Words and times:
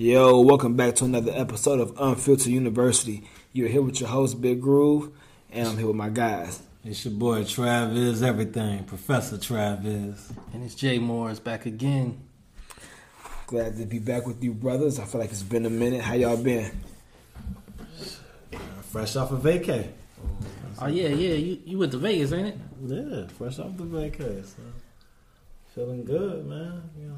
Yo, 0.00 0.40
welcome 0.40 0.76
back 0.76 0.94
to 0.94 1.04
another 1.04 1.30
episode 1.34 1.78
of 1.78 1.92
Unfiltered 2.00 2.46
University. 2.46 3.28
You're 3.52 3.68
here 3.68 3.82
with 3.82 4.00
your 4.00 4.08
host, 4.08 4.40
Big 4.40 4.58
Groove, 4.58 5.12
and 5.52 5.68
I'm 5.68 5.76
here 5.76 5.88
with 5.88 5.96
my 5.96 6.08
guys. 6.08 6.62
It's 6.86 7.04
your 7.04 7.12
boy 7.12 7.44
Travis, 7.44 8.22
everything, 8.22 8.84
Professor 8.84 9.36
Travis. 9.36 10.32
And 10.54 10.64
it's 10.64 10.74
Jay 10.74 10.98
Morris 10.98 11.38
back 11.38 11.66
again. 11.66 12.18
Glad 13.46 13.76
to 13.76 13.84
be 13.84 13.98
back 13.98 14.26
with 14.26 14.42
you, 14.42 14.54
brothers. 14.54 14.98
I 14.98 15.04
feel 15.04 15.20
like 15.20 15.32
it's 15.32 15.42
been 15.42 15.66
a 15.66 15.70
minute. 15.70 16.00
How 16.00 16.14
y'all 16.14 16.42
been? 16.42 16.72
Fresh 18.90 19.16
off 19.16 19.32
of 19.32 19.42
vacay. 19.42 19.86
Oh 20.80 20.86
yeah, 20.86 21.08
yeah. 21.08 21.34
You 21.34 21.58
you 21.66 21.78
went 21.78 21.92
to 21.92 21.98
Vegas, 21.98 22.32
ain't 22.32 22.48
it? 22.48 22.58
Yeah, 22.86 23.26
fresh 23.36 23.58
off 23.58 23.76
the 23.76 23.84
vacay. 23.84 24.46
So 24.46 24.62
feeling 25.74 26.06
good, 26.06 26.46
man. 26.46 26.84
You 26.98 27.08
know, 27.08 27.16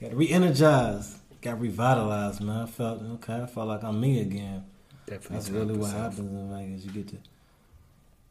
got, 0.00 0.08
got 0.08 0.18
re-energized, 0.18 1.18
got 1.44 1.60
revitalized, 1.60 2.40
man. 2.40 2.62
I 2.62 2.66
felt 2.66 3.02
okay. 3.02 3.42
I 3.42 3.46
felt 3.46 3.68
like 3.68 3.84
I'm 3.84 4.00
me 4.00 4.20
again. 4.20 4.64
Definitely. 5.06 5.36
That's 5.36 5.50
really 5.50 5.76
what 5.76 5.92
happens 5.92 6.18
in 6.18 6.50
Vegas. 6.50 6.84
You 6.84 6.90
get 6.90 7.08
to 7.08 7.16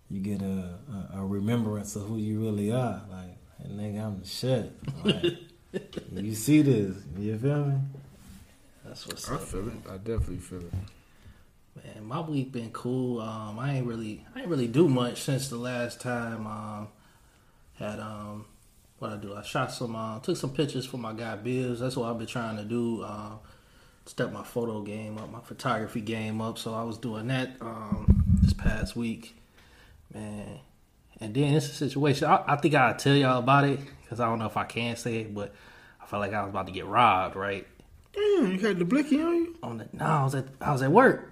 you 0.09 0.19
get 0.19 0.41
a, 0.41 0.79
a, 1.15 1.19
a 1.19 1.25
remembrance 1.25 1.95
of 1.95 2.03
who 2.03 2.17
you 2.17 2.41
really 2.41 2.71
are. 2.71 3.01
Like, 3.09 3.37
hey, 3.59 3.69
nigga, 3.69 4.05
I'm 4.05 4.19
the 4.19 4.27
shit. 4.27 4.71
Like, 5.03 5.23
you 6.11 6.35
see 6.35 6.61
this? 6.61 6.95
You 7.17 7.37
feel 7.37 7.65
me? 7.65 7.77
That's 8.83 9.07
what's 9.07 9.29
I 9.29 9.35
up. 9.35 9.41
feel 9.41 9.67
it. 9.67 9.73
I 9.89 9.97
definitely 9.97 10.37
feel 10.37 10.59
it. 10.59 10.73
Man, 11.75 12.05
my 12.05 12.19
week 12.19 12.51
been 12.51 12.71
cool. 12.71 13.21
Um, 13.21 13.57
I 13.59 13.75
ain't 13.75 13.87
really 13.87 14.25
I 14.35 14.41
ain't 14.41 14.49
really 14.49 14.67
do 14.67 14.87
much 14.87 15.21
since 15.21 15.49
the 15.49 15.57
last 15.57 16.01
time. 16.01 16.47
Um, 16.47 16.87
had 17.75 17.99
um, 17.99 18.45
what 19.03 19.11
I 19.11 19.17
do? 19.17 19.35
I 19.35 19.43
shot 19.43 19.71
some, 19.71 19.95
uh, 19.95 20.19
took 20.19 20.37
some 20.37 20.51
pictures 20.51 20.85
for 20.85 20.97
my 20.97 21.13
guy 21.13 21.35
Bills. 21.35 21.79
That's 21.79 21.95
what 21.95 22.09
I've 22.09 22.17
been 22.17 22.27
trying 22.27 22.57
to 22.57 22.63
do. 22.63 23.03
Um, 23.03 23.39
step 24.05 24.31
my 24.31 24.43
photo 24.43 24.81
game 24.81 25.17
up, 25.17 25.31
my 25.31 25.41
photography 25.41 26.01
game 26.01 26.41
up. 26.41 26.57
So 26.57 26.73
I 26.73 26.83
was 26.83 26.97
doing 26.97 27.27
that 27.27 27.57
um, 27.61 28.23
this 28.41 28.53
past 28.53 28.95
week, 28.95 29.35
man. 30.13 30.59
And 31.19 31.33
then 31.33 31.53
it's 31.53 31.67
a 31.67 31.73
situation. 31.73 32.27
I, 32.27 32.43
I 32.47 32.55
think 32.55 32.73
I'll 32.73 32.95
tell 32.95 33.15
y'all 33.15 33.39
about 33.39 33.65
it 33.65 33.79
because 34.01 34.19
I 34.19 34.25
don't 34.25 34.39
know 34.39 34.47
if 34.47 34.57
I 34.57 34.65
can 34.65 34.95
say 34.95 35.17
it, 35.17 35.33
but 35.33 35.53
I 36.01 36.05
felt 36.05 36.21
like 36.21 36.33
I 36.33 36.41
was 36.41 36.49
about 36.49 36.65
to 36.67 36.73
get 36.73 36.85
robbed, 36.85 37.35
right? 37.35 37.67
Damn, 38.13 38.51
you 38.51 38.59
had 38.59 38.79
the 38.79 38.85
blicky 38.85 39.21
on 39.21 39.35
you? 39.35 39.57
on 39.63 39.77
the 39.77 39.87
no, 39.93 40.05
I 40.05 40.23
was 40.23 40.35
at 40.35 40.45
I 40.61 40.71
was 40.71 40.81
at 40.81 40.91
work. 40.91 41.29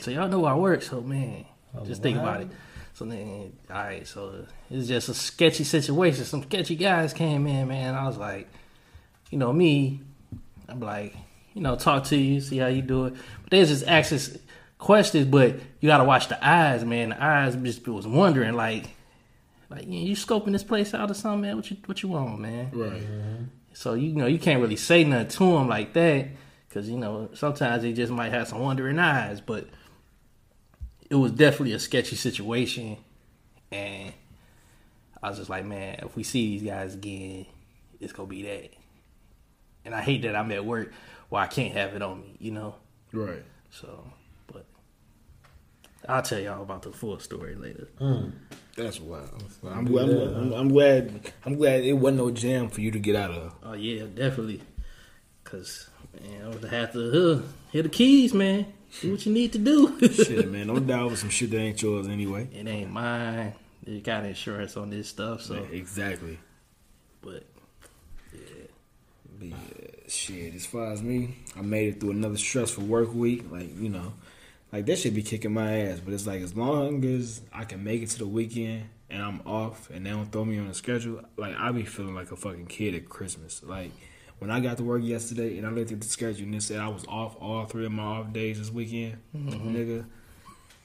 So 0.00 0.10
y'all 0.10 0.28
know 0.28 0.44
I 0.44 0.54
work, 0.54 0.82
so 0.82 1.00
man, 1.00 1.46
Oh, 1.76 1.84
just 1.84 2.02
think 2.02 2.18
about 2.18 2.42
it. 2.42 2.48
So 2.94 3.04
then, 3.04 3.52
all 3.70 3.76
right, 3.76 4.06
so 4.06 4.46
it's 4.70 4.86
just 4.86 5.08
a 5.08 5.14
sketchy 5.14 5.64
situation. 5.64 6.24
Some 6.24 6.44
sketchy 6.44 6.76
guys 6.76 7.12
came 7.12 7.46
in, 7.46 7.68
man. 7.68 7.94
I 7.94 8.06
was 8.06 8.16
like, 8.16 8.48
you 9.30 9.38
know 9.38 9.52
me, 9.52 10.00
I'm 10.68 10.80
like, 10.80 11.14
you 11.54 11.60
know, 11.60 11.74
talk 11.76 12.04
to 12.04 12.16
you, 12.16 12.40
see 12.40 12.58
how 12.58 12.68
you 12.68 12.82
do 12.82 13.06
it. 13.06 13.14
But 13.42 13.50
there's 13.50 13.68
just 13.68 13.86
access 13.86 14.38
questions, 14.78 15.26
but 15.26 15.56
you 15.80 15.88
got 15.88 15.98
to 15.98 16.04
watch 16.04 16.28
the 16.28 16.46
eyes, 16.46 16.84
man. 16.84 17.10
The 17.10 17.22
eyes 17.22 17.56
just 17.56 17.86
was 17.88 18.06
wondering, 18.06 18.54
like, 18.54 18.90
like 19.70 19.86
you, 19.88 19.98
you 19.98 20.16
scoping 20.16 20.52
this 20.52 20.62
place 20.62 20.94
out 20.94 21.10
or 21.10 21.14
something, 21.14 21.40
man? 21.42 21.56
What 21.56 21.70
you 21.70 21.76
what 21.86 22.02
you 22.02 22.10
want, 22.10 22.38
man? 22.38 22.70
Right. 22.72 23.02
So 23.72 23.94
you 23.94 24.12
know 24.12 24.26
you 24.26 24.38
can't 24.38 24.60
really 24.60 24.76
say 24.76 25.02
nothing 25.02 25.28
to 25.28 25.38
them 25.52 25.68
like 25.68 25.92
that 25.94 26.28
because 26.68 26.88
you 26.88 26.96
know 26.96 27.30
sometimes 27.34 27.82
they 27.82 27.92
just 27.92 28.12
might 28.12 28.30
have 28.30 28.46
some 28.48 28.60
wondering 28.60 28.98
eyes. 28.98 29.40
But 29.40 29.66
it 31.10 31.14
was 31.14 31.32
definitely 31.32 31.72
a 31.72 31.78
sketchy 31.78 32.16
situation, 32.16 32.96
and 33.70 34.12
I 35.22 35.28
was 35.28 35.38
just 35.38 35.50
like, 35.50 35.64
man, 35.64 36.00
if 36.02 36.16
we 36.16 36.22
see 36.22 36.58
these 36.58 36.68
guys 36.68 36.94
again, 36.94 37.46
it's 38.00 38.12
gonna 38.12 38.28
be 38.28 38.42
that. 38.42 38.74
And 39.84 39.94
I 39.94 40.02
hate 40.02 40.22
that 40.22 40.34
I'm 40.34 40.50
at 40.52 40.64
work 40.64 40.92
where 41.28 41.42
I 41.42 41.46
can't 41.46 41.72
have 41.74 41.94
it 41.94 42.02
on 42.02 42.20
me, 42.20 42.36
you 42.38 42.50
know. 42.50 42.74
Right. 43.12 43.42
So, 43.70 44.04
but 44.46 44.66
I'll 46.08 46.22
tell 46.22 46.38
y'all 46.38 46.62
about 46.62 46.82
the 46.82 46.92
full 46.92 47.18
story 47.18 47.54
later. 47.54 47.88
That's 48.76 49.00
wild. 49.00 49.44
I'm, 49.64 49.84
glad, 49.84 50.08
I'm, 50.08 50.36
I'm, 50.36 50.52
I'm 50.52 50.68
glad. 50.68 51.32
I'm 51.44 51.56
glad 51.56 51.84
it 51.84 51.92
wasn't 51.92 52.18
no 52.18 52.30
jam 52.30 52.68
for 52.68 52.80
you 52.80 52.90
to 52.90 52.98
get 52.98 53.14
out 53.16 53.30
of. 53.30 53.54
Oh 53.62 53.74
yeah, 53.74 54.04
definitely. 54.04 54.62
Cause 55.44 55.88
man, 56.20 56.44
I 56.44 56.48
would 56.48 56.64
have 56.64 56.92
to 56.92 57.32
uh, 57.32 57.42
hit 57.70 57.82
the 57.84 57.88
keys, 57.88 58.34
man. 58.34 58.66
Do 59.00 59.12
what 59.12 59.26
you 59.26 59.32
need 59.32 59.52
to 59.52 59.58
do. 59.58 59.98
Shit, 60.12 60.50
man. 60.50 60.68
Don't 60.68 60.86
die 60.86 61.02
with 61.04 61.18
some 61.18 61.30
shit 61.30 61.50
that 61.50 61.58
ain't 61.58 61.82
yours 61.82 62.06
anyway. 62.08 62.48
it 62.54 62.66
ain't 62.66 62.90
mine. 62.90 63.52
You 63.86 64.00
got 64.00 64.24
insurance 64.24 64.76
on 64.76 64.90
this 64.90 65.08
stuff, 65.08 65.42
so 65.42 65.54
Yeah, 65.54 65.60
exactly. 65.76 66.38
but 67.20 67.44
yeah, 69.42 69.54
shit, 70.08 70.54
as 70.54 70.64
far 70.66 70.92
as 70.92 71.02
me, 71.02 71.36
I 71.56 71.60
made 71.62 71.88
it 71.94 72.00
through 72.00 72.12
another 72.12 72.36
stressful 72.38 72.84
work 72.84 73.12
week. 73.14 73.44
Like, 73.50 73.76
you 73.78 73.88
know, 73.90 74.14
like 74.72 74.86
that 74.86 74.98
should 74.98 75.14
be 75.14 75.22
kicking 75.22 75.52
my 75.52 75.80
ass. 75.80 76.00
But 76.00 76.14
it's 76.14 76.26
like 76.26 76.40
as 76.40 76.56
long 76.56 77.04
as 77.04 77.42
I 77.52 77.64
can 77.64 77.84
make 77.84 78.02
it 78.02 78.10
to 78.10 78.18
the 78.18 78.26
weekend 78.26 78.84
and 79.10 79.22
I'm 79.22 79.42
off 79.46 79.90
and 79.90 80.06
they 80.06 80.10
don't 80.10 80.30
throw 80.32 80.44
me 80.44 80.58
on 80.58 80.68
the 80.68 80.74
schedule, 80.74 81.20
like 81.36 81.54
I 81.56 81.70
be 81.72 81.84
feeling 81.84 82.14
like 82.14 82.32
a 82.32 82.36
fucking 82.36 82.66
kid 82.66 82.94
at 82.94 83.08
Christmas. 83.08 83.62
Like 83.62 83.90
when 84.44 84.50
I 84.50 84.60
got 84.60 84.76
to 84.76 84.84
work 84.84 85.02
yesterday 85.02 85.56
and 85.56 85.66
I 85.66 85.70
looked 85.70 85.90
at 85.90 86.02
the 86.02 86.06
schedule 86.06 86.44
and 86.44 86.54
it 86.54 86.62
said 86.62 86.78
I 86.78 86.88
was 86.88 87.06
off 87.08 87.34
all 87.40 87.64
three 87.64 87.86
of 87.86 87.92
my 87.92 88.02
off 88.02 88.30
days 88.30 88.58
this 88.58 88.70
weekend, 88.70 89.16
mm-hmm. 89.34 89.74
nigga. 89.74 90.04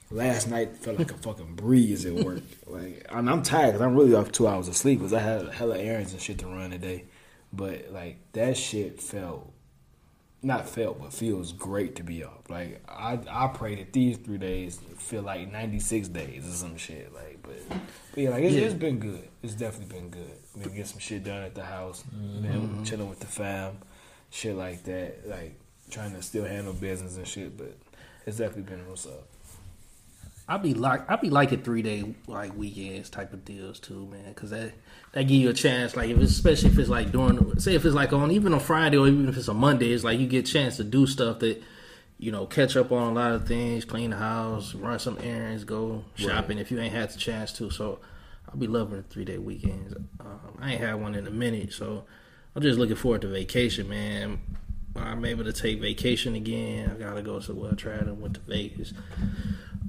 Last 0.09 0.47
night 0.47 0.77
felt 0.77 0.97
like 0.97 1.11
a 1.11 1.15
fucking 1.15 1.55
breeze 1.55 2.05
at 2.05 2.13
work. 2.13 2.41
Like, 2.67 3.05
and 3.09 3.29
I'm 3.29 3.41
tired 3.43 3.73
because 3.73 3.81
I'm 3.81 3.95
really 3.95 4.13
off 4.15 4.31
two 4.31 4.47
hours 4.47 4.69
of 4.69 4.77
sleep 4.77 4.99
because 4.99 5.11
I 5.11 5.19
had 5.19 5.49
hella 5.49 5.77
errands 5.77 6.13
and 6.13 6.21
shit 6.21 6.37
to 6.37 6.47
run 6.47 6.69
today. 6.69 7.03
But 7.51 7.91
like 7.91 8.19
that 8.31 8.55
shit 8.55 9.01
felt, 9.01 9.51
not 10.41 10.69
felt, 10.69 11.01
but 11.01 11.11
feels 11.11 11.51
great 11.51 11.97
to 11.97 12.03
be 12.03 12.23
off. 12.23 12.49
Like 12.49 12.81
I, 12.87 13.19
I 13.29 13.47
pray 13.47 13.75
that 13.75 13.91
these 13.91 14.15
three 14.17 14.37
days 14.37 14.79
feel 14.99 15.23
like 15.23 15.51
96 15.51 16.07
days 16.07 16.47
or 16.47 16.53
some 16.53 16.77
shit. 16.77 17.13
Like, 17.13 17.39
but, 17.41 17.59
but 18.13 18.23
yeah, 18.23 18.29
like 18.29 18.43
it's, 18.45 18.55
Yeah. 18.55 18.61
it's 18.61 18.73
been 18.75 18.99
good. 18.99 19.27
It's 19.43 19.55
definitely 19.55 19.99
been 19.99 20.09
good. 20.11 20.38
Been 20.61 20.75
get 20.75 20.87
some 20.87 20.99
shit 20.99 21.23
done 21.23 21.43
at 21.43 21.55
the 21.55 21.63
house, 21.63 22.03
mm-hmm. 22.13 22.41
been 22.41 22.85
chilling 22.85 23.09
with 23.09 23.19
the 23.19 23.27
fam, 23.27 23.77
shit 24.29 24.55
like 24.55 24.83
that. 24.83 25.27
Like 25.27 25.59
trying 25.89 26.13
to 26.13 26.21
still 26.21 26.45
handle 26.45 26.73
business 26.73 27.17
and 27.17 27.27
shit. 27.27 27.57
But 27.57 27.77
it's 28.25 28.37
definitely 28.37 28.63
been 28.63 28.87
what's 28.87 29.05
up. 29.05 29.27
I 30.49 30.57
be 30.57 30.73
like 30.73 31.09
I 31.09 31.15
be 31.15 31.29
liking 31.29 31.61
three 31.61 31.83
day 31.83 32.15
like 32.25 32.57
weekends 32.57 33.11
type 33.11 33.33
of 33.33 33.45
deals 33.45 33.79
too, 33.79 34.07
man. 34.07 34.33
Cause 34.33 34.49
that 34.49 34.73
that 35.11 35.23
give 35.23 35.37
you 35.37 35.49
a 35.49 35.53
chance. 35.53 35.95
Like 35.95 36.09
if 36.09 36.17
it's, 36.17 36.31
especially 36.31 36.71
if 36.71 36.79
it's 36.79 36.89
like 36.89 37.11
during 37.11 37.59
say 37.59 37.75
if 37.75 37.85
it's 37.85 37.93
like 37.93 38.11
on 38.13 38.31
even 38.31 38.53
on 38.53 38.59
Friday 38.59 38.97
or 38.97 39.07
even 39.07 39.29
if 39.29 39.37
it's 39.37 39.47
a 39.47 39.53
Monday, 39.53 39.93
it's 39.93 40.03
like 40.03 40.19
you 40.19 40.25
get 40.25 40.49
a 40.49 40.51
chance 40.51 40.77
to 40.77 40.83
do 40.83 41.05
stuff 41.05 41.37
that 41.39 41.61
you 42.17 42.31
know 42.31 42.47
catch 42.47 42.75
up 42.75 42.91
on 42.91 43.11
a 43.11 43.13
lot 43.13 43.31
of 43.33 43.47
things, 43.47 43.85
clean 43.85 44.09
the 44.09 44.15
house, 44.17 44.73
run 44.73 44.97
some 44.97 45.19
errands, 45.21 45.63
go 45.65 46.03
shopping 46.15 46.57
if 46.57 46.71
you 46.71 46.79
ain't 46.79 46.93
had 46.93 47.11
the 47.11 47.19
chance 47.19 47.53
to. 47.53 47.69
So 47.69 47.99
I'll 48.49 48.57
be 48.57 48.67
loving 48.67 49.03
three 49.09 49.25
day 49.25 49.37
weekends. 49.37 49.93
Um, 50.19 50.39
I 50.59 50.71
ain't 50.73 50.81
had 50.81 50.95
one 50.95 51.15
in 51.15 51.27
a 51.27 51.31
minute, 51.31 51.71
so 51.73 52.05
I'm 52.55 52.61
just 52.61 52.79
looking 52.79 52.95
forward 52.95 53.21
to 53.21 53.27
vacation, 53.27 53.87
man. 53.87 54.39
I'm 54.95 55.23
able 55.23 55.43
to 55.43 55.53
take 55.53 55.79
vacation 55.79 56.35
again, 56.35 56.91
I 56.93 56.99
gotta 56.99 57.21
go 57.21 57.39
somewhere. 57.39 57.65
well, 57.65 57.73
I 57.73 57.75
tried 57.75 58.01
and 58.01 58.19
went 58.21 58.33
to 58.35 58.39
Vegas. 58.41 58.93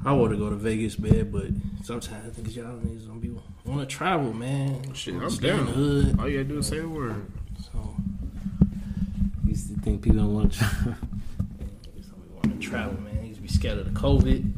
I 0.05 0.13
want 0.13 0.33
to 0.33 0.39
go 0.39 0.51
to 0.51 0.57
Vegas, 0.57 0.99
man, 0.99 1.31
but 1.31 1.47
sometimes 1.85 2.27
I 2.27 2.31
think 2.31 2.55
y'all 2.55 2.67
niggas 2.79 3.07
gonna 3.09 3.19
be 3.21 3.31
want 3.65 3.81
to 3.81 3.87
travel, 3.87 4.33
man. 4.33 4.93
Shit, 4.95 5.15
I'm 5.15 5.31
stay 5.31 5.51
in 5.51 5.57
down. 5.57 5.67
the 5.67 5.73
hood. 5.73 6.21
All 6.21 6.29
you 6.29 6.39
gotta 6.39 6.49
do 6.49 6.59
is 6.59 6.67
say 6.67 6.79
the 6.81 6.89
word. 6.89 7.27
So 7.73 7.97
You 9.47 9.55
to 9.55 9.61
think 9.83 10.03
people 10.03 10.19
don't 10.21 10.35
want 10.35 10.53
to 10.53 10.59
try? 10.59 10.69
niggas 10.69 12.11
don't 12.11 12.31
want 12.35 12.61
to 12.61 12.69
travel, 12.69 13.01
man. 13.01 13.15
Niggas 13.17 13.43
be 13.43 13.49
scared 13.49 13.79
of 13.79 13.93
the 13.93 13.99
COVID. 13.99 14.53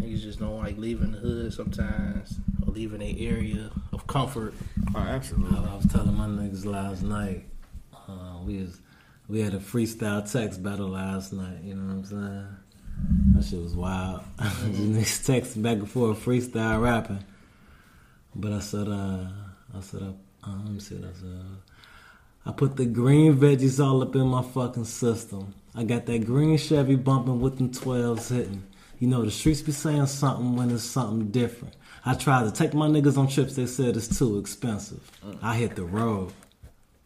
Niggas 0.00 0.22
just 0.22 0.38
don't 0.38 0.58
like 0.58 0.76
leaving 0.78 1.12
the 1.12 1.18
hood 1.18 1.52
sometimes 1.52 2.38
leaving 2.70 3.00
their 3.00 3.32
area 3.32 3.70
of 3.92 4.06
comfort. 4.06 4.54
Oh, 4.94 4.98
absolutely. 4.98 5.58
I 5.58 5.76
was 5.76 5.86
telling 5.86 6.16
my 6.16 6.26
niggas 6.26 6.64
last 6.64 7.02
night. 7.02 7.44
Uh, 7.92 8.38
we 8.44 8.58
was 8.58 8.80
we 9.28 9.40
had 9.40 9.54
a 9.54 9.58
freestyle 9.58 10.30
text 10.30 10.62
battle 10.62 10.88
last 10.88 11.32
night. 11.32 11.62
You 11.62 11.74
know 11.74 11.94
what 11.94 11.98
I'm 11.98 12.04
saying? 12.04 12.46
That 13.34 13.44
shit 13.44 13.62
was 13.62 13.76
wild. 13.76 14.22
Niggas 14.38 15.24
texting 15.24 15.62
back 15.62 15.78
and 15.78 15.90
forth, 15.90 16.24
freestyle 16.24 16.82
rapping. 16.82 17.24
But 18.34 18.52
I 18.52 18.58
said, 18.58 18.88
uh, 18.88 19.26
I 19.76 19.80
said, 19.80 20.02
uh, 20.02 20.50
let 20.50 20.72
me 20.72 20.80
see 20.80 20.96
what 20.96 21.10
I 21.10 21.12
said. 21.12 21.44
I 22.46 22.52
put 22.52 22.76
the 22.76 22.86
green 22.86 23.36
veggies 23.36 23.84
all 23.84 24.02
up 24.02 24.14
in 24.16 24.26
my 24.26 24.42
fucking 24.42 24.84
system. 24.84 25.54
I 25.74 25.84
got 25.84 26.06
that 26.06 26.26
green 26.26 26.56
Chevy 26.56 26.96
bumping 26.96 27.40
with 27.40 27.58
them 27.58 27.70
12s 27.70 28.34
hitting. 28.34 28.64
You 28.98 29.08
know, 29.08 29.24
the 29.24 29.30
streets 29.30 29.62
be 29.62 29.72
saying 29.72 30.06
something 30.06 30.56
when 30.56 30.70
it's 30.70 30.84
something 30.84 31.30
different. 31.30 31.74
I 32.04 32.14
tried 32.14 32.44
to 32.44 32.50
take 32.50 32.72
my 32.72 32.88
niggas 32.88 33.18
on 33.18 33.28
trips, 33.28 33.56
they 33.56 33.66
said 33.66 33.96
it's 33.96 34.18
too 34.18 34.38
expensive. 34.38 35.00
I 35.42 35.56
hit 35.56 35.76
the 35.76 35.84
road. 35.84 36.32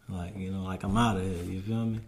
Like, 0.08 0.36
you 0.36 0.50
know, 0.50 0.62
like 0.62 0.82
I'm 0.82 0.96
out 0.96 1.16
of 1.16 1.22
here, 1.22 1.42
you 1.44 1.60
feel 1.62 1.86
me? 1.86 2.00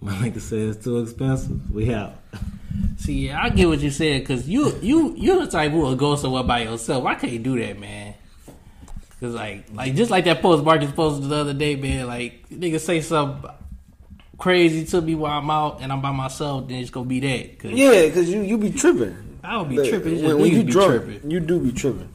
My 0.00 0.12
nigga 0.14 0.40
said 0.40 0.60
it's 0.60 0.84
too 0.84 1.00
expensive. 1.00 1.70
We 1.70 1.92
out. 1.92 2.14
See, 2.98 3.26
yeah, 3.26 3.42
I 3.42 3.50
get 3.50 3.68
what 3.68 3.80
you 3.80 3.90
said 3.90 4.22
because 4.22 4.48
you 4.48 4.76
you 4.80 5.14
you're 5.16 5.40
the 5.40 5.50
type 5.50 5.72
who 5.72 5.78
will 5.78 5.96
go 5.96 6.16
somewhere 6.16 6.42
by 6.42 6.62
yourself. 6.62 7.04
I 7.04 7.14
can't 7.14 7.42
do 7.42 7.58
that, 7.58 7.78
man. 7.78 8.14
Cause 9.20 9.34
like 9.34 9.66
like 9.72 9.94
just 9.94 10.10
like 10.10 10.24
that 10.24 10.42
post 10.42 10.64
Marcus 10.64 10.90
posted 10.90 11.28
the 11.28 11.36
other 11.36 11.54
day, 11.54 11.76
man. 11.76 12.06
Like 12.06 12.48
niggas 12.48 12.80
say 12.80 13.00
something 13.00 13.50
crazy 14.38 14.84
to 14.86 15.00
me 15.00 15.14
while 15.14 15.38
I'm 15.38 15.50
out 15.50 15.80
and 15.80 15.92
I'm 15.92 16.00
by 16.00 16.10
myself, 16.10 16.68
then 16.68 16.78
it's 16.78 16.90
gonna 16.90 17.06
be 17.06 17.20
that. 17.20 17.58
Cause 17.58 17.70
Yeah, 17.70 18.06
because 18.06 18.28
you 18.28 18.42
you 18.42 18.58
be 18.58 18.70
tripping. 18.70 19.33
I 19.44 19.52
don't 19.52 19.68
be 19.68 19.76
But 19.76 19.88
tripping. 19.88 20.22
When, 20.22 20.38
when 20.38 20.50
you 20.50 20.64
be 20.64 20.70
drunk, 20.72 21.04
tripping. 21.04 21.30
you 21.30 21.40
do 21.40 21.60
be 21.60 21.72
tripping. 21.72 22.08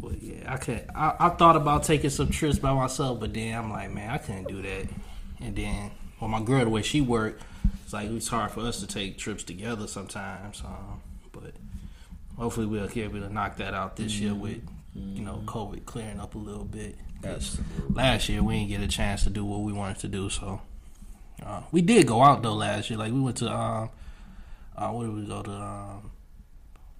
But 0.00 0.22
yeah, 0.22 0.52
I 0.52 0.56
can't. 0.58 0.84
I, 0.94 1.14
I 1.18 1.28
thought 1.30 1.56
about 1.56 1.84
taking 1.84 2.10
some 2.10 2.28
trips 2.30 2.58
by 2.58 2.72
myself, 2.74 3.20
but 3.20 3.32
then 3.32 3.56
I'm 3.56 3.70
like, 3.70 3.90
man, 3.92 4.10
I 4.10 4.18
couldn't 4.18 4.48
do 4.48 4.60
that. 4.62 4.86
And 5.40 5.56
then, 5.56 5.90
well, 6.20 6.28
my 6.28 6.40
girl, 6.42 6.64
the 6.64 6.70
way 6.70 6.82
she 6.82 7.00
worked, 7.00 7.42
it's 7.84 7.92
like 7.92 8.10
it's 8.10 8.28
hard 8.28 8.50
for 8.50 8.60
us 8.60 8.80
to 8.80 8.86
take 8.86 9.18
trips 9.18 9.42
together 9.42 9.86
sometimes. 9.86 10.62
Um, 10.64 11.00
but 11.32 11.52
hopefully, 12.36 12.66
we'll 12.66 12.88
be 12.88 13.02
able 13.02 13.20
to 13.20 13.32
knock 13.32 13.56
that 13.56 13.74
out 13.74 13.96
this 13.96 14.20
year 14.20 14.34
with, 14.34 14.60
you 14.94 15.24
know, 15.24 15.42
COVID 15.46 15.86
clearing 15.86 16.20
up 16.20 16.34
a 16.34 16.38
little 16.38 16.64
bit. 16.64 16.96
Last 17.90 18.28
year, 18.28 18.42
we 18.42 18.58
didn't 18.58 18.68
get 18.68 18.80
a 18.80 18.88
chance 18.88 19.24
to 19.24 19.30
do 19.30 19.44
what 19.44 19.60
we 19.60 19.72
wanted 19.72 19.98
to 20.00 20.08
do, 20.08 20.28
so 20.28 20.60
uh, 21.44 21.62
we 21.70 21.80
did 21.80 22.06
go 22.06 22.20
out 22.22 22.42
though 22.42 22.54
last 22.54 22.90
year. 22.90 22.98
Like 22.98 23.12
we 23.12 23.20
went 23.20 23.36
to, 23.38 23.48
um, 23.48 23.90
uh, 24.76 24.88
where 24.90 25.06
did 25.06 25.16
we 25.16 25.26
go 25.26 25.42
to? 25.42 25.50
Um, 25.50 26.10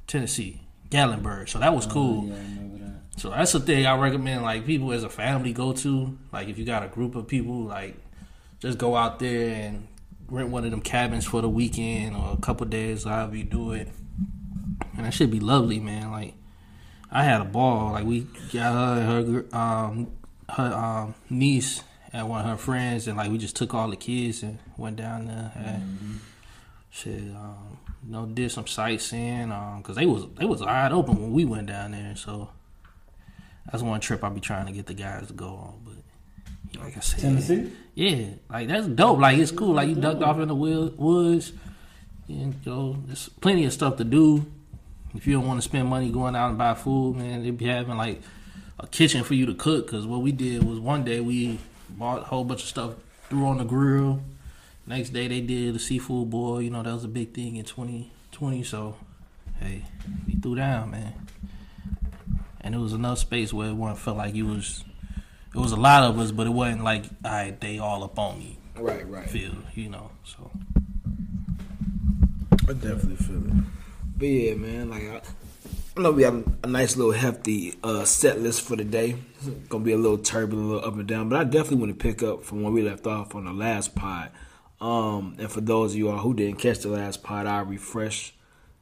Tennessee, 0.06 0.60
Gatlinburg. 0.90 1.48
So 1.48 1.58
that 1.58 1.74
was 1.74 1.86
cool. 1.86 2.26
Yeah, 2.26 2.34
I 2.34 2.36
that. 2.36 3.02
So 3.16 3.30
that's 3.30 3.52
the 3.52 3.60
thing 3.60 3.86
I 3.86 3.96
recommend 3.96 4.42
like 4.42 4.66
people 4.66 4.92
as 4.92 5.04
a 5.04 5.08
family 5.08 5.52
go 5.52 5.72
to. 5.72 6.18
Like 6.32 6.48
if 6.48 6.58
you 6.58 6.64
got 6.64 6.82
a 6.82 6.88
group 6.88 7.14
of 7.14 7.26
people, 7.26 7.62
like 7.62 7.96
just 8.60 8.78
go 8.78 8.96
out 8.96 9.18
there 9.18 9.54
and 9.54 9.88
rent 10.28 10.48
one 10.48 10.64
of 10.64 10.70
them 10.70 10.80
cabins 10.80 11.26
for 11.26 11.40
the 11.40 11.48
weekend 11.48 12.16
or 12.16 12.32
a 12.32 12.36
couple 12.36 12.66
days, 12.66 13.04
however 13.04 13.36
you 13.36 13.44
do 13.44 13.72
it. 13.72 13.88
And 14.96 15.06
that 15.06 15.14
should 15.14 15.30
be 15.30 15.40
lovely, 15.40 15.80
man. 15.80 16.10
Like 16.10 16.34
I 17.10 17.24
had 17.24 17.40
a 17.40 17.44
ball. 17.44 17.92
Like 17.92 18.04
we 18.04 18.26
got 18.52 18.74
her 18.74 19.24
her 19.32 19.56
um 19.56 20.12
her 20.50 20.72
um 20.74 21.14
niece 21.30 21.82
and 22.12 22.28
one 22.28 22.40
of 22.40 22.46
her 22.46 22.56
friends 22.56 23.08
and 23.08 23.16
like 23.16 23.30
we 23.30 23.38
just 23.38 23.56
took 23.56 23.72
all 23.72 23.88
the 23.88 23.96
kids 23.96 24.42
and 24.42 24.58
went 24.76 24.96
down 24.96 25.26
there. 25.26 25.52
Had, 25.54 25.82
Shit, 26.94 27.20
um, 27.34 27.78
you 28.04 28.12
know, 28.12 28.26
did 28.26 28.50
some 28.52 28.66
sightseeing, 28.66 29.50
um, 29.50 29.82
cause 29.82 29.96
they 29.96 30.04
was 30.04 30.26
they 30.38 30.44
was 30.44 30.60
wide 30.60 30.92
open 30.92 31.20
when 31.20 31.32
we 31.32 31.46
went 31.46 31.68
down 31.68 31.92
there. 31.92 32.14
So 32.16 32.50
that's 33.70 33.82
one 33.82 33.98
trip 34.00 34.22
I'll 34.22 34.30
be 34.30 34.40
trying 34.40 34.66
to 34.66 34.72
get 34.72 34.84
the 34.84 34.92
guys 34.92 35.26
to 35.28 35.32
go 35.32 35.46
on. 35.46 35.80
But 35.84 36.82
like 36.82 36.94
I 36.96 37.00
said, 37.00 37.20
Tennessee? 37.20 37.72
yeah, 37.94 38.26
like 38.50 38.68
that's 38.68 38.86
dope. 38.88 39.18
Like 39.18 39.38
it's 39.38 39.50
cool. 39.50 39.72
Like 39.72 39.88
you 39.88 39.94
ducked 39.94 40.22
off 40.22 40.38
in 40.38 40.48
the 40.48 40.54
woods. 40.54 41.52
And 42.28 42.54
you 42.62 42.70
know, 42.70 42.96
there's 43.06 43.28
plenty 43.28 43.64
of 43.64 43.72
stuff 43.72 43.96
to 43.96 44.04
do. 44.04 44.44
If 45.14 45.26
you 45.26 45.32
don't 45.32 45.46
want 45.46 45.58
to 45.58 45.62
spend 45.62 45.88
money 45.88 46.10
going 46.10 46.36
out 46.36 46.50
and 46.50 46.58
buy 46.58 46.74
food, 46.74 47.16
man, 47.16 47.42
they 47.42 47.50
be 47.50 47.66
having 47.66 47.96
like 47.96 48.20
a 48.78 48.86
kitchen 48.86 49.24
for 49.24 49.32
you 49.32 49.46
to 49.46 49.54
cook. 49.54 49.88
Cause 49.88 50.06
what 50.06 50.20
we 50.20 50.32
did 50.32 50.62
was 50.62 50.78
one 50.78 51.04
day 51.04 51.20
we 51.20 51.58
bought 51.88 52.20
a 52.20 52.24
whole 52.24 52.44
bunch 52.44 52.62
of 52.62 52.68
stuff, 52.68 52.92
threw 53.30 53.46
on 53.46 53.58
the 53.58 53.64
grill. 53.64 54.20
Next 54.86 55.10
day 55.10 55.28
they 55.28 55.40
did 55.40 55.74
the 55.74 55.78
seafood 55.78 56.30
boil. 56.30 56.60
You 56.60 56.70
know 56.70 56.82
that 56.82 56.92
was 56.92 57.04
a 57.04 57.08
big 57.08 57.34
thing 57.34 57.56
in 57.56 57.64
2020. 57.64 58.62
So 58.64 58.96
hey, 59.60 59.84
we 60.26 60.34
threw 60.34 60.56
down, 60.56 60.90
man. 60.90 61.14
And 62.60 62.74
it 62.74 62.78
was 62.78 62.92
enough 62.92 63.18
space 63.18 63.52
where 63.52 63.68
it 63.68 63.74
wasn't 63.74 63.98
felt 63.98 64.16
like 64.16 64.34
you 64.34 64.46
was. 64.46 64.84
It 65.54 65.58
was 65.58 65.72
a 65.72 65.76
lot 65.76 66.04
of 66.04 66.18
us, 66.18 66.30
but 66.30 66.46
it 66.46 66.50
wasn't 66.50 66.82
like 66.82 67.04
all 67.24 67.30
right, 67.30 67.60
they 67.60 67.78
all 67.78 68.02
up 68.02 68.18
on 68.18 68.38
me. 68.38 68.58
Right, 68.76 69.08
right. 69.08 69.28
Feel 69.28 69.54
you 69.74 69.88
know. 69.88 70.10
So 70.24 70.50
I 72.68 72.72
definitely 72.72 73.16
feel 73.16 73.46
it. 73.46 73.64
But 74.16 74.26
yeah, 74.26 74.54
man, 74.54 74.90
like 74.90 75.02
I, 75.02 75.20
I 75.96 76.00
know 76.00 76.12
we 76.12 76.22
have 76.22 76.44
a 76.62 76.66
nice 76.66 76.96
little 76.96 77.12
hefty 77.12 77.74
uh, 77.84 78.04
set 78.04 78.40
list 78.40 78.62
for 78.62 78.76
the 78.76 78.84
day. 78.84 79.16
It's 79.36 79.48
gonna 79.68 79.84
be 79.84 79.92
a 79.92 79.96
little 79.96 80.18
turbulent, 80.18 80.70
a 80.70 80.74
little 80.74 80.88
up 80.88 80.94
and 80.96 81.06
down, 81.06 81.28
but 81.28 81.38
I 81.38 81.44
definitely 81.44 81.78
want 81.78 81.98
to 81.98 82.02
pick 82.02 82.22
up 82.22 82.44
from 82.44 82.62
where 82.62 82.72
we 82.72 82.82
left 82.82 83.06
off 83.06 83.34
on 83.34 83.44
the 83.44 83.52
last 83.52 83.94
pod. 83.94 84.30
Um, 84.82 85.36
and 85.38 85.48
for 85.48 85.60
those 85.60 85.92
of 85.92 85.98
you 85.98 86.10
all 86.10 86.18
who 86.18 86.34
didn't 86.34 86.58
catch 86.58 86.80
the 86.80 86.88
last 86.88 87.22
pod, 87.22 87.46
I'll 87.46 87.64
refresh 87.64 88.34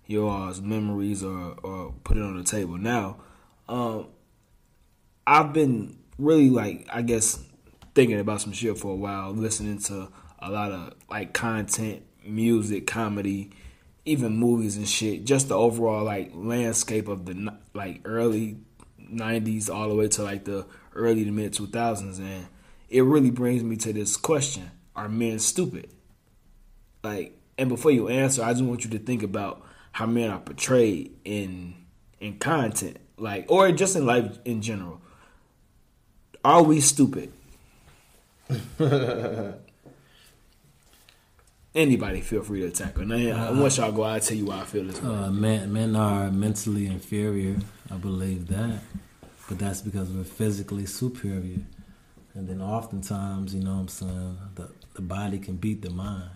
your 0.07 0.31
all's 0.31 0.63
memories 0.63 1.23
or, 1.23 1.55
or 1.63 1.93
put 2.05 2.17
it 2.17 2.23
on 2.23 2.39
the 2.39 2.43
table 2.43 2.79
now. 2.79 3.19
Um, 3.69 4.07
I've 5.27 5.53
been 5.53 5.99
really 6.17 6.49
like 6.49 6.89
I 6.91 7.03
guess 7.03 7.45
thinking 7.95 8.19
about 8.19 8.41
some 8.41 8.53
shit 8.53 8.79
for 8.79 8.93
a 8.93 8.97
while, 8.97 9.33
listening 9.33 9.79
to 9.81 10.09
a 10.39 10.51
lot 10.51 10.73
of 10.73 10.95
like 11.11 11.35
content, 11.35 12.03
music, 12.25 12.87
comedy, 12.87 13.51
even 14.07 14.33
movies 14.33 14.79
and 14.79 14.89
shit. 14.89 15.27
Just 15.27 15.49
the 15.49 15.55
overall 15.55 16.03
like 16.03 16.31
landscape 16.33 17.09
of 17.09 17.27
the 17.27 17.55
like 17.75 18.01
early 18.07 18.57
'90s 18.99 19.69
all 19.69 19.91
the 19.91 19.95
way 19.95 20.09
to 20.09 20.23
like 20.23 20.47
the 20.47 20.65
early 20.95 21.27
to 21.27 21.31
mid 21.31 21.53
2000s, 21.53 22.19
and 22.21 22.47
it 22.89 23.03
really 23.03 23.31
brings 23.31 23.63
me 23.63 23.77
to 23.77 23.93
this 23.93 24.17
question: 24.17 24.71
Are 25.01 25.09
men 25.09 25.39
stupid? 25.39 25.89
Like, 27.03 27.35
and 27.57 27.71
before 27.71 27.91
you 27.91 28.09
answer, 28.09 28.45
I 28.45 28.51
just 28.51 28.63
want 28.63 28.85
you 28.85 28.91
to 28.91 28.99
think 28.99 29.23
about 29.23 29.63
how 29.93 30.05
men 30.05 30.29
are 30.29 30.39
portrayed 30.39 31.17
in 31.25 31.73
in 32.21 32.39
content, 32.39 32.99
like, 33.17 33.47
or 33.49 33.73
just 33.73 33.97
in 33.97 34.05
life 34.05 34.39
in 34.45 34.61
general. 34.61 35.01
Are 36.45 36.63
we 36.63 36.83
stupid? 36.83 37.33
Anybody 41.75 42.21
feel 42.21 42.43
free 42.43 42.61
to 42.61 42.67
attack 42.67 42.99
her. 42.99 43.07
Now, 43.07 43.59
once 43.59 43.79
y'all 43.79 43.93
go, 43.93 44.03
I'll 44.03 44.21
tell 44.21 44.37
you 44.37 44.45
why 44.45 44.61
I 44.61 44.65
feel 44.65 44.85
this 44.85 45.01
way. 45.01 45.09
Uh, 45.09 45.31
men, 45.31 45.73
men 45.73 45.97
are 45.97 46.31
mentally 46.31 46.87
inferior. 46.87 47.57
I 47.91 47.95
believe 47.97 48.49
that, 48.49 48.81
but 49.49 49.59
that's 49.59 49.81
because 49.81 50.11
we're 50.11 50.25
physically 50.25 50.85
superior. 50.85 51.61
And 52.35 52.47
then 52.47 52.61
oftentimes, 52.61 53.55
you 53.55 53.63
know 53.63 53.73
what 53.73 53.81
I'm 53.81 53.89
saying, 53.89 54.39
the 54.57 54.69
the 54.95 55.03
body 55.03 55.39
can 55.39 55.57
beat 55.57 55.83
the 55.83 55.91
mind, 55.91 56.31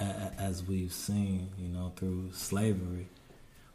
as 0.00 0.62
we've 0.64 0.92
seen, 0.92 1.50
you 1.58 1.68
know, 1.68 1.92
through 1.96 2.30
slavery, 2.32 3.08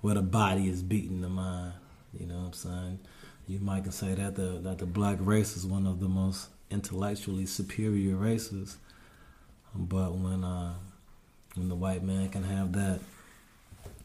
where 0.02 0.16
the 0.16 0.22
body 0.22 0.68
is 0.70 0.82
beating 0.82 1.22
the 1.22 1.30
mind. 1.30 1.74
You 2.20 2.26
know 2.26 2.38
what 2.38 2.46
I'm 2.48 2.54
saying? 2.54 3.00
You 3.48 3.60
might 3.60 3.84
can 3.84 3.92
say 3.92 4.14
that 4.14 4.36
the 4.36 4.60
that 4.64 4.80
the 4.80 4.86
black 4.86 5.18
race 5.20 5.56
is 5.58 5.66
one 5.66 5.88
of 5.88 6.00
the 6.00 6.08
most 6.08 6.50
intellectually 6.72 7.46
superior 7.46 8.16
races, 8.16 8.78
but 9.74 10.14
when 10.14 10.44
uh, 10.44 10.74
when 11.56 11.70
the 11.70 11.76
white 11.76 12.04
man 12.04 12.30
can 12.30 12.44
have 12.44 12.74
that 12.74 13.00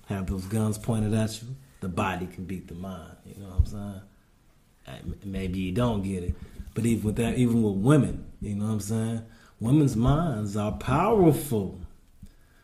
have 0.07 0.27
those 0.27 0.45
guns 0.45 0.79
pointed 0.79 1.15
at 1.15 1.43
you, 1.43 1.49
the 1.81 1.89
body 1.89 2.27
can 2.27 2.45
beat 2.45 2.69
the 2.69 2.75
mind. 2.75 3.17
You 3.25 3.43
know 3.43 3.49
what 3.51 3.59
I'm 3.59 3.67
saying? 3.67 5.15
Maybe 5.25 5.61
you 5.61 5.73
don't 5.73 6.03
get 6.03 6.23
it, 6.23 6.35
but 6.75 6.85
even 6.85 7.05
with 7.05 7.17
that, 7.17 7.37
even 7.39 7.63
with 7.63 7.77
women, 7.77 8.27
you 8.41 8.55
know 8.55 8.67
what 8.67 8.73
I'm 8.73 8.81
saying? 8.81 9.23
Women's 9.65 9.97
minds 9.97 10.59
are 10.59 10.73
powerful, 10.73 11.81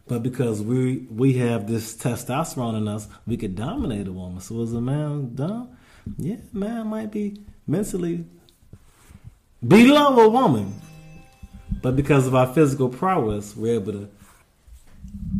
but 0.07 0.23
because 0.23 0.61
we 0.61 1.07
we 1.11 1.33
have 1.39 1.67
this 1.67 1.97
testosterone 1.97 2.77
in 2.77 2.87
us, 2.89 3.09
we 3.27 3.39
could 3.39 3.57
dominate 3.57 4.07
a 4.07 4.13
woman. 4.13 4.39
So 4.41 4.61
is 4.61 4.75
a 4.75 4.83
man 4.83 5.35
dumb? 5.35 5.79
Yeah, 6.19 6.37
man 6.53 6.89
might 6.89 7.11
be 7.11 7.41
mentally 7.67 8.27
below 9.67 10.21
a 10.21 10.29
woman, 10.29 10.79
but 11.81 11.97
because 11.97 12.27
of 12.27 12.35
our 12.35 12.53
physical 12.53 12.91
prowess, 12.91 13.57
we're 13.57 13.77
able 13.77 13.93
to 13.93 14.09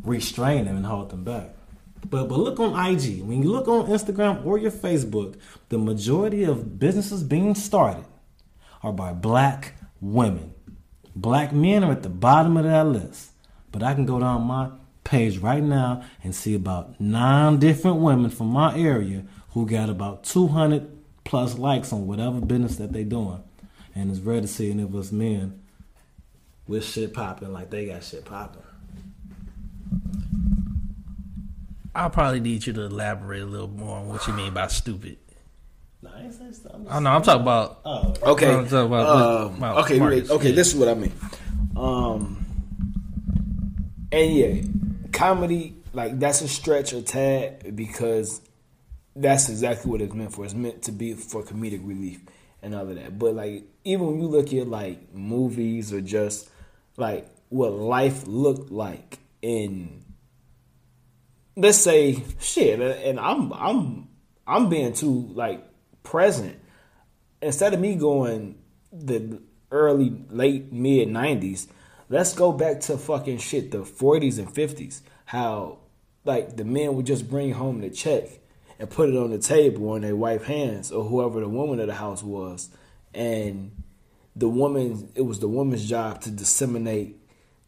restrain 0.03 0.65
them 0.65 0.79
and 0.79 0.87
hold 0.87 1.11
them 1.11 1.25
back. 1.25 1.51
But 2.09 2.31
but 2.31 2.39
look 2.39 2.59
on 2.59 2.73
IG. 2.73 3.23
When 3.23 3.43
you 3.43 3.53
look 3.53 3.69
on 3.69 3.87
Instagram 3.89 4.47
or 4.47 4.57
your 4.57 4.71
Facebook, 4.71 5.39
the 5.69 5.77
majority 5.77 6.45
of 6.45 6.79
businesses 6.79 7.23
being 7.23 7.55
started 7.55 8.07
are 8.83 8.95
by 8.95 9.13
black 9.13 9.75
women. 10.01 10.55
Black 11.15 11.53
men 11.53 11.85
are 11.85 11.93
at 11.93 12.03
the 12.03 12.09
bottom 12.09 12.57
of 12.57 12.65
that 12.65 12.87
list. 12.87 13.31
But 13.73 13.83
I 13.83 13.95
can 13.95 14.07
go 14.07 14.19
down 14.19 14.43
my 14.43 14.71
page 15.05 15.39
right 15.39 15.63
now 15.63 16.03
and 16.23 16.35
see 16.35 16.55
about 16.55 17.01
nine 17.01 17.59
different 17.59 17.99
women 17.99 18.31
from 18.31 18.49
my 18.49 18.77
area 18.77 19.25
who 19.51 19.67
got 19.67 19.89
about 19.89 20.25
200 20.25 20.89
plus 21.25 21.59
likes 21.59 21.93
on 21.93 22.07
whatever 22.07 22.41
business 22.41 22.77
that 22.77 22.93
they 22.93 23.05
doing. 23.05 23.43
And 23.95 24.11
it's 24.11 24.21
rare 24.21 24.41
to 24.41 24.47
see 24.47 24.71
any 24.71 24.83
of 24.83 24.95
us 24.95 25.13
men 25.13 25.61
with 26.67 26.85
shit 26.85 27.13
popping 27.13 27.53
like 27.53 27.71
they 27.71 27.87
got 27.87 28.05
shit 28.05 28.25
popping. 28.25 28.63
I'll 31.95 32.11
probably 32.11 32.41
need 32.41 32.67
you 32.67 32.73
to 32.75 32.83
elaborate 32.83 33.43
a 33.43 33.47
little 33.47 33.69
more 33.69 33.99
on 33.99 34.09
what 34.09 34.27
you 34.27 34.33
mean 34.33 34.55
by 34.55 34.69
stupid. 34.69 35.19
Nah, 36.03 36.11
I 36.17 36.23
ain't 36.23 36.33
saying 36.35 36.53
stuff. 36.55 36.73
I'm 36.89 37.03
know 37.05 37.11
I'm 37.11 37.23
talking 37.23 37.43
about. 37.43 37.81
Oh, 37.85 38.15
Okay. 38.23 38.53
I'm 38.55 38.65
talking 38.69 38.87
about- 38.87 39.47
Um, 39.51 39.57
about 39.59 39.85
okay. 39.85 39.99
Marcus, 39.99 40.29
wait, 40.31 40.35
okay. 40.37 40.53
This 40.53 40.69
is 40.69 40.75
what 40.77 40.89
I 40.89 40.95
mean. 40.95 41.13
Um, 41.77 42.45
and 44.13 44.35
yeah, 44.35 44.63
comedy 45.13 45.77
like 45.93 46.19
that's 46.19 46.41
a 46.41 46.49
stretch 46.49 46.93
or 46.93 47.03
tad 47.03 47.75
because 47.77 48.41
that's 49.15 49.49
exactly 49.49 49.91
what 49.91 50.01
it's 50.01 50.15
meant 50.15 50.33
for. 50.33 50.45
It's 50.45 50.55
meant 50.55 50.83
to 50.83 50.93
be 50.93 51.15
for 51.15 51.43
comedic 51.43 51.87
relief 51.87 52.21
and 52.63 52.75
all 52.75 52.89
of 52.89 52.95
that. 52.95 53.19
But 53.19 53.35
like 53.35 53.65
even 53.85 54.07
when 54.07 54.21
you 54.21 54.27
look 54.29 54.53
at 54.55 54.69
like 54.69 55.15
movies 55.15 55.93
or 55.93 56.01
just 56.01 56.49
like 56.97 57.29
what 57.51 57.73
life 57.73 58.27
looked 58.27 58.71
like 58.71 59.19
in 59.43 60.05
let's 61.57 61.79
say 61.79 62.23
shit 62.41 62.81
and 62.81 63.19
I'm 63.21 63.53
I'm 63.53 64.09
I'm 64.47 64.69
being 64.69 64.93
too 64.93 65.31
like 65.35 65.63
present 66.03 66.59
instead 67.43 67.75
of 67.75 67.81
me 67.81 67.95
going 67.95 68.57
the 68.93 69.41
early 69.71 70.25
late 70.31 70.73
mid 70.73 71.09
nineties. 71.09 71.69
Let's 72.09 72.35
go 72.35 72.51
back 72.53 72.81
to 72.83 72.99
fucking 72.99 73.39
shit 73.39 73.71
the 73.71 73.85
forties 73.85 74.39
and 74.39 74.53
fifties. 74.53 75.03
How 75.27 75.79
like 76.25 76.57
the 76.57 76.65
men 76.65 76.95
would 76.97 77.07
just 77.07 77.31
bring 77.31 77.53
home 77.53 77.81
the 77.81 77.91
check 77.91 78.29
and 78.79 78.91
put 78.91 79.09
it 79.09 79.17
on 79.17 79.31
the 79.31 79.39
table 79.39 79.91
on 79.91 80.01
their 80.01 80.17
wife 80.17 80.45
hands 80.45 80.91
or 80.91 81.05
whoever 81.05 81.41
the 81.41 81.49
woman 81.49 81.81
of 81.81 81.87
the 81.87 81.95
house 81.95 82.23
was, 82.23 82.71
and 83.15 83.71
the 84.35 84.49
woman 84.49 85.11
it 85.15 85.23
was 85.23 85.41
the 85.41 85.49
woman's 85.49 85.89
job 85.89 86.21
to 86.23 86.31
disseminate 86.31 87.17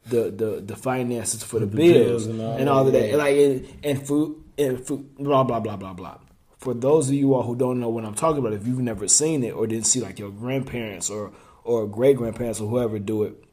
the 0.06 0.30
the, 0.30 0.62
the 0.64 0.76
finances 0.76 1.42
for 1.42 1.60
the, 1.60 1.66
The 1.66 1.76
bills, 1.76 2.26
bills 2.26 2.26
and 2.26 2.40
all 2.40 2.56
and 2.56 2.68
all 2.68 2.86
of 2.86 2.92
that, 2.92 2.98
that, 2.98 3.10
yeah. 3.10 3.16
like 3.16 3.36
and, 3.36 3.68
and 3.84 4.06
food 4.06 4.42
and 4.58 4.84
food, 4.84 5.16
blah 5.16 5.44
blah 5.44 5.60
blah 5.60 5.76
blah 5.76 5.92
blah. 5.92 6.18
For 6.62 6.74
those 6.74 7.08
of 7.08 7.14
you 7.14 7.34
all 7.34 7.42
who 7.42 7.56
don't 7.56 7.80
know 7.80 7.88
what 7.88 8.04
I'm 8.04 8.14
talking 8.14 8.38
about, 8.38 8.52
if 8.52 8.66
you've 8.66 8.78
never 8.78 9.08
seen 9.08 9.42
it 9.42 9.50
or 9.50 9.66
didn't 9.66 9.86
see 9.86 10.00
like 10.00 10.18
your 10.20 10.30
grandparents 10.30 11.10
or 11.10 11.32
or 11.64 11.86
great 11.88 12.16
grandparents 12.16 12.60
or 12.60 12.68
whoever 12.68 12.98
do 12.98 13.24
it 13.24 13.44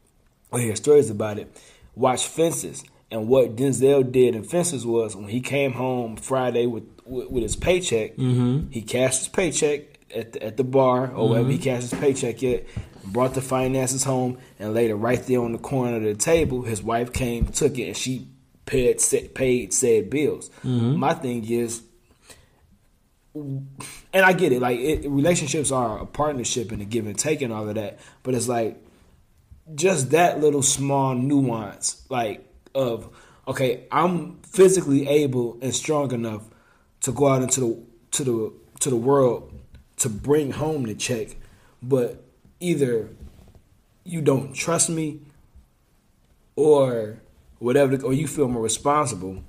or 0.50 0.60
hear 0.60 0.76
stories 0.76 1.10
about 1.10 1.38
it, 1.38 1.60
watch 1.94 2.26
Fences. 2.26 2.84
And 3.10 3.26
what 3.26 3.56
Denzel 3.56 4.10
did 4.10 4.36
in 4.36 4.44
Fences 4.44 4.86
was 4.86 5.16
when 5.16 5.28
he 5.28 5.40
came 5.40 5.72
home 5.72 6.16
Friday 6.16 6.66
with 6.66 6.84
with, 7.04 7.28
with 7.28 7.42
his 7.42 7.56
paycheck, 7.56 8.16
mm-hmm. 8.16 8.70
he 8.70 8.82
cashed 8.82 9.18
his 9.18 9.28
paycheck 9.28 9.98
at 10.14 10.32
the, 10.32 10.44
at 10.44 10.56
the 10.56 10.64
bar 10.64 11.12
or 11.12 11.30
wherever 11.30 11.48
he 11.48 11.56
mm-hmm. 11.56 11.64
cashed 11.64 11.90
his 11.90 12.00
paycheck 12.00 12.42
at, 12.44 12.64
brought 13.04 13.34
the 13.34 13.42
finances 13.42 14.04
home, 14.04 14.38
and 14.60 14.72
later 14.72 14.94
right 14.94 15.26
there 15.26 15.40
on 15.40 15.50
the 15.50 15.58
corner 15.58 15.96
of 15.96 16.02
the 16.04 16.14
table, 16.14 16.62
his 16.62 16.80
wife 16.80 17.12
came, 17.12 17.46
took 17.46 17.76
it, 17.76 17.88
and 17.88 17.96
she 17.96 18.28
paid 18.66 19.00
paid 19.34 19.74
said 19.74 20.10
bills. 20.10 20.48
Mm-hmm. 20.64 20.96
My 20.96 21.14
thing 21.14 21.44
is, 21.50 21.82
and 23.34 23.68
I 24.12 24.32
get 24.32 24.52
it, 24.52 24.60
like 24.60 24.78
it, 24.78 25.08
relationships 25.08 25.70
are 25.70 25.98
a 25.98 26.06
partnership 26.06 26.72
and 26.72 26.82
a 26.82 26.84
give 26.84 27.06
and 27.06 27.18
take 27.18 27.42
and 27.42 27.52
all 27.52 27.68
of 27.68 27.74
that, 27.74 27.98
but 28.22 28.34
it's 28.34 28.48
like 28.48 28.82
just 29.74 30.10
that 30.10 30.40
little 30.40 30.62
small 30.62 31.14
nuance, 31.14 32.04
like 32.08 32.46
of 32.74 33.08
okay, 33.46 33.86
I'm 33.90 34.38
physically 34.42 35.08
able 35.08 35.58
and 35.62 35.74
strong 35.74 36.12
enough 36.12 36.42
to 37.02 37.12
go 37.12 37.28
out 37.28 37.42
into 37.42 37.60
the 37.60 37.82
to 38.12 38.24
the 38.24 38.52
to 38.80 38.90
the 38.90 38.96
world 38.96 39.52
to 39.98 40.08
bring 40.08 40.52
home 40.52 40.84
the 40.84 40.94
check, 40.94 41.36
but 41.82 42.24
either 42.58 43.10
you 44.04 44.22
don't 44.22 44.54
trust 44.54 44.88
me 44.90 45.20
or 46.56 47.20
whatever, 47.58 47.96
or 48.02 48.12
you 48.12 48.26
feel 48.26 48.48
more 48.48 48.62
responsible 48.62 49.42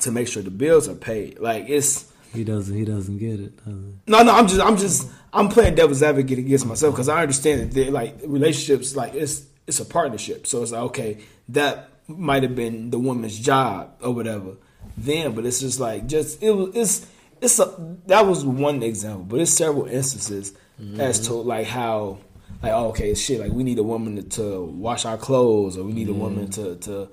to 0.00 0.10
make 0.10 0.28
sure 0.28 0.42
the 0.42 0.50
bills 0.50 0.88
are 0.88 0.94
paid. 0.94 1.38
Like 1.38 1.68
it's 1.68 2.09
He 2.32 2.44
doesn't. 2.44 2.76
He 2.76 2.84
doesn't 2.84 3.18
get 3.18 3.40
it. 3.40 3.56
Does 3.64 3.74
he? 3.74 3.94
no, 4.06 4.22
no, 4.22 4.32
I'm 4.32 4.46
just, 4.46 4.60
I'm 4.60 4.76
just, 4.76 5.08
I'm 5.32 5.48
playing 5.48 5.74
devil's 5.74 6.02
advocate 6.02 6.38
against 6.38 6.66
myself 6.66 6.94
because 6.94 7.08
I 7.08 7.22
understand 7.22 7.72
that 7.72 7.92
like 7.92 8.16
relationships, 8.24 8.94
like 8.94 9.14
it's, 9.14 9.46
it's 9.66 9.80
a 9.80 9.84
partnership. 9.84 10.46
So 10.46 10.62
it's 10.62 10.72
like, 10.72 10.82
okay, 10.82 11.18
that 11.48 11.90
might 12.06 12.42
have 12.42 12.54
been 12.54 12.90
the 12.90 12.98
woman's 12.98 13.38
job 13.38 13.96
or 14.00 14.12
whatever 14.12 14.56
then, 14.96 15.34
but 15.34 15.44
it's 15.44 15.60
just 15.60 15.80
like, 15.80 16.06
just 16.06 16.42
it 16.42 16.52
was, 16.52 16.74
it's, 16.74 17.06
it's 17.40 17.58
a 17.58 17.96
that 18.06 18.26
was 18.26 18.44
one 18.44 18.82
example, 18.82 19.24
but 19.24 19.40
it's 19.40 19.50
several 19.50 19.86
instances 19.86 20.52
mm-hmm. 20.80 21.00
as 21.00 21.26
to 21.26 21.34
like 21.34 21.66
how, 21.66 22.18
like, 22.62 22.72
oh, 22.72 22.88
okay, 22.88 23.14
shit, 23.14 23.40
like 23.40 23.50
we 23.50 23.64
need 23.64 23.78
a 23.78 23.82
woman 23.82 24.16
to, 24.16 24.22
to 24.22 24.64
wash 24.64 25.04
our 25.04 25.16
clothes 25.16 25.76
or 25.76 25.84
we 25.84 25.92
need 25.92 26.08
a 26.08 26.12
mm-hmm. 26.12 26.20
woman 26.20 26.50
to 26.50 26.76
to 26.76 27.08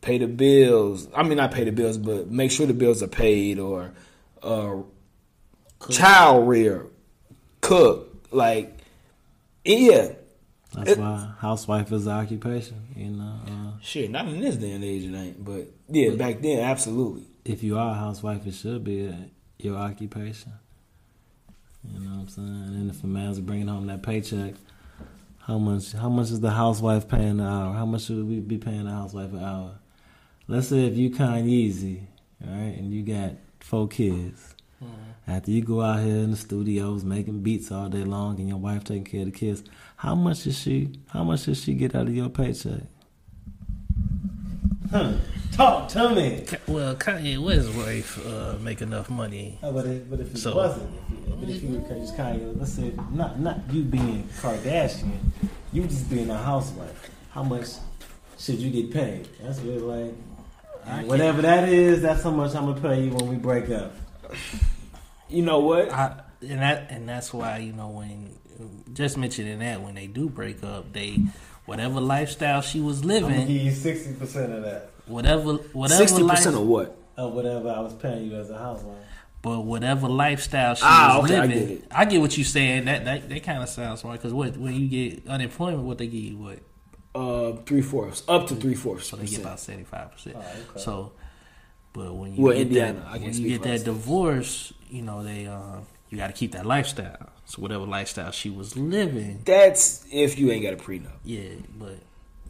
pay 0.00 0.16
the 0.18 0.28
bills. 0.28 1.08
I 1.14 1.24
mean, 1.24 1.36
not 1.36 1.52
pay 1.52 1.64
the 1.64 1.72
bills, 1.72 1.98
but 1.98 2.30
make 2.30 2.50
sure 2.50 2.66
the 2.66 2.72
bills 2.72 3.02
are 3.02 3.08
paid 3.08 3.58
or. 3.58 3.92
Uh, 4.42 4.82
child 5.90 6.48
rear, 6.48 6.86
cook, 7.60 8.14
like 8.30 8.76
yeah. 9.64 10.12
That's 10.74 10.92
It- 10.92 10.98
why 10.98 11.32
housewife 11.38 11.92
is 11.92 12.06
the 12.06 12.12
occupation. 12.12 12.78
You 12.96 13.10
know, 13.10 13.34
uh, 13.46 13.72
Shit, 13.82 14.10
not 14.10 14.26
in 14.28 14.40
this 14.40 14.56
day 14.56 14.72
and 14.72 14.82
age 14.82 15.04
it 15.04 15.14
ain't, 15.14 15.44
but 15.44 15.68
yeah, 15.88 16.10
back 16.10 16.40
then 16.40 16.60
absolutely. 16.60 17.24
if 17.44 17.62
you 17.62 17.76
are 17.78 17.90
a 17.90 17.94
housewife, 17.94 18.46
it 18.46 18.54
should 18.54 18.82
be 18.84 19.08
uh 19.08 19.12
your 19.58 19.76
occupation. 19.76 20.52
You 21.84 22.00
know 22.00 22.10
what 22.16 22.20
I'm 22.22 22.28
saying? 22.28 22.48
And 22.48 22.90
if 22.90 23.02
a 23.04 23.06
man's 23.06 23.38
bringing 23.40 23.66
home 23.68 23.86
that 23.88 24.02
paycheck, 24.02 24.54
how 25.40 25.58
much? 25.58 25.92
How 25.92 26.08
much 26.08 26.30
is 26.30 26.40
the 26.40 26.50
housewife 26.52 27.08
paying 27.08 27.40
an 27.40 27.40
hour? 27.40 27.74
How 27.74 27.84
much 27.86 28.02
should 28.02 28.26
we 28.26 28.38
be 28.40 28.58
paying 28.58 28.84
the 28.84 28.92
housewife 28.92 29.32
an 29.32 29.42
hour? 29.44 29.72
Let's 30.48 30.68
say 30.68 30.86
if 30.86 30.96
you 30.96 31.10
kind 31.10 31.46
Kanye, 31.46 32.00
all 32.44 32.50
right, 32.52 32.76
and 32.78 32.92
you 32.92 33.02
got 33.02 33.32
four 33.62 33.88
kids. 33.88 34.54
After 35.28 35.52
you 35.52 35.62
go 35.62 35.80
out 35.82 36.00
here 36.00 36.16
in 36.16 36.32
the 36.32 36.36
studios 36.36 37.04
making 37.04 37.42
beats 37.42 37.70
all 37.70 37.88
day 37.88 38.02
long, 38.02 38.40
and 38.40 38.48
your 38.48 38.58
wife 38.58 38.82
taking 38.82 39.04
care 39.04 39.20
of 39.20 39.26
the 39.26 39.32
kids, 39.32 39.62
how 39.96 40.16
much 40.16 40.42
does 40.44 40.58
she? 40.58 40.90
How 41.10 41.22
much 41.22 41.44
does 41.44 41.62
she 41.62 41.74
get 41.74 41.94
out 41.94 42.08
of 42.08 42.14
your 42.16 42.28
paycheck? 42.28 42.82
Huh. 44.90 45.12
Talk 45.52 45.88
to 45.90 46.08
me. 46.14 46.44
Well, 46.66 46.94
Kanye 46.96 47.38
West's 47.38 47.74
wife 47.76 48.26
uh, 48.26 48.56
make 48.60 48.82
enough 48.82 49.08
money. 49.10 49.58
Oh, 49.62 49.72
but 49.72 49.86
if, 49.86 50.10
but 50.10 50.20
if 50.20 50.34
it 50.34 50.38
So- 50.38 50.56
wasn't, 50.56 50.90
if 51.12 51.28
you, 51.28 51.36
but 51.38 51.48
if 51.48 51.62
you 51.62 51.68
were 51.78 51.98
just 52.00 52.16
Kanye, 52.16 52.58
let's 52.58 52.72
say 52.72 52.92
not 53.12 53.38
not 53.38 53.60
you 53.70 53.82
being 53.82 54.24
Kardashian, 54.40 55.18
you 55.72 55.82
just 55.84 56.10
being 56.10 56.30
a 56.30 56.38
housewife. 56.38 57.10
How 57.30 57.42
much 57.42 57.66
should 58.38 58.56
you 58.58 58.70
get 58.70 58.90
paid? 58.92 59.28
That's 59.42 59.60
really 59.60 59.78
like 59.78 60.14
I 60.86 61.04
whatever 61.04 61.42
that 61.42 61.68
is. 61.68 62.02
That's 62.02 62.22
how 62.22 62.30
much 62.30 62.54
I'm 62.54 62.66
gonna 62.66 62.80
pay 62.80 63.04
you 63.04 63.12
when 63.14 63.28
we 63.28 63.36
break 63.36 63.70
up. 63.70 63.92
You 65.28 65.42
know 65.42 65.60
what? 65.60 65.90
I, 65.90 66.20
and 66.42 66.60
that 66.60 66.90
and 66.90 67.08
that's 67.08 67.32
why 67.32 67.58
you 67.58 67.72
know 67.72 67.88
when 67.88 68.30
just 68.92 69.16
mentioning 69.16 69.58
that 69.60 69.80
when 69.80 69.94
they 69.94 70.06
do 70.06 70.28
break 70.28 70.62
up, 70.64 70.92
they 70.92 71.18
whatever 71.66 72.00
lifestyle 72.00 72.60
she 72.60 72.80
was 72.80 73.00
I'm 73.02 73.08
gonna 73.08 73.26
living, 73.28 73.46
give 73.46 73.62
you 73.62 73.70
sixty 73.70 74.12
percent 74.14 74.52
of 74.52 74.62
that, 74.64 74.90
whatever 75.06 75.54
whatever 75.72 75.98
Sixty 75.98 76.26
percent 76.26 76.54
life, 76.56 76.62
of 76.62 76.68
what? 76.68 76.98
of 77.16 77.32
whatever 77.34 77.70
I 77.70 77.80
was 77.80 77.94
paying 77.94 78.30
you 78.30 78.36
as 78.36 78.50
a 78.50 78.58
housewife. 78.58 78.96
but 79.42 79.60
whatever 79.60 80.08
lifestyle 80.08 80.74
she 80.74 80.82
Ah, 80.84 81.18
was 81.20 81.30
okay, 81.30 81.38
I 81.40 81.46
living, 81.46 81.68
get 81.68 81.86
I 81.92 82.02
it. 82.02 82.08
get, 82.10 82.20
what 82.20 82.36
you 82.38 82.44
saying. 82.44 82.84
That 82.86 83.04
that, 83.04 83.28
that 83.28 83.42
kind 83.42 83.62
of 83.62 83.68
sounds 83.68 84.00
smart 84.00 84.18
because 84.18 84.32
what 84.34 84.56
when 84.56 84.74
you 84.74 84.88
get 84.88 85.26
unemployment, 85.28 85.84
what 85.84 85.98
they 85.98 86.06
give 86.06 86.20
you 86.22 86.36
what 86.38 86.58
Uh, 87.14 87.52
three 87.66 87.82
fourths, 87.82 88.22
up 88.26 88.46
to 88.46 88.54
three 88.54 88.74
fourths. 88.74 89.08
so 89.08 89.16
they 89.16 89.26
get 89.26 89.40
about 89.40 89.60
seventy 89.60 89.84
five 89.84 90.10
percent. 90.12 90.36
Oh. 90.38 90.78
So, 90.78 91.12
but 91.92 92.14
when 92.14 92.34
you 92.34 92.42
Well, 92.42 92.54
get 92.54 92.62
Indiana, 92.68 93.00
that, 93.00 93.04
can't 93.20 93.22
when 93.22 93.34
you 93.42 93.48
get 93.50 93.62
that 93.64 93.74
us. 93.74 93.82
divorce, 93.82 94.72
you 94.88 95.02
know 95.02 95.22
they 95.22 95.46
uh, 95.46 95.80
you 96.08 96.16
got 96.16 96.28
to 96.28 96.32
keep 96.32 96.52
that 96.52 96.64
lifestyle. 96.64 97.28
So 97.44 97.60
whatever 97.60 97.84
lifestyle 97.84 98.30
she 98.30 98.48
was 98.48 98.76
living, 98.78 99.42
That's 99.44 100.06
if 100.10 100.38
you 100.38 100.50
ain't 100.52 100.62
got 100.62 100.72
a 100.72 100.76
prenup. 100.76 101.10
yeah. 101.24 101.50
But 101.78 101.98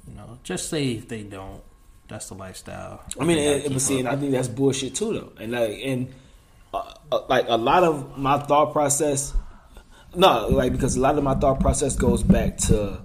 you 0.07 0.15
know, 0.15 0.39
just 0.45 0.69
say 0.69 0.93
if 0.93 1.09
they 1.09 1.25
don't, 1.25 1.61
that's 2.07 2.29
the 2.29 2.35
lifestyle. 2.35 3.03
I 3.19 3.25
mean, 3.25 3.39
and, 3.39 3.73
but 3.73 3.81
see, 3.83 3.99
and. 3.99 4.09
I 4.09 4.15
think 4.17 4.31
that's 4.31 4.47
bullshit 4.49 4.95
too, 4.95 5.13
though. 5.13 5.33
And 5.43 5.51
like, 5.51 5.81
and 5.83 6.15
uh, 6.73 6.95
uh, 7.11 7.21
like 7.29 7.47
a 7.49 7.57
lot 7.57 7.83
of 7.83 8.17
my 8.17 8.39
thought 8.39 8.73
process, 8.73 9.35
no, 10.15 10.47
like 10.49 10.71
because 10.71 10.95
a 10.97 11.01
lot 11.01 11.19
of 11.19 11.25
my 11.25 11.35
thought 11.35 11.59
process 11.59 11.97
goes 11.97 12.23
back 12.23 12.59
to 12.59 13.01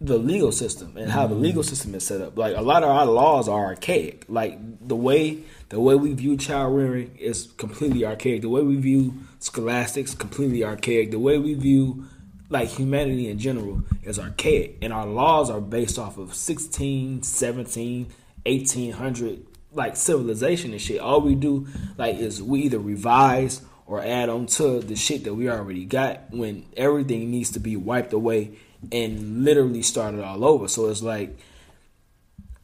the 0.00 0.16
legal 0.16 0.52
system 0.52 0.96
and 0.96 1.10
how 1.10 1.26
the 1.26 1.34
mm-hmm. 1.34 1.42
legal 1.42 1.62
system 1.62 1.94
is 1.94 2.06
set 2.06 2.20
up. 2.20 2.38
Like 2.38 2.56
a 2.56 2.62
lot 2.62 2.84
of 2.84 2.90
our 2.90 3.06
laws 3.06 3.48
are 3.48 3.66
archaic. 3.66 4.24
Like 4.28 4.58
the 4.86 4.96
way 4.96 5.38
the 5.70 5.80
way 5.80 5.96
we 5.96 6.12
view 6.14 6.36
child 6.36 6.74
rearing 6.74 7.16
is 7.16 7.48
completely 7.56 8.04
archaic. 8.04 8.42
The 8.42 8.48
way 8.48 8.62
we 8.62 8.76
view 8.76 9.14
scholastics 9.40 10.14
completely 10.14 10.64
archaic. 10.64 11.10
The 11.10 11.18
way 11.18 11.38
we 11.38 11.54
view 11.54 12.04
like 12.48 12.68
humanity 12.68 13.28
in 13.28 13.38
general 13.38 13.82
is 14.02 14.18
archaic 14.18 14.78
and 14.80 14.92
our 14.92 15.06
laws 15.06 15.50
are 15.50 15.60
based 15.60 15.98
off 15.98 16.16
of 16.16 16.34
16 16.34 17.22
17 17.22 18.06
1800 18.46 19.46
like 19.74 19.96
civilization 19.96 20.72
and 20.72 20.80
shit 20.80 20.98
all 20.98 21.20
we 21.20 21.34
do 21.34 21.66
like 21.98 22.16
is 22.16 22.42
we 22.42 22.60
either 22.62 22.78
revise 22.78 23.60
or 23.86 24.02
add 24.02 24.30
on 24.30 24.46
to 24.46 24.80
the 24.80 24.96
shit 24.96 25.24
that 25.24 25.34
we 25.34 25.50
already 25.50 25.84
got 25.84 26.30
when 26.30 26.64
everything 26.74 27.30
needs 27.30 27.50
to 27.50 27.60
be 27.60 27.76
wiped 27.76 28.14
away 28.14 28.50
and 28.92 29.44
literally 29.44 29.82
started 29.82 30.22
all 30.22 30.44
over. 30.44 30.68
So 30.68 30.88
it's 30.88 31.02
like 31.02 31.38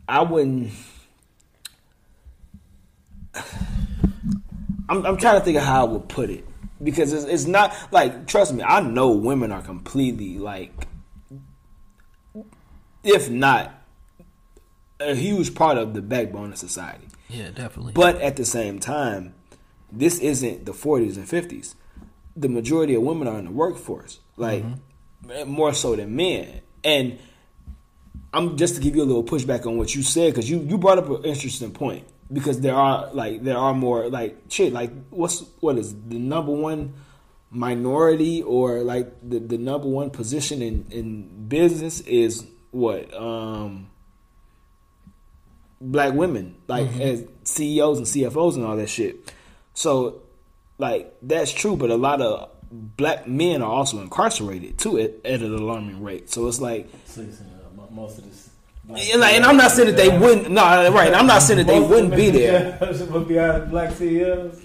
i 0.08 0.20
wouldn't 0.22 0.70
I'm, 4.88 5.06
I'm 5.06 5.16
trying 5.16 5.38
to 5.38 5.44
think 5.44 5.56
of 5.56 5.64
how 5.64 5.86
I 5.86 5.88
would 5.88 6.08
put 6.08 6.28
it. 6.28 6.46
Because 6.82 7.12
it's, 7.12 7.24
it's 7.24 7.46
not 7.46 7.74
like 7.90 8.26
trust 8.26 8.52
me 8.52 8.62
I 8.62 8.80
know 8.80 9.10
women 9.10 9.50
are 9.52 9.62
completely 9.62 10.38
like 10.38 10.86
if 13.02 13.30
not 13.30 13.72
a 15.00 15.14
huge 15.14 15.54
part 15.54 15.78
of 15.78 15.94
the 15.94 16.02
backbone 16.02 16.52
of 16.52 16.58
society. 16.58 17.06
Yeah, 17.28 17.50
definitely. 17.50 17.94
but 17.94 18.20
at 18.20 18.36
the 18.36 18.44
same 18.44 18.78
time 18.78 19.34
this 19.90 20.18
isn't 20.18 20.66
the 20.66 20.72
40s 20.72 21.16
and 21.16 21.26
50s 21.26 21.74
the 22.36 22.48
majority 22.48 22.94
of 22.94 23.02
women 23.02 23.28
are 23.28 23.38
in 23.38 23.44
the 23.46 23.50
workforce. 23.50 24.20
Like 24.36 24.64
mm-hmm. 24.64 24.80
More 25.46 25.74
so 25.74 25.96
than 25.96 26.14
men. 26.14 26.60
And 26.82 27.18
I'm 28.32 28.56
just 28.56 28.74
to 28.76 28.80
give 28.80 28.96
you 28.96 29.02
a 29.02 29.04
little 29.04 29.24
pushback 29.24 29.66
on 29.66 29.76
what 29.76 29.94
you 29.94 30.02
said 30.02 30.32
because 30.32 30.50
you 30.50 30.58
you 30.60 30.78
brought 30.78 30.98
up 30.98 31.08
an 31.08 31.24
interesting 31.24 31.70
point. 31.70 32.06
Because 32.32 32.60
there 32.60 32.74
are 32.74 33.12
like 33.12 33.44
there 33.44 33.56
are 33.56 33.74
more 33.74 34.08
like 34.08 34.36
shit 34.48 34.72
like 34.72 34.90
what's 35.10 35.44
what 35.60 35.78
is 35.78 35.94
the 35.94 36.18
number 36.18 36.52
one 36.52 36.94
minority 37.50 38.42
or 38.42 38.80
like 38.80 39.12
the, 39.22 39.38
the 39.38 39.58
number 39.58 39.86
one 39.86 40.10
position 40.10 40.60
in, 40.60 40.86
in 40.90 41.46
business 41.46 42.00
is 42.00 42.44
what 42.72 43.14
um 43.14 43.88
black 45.80 46.14
women 46.14 46.56
like 46.66 46.88
as 46.98 47.24
CEOs 47.44 47.98
and 47.98 48.06
CFOs 48.06 48.56
and 48.56 48.64
all 48.64 48.76
that 48.76 48.88
shit. 48.88 49.32
So 49.74 50.22
like 50.78 51.14
that's 51.22 51.52
true, 51.52 51.76
but 51.76 51.90
a 51.90 51.96
lot 51.96 52.20
of 52.20 52.50
black 52.96 53.26
men 53.28 53.62
are 53.62 53.70
also 53.70 54.00
incarcerated 54.00 54.78
too 54.78 54.98
at, 54.98 55.12
at 55.24 55.40
an 55.42 55.54
alarming 55.54 56.02
rate. 56.02 56.30
So 56.30 56.48
it's 56.48 56.60
like 56.60 56.88
So 57.06 57.20
you 57.22 57.30
saying, 57.32 57.50
mo- 57.76 57.88
most 57.90 58.18
of 58.18 58.24
this. 58.24 58.50
and, 58.88 59.20
like, 59.20 59.34
and 59.34 59.44
I'm 59.44 59.56
not 59.56 59.70
saying 59.70 59.88
that 59.88 59.96
they 59.96 60.18
wouldn't. 60.18 60.50
No, 60.50 60.62
right. 60.92 61.14
I'm 61.14 61.26
not 61.26 61.42
saying 61.42 61.58
that 61.58 61.66
they 61.66 61.80
wouldn't 61.80 62.14
be 62.16 62.30
there. 62.30 62.78
Would 63.10 63.28
be 63.28 63.38
out 63.38 63.70
black 63.70 63.92
CEOs. 63.92 64.60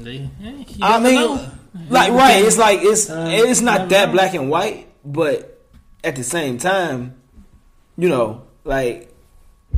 They- 0.00 0.30
yeah, 0.40 0.50
you 0.50 0.64
I 0.82 1.00
mean, 1.00 1.50
like 1.90 2.12
right. 2.12 2.44
It's 2.44 2.58
like 2.58 2.80
it's 2.82 3.08
Uh, 3.10 3.28
it's 3.30 3.60
not 3.60 3.88
that 3.90 4.12
black 4.12 4.34
and 4.34 4.48
white, 4.50 4.88
but 5.04 5.60
at 6.04 6.16
the 6.16 6.22
same 6.24 6.58
time, 6.58 7.16
you 7.96 8.08
know, 8.08 8.42
like 8.64 9.12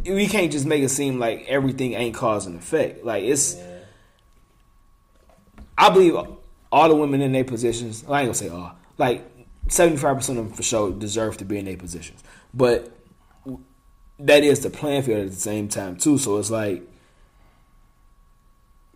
we 0.04 0.26
can't 0.28 0.50
just 0.52 0.64
make 0.66 0.82
it 0.82 0.88
seem 0.90 1.18
like 1.18 1.44
everything 1.48 1.94
ain't 1.94 2.14
cause 2.14 2.46
and 2.46 2.56
effect. 2.56 3.04
Like 3.04 3.24
it's. 3.24 3.56
I 5.76 5.90
believe 5.90 6.16
all 6.70 6.88
the 6.88 6.94
women 6.94 7.20
in 7.20 7.32
their 7.32 7.44
positions. 7.44 8.04
I 8.08 8.20
ain't 8.20 8.26
gonna 8.26 8.34
say 8.34 8.48
all. 8.48 8.74
Like 8.96 9.24
seventy 9.68 9.96
five 9.96 10.16
percent 10.16 10.38
of 10.38 10.46
them 10.46 10.54
for 10.54 10.62
sure 10.62 10.92
deserve 10.92 11.36
to 11.38 11.44
be 11.44 11.58
in 11.58 11.64
their 11.64 11.76
positions, 11.76 12.22
but 12.54 12.90
that 14.18 14.42
is 14.42 14.60
the 14.60 14.70
playing 14.70 15.02
field 15.02 15.20
at 15.20 15.30
the 15.30 15.36
same 15.36 15.68
time 15.68 15.96
too. 15.96 16.18
So 16.18 16.38
it's 16.38 16.50
like 16.50 16.82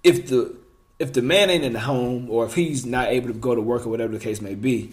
if 0.03 0.29
the 0.29 0.57
if 0.99 1.13
the 1.13 1.23
man 1.23 1.51
ain't 1.51 1.65
in 1.65 1.73
the 1.73 1.81
home 1.81 2.29
or 2.31 2.45
if 2.45 2.55
he's 2.55 2.85
not 2.85 3.09
able 3.09 3.29
to 3.29 3.35
go 3.35 3.55
to 3.55 3.61
work 3.61 3.87
or 3.87 3.89
whatever 3.89 4.13
the 4.13 4.19
case 4.19 4.41
may 4.41 4.55
be, 4.55 4.93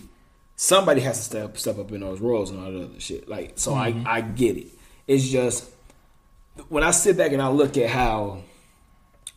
somebody 0.56 1.02
has 1.02 1.18
to 1.18 1.24
step 1.24 1.58
step 1.58 1.78
up 1.78 1.92
in 1.92 2.02
those 2.02 2.20
roles 2.20 2.52
and 2.52 2.60
all 2.60 2.72
that 2.72 2.84
other 2.84 3.00
shit. 3.00 3.28
Like 3.28 3.54
so, 3.56 3.74
I 3.74 3.92
mm-hmm. 3.92 4.08
I 4.08 4.22
get 4.22 4.58
it. 4.58 4.68
It's 5.08 5.28
just 5.28 5.70
when 6.68 6.84
I 6.84 6.92
sit 6.92 7.18
back 7.18 7.32
and 7.32 7.42
I 7.42 7.50
look 7.50 7.78
at 7.78 7.90
how 7.90 8.42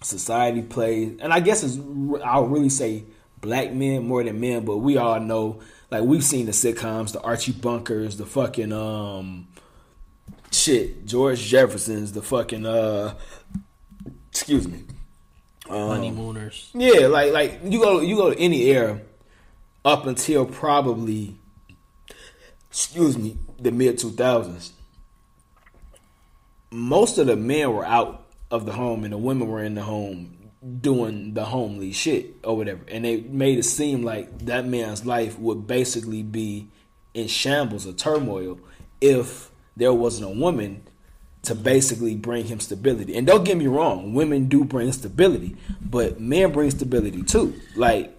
society 0.03 0.63
plays, 0.63 1.19
and 1.21 1.33
I 1.33 1.41
guess 1.41 1.63
it's 1.63 1.79
I'll 2.25 2.47
really 2.47 2.69
say 2.69 3.05
black 3.43 3.73
men 3.73 4.07
more 4.07 4.25
than 4.25 4.41
men, 4.41 4.65
but 4.65 4.79
we 4.79 4.97
all 4.97 5.21
know 5.21 5.61
like 5.91 6.05
we've 6.05 6.25
seen 6.25 6.47
the 6.47 6.53
sitcoms, 6.53 7.13
the 7.13 7.21
Archie 7.21 7.53
Bunkers, 7.53 8.17
the 8.17 8.25
fucking 8.25 8.73
um 8.73 9.49
shit, 10.51 11.05
George 11.05 11.41
Jefferson's, 11.41 12.13
the 12.13 12.23
fucking 12.23 12.65
uh 12.65 13.15
excuse 14.31 14.67
me. 14.67 14.85
Um, 15.69 15.89
honeymooners. 15.89 16.71
yeah, 16.73 17.07
like 17.09 17.33
like 17.33 17.61
you 17.65 17.81
go 17.81 18.01
you 18.01 18.17
go 18.17 18.31
to 18.31 18.39
any 18.39 18.63
era 18.71 19.01
up 19.85 20.07
until 20.07 20.47
probably 20.47 21.37
excuse 22.71 23.19
me 23.19 23.37
the 23.61 23.71
mid 23.71 23.99
two 23.99 24.13
thousands. 24.13 24.73
Most 26.71 27.19
of 27.19 27.27
the 27.27 27.37
men 27.37 27.71
were 27.73 27.85
out 27.85 28.25
of 28.51 28.67
the 28.67 28.73
home 28.73 29.05
and 29.05 29.13
the 29.13 29.19
women 29.19 29.49
were 29.49 29.63
in 29.63 29.75
the 29.75 29.83
home 29.83 30.42
doing 30.81 31.35
the 31.35 31.45
homely 31.45 31.93
shit 31.93 32.35
or 32.45 32.57
whatever, 32.57 32.83
and 32.89 33.05
they 33.05 33.21
made 33.21 33.59
it 33.59 33.65
seem 33.65 34.03
like 34.03 34.47
that 34.47 34.67
man's 34.67 35.05
life 35.05 35.39
would 35.39 35.67
basically 35.67 36.23
be 36.23 36.69
in 37.15 37.27
shambles 37.27 37.87
or 37.87 37.93
turmoil 37.93 38.59
if 39.01 39.51
there 39.77 39.93
wasn't 39.93 40.25
a 40.25 40.41
woman 40.41 40.83
to 41.43 41.55
basically 41.55 42.15
bring 42.15 42.45
him 42.45 42.61
stability. 42.61 43.17
And 43.17 43.27
don't 43.27 43.45
get 43.45 43.57
me 43.57 43.67
wrong, 43.67 44.15
women 44.15 44.47
do 44.47 44.65
bring 44.65 44.93
stability, 44.93 45.57
but 45.81 46.21
men 46.21 46.53
bring 46.53 46.71
stability 46.71 47.23
too. 47.23 47.55
Like, 47.75 48.17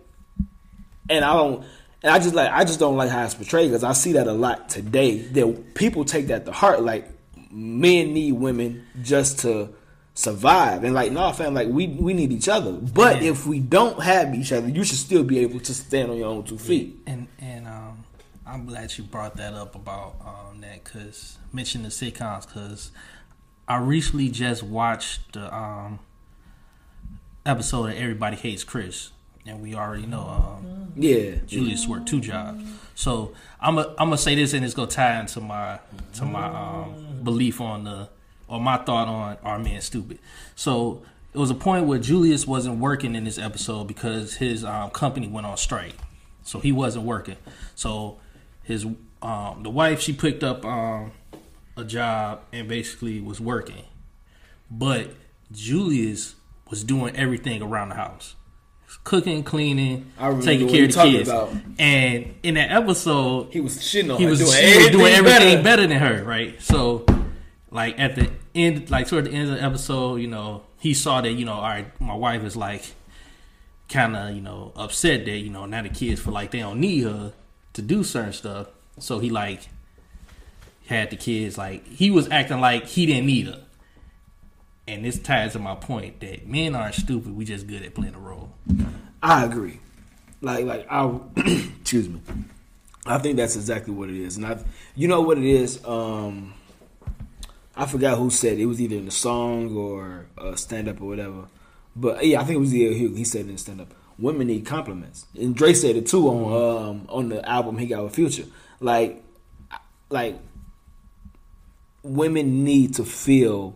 and 1.10 1.24
I 1.24 1.34
don't, 1.34 1.64
and 2.02 2.12
I 2.12 2.20
just 2.20 2.36
like, 2.36 2.52
I 2.52 2.66
just 2.66 2.80
don't 2.80 2.98
like 2.98 3.10
how 3.10 3.24
it's 3.24 3.34
portrayed 3.34 3.70
because 3.70 3.86
I 3.86 3.94
see 3.94 4.14
that 4.14 4.28
a 4.28 4.34
lot 4.34 4.68
today. 4.68 5.20
That 5.20 5.74
people 5.74 6.04
take 6.04 6.28
that 6.28 6.46
to 6.46 6.52
heart. 6.52 6.82
Like, 6.82 7.08
men 7.50 8.14
need 8.14 8.34
women 8.34 8.86
just 9.02 9.40
to 9.40 9.74
survive, 10.16 10.84
and 10.84 10.94
like, 10.94 11.12
no, 11.12 11.32
fam, 11.32 11.54
like 11.54 11.68
we 11.68 11.88
we 11.88 12.14
need 12.14 12.32
each 12.32 12.48
other. 12.50 12.72
But 12.74 13.22
Yeah. 13.22 13.32
if 13.32 13.46
we 13.48 13.60
don't 13.60 14.02
have 14.04 14.34
each 14.36 14.52
other, 14.52 14.68
you 14.70 14.84
should 14.84 14.98
still 15.00 15.24
be 15.24 15.40
able 15.40 15.60
to 15.62 15.74
stand 15.74 16.12
on 16.12 16.18
your 16.18 16.28
own 16.28 16.44
two 16.44 16.58
feet. 16.58 17.00
And 17.08 17.28
and 17.40 17.68
um, 17.68 18.04
I'm 18.46 18.66
glad 18.66 18.98
you 18.98 19.04
brought 19.04 19.36
that 19.38 19.54
up 19.54 19.76
about 19.76 20.16
um, 20.26 20.62
that 20.62 20.84
because 20.84 21.38
mention 21.52 21.84
the 21.84 21.90
sitcoms 21.90 22.46
because 22.48 22.92
I 23.68 23.78
recently 23.78 24.30
just 24.30 24.62
watched 24.64 25.34
the 25.34 25.54
um, 25.56 26.00
episode 27.46 27.90
of 27.92 27.96
Everybody 27.98 28.36
Hates 28.38 28.64
Chris, 28.64 29.12
and 29.46 29.62
we 29.62 29.74
already 29.76 30.06
know 30.06 30.22
um, 30.28 30.94
Yeah, 30.96 31.36
Julius 31.48 31.88
worked 31.88 32.08
two 32.08 32.20
jobs. 32.22 32.64
So 32.96 33.34
I'm 33.60 33.78
a, 33.78 33.88
I'm 33.98 34.08
gonna 34.10 34.18
say 34.18 34.36
this, 34.36 34.54
and 34.54 34.64
it's 34.64 34.74
gonna 34.74 34.92
tie 34.92 35.20
into 35.20 35.42
my 35.42 35.80
to 36.16 36.26
my 36.26 36.46
um, 36.46 37.22
belief 37.24 37.60
on 37.62 37.86
the 37.86 38.10
or 38.54 38.60
my 38.60 38.78
thought 38.78 39.08
on 39.08 39.38
our 39.44 39.58
man 39.58 39.82
stupid. 39.82 40.20
So 40.56 41.02
it 41.34 41.38
was 41.40 41.50
a 41.50 41.56
point 41.56 41.88
where 41.88 41.98
Julius 41.98 42.46
wasn't 42.46 42.78
working 42.78 43.16
in 43.16 43.24
this 43.24 43.40
episode 43.40 43.88
because 43.88 44.36
his 44.36 44.64
um, 44.64 44.92
company 44.92 45.28
went 45.28 45.48
on 45.48 45.58
strike, 45.58 45.96
so 46.44 46.60
he 46.60 46.72
wasn't 46.72 47.06
working. 47.06 47.38
So 47.74 48.20
his 48.62 48.86
um, 49.22 49.64
the 49.64 49.72
wife 49.72 50.02
she 50.02 50.14
picked 50.14 50.44
up 50.44 50.64
um, 50.66 51.14
a 51.76 51.84
job 51.84 52.42
and 52.52 52.68
basically 52.68 53.22
was 53.22 53.42
working, 53.42 53.86
but 54.70 55.10
Julius 55.52 56.36
was 56.70 56.84
doing 56.84 57.16
everything 57.16 57.64
around 57.64 57.90
the 57.90 57.96
house 57.96 58.36
cooking, 59.04 59.44
cleaning, 59.44 60.12
taking 60.42 60.70
care 60.70 60.86
of 60.86 60.94
the 60.94 61.04
kids. 61.04 61.30
about. 61.30 61.52
And 61.80 62.36
in 62.44 62.54
that 62.54 62.72
episode, 62.72 63.52
he 63.52 63.60
was 63.60 63.78
shitting 63.78 64.14
on 64.14 64.20
he 64.20 64.26
was, 64.26 64.40
doing 64.40 64.52
she 64.52 64.78
was 64.78 64.90
doing 64.90 65.14
everything 65.14 65.38
everything 65.38 65.64
better. 65.64 65.88
better. 65.88 65.88
than 65.88 65.98
her, 65.98 66.24
right? 66.24 66.62
So, 66.62 67.06
like 67.74 68.00
at 68.00 68.16
the 68.16 68.30
end, 68.54 68.90
like 68.92 69.08
toward 69.08 69.26
the 69.26 69.32
end 69.32 69.50
of 69.50 69.58
the 69.58 69.64
episode, 69.64 70.18
you 70.18 70.28
know, 70.28 70.64
he 70.80 70.94
saw 70.94 71.22
that, 71.22 71.32
you 71.32 71.44
know, 71.44 71.54
all 71.54 71.64
right, 71.64 72.00
my 72.00 72.14
wife 72.14 72.44
is 72.44 72.56
like 72.56 72.86
kind 73.90 74.16
of, 74.16 74.36
you 74.36 74.42
know, 74.42 74.72
upset 74.76 75.26
that, 75.26 75.38
you 75.38 75.50
know, 75.50 75.66
now 75.66 75.82
the 75.82 75.90
kids 75.90 76.22
feel 76.22 76.34
like 76.34 76.52
they 76.52 76.60
don't 76.60 76.80
need 76.80 77.04
her 77.04 77.34
to 77.74 77.82
do 77.82 78.04
certain 78.04 78.32
stuff. 78.32 78.68
So 79.00 79.18
he 79.18 79.32
like 79.32 79.70
had 80.86 81.10
the 81.10 81.16
kids 81.16 81.58
like 81.58 81.88
he 81.88 82.12
was 82.12 82.30
acting 82.30 82.62
like 82.62 82.86
he 82.86 83.08
didn't 83.08 83.26
need 83.26 83.48
her. 83.48 83.64
And 84.88 85.04
this 85.04 85.18
ties 85.18 85.54
to 85.54 85.60
my 85.60 85.76
point 85.76 86.20
that 86.20 86.46
men 86.46 86.76
aren't 86.76 86.94
stupid. 86.94 87.36
We 87.36 87.44
just 87.44 87.66
good 87.66 87.82
at 87.82 87.96
playing 87.96 88.16
a 88.16 88.20
role. 88.20 88.52
I 89.24 89.46
agree. 89.46 89.80
Like 90.42 90.66
like 90.66 90.86
I 90.92 91.20
excuse 91.38 92.08
me. 92.08 92.22
I 93.06 93.18
think 93.18 93.38
that's 93.38 93.56
exactly 93.56 93.94
what 93.94 94.10
it 94.10 94.18
is. 94.18 94.38
And 94.38 94.46
I 94.46 94.64
you 94.96 95.08
know 95.08 95.22
what 95.22 95.40
it 95.40 95.46
is? 95.46 95.84
Um 95.86 96.54
I 97.76 97.86
forgot 97.86 98.18
who 98.18 98.30
said 98.30 98.54
it. 98.54 98.62
it 98.62 98.66
was 98.66 98.80
either 98.80 98.96
in 98.96 99.06
the 99.06 99.12
song 99.12 99.76
or 99.76 100.28
uh, 100.38 100.56
stand 100.56 100.88
up 100.88 101.02
or 101.02 101.06
whatever. 101.06 101.48
But 101.96 102.26
yeah, 102.26 102.42
I 102.42 102.44
think 102.44 102.58
it 102.58 102.60
was 102.60 102.74
either 102.74 102.94
he, 102.94 103.08
he 103.10 103.24
said 103.24 103.46
it 103.46 103.50
in 103.50 103.58
stand 103.58 103.82
up. 103.82 103.94
Women 104.20 104.48
need 104.48 104.66
compliments. 104.66 105.26
And 105.40 105.56
Dre 105.56 105.74
said 105.74 105.96
it 105.96 106.08
too 106.08 106.28
on 106.28 106.88
um 106.90 107.06
on 107.10 107.30
the 107.30 107.48
album 107.48 107.78
he 107.78 107.88
got 107.88 108.04
with 108.04 108.16
Future. 108.16 108.46
Like 108.80 109.24
like 110.10 110.40
women 112.04 112.64
need 112.64 112.96
to 112.96 113.04
feel 113.04 113.76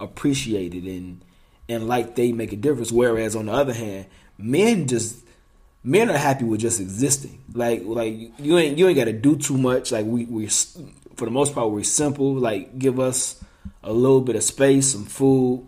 appreciated 0.00 0.84
and 0.84 1.20
and 1.68 1.88
like 1.88 2.14
they 2.14 2.32
make 2.32 2.52
a 2.52 2.56
difference. 2.56 2.90
Whereas 2.90 3.36
on 3.36 3.46
the 3.46 3.52
other 3.52 3.74
hand, 3.74 4.06
men 4.38 4.86
just 4.86 5.24
men 5.84 6.10
are 6.10 6.16
happy 6.16 6.44
with 6.44 6.60
just 6.60 6.80
existing. 6.80 7.42
Like 7.52 7.82
like 7.84 8.14
you 8.38 8.56
ain't 8.56 8.78
you 8.78 8.88
ain't 8.88 8.96
got 8.96 9.04
to 9.04 9.12
do 9.12 9.36
too 9.36 9.58
much. 9.58 9.92
Like 9.92 10.06
we 10.06 10.24
we 10.24 10.48
for 11.16 11.24
the 11.24 11.30
most 11.30 11.54
part 11.54 11.70
we're 11.70 11.84
simple. 11.84 12.34
Like 12.34 12.78
give 12.78 13.00
us 13.00 13.42
a 13.82 13.92
little 13.92 14.20
bit 14.20 14.36
of 14.36 14.42
space, 14.42 14.92
some 14.92 15.04
food, 15.04 15.66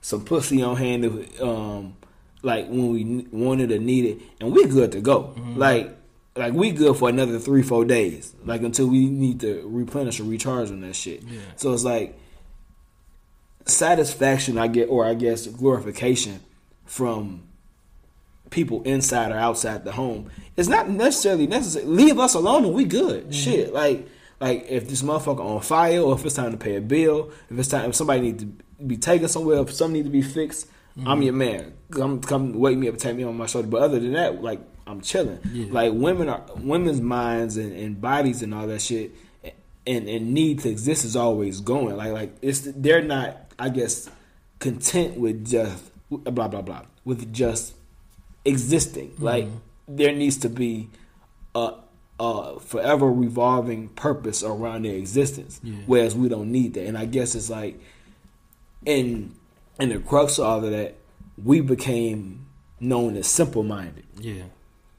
some 0.00 0.24
pussy 0.24 0.62
on 0.62 0.76
hand. 0.76 1.04
If, 1.04 1.42
um, 1.42 1.96
like 2.42 2.68
when 2.68 2.90
we 2.90 3.26
wanted 3.32 3.72
or 3.72 3.78
needed, 3.78 4.22
and 4.40 4.52
we're 4.52 4.68
good 4.68 4.92
to 4.92 5.00
go. 5.00 5.34
Like 5.56 5.96
like 6.36 6.52
we 6.52 6.70
good 6.70 6.96
for 6.96 7.08
another 7.08 7.38
three 7.38 7.62
four 7.62 7.84
days. 7.84 8.34
Like 8.44 8.62
until 8.62 8.88
we 8.88 9.06
need 9.08 9.40
to 9.40 9.62
replenish 9.66 10.20
or 10.20 10.24
recharge 10.24 10.70
on 10.70 10.80
that 10.82 10.94
shit. 10.94 11.22
Yeah. 11.22 11.40
So 11.56 11.72
it's 11.72 11.84
like 11.84 12.18
satisfaction 13.64 14.58
I 14.58 14.68
get, 14.68 14.88
or 14.88 15.04
I 15.04 15.14
guess 15.14 15.46
glorification 15.46 16.40
from 16.84 17.42
people 18.50 18.82
inside 18.82 19.32
or 19.32 19.36
outside 19.36 19.84
the 19.84 19.92
home. 19.92 20.30
It's 20.56 20.68
not 20.68 20.88
necessarily 20.88 21.46
necessary. 21.46 21.84
Leave 21.84 22.18
us 22.18 22.34
alone 22.34 22.64
and 22.64 22.74
we 22.74 22.84
good. 22.84 23.34
Shit, 23.34 23.72
like 23.72 24.06
like 24.40 24.66
if 24.68 24.88
this 24.88 25.02
motherfucker 25.02 25.40
on 25.40 25.60
fire, 25.60 26.00
or 26.00 26.14
if 26.14 26.24
it's 26.24 26.34
time 26.34 26.52
to 26.52 26.56
pay 26.56 26.76
a 26.76 26.80
bill, 26.80 27.30
if 27.50 27.58
it's 27.58 27.68
time 27.68 27.90
if 27.90 27.96
somebody 27.96 28.20
needs 28.20 28.44
to 28.44 28.46
be 28.84 28.96
taken 28.96 29.28
somewhere, 29.28 29.60
if 29.60 29.72
something 29.72 29.94
needs 29.94 30.06
to 30.06 30.12
be 30.12 30.22
fixed, 30.22 30.68
I'm 30.98 31.04
mm-hmm. 31.04 31.22
your 31.22 31.32
man. 31.34 31.74
Come 31.90 32.20
come 32.20 32.52
wake 32.54 32.76
me 32.76 32.88
up, 32.88 32.98
take 32.98 33.16
me 33.16 33.24
on 33.24 33.36
my 33.36 33.46
shoulder. 33.46 33.68
But 33.68 33.82
other 33.82 33.98
than 33.98 34.12
that, 34.12 34.42
like 34.42 34.60
I'm 34.86 35.00
chilling. 35.00 35.40
Like 35.72 35.92
women 35.92 36.28
are 36.28 36.44
women's 36.56 37.00
minds 37.00 37.56
and, 37.56 37.72
and 37.72 38.00
bodies 38.00 38.42
and 38.42 38.54
all 38.54 38.66
that 38.66 38.82
shit 38.82 39.12
and, 39.86 40.08
and 40.08 40.34
need 40.34 40.60
to 40.60 40.68
exist 40.68 41.04
is 41.04 41.16
always 41.16 41.60
going. 41.60 41.96
Like 41.96 42.12
like 42.12 42.36
it's 42.42 42.60
they're 42.60 43.02
not, 43.02 43.52
I 43.58 43.68
guess, 43.68 44.10
content 44.58 45.18
with 45.18 45.46
just 45.46 45.92
blah 46.10 46.48
blah 46.48 46.62
blah 46.62 46.82
with 47.04 47.32
just 47.32 47.74
existing. 48.44 49.14
Like 49.18 49.44
mm-hmm. 49.44 49.96
there 49.96 50.12
needs 50.12 50.38
to 50.38 50.48
be 50.48 50.90
a, 51.54 51.74
a 52.18 52.58
forever 52.60 53.10
revolving 53.10 53.88
purpose 53.90 54.42
around 54.42 54.84
their 54.84 54.94
existence. 54.94 55.60
Yeah. 55.62 55.76
Whereas 55.86 56.14
we 56.14 56.28
don't 56.28 56.50
need 56.50 56.74
that. 56.74 56.86
And 56.86 56.96
I 56.96 57.04
guess 57.04 57.34
it's 57.34 57.50
like 57.50 57.80
in 58.84 59.34
in 59.78 59.90
the 59.90 59.98
crux 59.98 60.38
of 60.38 60.44
all 60.46 60.64
of 60.64 60.70
that, 60.70 60.94
we 61.42 61.60
became 61.60 62.46
known 62.80 63.16
as 63.16 63.26
simple 63.26 63.62
minded. 63.62 64.04
Yeah. 64.18 64.44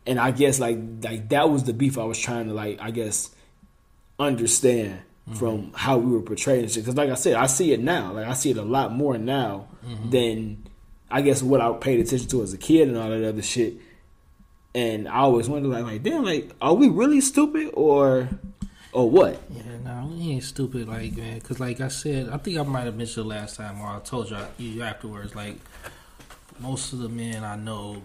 And 0.05 0.19
I 0.19 0.31
guess 0.31 0.59
like 0.59 0.77
like 1.01 1.29
that 1.29 1.49
was 1.49 1.63
the 1.63 1.73
beef 1.73 1.97
I 1.97 2.03
was 2.03 2.19
trying 2.19 2.47
to 2.47 2.53
like 2.53 2.79
I 2.79 2.91
guess 2.91 3.31
understand 4.19 4.99
mm-hmm. 5.27 5.39
from 5.39 5.73
how 5.73 5.97
we 5.97 6.11
were 6.11 6.21
portraying 6.21 6.67
shit. 6.67 6.83
Because 6.83 6.95
like 6.95 7.09
I 7.09 7.15
said, 7.15 7.33
I 7.33 7.47
see 7.47 7.73
it 7.73 7.79
now. 7.79 8.13
Like 8.13 8.27
I 8.27 8.33
see 8.33 8.51
it 8.51 8.57
a 8.57 8.63
lot 8.63 8.93
more 8.93 9.17
now 9.17 9.67
mm-hmm. 9.85 10.09
than 10.09 10.67
I 11.09 11.21
guess 11.21 11.41
what 11.41 11.61
I 11.61 11.71
paid 11.73 11.99
attention 11.99 12.27
to 12.29 12.43
as 12.43 12.53
a 12.53 12.57
kid 12.57 12.89
and 12.89 12.97
all 12.97 13.09
that 13.09 13.27
other 13.27 13.41
shit. 13.41 13.75
And 14.77 15.07
I 15.07 15.21
always 15.21 15.49
wonder 15.49 15.69
like 15.69 15.83
like 15.83 16.03
damn 16.03 16.23
like 16.23 16.51
are 16.61 16.75
we 16.75 16.87
really 16.87 17.19
stupid 17.19 17.71
or 17.73 18.29
or 18.91 19.09
what? 19.09 19.41
Yeah, 19.49 19.63
no, 19.83 20.07
we 20.11 20.33
ain't 20.33 20.43
stupid, 20.43 20.87
like 20.87 21.17
man. 21.17 21.41
Cause 21.41 21.59
like 21.59 21.81
I 21.81 21.87
said, 21.87 22.29
I 22.29 22.37
think 22.37 22.59
I 22.59 22.61
might 22.61 22.83
have 22.83 22.95
mentioned 22.95 23.27
last 23.27 23.55
time, 23.55 23.81
or 23.81 23.87
I 23.87 23.99
told 24.01 24.29
you, 24.29 24.37
you 24.59 24.83
afterwards. 24.83 25.33
Like 25.33 25.55
most 26.59 26.93
of 26.93 26.99
the 26.99 27.09
men 27.09 27.43
I 27.43 27.55
know 27.55 28.03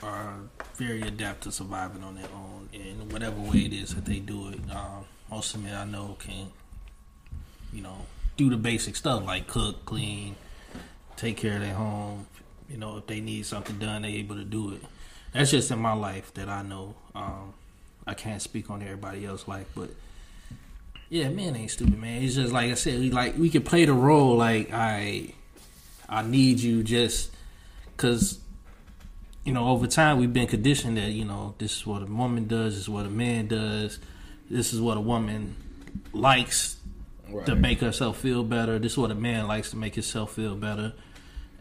are 0.00 0.36
very 0.76 1.02
adept 1.02 1.42
to 1.42 1.50
surviving 1.50 2.04
on 2.04 2.14
their 2.14 2.30
own, 2.36 2.68
in 2.72 3.08
whatever 3.08 3.40
way 3.40 3.64
it 3.64 3.72
is 3.72 3.92
that 3.96 4.04
they 4.04 4.20
do 4.20 4.48
it. 4.50 4.60
Um, 4.70 5.06
most 5.28 5.56
of 5.56 5.60
the 5.60 5.66
men 5.66 5.76
I 5.76 5.86
know 5.86 6.16
can, 6.20 6.52
you 7.72 7.82
know, 7.82 8.06
do 8.36 8.48
the 8.48 8.56
basic 8.56 8.94
stuff 8.94 9.26
like 9.26 9.48
cook, 9.48 9.84
clean, 9.86 10.36
take 11.16 11.36
care 11.36 11.54
of 11.54 11.62
their 11.62 11.74
home. 11.74 12.28
You 12.68 12.76
know, 12.76 12.98
if 12.98 13.08
they 13.08 13.20
need 13.20 13.44
something 13.44 13.76
done, 13.80 14.02
they 14.02 14.10
able 14.10 14.36
to 14.36 14.44
do 14.44 14.74
it. 14.74 14.84
That's 15.32 15.50
just 15.50 15.70
in 15.70 15.78
my 15.78 15.92
life 15.92 16.34
that 16.34 16.48
I 16.48 16.62
know. 16.62 16.94
Um, 17.14 17.54
I 18.06 18.14
can't 18.14 18.42
speak 18.42 18.70
on 18.70 18.82
everybody 18.82 19.24
else's 19.24 19.46
life, 19.46 19.66
but 19.74 19.90
yeah, 21.08 21.28
man 21.28 21.56
ain't 21.56 21.70
stupid, 21.70 21.98
man. 21.98 22.22
It's 22.22 22.34
just 22.34 22.52
like 22.52 22.70
I 22.70 22.74
said, 22.74 23.00
we 23.00 23.10
like 23.10 23.36
we 23.36 23.50
can 23.50 23.62
play 23.62 23.84
the 23.84 23.92
role 23.92 24.36
like 24.36 24.70
I 24.72 25.34
I 26.08 26.22
need 26.22 26.60
you 26.60 26.82
just 26.82 27.30
cuz 27.96 28.38
you 29.44 29.52
know, 29.52 29.68
over 29.68 29.86
time 29.86 30.18
we've 30.18 30.32
been 30.32 30.46
conditioned 30.46 30.96
that, 30.96 31.10
you 31.10 31.24
know, 31.24 31.54
this 31.58 31.76
is 31.76 31.86
what 31.86 32.02
a 32.02 32.06
woman 32.06 32.46
does, 32.46 32.74
this 32.74 32.82
is 32.82 32.88
what 32.88 33.06
a 33.06 33.10
man 33.10 33.46
does. 33.46 33.98
This 34.50 34.72
is 34.72 34.80
what 34.80 34.96
a 34.96 35.00
woman 35.00 35.56
likes 36.12 36.76
to 37.46 37.54
make 37.54 37.80
herself 37.80 38.18
feel 38.18 38.42
better. 38.42 38.78
This 38.78 38.92
is 38.92 38.98
what 38.98 39.10
a 39.10 39.14
man 39.14 39.46
likes 39.46 39.70
to 39.70 39.76
make 39.76 39.94
himself 39.94 40.34
feel 40.34 40.56
better. 40.56 40.92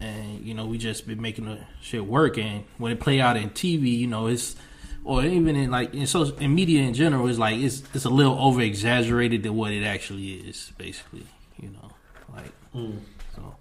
And 0.02 0.46
you 0.46 0.54
know, 0.54 0.66
we 0.66 0.78
just 0.78 1.08
been 1.08 1.22
making 1.22 1.46
the 1.46 1.60
shit 1.82 2.06
work. 2.06 2.38
And 2.38 2.64
when 2.78 2.92
it 2.92 3.00
play 3.00 3.20
out 3.20 3.38
in 3.38 3.50
TV, 3.50 3.98
you 3.98 4.08
know, 4.08 4.28
it's 4.28 4.56
or 5.04 5.24
even 5.24 5.56
in 5.56 5.72
like 5.72 5.94
in 5.94 6.08
social 6.08 6.38
in 6.38 6.54
media 6.54 6.84
in 6.84 6.94
general, 6.94 7.28
it's 7.28 7.40
like 7.40 7.58
it's 7.58 7.84
it's 7.94 8.06
a 8.06 8.10
little 8.10 8.38
over 8.40 8.62
exaggerated 8.62 9.44
than 9.44 9.56
what 9.56 9.72
it 9.72 9.84
actually 9.84 10.34
is. 10.34 10.72
Basically, 10.78 11.26
you 11.58 11.70
know, 11.70 11.92
like 12.34 12.52
mm. 12.76 13.00
so. 13.36 13.56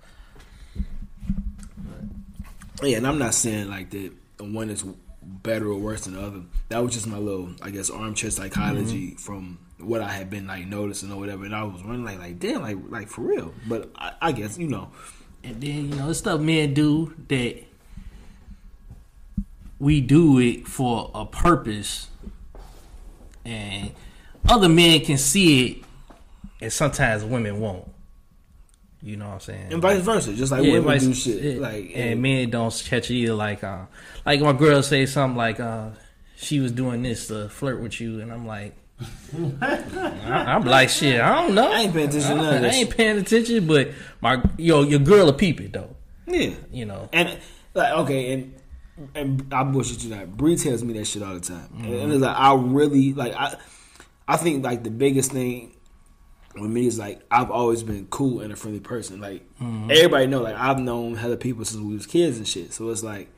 Yeah, 2.83 2.99
and 2.99 3.07
I'm 3.07 3.19
not 3.19 3.35
saying 3.35 3.69
like 3.69 3.91
that 3.91 4.13
one 4.39 4.71
is 4.71 4.85
better 5.23 5.69
or 5.69 5.79
worse 5.79 6.03
than 6.03 6.15
the 6.15 6.21
other. 6.21 6.43
That 6.69 6.83
was 6.83 6.93
just 6.93 7.07
my 7.07 7.19
little, 7.19 7.51
I 7.63 7.71
guess, 7.71 7.91
armchair 7.91 8.31
psychology 8.31 9.09
mm-hmm. 9.09 9.17
from 9.17 9.59
what 9.79 10.01
I 10.01 10.09
had 10.09 10.31
been 10.31 10.47
like 10.47 10.67
noticing 10.67 11.13
or 11.13 11.19
whatever. 11.19 11.45
And 11.45 11.55
I 11.55 11.63
was 11.65 11.83
wondering, 11.83 12.05
like, 12.05 12.19
like 12.19 12.39
damn, 12.39 12.63
like, 12.63 12.77
like 12.89 13.09
for 13.09 13.23
real. 13.23 13.53
But 13.67 13.91
I, 13.97 14.13
I 14.21 14.33
guess 14.33 14.59
you 14.59 14.69
know, 14.69 14.91
And 15.45 15.61
then 15.61 15.91
you 15.91 15.95
know, 15.97 16.11
it's 16.11 16.19
stuff 16.19 16.41
men 16.41 16.75
do 16.75 17.15
that 17.29 17.65
we 19.79 20.01
do 20.01 20.39
it 20.41 20.67
for 20.67 21.11
a 21.15 21.25
purpose, 21.25 22.09
and 23.45 23.93
other 24.49 24.69
men 24.69 25.01
can 25.01 25.17
see 25.19 25.67
it, 25.71 25.85
and 26.61 26.73
sometimes 26.73 27.25
women 27.25 27.61
won't. 27.61 27.89
You 29.01 29.17
know 29.17 29.29
what 29.29 29.35
I'm 29.35 29.41
saying? 29.41 29.73
and 29.73 29.81
vice 29.81 30.01
versa. 30.03 30.35
Just 30.35 30.51
like 30.51 30.65
Yeah, 30.65 30.73
women 30.73 30.85
vice- 30.89 31.03
do 31.05 31.15
shit, 31.15 31.43
yeah. 31.55 31.61
like 31.61 31.93
and 31.95 32.21
men 32.21 32.51
don't 32.51 32.75
catch 32.89 33.11
it 33.11 33.15
either. 33.15 33.35
Like, 33.35 33.63
uh, 33.63 33.83
like 34.27 34.41
my 34.41 34.53
girl 34.53 34.83
say 34.83 35.07
something 35.07 35.37
like, 35.37 35.61
uh, 35.61 35.91
she 36.37 36.59
was 36.59 36.73
doing 36.73 37.03
this 37.03 37.29
to 37.29 37.49
flirt 37.49 37.81
with 37.81 38.01
you, 38.01 38.21
and 38.21 38.33
I'm 38.33 38.45
like, 38.47 38.75
I, 39.61 40.57
am 40.57 40.65
like, 40.65 40.89
shit, 40.89 41.21
I 41.21 41.43
don't 41.43 41.55
know. 41.55 41.71
I 41.71 41.81
ain't 41.83 41.93
paying 41.93 42.09
attention 42.09 42.31
to 42.31 42.37
none 42.37 42.65
of 42.65 42.65
I, 42.65 42.75
ain't 42.75 42.91
paying 42.91 43.19
attention, 43.19 43.67
but 43.67 43.91
my 44.21 44.43
yo, 44.57 44.83
your 44.83 45.01
girl 45.01 45.29
a 45.29 45.33
peep 45.33 45.61
it 45.61 45.73
though. 45.73 45.95
yeah. 46.27 46.55
You 46.73 46.87
know, 46.87 47.09
And 47.13 47.39
like 47.75 47.93
okay, 47.93 48.33
and 48.33 48.55
and 49.15 49.55
I 49.55 49.63
bullshit 49.65 50.03
you 50.03 50.11
that. 50.11 50.37
Bree 50.37 50.57
tells 50.57 50.83
me 50.83 50.95
that 50.95 51.07
shit 51.07 51.23
all 51.23 51.35
the 51.35 51.41
time, 51.41 51.69
and, 51.77 51.85
Mm-hmm. 51.85 51.95
and 51.95 52.13
it's 52.13 52.23
like 52.23 52.37
I 52.37 52.55
really 52.55 53.13
like 53.15 53.35
I. 53.35 53.57
I 54.27 54.37
think 54.37 54.63
like 54.65 54.83
the 54.85 54.91
biggest 54.91 55.33
thing 55.33 55.75
with 56.55 56.71
me 56.71 56.87
is 56.87 56.99
like 56.99 57.21
I've 57.31 57.51
always 57.51 57.83
been 57.83 58.07
cool 58.11 58.41
and 58.41 58.53
a 58.53 58.57
friendly 58.57 58.81
person. 58.81 59.21
Like 59.21 59.43
Mm-hmm. 59.61 59.91
everybody 59.91 60.27
know, 60.27 60.43
like 60.43 60.57
I've 60.57 60.79
known 60.81 61.15
hella 61.15 61.37
people 61.37 61.65
since 61.65 61.81
we 61.83 61.95
was 61.95 62.07
kids 62.07 62.37
and 62.39 62.47
shit. 62.49 62.73
So 62.73 62.91
it's 62.91 63.03
like 63.05 63.29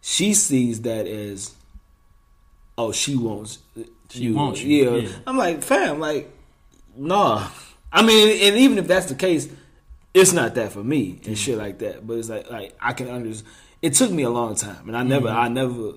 she 0.00 0.32
sees 0.32 0.80
that 0.82 1.06
as, 1.06 1.54
oh, 2.78 2.90
she 2.90 3.14
wants, 3.16 3.58
She 4.10 4.30
wants 4.32 4.60
you, 4.62 4.96
Yeah. 4.96 4.96
yeah. 5.02 5.08
I'm 5.26 5.36
like, 5.38 5.62
fam, 5.62 6.00
like, 6.00 6.30
nah. 6.96 7.48
I 7.92 8.02
mean, 8.02 8.28
and 8.48 8.56
even 8.58 8.78
if 8.78 8.86
that's 8.86 9.06
the 9.06 9.14
case, 9.14 9.48
it's 10.14 10.32
not 10.32 10.54
that 10.56 10.72
for 10.72 10.82
me 10.84 11.20
and 11.26 11.36
shit 11.38 11.56
like 11.58 11.78
that. 11.80 12.06
But 12.06 12.18
it's 12.18 12.28
like, 12.28 12.50
like 12.50 12.76
I 12.80 12.92
can 12.92 13.08
understand. 13.08 13.48
It 13.82 13.94
took 13.94 14.10
me 14.10 14.22
a 14.24 14.30
long 14.30 14.54
time, 14.56 14.88
and 14.88 14.96
I 14.96 15.02
never, 15.02 15.28
Mm-hmm. 15.28 15.38
I 15.38 15.48
never 15.48 15.92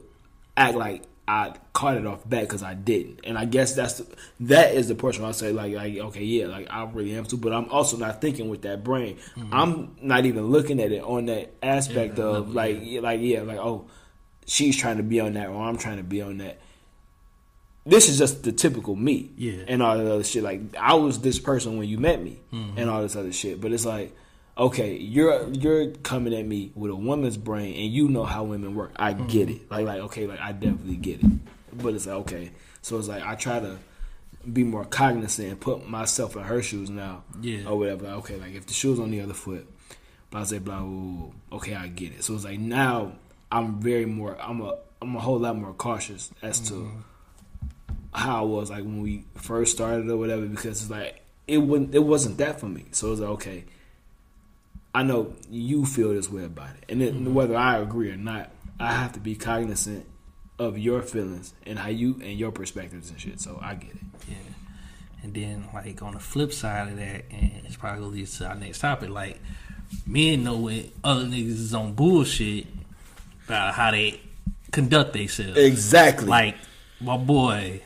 act 0.55 0.75
like 0.77 1.03
I 1.27 1.53
caught 1.73 1.97
it 1.97 2.05
off 2.05 2.27
back 2.27 2.41
because 2.43 2.63
I 2.63 2.73
didn't. 2.75 3.21
And 3.23 3.37
I 3.37 3.45
guess 3.45 3.73
that's 3.75 3.95
the, 3.99 4.05
that 4.41 4.73
is 4.75 4.87
the 4.87 4.95
portion 4.95 5.23
where 5.23 5.29
I 5.29 5.33
say 5.33 5.51
like, 5.51 5.73
like, 5.73 5.97
okay, 5.97 6.23
yeah, 6.23 6.47
like 6.47 6.67
I 6.69 6.83
really 6.85 7.15
am 7.15 7.25
too. 7.25 7.37
But 7.37 7.53
I'm 7.53 7.69
also 7.69 7.97
not 7.97 8.21
thinking 8.21 8.49
with 8.49 8.61
that 8.63 8.83
brain. 8.83 9.17
I'm 9.51 9.95
not 10.01 10.25
even 10.25 10.47
looking 10.47 10.79
at 10.81 10.91
it 10.91 11.01
on 11.03 11.25
that 11.27 11.51
aspect 11.63 12.15
Mm-hmm. 12.15 12.21
Yeah, 12.21 12.37
of 12.37 12.53
like, 12.53 12.79
yeah, 12.81 12.99
like, 13.01 13.19
yeah, 13.21 13.41
like, 13.41 13.57
oh, 13.57 13.85
she's 14.45 14.77
trying 14.77 14.97
to 14.97 15.03
be 15.03 15.19
on 15.19 15.33
that, 15.33 15.47
or 15.49 15.63
I'm 15.63 15.77
trying 15.77 15.97
to 15.97 16.03
be 16.03 16.21
on 16.21 16.37
that. 16.39 16.59
This 17.85 18.07
is 18.07 18.17
just 18.17 18.43
the 18.43 18.51
typical 18.53 18.95
me, 18.95 19.31
Yeah. 19.37 19.63
and 19.67 19.83
all 19.83 19.97
that 19.97 20.07
other 20.09 20.23
shit. 20.23 20.41
Like 20.43 20.61
I 20.79 20.93
was 20.93 21.19
this 21.19 21.37
person 21.39 21.77
when 21.77 21.87
you 21.87 21.97
met 21.97 22.21
me, 22.23 22.39
Mm-hmm. 22.53 22.77
and 22.77 22.89
all 22.89 23.01
this 23.01 23.15
other 23.15 23.33
shit. 23.33 23.59
But 23.59 23.73
it's 23.73 23.85
like, 23.85 24.15
okay, 24.57 24.95
you're 24.97 25.49
you're 25.49 25.87
coming 26.03 26.33
at 26.33 26.45
me 26.45 26.71
with 26.75 26.91
a 26.91 26.95
woman's 26.95 27.35
brain, 27.37 27.75
and 27.75 27.91
you 27.91 28.07
know 28.07 28.23
how 28.23 28.43
women 28.45 28.75
work. 28.75 28.91
I 28.95 29.11
get 29.13 29.49
Mm-hmm. 29.49 29.57
it. 29.65 29.71
Like 29.71 29.85
like 29.85 29.99
okay, 30.03 30.27
like 30.27 30.39
I 30.39 30.53
definitely 30.53 30.95
get 30.95 31.23
it. 31.23 31.31
But 31.73 31.93
it's 31.95 32.05
like 32.07 32.15
okay, 32.17 32.51
so 32.81 32.97
it's 32.99 33.07
like 33.09 33.23
I 33.25 33.35
try 33.35 33.59
to 33.59 33.77
be 34.51 34.63
more 34.63 34.85
cognizant 34.85 35.49
and 35.49 35.59
put 35.59 35.87
myself 35.87 36.35
in 36.35 36.43
her 36.43 36.61
shoes 36.61 36.89
now, 36.89 37.23
Yeah. 37.41 37.67
or 37.67 37.77
whatever. 37.79 38.05
Like, 38.05 38.15
okay, 38.19 38.35
like 38.37 38.53
if 38.55 38.65
the 38.65 38.73
shoe's 38.73 38.99
on 38.99 39.11
the 39.11 39.19
other 39.21 39.33
foot, 39.33 39.67
blah 40.31 40.45
blah 40.45 40.59
blah. 40.59 40.79
blah, 40.79 40.79
blah, 40.79 41.25
blah. 41.49 41.57
Okay, 41.57 41.75
I 41.75 41.87
get 41.89 42.13
it. 42.13 42.23
So 42.23 42.33
it's 42.35 42.45
like 42.45 42.59
now 42.59 43.13
I'm 43.51 43.81
very 43.81 44.05
more. 44.05 44.37
I'm 44.39 44.61
a 44.61 44.77
I'm 45.01 45.15
a 45.17 45.19
whole 45.19 45.39
lot 45.39 45.57
more 45.57 45.73
cautious 45.73 46.31
as 46.41 46.59
to 46.69 46.89
how 48.13 48.45
it 48.45 48.47
was 48.47 48.69
like 48.69 48.83
when 48.83 49.01
we 49.01 49.25
first 49.35 49.73
started 49.73 50.09
or 50.09 50.17
whatever 50.17 50.45
because 50.45 50.81
it's 50.81 50.91
like 50.91 51.21
it 51.47 51.57
wouldn't 51.57 51.93
it 51.93 52.03
wasn't 52.03 52.37
that 52.37 52.59
for 52.59 52.67
me. 52.67 52.85
So 52.91 53.07
it 53.07 53.11
was 53.11 53.19
like 53.19 53.29
okay, 53.31 53.65
I 54.93 55.03
know 55.03 55.33
you 55.49 55.85
feel 55.85 56.13
this 56.13 56.29
way 56.29 56.43
about 56.45 56.69
it, 56.75 56.85
and 56.89 57.01
then 57.01 57.13
mm-hmm. 57.13 57.33
whether 57.33 57.55
I 57.55 57.77
agree 57.77 58.11
or 58.11 58.17
not, 58.17 58.51
I 58.79 58.93
have 58.93 59.13
to 59.13 59.19
be 59.19 59.35
cognizant 59.35 60.05
of 60.59 60.77
your 60.77 61.01
feelings 61.01 61.53
and 61.65 61.79
how 61.79 61.89
you 61.89 62.19
and 62.23 62.37
your 62.37 62.51
perspectives 62.51 63.09
and 63.09 63.19
shit. 63.19 63.39
So 63.41 63.59
I 63.61 63.75
get 63.75 63.91
it. 63.91 64.01
Yeah. 64.29 64.35
And 65.23 65.33
then 65.33 65.65
like 65.73 66.01
on 66.01 66.13
the 66.13 66.19
flip 66.19 66.53
side 66.53 66.89
of 66.89 66.97
that, 66.97 67.25
and 67.31 67.61
it's 67.65 67.75
probably 67.75 68.01
gonna 68.01 68.11
lead 68.11 68.27
to 68.27 68.47
our 68.47 68.55
next 68.55 68.79
topic, 68.79 69.09
like 69.09 69.39
men 70.05 70.43
know 70.43 70.57
when 70.57 70.91
other 71.03 71.25
niggas 71.25 71.49
is 71.49 71.73
on 71.73 71.93
bullshit 71.93 72.67
about 73.45 73.73
how 73.73 73.91
they 73.91 74.19
conduct 74.71 75.13
themselves. 75.13 75.57
Exactly. 75.57 76.27
Like 76.27 76.55
my 76.99 77.17
boy, 77.17 77.81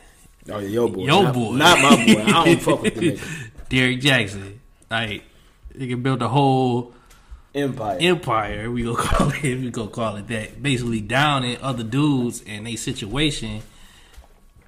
oh 0.50 0.58
yeah, 0.58 0.68
your 0.68 0.88
boy, 0.88 1.04
Your 1.04 1.22
not, 1.24 1.34
boy. 1.34 1.52
not 1.52 1.78
my 1.80 2.06
boy. 2.14 2.22
I 2.22 2.44
don't 2.44 2.62
fuck 2.62 2.82
with 2.82 2.94
the 2.94 3.12
nigga. 3.12 3.50
Derrick 3.68 4.00
Jaxn. 4.00 4.58
Like 4.90 5.24
he 5.76 5.88
can 5.88 6.02
build 6.02 6.22
a 6.22 6.28
whole 6.28 6.94
Empire. 7.54 7.98
empire. 8.00 8.70
We 8.70 8.84
gonna 8.84 8.96
call 9.02 9.30
it. 9.30 9.42
We 9.42 9.70
gonna 9.70 9.88
call 9.90 10.16
it 10.16 10.28
that. 10.28 10.62
Basically 10.62 11.00
downing 11.00 11.58
other 11.62 11.82
dudes 11.84 12.42
and 12.46 12.66
a 12.68 12.76
situation. 12.76 13.62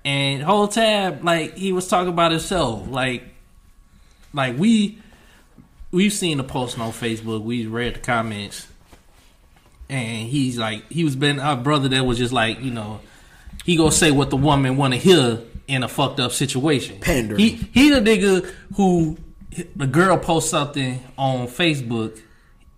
And 0.04 0.42
whole 0.42 0.66
time, 0.68 1.22
like 1.22 1.56
he 1.56 1.72
was 1.72 1.86
talking 1.88 2.08
about 2.08 2.30
himself, 2.30 2.88
like, 2.88 3.22
like 4.32 4.56
we, 4.58 4.98
we've 5.90 6.12
seen 6.12 6.38
the 6.38 6.44
post 6.44 6.78
on 6.78 6.90
Facebook. 6.92 7.42
We 7.42 7.66
read 7.66 7.96
the 7.96 7.98
comments, 8.00 8.66
and 9.90 10.26
he's 10.26 10.56
like, 10.56 10.90
he 10.90 11.04
was 11.04 11.16
been 11.16 11.38
our 11.38 11.56
brother 11.56 11.88
that 11.90 12.06
was 12.06 12.16
just 12.16 12.32
like, 12.32 12.60
you 12.62 12.70
know, 12.70 13.00
he 13.64 13.76
gonna 13.76 13.92
say 13.92 14.10
what 14.10 14.30
the 14.30 14.38
woman 14.38 14.78
want 14.78 14.94
to 14.94 14.98
hear 14.98 15.40
in 15.70 15.83
a 15.83 15.88
fucked 15.88 16.20
up 16.20 16.33
situation. 16.33 16.98
Pandering. 17.00 17.40
He 17.40 17.50
he 17.72 17.90
the 17.90 18.00
nigga 18.00 18.44
who 18.76 19.16
the 19.76 19.87
girl 19.87 20.16
posts 20.18 20.50
something 20.50 21.00
on 21.18 21.46
Facebook 21.48 22.20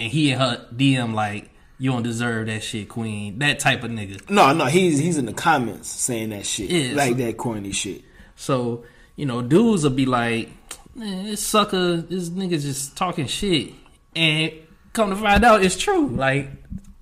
and 0.00 0.10
he 0.10 0.30
and 0.32 0.40
her 0.42 0.66
DM 0.74 1.14
like, 1.14 1.50
you 1.78 1.90
don't 1.90 2.02
deserve 2.02 2.46
that 2.46 2.62
shit, 2.62 2.88
queen. 2.88 3.38
That 3.40 3.58
type 3.58 3.82
of 3.82 3.90
nigga. 3.90 4.28
No, 4.30 4.52
no, 4.52 4.66
he's 4.66 4.98
he's 4.98 5.18
in 5.18 5.26
the 5.26 5.32
comments 5.32 5.88
saying 5.90 6.30
that 6.30 6.46
shit, 6.46 6.70
Yeah, 6.70 6.94
like 6.94 7.10
so- 7.10 7.14
that 7.24 7.36
corny 7.36 7.72
shit. 7.72 8.02
So, 8.36 8.84
you 9.16 9.26
know, 9.26 9.42
dudes 9.42 9.84
will 9.84 9.90
be 9.90 10.06
like, 10.06 10.48
man, 10.94 11.24
this 11.26 11.40
sucker, 11.44 11.96
this 11.96 12.28
nigga 12.30 12.60
just 12.60 12.96
talking 12.96 13.26
shit. 13.26 13.72
And 14.16 14.52
come 14.92 15.10
to 15.10 15.16
find 15.16 15.44
out, 15.44 15.62
it's 15.64 15.76
true. 15.78 16.08
Like, 16.08 16.50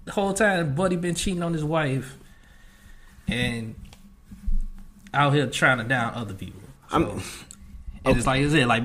the 0.05 0.13
whole 0.13 0.33
time, 0.35 0.75
Buddy 0.75 0.97
been 0.97 1.15
cheating 1.15 1.43
on 1.43 1.53
his 1.53 1.65
wife 1.65 2.17
and 3.29 3.75
out 5.13 5.35
here 5.35 5.47
trying 5.47 5.79
to 5.79 5.85
down 5.85 6.15
other 6.15 6.35
people. 6.35 6.61
So, 6.91 6.97
I'm- 6.97 7.23
and 8.05 8.17
it's 8.17 8.27
like 8.27 8.43
I 8.43 8.49
said, 8.49 8.67
like, 8.67 8.85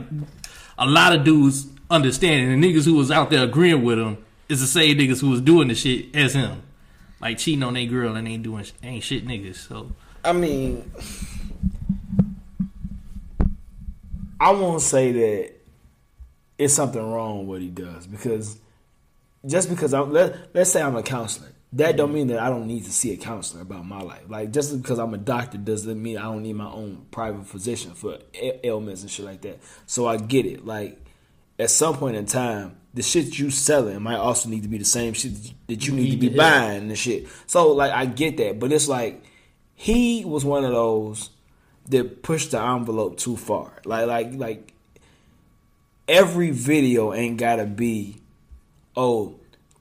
a 0.78 0.86
lot 0.86 1.16
of 1.16 1.24
dudes 1.24 1.68
understanding 1.90 2.60
the 2.60 2.68
niggas 2.68 2.86
who 2.86 2.96
was 2.96 3.12
out 3.12 3.30
there 3.30 3.44
agreeing 3.44 3.84
with 3.84 3.98
him 4.00 4.18
is 4.50 4.60
the 4.62 4.68
same 4.68 4.98
niggas 4.98 5.22
who 5.22 5.30
was 5.30 5.42
doing 5.42 5.68
the 5.70 5.76
shit 5.76 6.14
as 6.16 6.34
him. 6.34 6.62
Like, 7.22 7.38
cheating 7.38 7.64
on 7.64 7.74
their 7.76 7.86
girl 7.86 8.16
and 8.16 8.28
ain't 8.28 8.44
doing, 8.44 8.66
ain't 8.84 9.04
shit 9.04 9.26
niggas. 9.26 9.68
So, 9.68 9.92
I 10.24 10.34
mean, 10.34 10.92
I 14.40 14.52
won't 14.52 14.82
say 14.82 15.12
that 15.14 15.52
it's 16.58 16.74
something 16.74 17.02
wrong 17.02 17.40
with 17.40 17.48
what 17.48 17.62
he 17.62 17.70
does 17.70 18.06
because 18.08 18.58
just 19.46 19.70
because 19.70 19.94
I'm 19.94 20.12
let, 20.12 20.54
let's 20.54 20.72
say 20.72 20.82
I'm 20.82 20.96
a 20.96 21.04
counselor, 21.04 21.50
that 21.76 21.98
don't 21.98 22.14
mean 22.14 22.28
that 22.28 22.40
I 22.40 22.50
don't 22.50 22.68
need 22.68 22.86
to 22.86 22.92
see 22.92 23.14
a 23.14 23.18
counselor 23.18 23.62
about 23.62 23.86
my 23.86 24.02
life. 24.02 24.24
Like 24.30 24.52
just 24.52 24.82
because 24.82 24.98
I'm 24.98 25.14
a 25.14 25.18
doctor 25.18 25.58
doesn't 25.58 26.02
mean 26.02 26.18
I 26.18 26.24
don't 26.24 26.42
need 26.42 26.56
my 26.56 26.72
own 26.72 27.06
private 27.12 27.48
physician 27.48 27.94
for 27.94 28.18
ailments 28.64 29.02
and 29.02 29.12
shit 29.12 29.26
like 29.26 29.42
that. 29.42 29.60
So 29.86 30.08
I 30.08 30.18
get 30.18 30.46
it. 30.46 30.66
Like 30.66 30.98
at 31.60 31.70
some 31.70 31.98
point 31.98 32.16
in 32.16 32.26
time, 32.26 32.78
the 32.94 33.04
shit 33.04 33.38
you 33.38 33.52
selling 33.52 34.02
might 34.02 34.16
also 34.16 34.48
need 34.48 34.64
to 34.64 34.70
be 34.70 34.78
the 34.78 34.86
same 34.86 35.14
shit 35.14 35.34
that 35.68 35.86
you 35.86 35.94
need 35.94 36.12
to 36.12 36.18
be 36.18 36.30
buying 36.30 36.88
and 36.88 36.98
shit. 36.98 37.28
So 37.46 37.74
like 37.74 37.92
I 37.92 38.06
get 38.06 38.38
that, 38.38 38.58
but 38.58 38.72
it's 38.72 38.88
like 38.88 39.22
he 39.74 40.24
was 40.24 40.46
one 40.46 40.64
of 40.64 40.72
those 40.72 41.30
that 41.90 42.24
pushed 42.24 42.52
the 42.52 42.62
envelope 42.62 43.18
too 43.18 43.36
far. 43.36 43.82
Like 43.84 44.08
like 44.08 44.34
like 44.36 44.74
every 46.08 46.52
video 46.52 47.14
ain't 47.14 47.36
gotta 47.36 47.66
be 47.66 48.22
oh 48.96 49.36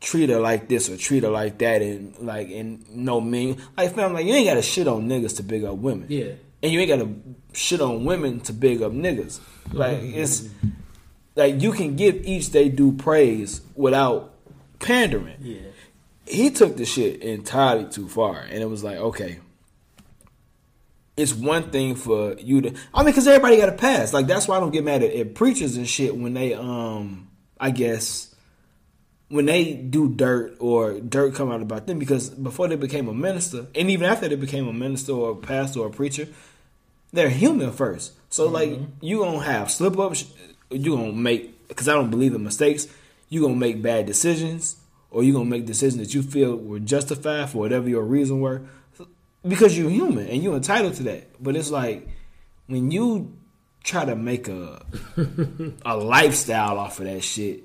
treat 0.04 0.28
her 0.28 0.38
like 0.38 0.68
this 0.68 0.90
or 0.90 0.96
treat 0.96 1.22
her 1.22 1.30
like 1.30 1.58
that 1.58 1.80
and 1.80 2.16
like 2.18 2.50
and 2.50 2.88
no 2.94 3.20
mean 3.20 3.60
like 3.76 3.94
fam 3.94 4.12
like 4.12 4.26
you 4.26 4.34
ain't 4.34 4.46
gotta 4.46 4.62
shit 4.62 4.86
on 4.86 5.08
niggas 5.08 5.36
to 5.36 5.42
big 5.42 5.64
up 5.64 5.76
women. 5.76 6.06
Yeah. 6.08 6.32
And 6.62 6.72
you 6.72 6.80
ain't 6.80 6.88
gotta 6.88 7.08
shit 7.52 7.80
on 7.80 8.04
women 8.04 8.40
to 8.40 8.52
big 8.52 8.82
up 8.82 8.92
niggas. 8.92 9.40
Like 9.72 9.98
it's 10.02 10.48
like 11.34 11.60
you 11.60 11.72
can 11.72 11.96
give 11.96 12.16
each 12.26 12.50
they 12.50 12.68
due 12.68 12.92
praise 12.92 13.62
without 13.74 14.34
pandering 14.78 15.36
yeah. 15.40 15.60
he 16.26 16.50
took 16.50 16.76
the 16.76 16.84
shit 16.84 17.22
entirely 17.22 17.86
too 17.86 18.08
far, 18.08 18.40
and 18.40 18.62
it 18.62 18.68
was 18.68 18.84
like, 18.84 18.98
okay, 18.98 19.38
it's 21.16 21.32
one 21.32 21.70
thing 21.70 21.94
for 21.94 22.34
you 22.38 22.60
to. 22.60 22.74
I 22.92 22.98
mean, 22.98 23.06
because 23.06 23.26
everybody 23.26 23.56
got 23.56 23.68
a 23.68 23.72
pass. 23.72 24.12
Like 24.12 24.26
that's 24.26 24.48
why 24.48 24.56
I 24.56 24.60
don't 24.60 24.70
get 24.72 24.84
mad 24.84 25.02
at, 25.02 25.14
at 25.14 25.34
preachers 25.34 25.76
and 25.76 25.88
shit 25.88 26.16
when 26.16 26.34
they, 26.34 26.54
um, 26.54 27.28
I 27.58 27.70
guess, 27.70 28.33
when 29.28 29.46
they 29.46 29.74
do 29.74 30.08
dirt 30.08 30.56
or 30.60 31.00
dirt 31.00 31.34
come 31.34 31.50
out 31.50 31.62
about 31.62 31.86
them. 31.86 31.98
Because 31.98 32.30
before 32.30 32.68
they 32.68 32.76
became 32.76 33.08
a 33.08 33.14
minister, 33.14 33.66
and 33.74 33.90
even 33.90 34.08
after 34.08 34.28
they 34.28 34.36
became 34.36 34.68
a 34.68 34.72
minister 34.72 35.12
or 35.12 35.32
a 35.32 35.36
pastor 35.36 35.80
or 35.80 35.86
a 35.88 35.90
preacher, 35.90 36.28
they're 37.12 37.30
human 37.30 37.72
first. 37.72 38.12
So 38.30 38.44
mm-hmm. 38.44 38.54
like 38.54 38.80
you 39.00 39.18
gonna 39.18 39.40
have 39.40 39.70
slip 39.70 39.98
ups, 39.98 40.26
you 40.70 40.96
gonna 40.96 41.12
make 41.12 41.68
because 41.68 41.88
I 41.88 41.94
don't 41.94 42.10
believe 42.10 42.34
in 42.34 42.44
mistakes. 42.44 42.86
You 43.28 43.40
gonna 43.42 43.54
make 43.54 43.82
bad 43.82 44.06
decisions, 44.06 44.76
or 45.10 45.22
you 45.22 45.32
gonna 45.32 45.44
make 45.46 45.66
decisions 45.66 46.06
that 46.06 46.14
you 46.14 46.22
feel 46.22 46.56
were 46.56 46.80
justified 46.80 47.50
for 47.50 47.58
whatever 47.58 47.88
your 47.88 48.02
reason 48.02 48.40
were, 48.40 48.62
because 49.46 49.76
you're 49.78 49.90
human 49.90 50.26
and 50.28 50.42
you're 50.42 50.56
entitled 50.56 50.94
to 50.94 51.02
that. 51.04 51.42
But 51.42 51.56
it's 51.56 51.70
like 51.70 52.06
when 52.66 52.90
you 52.90 53.36
try 53.82 54.04
to 54.04 54.16
make 54.16 54.48
a 54.48 54.84
a 55.84 55.96
lifestyle 55.96 56.78
off 56.78 56.98
of 56.98 57.06
that 57.06 57.22
shit, 57.22 57.62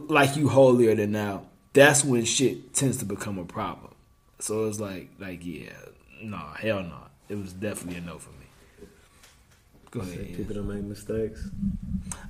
like 0.00 0.36
you 0.36 0.48
holier 0.48 0.94
than 0.94 1.12
now. 1.12 1.46
That's 1.72 2.04
when 2.04 2.24
shit 2.24 2.74
tends 2.74 2.98
to 2.98 3.04
become 3.04 3.38
a 3.38 3.44
problem. 3.44 3.94
So 4.38 4.66
it's 4.66 4.80
like, 4.80 5.08
like 5.18 5.44
yeah, 5.44 5.70
no, 6.22 6.38
hell 6.56 6.82
no. 6.82 6.98
It 7.28 7.36
was 7.36 7.52
definitely 7.52 7.98
a 7.98 8.02
no 8.02 8.18
for 8.18 8.30
me. 8.30 8.86
Go 9.90 10.00
ahead. 10.00 10.36
People 10.36 10.54
don't 10.54 10.68
make 10.68 10.84
mistakes. 10.84 11.48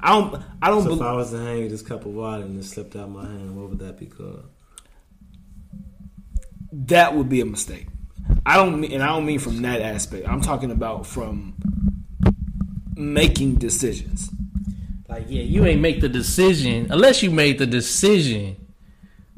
I 0.00 0.10
don't. 0.10 0.42
I 0.60 0.68
don't. 0.68 0.82
So 0.82 0.94
if 0.94 1.00
I 1.00 1.12
was 1.12 1.30
to 1.30 1.38
hang 1.38 1.68
this 1.68 1.82
cup 1.82 2.04
of 2.04 2.14
water 2.14 2.42
and 2.42 2.58
it 2.58 2.64
slipped 2.64 2.96
out 2.96 3.10
my 3.10 3.24
hand, 3.24 3.56
what 3.56 3.70
would 3.70 3.78
that 3.80 3.98
be 3.98 4.06
called? 4.06 4.44
that 6.72 7.14
would 7.14 7.28
be 7.28 7.40
a 7.40 7.44
mistake. 7.44 7.86
I 8.46 8.56
don't 8.56 8.80
mean, 8.80 8.92
and 8.92 9.02
I 9.02 9.08
don't 9.08 9.26
mean 9.26 9.38
from 9.38 9.60
that 9.62 9.82
aspect. 9.82 10.26
I'm 10.26 10.40
talking 10.40 10.70
about 10.70 11.06
from 11.06 11.54
making 12.94 13.56
decisions. 13.56 14.30
Like, 15.12 15.26
yeah, 15.28 15.42
you 15.42 15.66
ain't 15.66 15.80
make 15.82 16.00
the 16.00 16.08
decision 16.08 16.86
unless 16.90 17.22
you 17.22 17.30
made 17.30 17.58
the 17.58 17.66
decision 17.66 18.56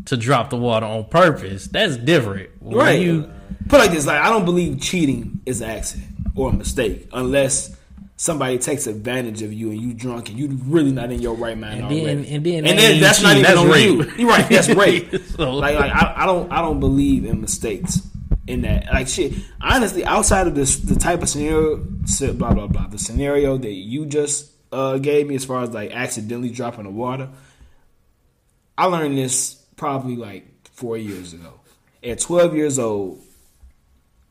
to 0.05 0.17
drop 0.17 0.51
the 0.51 0.57
water 0.57 0.87
on 0.87 1.05
purpose. 1.07 1.67
That's 1.67 1.97
different. 1.97 2.51
When 2.61 2.77
Right. 2.77 3.01
You, 3.01 3.31
Put 3.69 3.79
like 3.81 3.91
this: 3.91 4.07
like 4.07 4.21
I 4.21 4.29
don't 4.31 4.45
believe 4.45 4.81
cheating 4.81 5.41
is 5.47 5.61
an 5.63 5.71
accident 5.71 6.11
or 6.37 6.51
a 6.51 6.53
mistake 6.53 7.09
unless 7.13 7.75
somebody 8.17 8.59
takes 8.59 8.87
advantage 8.87 9.43
of 9.43 9.53
you 9.53 9.71
and 9.71 9.81
you 9.81 9.93
drunk 9.95 10.29
and 10.29 10.39
you 10.39 10.49
really 10.67 10.93
not 10.93 11.11
in 11.11 11.21
your 11.21 11.35
right 11.35 11.59
mind 11.59 11.81
And 11.85 11.91
then- 11.91 12.25
and 12.27 12.45
then 12.47 12.67
and 12.67 12.79
then 12.79 13.01
that's 13.01 13.21
not 13.23 13.35
cheating, 13.35 13.45
even 13.45 13.55
that's 13.55 13.59
on 13.59 13.69
rape. 13.71 13.85
you. 14.17 14.17
You're 14.19 14.29
right. 14.29 14.49
That's 14.49 14.69
rape. 14.77 15.17
So- 15.37 15.55
like, 15.55 15.77
like 15.77 15.91
I, 15.93 16.15
I 16.19 16.27
don't, 16.27 16.53
I 16.53 16.61
don't 16.63 16.79
believe 16.79 17.25
in 17.25 17.41
mistakes. 17.41 18.01
In 18.47 18.61
that, 18.63 18.87
like 18.93 19.09
shit. 19.09 19.33
Honestly, 19.63 20.05
outside 20.05 20.47
of 20.47 20.55
this, 20.55 20.77
the 20.77 20.97
type 20.97 21.23
of 21.23 21.29
scenario, 21.31 21.77
blah 22.35 22.53
blah 22.53 22.67
blah, 22.67 22.87
the 22.89 22.99
scenario 22.99 23.57
that 23.57 23.73
you 23.73 24.05
just 24.05 24.51
uh, 24.75 24.99
gave 24.99 25.27
me, 25.29 25.35
as 25.37 25.45
far 25.45 25.63
as 25.63 25.71
like 25.71 25.91
accidentally 25.93 26.51
dropping 26.51 26.85
the 26.85 26.91
water, 26.91 27.29
I 28.77 28.87
learned 28.87 29.17
this 29.17 29.55
probably 29.77 30.17
like 30.17 30.47
four 30.73 30.97
years 30.99 31.33
ago. 31.33 31.61
At 32.03 32.19
12 32.21 32.55
years 32.55 32.79
old, 32.79 33.23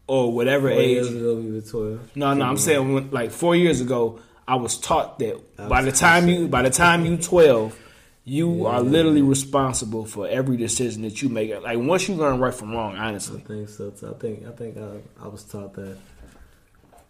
or 0.07 0.31
whatever 0.33 0.69
Four 0.69 0.79
age. 0.79 0.89
years 0.91 1.09
ago, 1.15 1.35
we 1.35 1.51
were 1.51 1.61
twelve. 1.61 2.11
No, 2.15 2.33
no, 2.33 2.43
I'm 2.45 2.57
saying 2.57 2.93
when, 2.93 3.09
like 3.11 3.31
four 3.31 3.55
years 3.55 3.79
ago, 3.81 4.19
I 4.47 4.55
was 4.55 4.77
taught 4.77 5.17
that 5.19 5.39
I 5.57 5.67
by 5.69 5.81
the 5.81 5.93
time 5.93 6.27
you 6.27 6.47
by 6.49 6.61
the 6.61 6.69
time 6.69 7.05
you 7.05 7.15
12, 7.17 7.79
you 8.25 8.53
Yeah. 8.63 8.67
are 8.69 8.81
literally 8.81 9.21
responsible 9.21 10.03
for 10.05 10.27
every 10.27 10.57
decision 10.57 11.03
that 11.03 11.21
you 11.21 11.29
make. 11.29 11.51
Like 11.63 11.77
once 11.79 12.09
you 12.09 12.15
learn 12.15 12.39
right 12.39 12.53
from 12.53 12.73
wrong, 12.73 12.97
honestly. 12.97 13.39
I 13.39 13.47
think 13.47 13.69
so. 13.69 13.91
Too. 13.91 14.09
I 14.09 14.13
think 14.19 14.45
I 14.45 14.51
think 14.51 14.77
I, 14.77 15.23
I 15.23 15.27
was 15.29 15.43
taught 15.45 15.73
that 15.75 15.97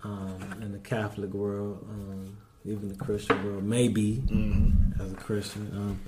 um, 0.04 0.38
in 0.62 0.72
the 0.72 0.80
Catholic 0.80 1.32
world, 1.34 1.86
um, 1.90 2.38
even 2.66 2.90
the 2.90 2.96
Christian 2.96 3.44
world, 3.46 3.64
maybe 3.64 4.24
Mm-hmm. 4.28 5.02
as 5.02 5.12
a 5.12 5.16
Christian. 5.16 5.70
Um, 5.76 6.00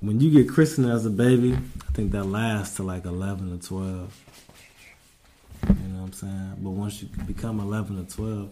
when 0.00 0.20
you 0.20 0.30
get 0.30 0.48
christened 0.52 0.90
as 0.90 1.04
a 1.06 1.10
baby, 1.10 1.54
I 1.54 1.92
think 1.92 2.12
that 2.12 2.24
lasts 2.24 2.76
to 2.76 2.82
like 2.84 3.04
eleven 3.04 3.52
or 3.52 3.56
twelve. 3.58 4.14
You 5.68 5.74
know 5.88 6.00
what 6.02 6.06
I'm 6.06 6.12
saying? 6.12 6.54
But 6.58 6.70
once 6.70 7.02
you 7.02 7.08
become 7.26 7.58
eleven 7.60 7.98
or 7.98 8.04
twelve, 8.04 8.50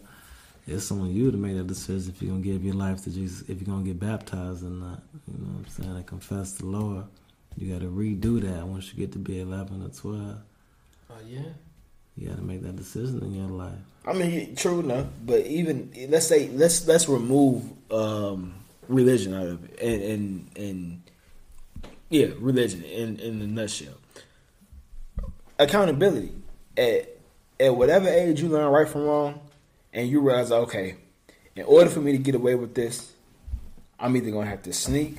it's 0.66 0.90
on 0.90 1.14
you 1.14 1.31
to 1.31 1.37
make 1.37 1.57
that 1.57 1.66
decision 1.68 2.12
if 2.14 2.20
you're 2.20 2.33
gonna 2.33 2.42
give 2.42 2.64
your 2.64 2.74
life 2.74 3.05
to 3.05 3.11
Jesus, 3.11 3.42
if 3.48 3.61
you're 3.61 3.72
gonna 3.72 3.85
get 3.85 4.00
baptized 4.00 4.64
or 4.64 4.70
not. 4.70 5.02
You 5.29 5.38
know 5.38 5.52
what 5.52 5.66
I'm 5.66 5.68
saying? 5.68 5.90
And 5.96 6.07
confess 6.07 6.52
the 6.55 6.66
Lord. 6.66 7.05
You 7.57 7.72
got 7.72 7.81
to 7.81 7.87
redo 7.90 8.40
that 8.42 8.66
once 8.66 8.92
you 8.92 8.98
get 8.98 9.12
to 9.12 9.18
be 9.18 9.40
11 9.40 9.83
or 9.83 9.88
12. 9.88 10.37
oh 11.11 11.14
yeah. 11.26 11.40
You 12.16 12.29
got 12.29 12.37
to 12.37 12.42
make 12.42 12.62
that 12.62 12.76
decision 12.76 13.20
in 13.22 13.35
your 13.35 13.48
life. 13.48 13.74
I 14.07 14.12
mean, 14.12 14.55
true 14.57 14.81
enough, 14.81 15.07
but 15.24 15.46
even 15.46 15.92
let's 16.09 16.26
say 16.26 16.48
let's 16.48 16.87
let's 16.87 17.09
remove 17.09 17.64
um, 17.90 18.55
religion 18.88 19.35
out 19.35 19.46
of 19.46 19.64
it, 19.64 19.81
and 19.81 20.02
and 20.02 20.50
and 20.57 21.02
yeah, 22.09 22.29
religion 22.38 22.85
in 22.85 23.18
in 23.18 23.40
the 23.40 23.46
nutshell. 23.46 23.94
Accountability 25.59 26.33
at 26.76 27.18
at 27.59 27.76
whatever 27.76 28.09
age 28.09 28.40
you 28.40 28.48
learn 28.48 28.70
right 28.70 28.88
from 28.88 29.02
wrong, 29.02 29.40
and 29.92 30.09
you 30.09 30.20
realize, 30.20 30.52
okay, 30.52 30.96
in 31.57 31.64
order 31.64 31.90
for 31.90 32.00
me 32.00 32.12
to 32.12 32.18
get 32.18 32.35
away 32.35 32.55
with 32.55 32.74
this, 32.74 33.12
I'm 33.98 34.16
either 34.16 34.31
gonna 34.31 34.48
have 34.48 34.62
to 34.62 34.72
sneak, 34.72 35.18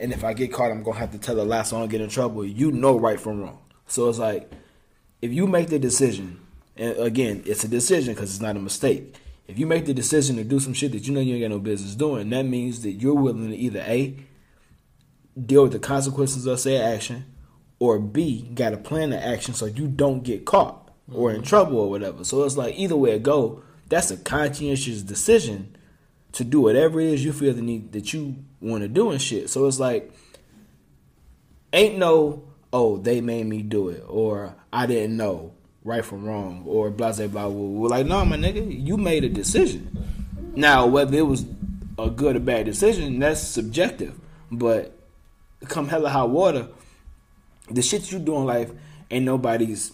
and 0.00 0.12
if 0.12 0.24
I 0.24 0.32
get 0.32 0.52
caught, 0.52 0.70
I'm 0.70 0.82
gonna 0.82 0.98
have 0.98 1.12
to 1.12 1.18
tell 1.18 1.38
a 1.40 1.42
lie 1.42 1.62
so 1.62 1.76
I 1.76 1.80
don't 1.80 1.90
get 1.90 2.00
in 2.00 2.08
trouble. 2.08 2.44
You 2.44 2.72
know 2.72 2.98
right 2.98 3.20
from 3.20 3.42
wrong, 3.42 3.58
so 3.86 4.08
it's 4.08 4.18
like 4.18 4.50
if 5.24 5.32
you 5.32 5.46
make 5.46 5.68
the 5.68 5.78
decision, 5.78 6.38
and 6.76 6.98
again, 6.98 7.42
it's 7.46 7.64
a 7.64 7.68
decision 7.68 8.12
because 8.12 8.30
it's 8.30 8.42
not 8.42 8.56
a 8.56 8.60
mistake. 8.60 9.16
If 9.48 9.58
you 9.58 9.66
make 9.66 9.86
the 9.86 9.94
decision 9.94 10.36
to 10.36 10.44
do 10.44 10.60
some 10.60 10.74
shit 10.74 10.92
that 10.92 11.06
you 11.06 11.14
know 11.14 11.20
you 11.20 11.36
ain't 11.36 11.44
got 11.44 11.48
no 11.48 11.60
business 11.60 11.94
doing, 11.94 12.28
that 12.28 12.42
means 12.42 12.82
that 12.82 12.92
you're 12.92 13.14
willing 13.14 13.48
to 13.48 13.56
either 13.56 13.82
a 13.86 14.18
deal 15.46 15.62
with 15.62 15.72
the 15.72 15.78
consequences 15.78 16.44
of 16.44 16.60
said 16.60 16.82
action, 16.82 17.24
or 17.78 17.98
b 17.98 18.50
got 18.54 18.74
a 18.74 18.76
plan 18.76 19.14
of 19.14 19.20
action 19.20 19.54
so 19.54 19.64
you 19.64 19.88
don't 19.88 20.24
get 20.24 20.44
caught 20.44 20.90
or 21.10 21.30
in 21.30 21.36
mm-hmm. 21.36 21.46
trouble 21.46 21.78
or 21.78 21.88
whatever. 21.88 22.22
So 22.22 22.44
it's 22.44 22.58
like 22.58 22.74
either 22.76 22.94
way 22.94 23.12
it 23.12 23.22
go, 23.22 23.62
that's 23.88 24.10
a 24.10 24.18
conscientious 24.18 25.00
decision 25.00 25.74
to 26.32 26.44
do 26.44 26.60
whatever 26.60 27.00
it 27.00 27.06
is 27.06 27.24
you 27.24 27.32
feel 27.32 27.54
the 27.54 27.62
need 27.62 27.92
that 27.92 28.12
you 28.12 28.44
want 28.60 28.82
to 28.82 28.88
do 28.88 29.10
and 29.10 29.22
shit. 29.22 29.48
So 29.48 29.66
it's 29.66 29.80
like 29.80 30.12
ain't 31.72 31.96
no 31.96 32.42
oh 32.74 32.96
they 32.96 33.20
made 33.20 33.46
me 33.46 33.62
do 33.62 33.88
it 33.88 34.04
or 34.08 34.54
I 34.72 34.86
didn't 34.86 35.16
know 35.16 35.52
right 35.84 36.04
from 36.04 36.24
wrong 36.24 36.64
or 36.66 36.90
blah 36.90 37.12
blah 37.12 37.28
blah. 37.28 37.46
We're 37.48 37.88
like, 37.88 38.06
no, 38.06 38.24
my 38.24 38.36
nigga, 38.36 38.84
you 38.84 38.96
made 38.96 39.22
a 39.22 39.28
decision. 39.28 39.96
Now 40.56 40.86
whether 40.86 41.16
it 41.16 41.26
was 41.26 41.46
a 41.98 42.10
good 42.10 42.34
or 42.34 42.40
bad 42.40 42.66
decision, 42.66 43.20
that's 43.20 43.40
subjective. 43.40 44.18
But 44.50 44.92
come 45.68 45.88
hella 45.88 46.10
hot 46.10 46.30
water, 46.30 46.66
the 47.70 47.80
shit 47.80 48.10
you 48.10 48.18
do 48.18 48.36
in 48.36 48.44
life 48.44 48.72
ain't 49.10 49.24
nobody's 49.24 49.92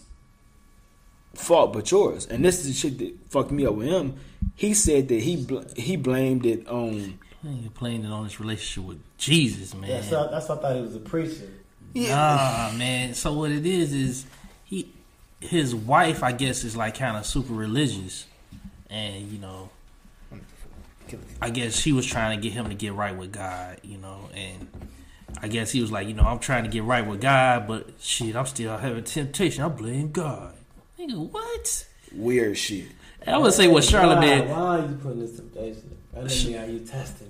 fault 1.35 1.75
but 1.75 1.91
yours. 1.91 2.27
And 2.27 2.43
this 2.43 2.61
is 2.61 2.67
the 2.69 2.73
shit 2.73 2.99
that 2.99 3.31
fucked 3.31 3.51
me 3.51 3.67
up 3.67 3.75
with 3.75 3.89
him. 3.89 4.17
He 4.55 4.73
said 4.73 5.09
that 5.09 5.21
he 5.21 5.37
bl- 5.37 5.69
he 5.77 5.97
blamed 5.97 6.47
it 6.47 6.67
on 6.67 7.19
You 7.43 7.71
playing 7.75 8.05
it 8.05 8.11
on 8.11 8.25
this 8.25 8.41
relationship 8.41 8.89
with 8.89 9.19
Jesus, 9.19 9.75
man. 9.75 9.91
That's 9.91 10.11
what, 10.11 10.31
that's 10.31 10.49
what 10.49 10.59
I 10.59 10.63
thought 10.63 10.77
he 10.77 10.83
was 10.83 10.97
a 10.97 11.01
preacher. 11.01 11.49
Nah, 11.95 12.73
man. 12.77 13.15
So 13.15 13.33
what 13.33 13.51
it 13.51 13.67
is 13.67 13.93
is 13.93 14.27
he, 14.65 14.93
his 15.41 15.75
wife, 15.75 16.23
I 16.23 16.33
guess, 16.33 16.65
is 16.65 16.77
like 16.77 16.99
kind 16.99 17.17
of 17.17 17.27
super 17.27 17.53
religious, 17.53 18.27
and 18.89 19.31
you 19.31 19.39
know, 19.39 19.71
I 21.41 21.51
guess 21.51 21.77
she 21.77 21.93
was 21.93 22.07
trying 22.07 22.39
to 22.39 22.43
get 22.43 22.53
him 22.53 22.69
to 22.69 22.75
get 22.75 22.93
right 22.93 23.17
with 23.17 23.33
God, 23.33 23.79
you 23.83 23.99
know, 23.99 24.29
and 24.35 24.69
I 25.43 25.49
guess 25.49 25.71
he 25.73 25.81
was 25.81 25.91
like, 25.91 26.07
you 26.07 26.15
know, 26.15 26.25
I'm 26.25 26.39
trying 26.39 26.65
to 26.65 26.71
get 26.71 26.85
right 26.85 27.07
with 27.07 27.21
God, 27.21 27.67
but 27.67 27.89
shit, 28.01 28.37
I'm 28.37 28.47
still 28.47 28.77
having 28.77 29.05
temptation. 29.05 29.65
I 29.65 29.69
blame 29.69 30.13
God. 30.13 30.55
Nigga, 30.99 31.31
what? 31.31 31.87
weird 32.13 32.57
shit. 32.57 32.87
I 33.27 33.39
would 33.39 33.53
say 33.53 33.69
what 33.69 33.85
Charlemagne. 33.85 34.49
Why, 34.49 34.57
why 34.57 34.79
are 34.79 34.87
you 34.87 34.95
putting 34.97 35.21
this 35.21 35.37
temptation? 35.37 35.97
That 36.13 36.23
doesn't 36.23 36.51
mean 36.51 36.59
how 36.59 36.67
you 36.67 36.81
testing 36.81 37.29
me, 37.29 37.30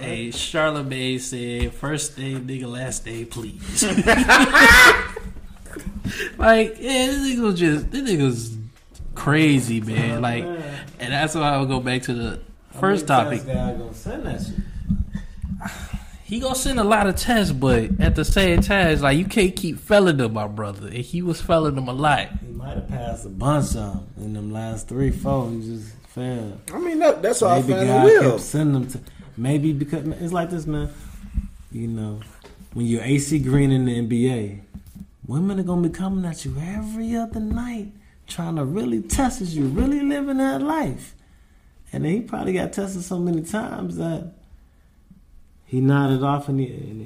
Hey, 0.00 0.30
Charlemagne 0.30 1.18
said, 1.18 1.74
first 1.74 2.16
day, 2.16 2.32
nigga, 2.34 2.64
last 2.66 3.04
day, 3.04 3.24
please. 3.26 3.82
like, 6.38 6.76
yeah, 6.80 7.06
this 7.06 7.18
nigga 7.18 7.40
was 7.40 7.58
just, 7.60 7.90
this 7.90 8.10
nigga 8.10 8.24
was 8.24 8.56
crazy, 9.14 9.80
man. 9.82 10.18
Oh, 10.18 10.20
like, 10.20 10.44
and 10.44 11.12
that's 11.12 11.34
why 11.34 11.54
I 11.54 11.58
would 11.58 11.68
go 11.68 11.80
back 11.80 12.00
to 12.02 12.14
the 12.14 12.40
first 12.80 13.06
topic. 13.06 13.44
Guy 13.46 13.72
gonna 13.74 13.92
send 13.94 14.24
that 14.24 14.40
shit. 14.40 14.54
He 16.24 16.38
gonna 16.40 16.54
send 16.54 16.78
a 16.80 16.84
lot 16.84 17.06
of 17.08 17.16
tests, 17.16 17.52
but 17.52 17.90
at 18.00 18.14
the 18.14 18.24
same 18.24 18.62
time, 18.62 18.86
it's 18.88 19.02
like, 19.02 19.18
you 19.18 19.24
can't 19.26 19.54
keep 19.54 19.78
felling 19.80 20.16
them, 20.16 20.32
my 20.32 20.46
brother. 20.46 20.86
And 20.86 20.96
he 20.98 21.20
was 21.22 21.40
felling 21.42 21.74
them 21.74 21.88
a 21.88 21.92
lot. 21.92 22.28
He 22.40 22.46
might 22.52 22.76
have 22.76 22.88
passed 22.88 23.26
a 23.26 23.28
bunch 23.28 23.66
of 23.70 23.74
them 23.74 24.06
in 24.16 24.32
them 24.32 24.50
last 24.52 24.88
three, 24.88 25.10
four. 25.10 25.50
He 25.50 25.60
just 25.60 25.92
failed. 26.08 26.58
I 26.72 26.78
mean 26.78 27.00
that, 27.00 27.20
that's 27.20 27.40
why 27.42 27.60
Maybe 27.60 27.74
I 27.74 27.76
found 27.78 27.88
God 27.88 28.06
it 28.06 28.12
real. 28.20 28.30
kept 28.30 28.40
sending 28.42 28.72
them 28.74 28.86
to. 28.92 29.00
Maybe 29.40 29.72
because 29.72 30.06
it's 30.06 30.34
like 30.34 30.50
this, 30.50 30.66
man. 30.66 30.90
You 31.72 31.86
know, 31.88 32.20
when 32.74 32.84
you're 32.84 33.02
AC 33.02 33.38
Green 33.38 33.70
in 33.70 33.86
the 33.86 33.98
NBA, 34.06 34.60
women 35.26 35.58
are 35.58 35.62
gonna 35.62 35.88
be 35.88 35.94
coming 35.94 36.26
at 36.26 36.44
you 36.44 36.54
every 36.60 37.16
other 37.16 37.40
night, 37.40 37.90
trying 38.26 38.56
to 38.56 38.66
really 38.66 39.00
test 39.00 39.40
is 39.40 39.56
you 39.56 39.64
really 39.64 40.00
living 40.02 40.36
that 40.36 40.60
life. 40.60 41.14
And 41.90 42.04
then 42.04 42.12
he 42.12 42.20
probably 42.20 42.52
got 42.52 42.74
tested 42.74 43.02
so 43.02 43.18
many 43.18 43.40
times 43.40 43.96
that 43.96 44.34
he 45.64 45.80
nodded 45.80 46.22
off 46.22 46.50
and 46.50 46.60
he 46.60 46.66
and 46.66 47.00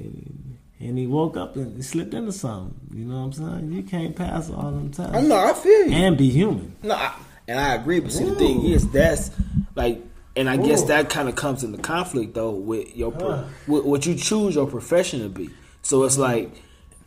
he, 0.77 0.87
and 0.87 0.97
he 0.97 1.07
woke 1.07 1.37
up 1.37 1.55
and 1.55 1.77
he 1.77 1.81
slipped 1.83 2.13
into 2.13 2.33
something. 2.33 2.75
You 2.93 3.05
know 3.05 3.15
what 3.15 3.25
I'm 3.27 3.31
saying? 3.31 3.71
You 3.71 3.83
can't 3.83 4.13
pass 4.13 4.49
all 4.49 4.71
them 4.71 4.91
tests 4.91 5.15
I 5.15 5.21
know, 5.21 5.37
I 5.37 5.53
feel 5.53 5.85
you. 5.85 5.93
and 5.93 6.17
be 6.17 6.29
human. 6.29 6.75
No, 6.83 6.95
I, 6.95 7.15
and 7.47 7.57
I 7.57 7.75
agree. 7.75 8.01
But 8.01 8.11
see, 8.11 8.25
the 8.25 8.35
thing 8.35 8.65
is, 8.65 8.89
that's 8.91 9.31
like, 9.75 10.03
and 10.35 10.49
I 10.49 10.57
guess 10.57 10.83
that 10.83 11.09
kind 11.09 11.29
of 11.29 11.35
comes 11.35 11.63
into 11.63 11.77
conflict 11.77 12.33
though 12.33 12.51
with 12.51 12.95
your 12.95 13.11
pro- 13.11 13.37
Huh. 13.37 13.43
with 13.67 13.85
what 13.85 14.05
you 14.05 14.15
choose 14.15 14.55
your 14.55 14.67
profession 14.67 15.21
to 15.21 15.29
be. 15.29 15.49
So 15.81 16.03
it's 16.03 16.15
mm-hmm. 16.15 16.23
like, 16.23 16.63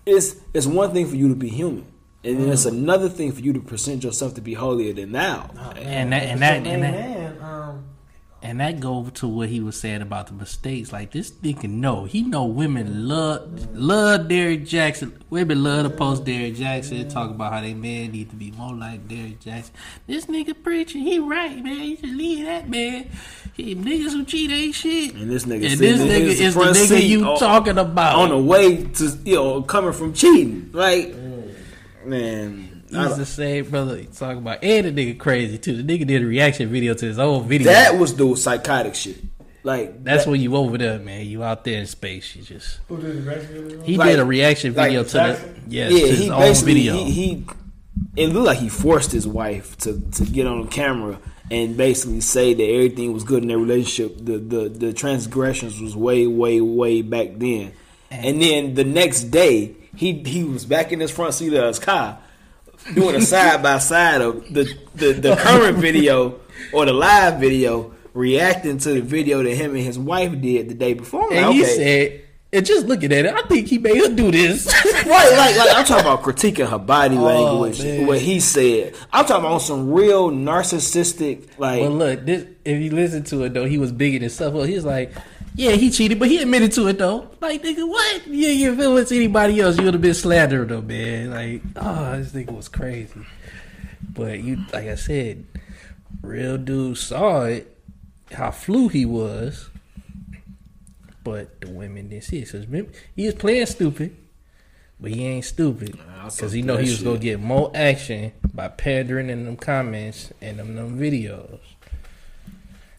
it's 0.07 0.37
it's 0.55 0.67
one 0.67 0.93
thing 0.93 1.07
for 1.07 1.17
you 1.17 1.29
to 1.29 1.35
be 1.35 1.49
human, 1.49 1.87
and 2.25 2.41
then 2.41 2.49
it's 2.49 2.65
mm-hmm. 2.65 2.77
another 2.77 3.09
thing 3.09 3.33
for 3.33 3.41
you 3.41 3.53
to 3.53 3.61
present 3.61 4.05
yourself 4.05 4.35
to 4.35 4.41
be 4.41 4.55
holier 4.55 4.93
than 4.93 5.13
thou. 5.13 5.51
Oh, 5.57 5.71
and 5.73 6.13
that, 6.13 6.23
and 6.23 6.41
that, 6.41 6.67
and 6.67 6.83
that, 6.83 7.28
And 8.41 8.61
that 8.61 8.79
go 8.79 9.05
to 9.15 9.27
what 9.27 9.49
he 9.49 9.59
was 9.59 9.79
saying 9.79 10.01
about 10.01 10.29
the 10.29 10.33
mistakes. 10.33 10.93
Like 10.93 11.11
this 11.11 11.31
nigga 11.33 11.69
know. 11.69 12.05
He 12.05 12.23
know 12.23 12.45
women 12.45 13.09
love 13.09 13.75
love 13.75 14.29
Derrick 14.29 14.63
Jaxn. 14.63 15.13
Women 15.29 15.65
love 15.65 15.91
to 15.91 15.91
post 15.91 16.25
Derrick 16.25 16.55
Jaxn, 16.55 17.11
talk 17.11 17.31
about 17.31 17.53
how 17.53 17.61
they 17.61 17.75
man 17.75 18.13
need 18.13 18.31
to 18.31 18.37
be 18.37 18.53
more 18.53 18.73
like 18.73 19.09
Derrick 19.09 19.41
Jaxn. 19.41 19.71
This 20.07 20.27
nigga 20.27 20.55
preaching, 20.63 21.03
he 21.03 21.19
right, 21.19 21.63
man. 21.63 21.81
You 21.83 21.97
should 21.97 22.15
leave 22.15 22.45
that 22.47 22.69
man. 22.71 23.11
He, 23.55 23.75
niggas 23.75 24.13
who 24.13 24.25
cheat 24.25 24.53
ain't 24.53 24.75
shit. 24.75 25.15
And 25.15 25.29
this 25.29 25.45
nigga, 25.45 25.73
And 25.73 25.81
this 25.81 26.01
nigga 26.01 26.41
is 26.41 26.55
the 26.55 26.61
nigga 26.61 27.09
you 27.09 27.25
on- 27.25 27.39
talking 27.41 27.77
about. 27.77 28.21
on 28.21 28.29
the 28.29 28.39
way 28.39 28.85
to 28.85 29.19
you 29.25 29.35
know 29.35 29.63
coming 29.63 29.93
from 29.93 30.13
cheating. 30.13 30.71
Like, 30.73 31.09
mm. 31.09 31.55
man, 32.05 32.68
I 32.68 32.68
He's 32.91 33.17
the 33.17 33.27
same 33.27 33.69
brother 33.71 33.99
you 33.99 34.05
talking 34.07 34.39
about. 34.39 34.63
And 34.65 34.87
the 34.97 35.15
nigga 35.15 35.19
crazy 35.19 35.59
too. 35.59 35.83
The 35.83 35.83
nigga 35.99 36.07
did 36.07 36.23
a 36.23 36.27
reaction 36.27 36.69
video 36.69 36.95
to 36.95 37.07
his 37.07 37.19
own 37.19 37.47
video. 37.49 37.67
that 37.73 37.99
was 37.99 38.15
the 38.17 38.35
psychotic 38.37 38.95
shit. 38.95 39.17
Like 39.65 40.03
That's 40.05 40.25
that, 40.25 40.31
when 40.31 40.41
you 40.41 40.57
over 40.57 40.79
there, 40.79 40.99
man. 40.99 41.27
You 41.27 41.43
out 41.43 41.65
there 41.65 41.79
in 41.81 41.87
space. 41.87 42.35
You 42.37 42.43
just 42.43 42.79
who 42.89 42.97
did 43.01 43.25
the 43.25 43.29
rest 43.31 43.51
of 43.51 43.73
it? 43.73 43.83
he 43.85 43.97
Like- 43.97 44.11
did 44.11 44.19
a 44.21 44.25
reaction 44.25 44.75
like 44.75 44.87
video 44.89 45.03
to 45.05 45.13
the 45.13 45.51
yes, 45.69 45.93
yeah, 45.93 46.01
to 46.01 46.07
his 46.09 46.19
he 46.21 46.31
own 46.31 46.55
video. 46.65 46.95
he, 46.95 47.11
he 47.11 47.47
it 48.17 48.29
looked 48.29 48.47
like 48.47 48.59
he 48.59 48.69
forced 48.69 49.13
his 49.13 49.27
wife 49.27 49.77
to 49.79 50.01
to 50.13 50.25
get 50.25 50.47
on 50.47 50.69
camera 50.69 51.19
and 51.51 51.77
basically 51.77 52.21
say 52.21 52.55
that 52.55 52.63
everything 52.63 53.13
was 53.13 53.25
good 53.25 53.43
in 53.43 53.49
their 53.49 53.59
relationship. 53.59 54.17
The 54.25 54.39
the 54.39 54.69
the 54.69 54.93
transgressions 54.93 55.81
was 55.81 55.97
way 55.97 56.27
way 56.27 56.61
way 56.61 57.03
back 57.03 57.31
then, 57.37 57.73
and 58.11 58.41
then 58.41 58.75
the 58.75 58.85
next 58.85 59.25
day 59.25 59.75
he 59.97 60.13
he 60.23 60.45
was 60.45 60.65
back 60.65 60.93
in 60.93 61.01
his 61.01 61.11
front 61.11 61.35
seat 61.35 61.53
of 61.53 61.67
his 61.67 61.79
car 61.81 62.19
doing 62.95 63.15
a 63.17 63.21
side 63.23 63.63
by 63.63 63.79
side 63.79 64.21
of 64.21 64.43
the, 64.53 64.65
the 64.95 65.13
the 65.13 65.37
current 65.37 65.79
video 65.79 66.41
or 66.73 66.87
the 66.87 66.93
live 66.93 67.39
video 67.41 67.95
reacting 68.15 68.79
to 68.79 68.95
the 68.95 69.01
video 69.01 69.43
that 69.43 69.55
him 69.55 69.75
and 69.75 69.85
his 69.85 69.99
wife 69.99 70.41
did 70.41 70.69
the 70.69 70.75
day 70.75 70.95
before. 70.95 71.25
I'm 71.31 71.37
and 71.37 71.47
like, 71.49 71.55
he 71.57 71.65
said, 71.65 72.23
and 72.53 72.65
just 72.67 72.87
looking 72.87 73.13
at 73.13 73.27
it, 73.27 73.35
I 73.35 73.43
think 73.43 73.69
he 73.69 73.79
made 73.79 73.99
her 73.99 74.15
do 74.15 74.31
this. 74.31 74.67
Right, 75.09 75.33
like, 75.37 75.57
like 75.57 75.77
I'm 75.77 75.85
talking 75.85 76.05
about 76.05 76.23
critiquing 76.23 76.69
her 76.69 76.79
body 76.79 77.17
Oh, 77.17 77.23
language, 77.23 77.83
man. 77.83 78.07
what 78.07 78.19
he 78.21 78.41
said. 78.41 78.95
I'm 79.13 79.25
talking 79.25 79.45
about 79.47 79.59
some 79.63 79.91
real 79.91 80.31
narcissistic, 80.31 81.49
like, 81.59 81.81
well, 81.81 81.91
look, 81.93 82.27
this 82.27 82.47
if 82.65 82.81
you 82.83 82.91
listen 82.91 83.23
to 83.25 83.45
it 83.45 83.55
though, 83.55 83.65
he 83.65 83.79
was 83.79 83.93
bigging 83.93 84.21
himself 84.21 84.55
up. 84.55 84.67
He 84.67 84.75
was 84.75 84.85
like, 84.85 85.13
yeah, 85.59 85.73
he 85.73 85.91
cheated, 85.91 86.21
but 86.21 86.29
he 86.29 86.41
admitted 86.41 86.71
to 86.73 86.87
it 86.87 86.99
though. 86.99 87.29
Like, 87.41 87.65
nigga, 87.65 87.87
what? 87.87 88.29
Yeah, 88.29 88.51
you 88.51 88.77
feel 88.77 88.97
it's 88.97 89.11
anybody 89.11 89.61
else, 89.61 89.77
you 89.77 89.85
would 89.85 89.95
have 89.95 90.01
been 90.01 90.15
slandered 90.15 90.69
though, 90.69 90.81
man. 90.81 91.31
Like, 91.31 91.63
oh, 91.75 92.17
this 92.17 92.31
nigga 92.31 92.53
was 92.53 92.69
crazy. 92.69 93.27
But 94.09 94.39
you, 94.39 94.65
like 94.73 94.87
I 94.87 94.95
said, 94.95 95.45
real 96.23 96.59
dude 96.59 96.97
saw 96.97 97.43
it, 97.47 97.77
how 98.31 98.53
flu 98.53 98.87
he 98.87 99.05
was. 99.05 99.69
But 101.25 101.61
the 101.61 101.69
women 101.71 102.09
didn't 102.09 102.25
see 102.25 102.39
it. 102.39 102.49
So 102.49 102.61
remember, 102.61 102.93
he 103.17 103.27
was 103.27 103.35
playing 103.35 103.67
stupid, 103.67 104.17
but 105.01 105.11
he 105.11 105.27
ain't 105.27 105.45
stupid 105.45 105.99
because 106.25 106.53
he 106.53 106.63
know 106.63 106.77
he 106.77 106.89
was 106.89 106.99
shit. 106.99 107.05
gonna 107.05 107.19
get 107.19 107.41
more 107.41 107.73
action 107.75 108.33
by 108.55 108.69
pandering 108.69 109.29
in 109.29 109.45
them 109.45 109.57
comments 109.57 110.33
and 110.41 110.61
them, 110.61 110.77
them 110.77 110.99
videos. 110.99 111.59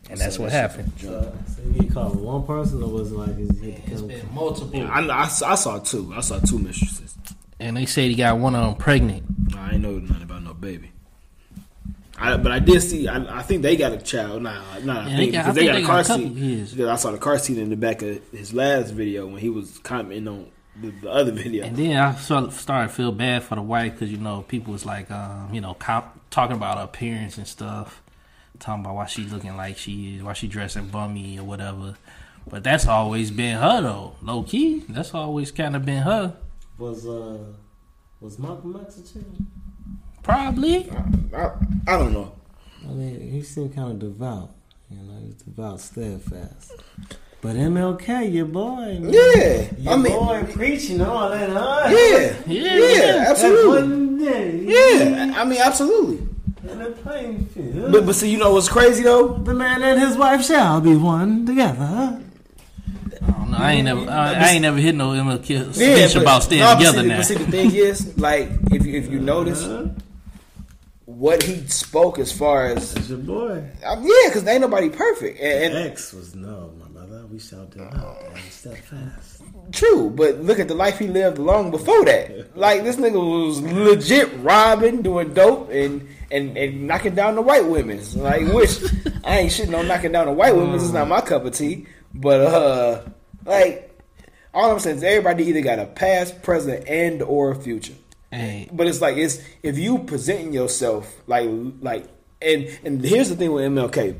And 0.10 0.20
that's 0.20 0.36
saw 0.38 0.44
what 0.44 0.52
happened. 0.52 0.92
from. 1.00 1.10
So 1.10 1.34
he 1.74 1.80
get 1.82 1.94
caught 1.94 2.12
with 2.16 2.24
one 2.24 2.44
person, 2.46 2.82
or 2.82 2.90
was 2.90 3.12
it 3.12 3.16
like 3.16 3.38
his 3.38 3.60
hit 3.60 3.86
the 3.86 3.92
It's 3.92 4.02
been 4.02 4.34
multiple. 4.34 4.82
I, 4.88 5.02
I, 5.02 5.24
I 5.24 5.56
saw 5.56 5.80
two. 5.80 6.12
I 6.16 6.22
saw 6.22 6.40
two 6.40 6.58
mistresses. 6.60 7.16
And 7.60 7.78
they 7.78 7.86
said 7.86 8.10
he 8.10 8.16
got 8.16 8.38
one 8.38 8.56
of 8.56 8.66
them 8.66 8.76
pregnant. 8.76 9.24
I 9.56 9.74
ain't 9.74 9.82
know 9.82 10.00
nothing 10.00 10.24
about 10.24 10.44
no 10.44 10.54
baby. 10.54 10.92
I, 12.18 12.36
but 12.38 12.52
I 12.52 12.60
did 12.60 12.82
see. 12.82 13.08
I, 13.08 13.40
I 13.40 13.44
think 13.44 13.62
they 13.62 13.78
got 13.78 13.94
a 13.94 13.98
child. 13.98 14.42
Nah, 14.44 14.80
nah. 14.80 15.02
I 15.06 15.10
Yeah, 15.10 15.10
they 15.10 15.16
think 15.18 15.32
got- 15.34 15.46
because 15.46 15.48
I 15.48 15.52
they, 15.62 15.66
got 15.68 15.74
they 15.74 15.78
a 15.78 15.82
got 15.82 15.88
car 15.88 16.00
a 16.00 16.04
seat. 16.20 16.32
years. 16.34 16.72
Because 16.74 16.90
I 16.90 16.96
saw 16.96 17.12
the 17.12 17.18
car 17.18 17.38
seat 17.40 17.58
in 17.58 17.70
the 17.70 17.78
back 17.78 18.02
of 18.02 18.22
his 18.32 18.54
last 18.54 18.92
video 18.92 19.26
when 19.28 19.38
he 19.38 19.50
was 19.50 19.78
commenting 19.80 20.28
on 20.28 20.48
the, 20.82 20.90
the 20.90 21.10
other 21.12 21.32
video. 21.32 21.66
And 21.66 21.78
then 21.78 21.96
I 21.98 22.16
sort 22.16 22.46
of 22.46 22.54
started 22.54 22.90
to 22.90 22.94
feel 22.94 23.12
bad 23.14 23.44
for 23.44 23.56
the 23.56 23.62
wife 23.62 23.94
because 23.94 24.12
you 24.12 24.18
know 24.18 24.44
people 24.48 24.74
was 24.74 24.86
like, 24.86 25.10
um, 25.12 25.54
you 25.54 25.62
know, 25.62 25.74
comp- 25.76 26.30
talking 26.30 26.56
about 26.58 26.78
her 26.78 26.84
appearance 26.86 27.38
and 27.38 27.48
stuff, 27.48 28.02
talking 28.60 28.84
about 28.86 28.96
why 28.96 29.06
she 29.06 29.24
looking 29.24 29.56
like 29.58 29.78
she 29.78 30.16
is, 30.16 30.24
why 30.24 30.34
she 30.34 30.48
dressing 30.48 30.88
bummy 30.88 31.40
or 31.40 31.44
whatever. 31.44 31.96
But 32.50 32.64
that's 32.64 32.88
always 32.88 33.32
been 33.32 33.58
her 33.58 33.82
though, 33.82 34.16
low 34.22 34.44
key. 34.44 34.84
That's 34.90 35.14
always 35.14 35.52
kind 35.52 35.76
of 35.76 35.86
been 35.86 36.04
her. 36.04 36.36
Was 36.78 37.06
uh, 37.08 37.38
was 38.20 38.40
Malcolm 38.40 38.80
X 38.86 38.98
a 38.98 39.14
chick? 39.14 39.24
Probably. 40.24 40.90
I, 41.36 41.52
I 41.88 41.98
don't 41.98 42.14
know. 42.14 42.34
I 42.88 42.92
mean, 42.92 43.32
he 43.32 43.42
seemed 43.44 43.76
kind 43.76 43.92
of 43.92 44.00
devout. 44.00 44.52
You 44.90 44.98
know, 44.98 45.20
he's 45.24 45.36
devout, 45.36 45.80
steadfast. 45.82 46.74
But 47.42 47.56
MLK, 47.56 48.34
your 48.34 48.46
boy, 48.46 49.00
man. 49.00 49.14
Yeah, 49.14 49.70
your 49.78 49.94
I 49.94 49.98
mean, 49.98 50.12
boy 50.12 50.44
preaching 50.52 51.00
all 51.02 51.30
that, 51.30 51.50
huh? 51.50 51.88
yeah, 51.90 52.36
Yeah, 52.48 52.78
yeah, 52.78 53.06
yeah. 53.06 53.26
Absolutely. 53.30 54.66
Yeah, 54.66 55.34
I 55.38 55.46
mean, 55.46 55.60
absolutely. 55.62 56.28
In 56.64 56.80
the 56.80 56.92
playing 56.92 57.46
field. 57.48 57.92
But 57.92 58.06
but 58.06 58.16
see, 58.16 58.30
you 58.32 58.38
know 58.38 58.54
what's 58.54 58.68
crazy 58.70 59.04
though? 59.04 59.30
the 59.34 59.54
man 59.54 59.82
and 59.82 60.00
his 60.00 60.18
wife 60.18 60.44
shall 60.46 60.82
be 60.82 60.96
one 60.96 61.46
together. 61.46 62.22
I 63.22 63.32
don't 63.32 63.52
know. 63.52 63.58
I 63.58 63.72
ain't 63.74 63.86
never. 63.86 64.10
I, 64.10 64.34
I 64.34 64.50
ain't 64.52 64.62
never 64.62 64.78
hit 64.78 64.96
no 64.96 65.10
MLK 65.12 65.50
Yeah, 65.50 65.72
speech 65.72 66.14
but- 66.16 66.22
about 66.22 66.44
staying 66.44 66.62
no, 66.62 66.76
together 66.76 67.02
see, 67.02 67.08
now. 67.08 67.18
But 67.18 67.26
see, 67.26 67.34
the 67.36 67.52
thing 67.52 67.76
is, 67.76 68.18
like, 68.18 68.50
if 68.72 68.86
you, 68.86 68.94
if 68.98 69.10
you 69.12 69.20
notice, 69.20 69.68
what 71.06 71.44
he 71.44 71.66
spoke 71.68 72.20
as 72.20 72.32
far 72.32 72.68
as, 72.68 72.96
It's 72.96 73.10
your 73.10 73.18
boy. 73.20 73.64
um, 73.86 74.04
yeah, 74.04 74.14
because 74.28 74.46
ain't 74.48 74.62
nobody 74.62 74.90
perfect, 74.90 75.40
and, 75.40 75.74
and 75.74 75.88
X 75.92 76.14
was 76.14 76.36
no, 76.36 76.72
my 76.80 76.88
brother. 76.88 77.26
We 77.28 77.40
shouted 77.40 77.82
out 77.82 78.18
and 78.22 78.38
fast. 78.40 79.42
true, 79.72 80.10
but 80.10 80.40
look 80.42 80.60
at 80.60 80.68
the 80.68 80.76
life 80.76 81.00
he 81.00 81.08
lived 81.08 81.38
long 81.40 81.72
before 81.72 82.06
that. 82.06 82.48
Like 82.56 82.84
this 82.84 82.96
nigga 82.98 83.14
was 83.48 83.62
legit 83.62 84.30
robbing, 84.40 85.02
doing 85.02 85.34
dope, 85.34 85.70
and 85.72 86.08
and 86.32 86.58
and 86.58 86.88
knocking 86.88 87.16
down 87.16 87.36
the 87.36 87.42
white 87.42 87.66
women. 87.66 88.02
Like, 88.16 88.48
which 88.54 88.80
I 89.24 89.40
ain't 89.40 89.52
shitting 89.52 89.78
on 89.78 89.88
knocking 89.88 90.12
down 90.12 90.28
the 90.28 90.34
white 90.34 90.56
women. 90.56 90.76
It's 90.76 90.92
not 90.92 91.08
my 91.08 91.22
cup 91.22 91.46
of 91.46 91.54
tea, 91.54 91.88
but 92.14 92.42
uh, 92.42 93.02
like. 93.46 93.86
All 94.52 94.72
I'm 94.72 94.80
saying 94.80 94.98
is 94.98 95.04
everybody 95.04 95.46
either 95.46 95.62
got 95.62 95.78
a 95.78 95.86
past, 95.86 96.42
present, 96.42 96.90
and 96.90 97.22
or 97.22 97.54
future. 97.54 97.94
Hey, 98.32 98.68
But 98.72 98.88
it's 98.88 99.02
like 99.02 99.18
it's 99.18 99.42
if 99.64 99.78
you 99.78 100.00
presenting 100.00 100.54
yourself 100.54 101.16
like 101.28 101.50
like 101.82 102.08
and 102.42 102.68
and 102.84 103.04
here's 103.04 103.30
the 103.30 103.36
thing 103.36 103.52
with 103.52 103.66
MLK. 103.66 104.16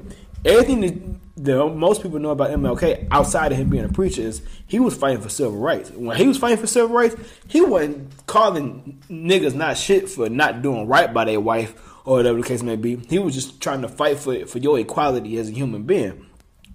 Everything 0.46 0.82
that 0.82 1.46
the 1.46 1.68
most 1.68 2.02
people 2.02 2.20
know 2.20 2.32
about 2.32 2.50
MLK 2.50 3.08
outside 3.12 3.52
of 3.52 3.58
him 3.58 3.70
being 3.70 3.86
a 3.86 3.90
preacher 3.90 4.22
is 4.22 4.42
he 4.68 4.80
was 4.80 4.96
fighting 4.96 5.22
for 5.22 5.30
civil 5.30 5.58
rights. 5.58 5.92
When 5.92 6.18
he 6.18 6.28
was 6.28 6.38
fighting 6.38 6.58
for 6.58 6.68
civil 6.68 6.96
rights, 6.96 7.16
he 7.48 7.62
wasn't 7.62 8.26
calling 8.26 9.02
niggas 9.10 9.54
not 9.54 9.78
shit 9.78 10.10
for 10.10 10.30
not 10.30 10.62
doing 10.62 10.88
right 10.88 11.14
by 11.14 11.26
their 11.26 11.40
wife 11.40 11.76
or 12.10 12.16
whatever 12.16 12.42
the 12.42 12.48
case 12.48 12.64
may 12.64 12.76
be. 12.76 12.96
He 13.08 13.20
was 13.20 13.36
just 13.36 13.62
trying 13.62 13.84
to 13.84 13.88
fight 13.88 14.18
for 14.18 14.48
for 14.48 14.58
your 14.58 14.80
equality 14.80 15.38
as 15.38 15.48
a 15.48 15.52
human 15.52 15.84
being. 15.84 16.26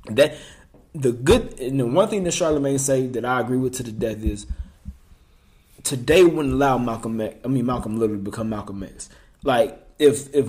That 0.07 0.37
the 0.95 1.11
good 1.11 1.59
and 1.59 1.81
the 1.81 1.87
one 1.87 2.09
thing 2.09 2.23
that 2.23 2.33
Charlemagne 2.33 2.79
say 2.79 3.09
that 3.09 3.25
I 3.25 3.41
agree 3.41 3.57
with 3.57 3.75
to 3.75 3.83
the 3.83 3.91
death 3.91 4.23
is 4.23 4.47
today 5.83 6.23
wouldn't 6.23 6.55
allow 6.55 6.79
Malcolm 6.79 7.21
X, 7.21 7.35
I 7.45 7.49
mean 7.49 7.67
Malcolm 7.67 7.99
Little 7.99 8.15
to 8.15 8.23
become 8.23 8.49
Malcolm 8.49 8.85
X. 8.85 9.11
Like 9.43 9.77
if 9.99 10.33
if 10.33 10.47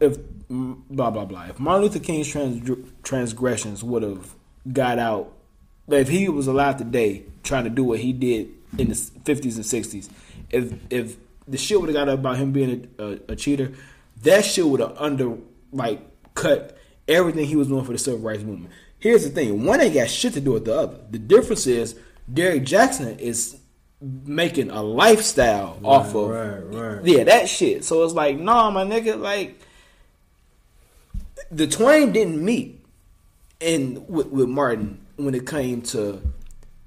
if 0.00 0.18
blah 0.48 1.10
blah 1.10 1.24
blah. 1.24 1.46
If 1.46 1.58
Martin 1.58 1.82
Luther 1.82 1.98
King's 1.98 2.28
trans, 2.28 2.70
transgressions 3.02 3.82
would 3.82 4.04
have 4.04 4.36
got 4.72 5.00
out, 5.00 5.32
if 5.88 6.06
he 6.06 6.28
was 6.28 6.46
alive 6.46 6.76
today 6.76 7.24
trying 7.42 7.64
to 7.64 7.70
do 7.70 7.82
what 7.82 7.98
he 7.98 8.12
did 8.12 8.50
in 8.78 8.90
the 8.90 8.94
fifties 8.94 9.56
and 9.56 9.66
sixties, 9.66 10.08
if 10.48 10.72
if 10.90 11.16
the 11.48 11.58
shit 11.58 11.80
would 11.80 11.88
have 11.88 11.94
got 11.94 12.08
out 12.08 12.20
about 12.20 12.36
him 12.36 12.52
being 12.52 12.88
a, 13.00 13.02
a, 13.02 13.18
a 13.30 13.36
cheater, 13.36 13.72
that 14.22 14.44
shit 14.44 14.66
would 14.66 14.80
have 14.80 14.96
under 14.98 15.36
like 15.72 16.00
cut 16.34 16.78
everything 17.06 17.46
he 17.46 17.56
was 17.56 17.68
doing 17.68 17.84
for 17.84 17.92
the 17.92 17.98
civil 17.98 18.20
rights 18.20 18.42
movement. 18.42 18.72
Here's 18.98 19.24
the 19.24 19.30
thing: 19.30 19.64
one 19.64 19.80
ain't 19.80 19.94
got 19.94 20.10
shit 20.10 20.34
to 20.34 20.40
do 20.40 20.52
with 20.52 20.64
the 20.64 20.76
other. 20.76 20.98
The 21.10 21.18
difference 21.18 21.66
is 21.66 21.98
Derrick 22.32 22.64
Jaxn 22.64 23.18
is 23.18 23.58
making 24.00 24.70
a 24.70 24.82
lifestyle 24.82 25.78
off 25.82 26.14
of 26.14 26.30
right, 26.30 26.58
right. 26.58 27.04
yeah 27.04 27.24
that 27.24 27.48
shit. 27.48 27.84
So 27.84 28.04
it's 28.04 28.14
like, 28.14 28.38
nah, 28.38 28.70
my 28.70 28.84
nigga, 28.84 29.18
like 29.18 29.60
the 31.50 31.66
twain 31.66 32.12
didn't 32.12 32.44
meet 32.44 32.84
in 33.60 34.04
with, 34.06 34.28
with 34.28 34.48
Martin 34.48 35.00
when 35.16 35.34
it 35.34 35.46
came 35.46 35.82
to 35.82 36.22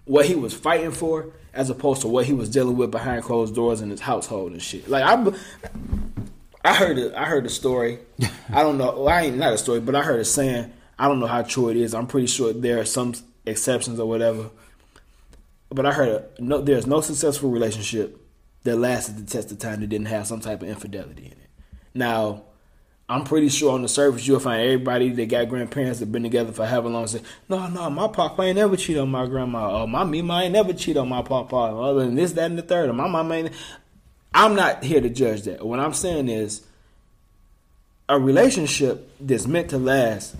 what 0.06 0.26
he 0.26 0.36
was 0.36 0.54
fighting 0.54 0.92
for, 0.92 1.32
as 1.54 1.70
opposed 1.70 2.02
to 2.02 2.08
what 2.08 2.26
he 2.26 2.34
was 2.34 2.50
dealing 2.50 2.78
with 2.78 2.92
behind 2.92 3.24
closed 3.24 3.56
doors 3.56 3.82
in 3.82 3.90
his 3.90 4.00
household 4.00 4.54
and 4.54 4.62
shit. 4.62 4.88
Like 4.90 5.04
I, 5.04 5.34
I 6.64 6.74
heard 6.76 6.98
it. 6.98 7.14
I 7.14 7.26
heard 7.26 7.44
the 7.44 7.50
story. 7.50 8.00
I 8.54 8.64
don't 8.64 8.78
know. 8.78 9.02
Well, 9.02 9.10
I 9.10 9.24
ain't 9.24 9.38
not 9.38 9.54
a 9.54 9.58
story, 9.58 9.80
but 9.80 9.96
I 9.96 10.04
heard 10.04 10.20
a 10.20 10.26
saying. 10.26 10.72
I 11.00 11.08
don't 11.08 11.20
know 11.20 11.28
how 11.28 11.42
true 11.42 11.70
it 11.70 11.78
is. 11.78 11.96
I'm 11.96 12.06
pretty 12.06 12.28
sure 12.28 12.54
there 12.54 12.80
are 12.80 12.86
some 12.86 13.14
exceptions 13.46 14.00
or 14.00 14.08
whatever. 14.08 14.52
But 15.70 15.86
I 15.86 15.92
heard 15.94 16.10
a, 16.10 16.44
no, 16.44 16.62
there's 16.62 16.86
no 16.86 17.02
successful 17.02 17.50
relationship 17.50 18.18
that 18.64 18.76
lasted 18.76 19.18
the 19.18 19.32
test 19.32 19.52
of 19.52 19.58
time 19.58 19.80
that 19.80 19.88
didn't 19.88 20.08
have 20.08 20.28
some 20.28 20.40
type 20.40 20.62
of 20.62 20.70
infidelity 20.70 21.26
in 21.26 21.32
it. 21.32 21.50
Now, 21.96 22.44
I'm 23.12 23.26
pretty 23.26 23.50
sure 23.50 23.74
on 23.74 23.82
the 23.82 23.90
surface 23.90 24.26
you'll 24.26 24.40
find 24.40 24.62
everybody 24.62 25.10
that 25.10 25.26
got 25.26 25.50
grandparents 25.50 26.00
that 26.00 26.12
been 26.12 26.24
together 26.24 26.54
for 26.54 26.66
however 26.66 26.88
long 26.88 27.08
say, 27.08 27.22
no, 27.50 27.68
no, 27.68 27.90
my 27.90 28.08
papa 28.08 28.42
ain't 28.44 28.56
never 28.56 28.78
cheat 28.78 28.98
on 28.98 29.10
my 29.10 29.26
grandma. 29.26 29.82
Or 29.82 29.88
my 29.88 30.06
mama 30.06 30.44
ain't 30.44 30.54
never 30.54 30.72
cheat 30.72 30.96
on 30.96 31.10
my 31.10 31.22
papa. 31.22 31.56
Other 31.56 32.06
than 32.06 32.16
this, 32.16 32.32
that, 32.34 32.50
and 32.50 32.58
the 32.58 32.62
third. 32.62 32.90
Or 32.90 32.94
my 32.94 33.10
mama 33.10 33.36
ain't. 33.36 33.52
I'm 34.34 34.56
not 34.56 34.84
here 34.84 35.02
to 35.02 35.10
judge 35.10 35.44
that. 35.44 35.66
What 35.66 35.80
I'm 35.80 35.94
saying 35.94 36.30
is 36.30 36.66
a 38.08 38.20
relationship 38.20 39.10
that's 39.20 39.48
meant 39.48 39.70
to 39.72 39.78
last 39.78 40.36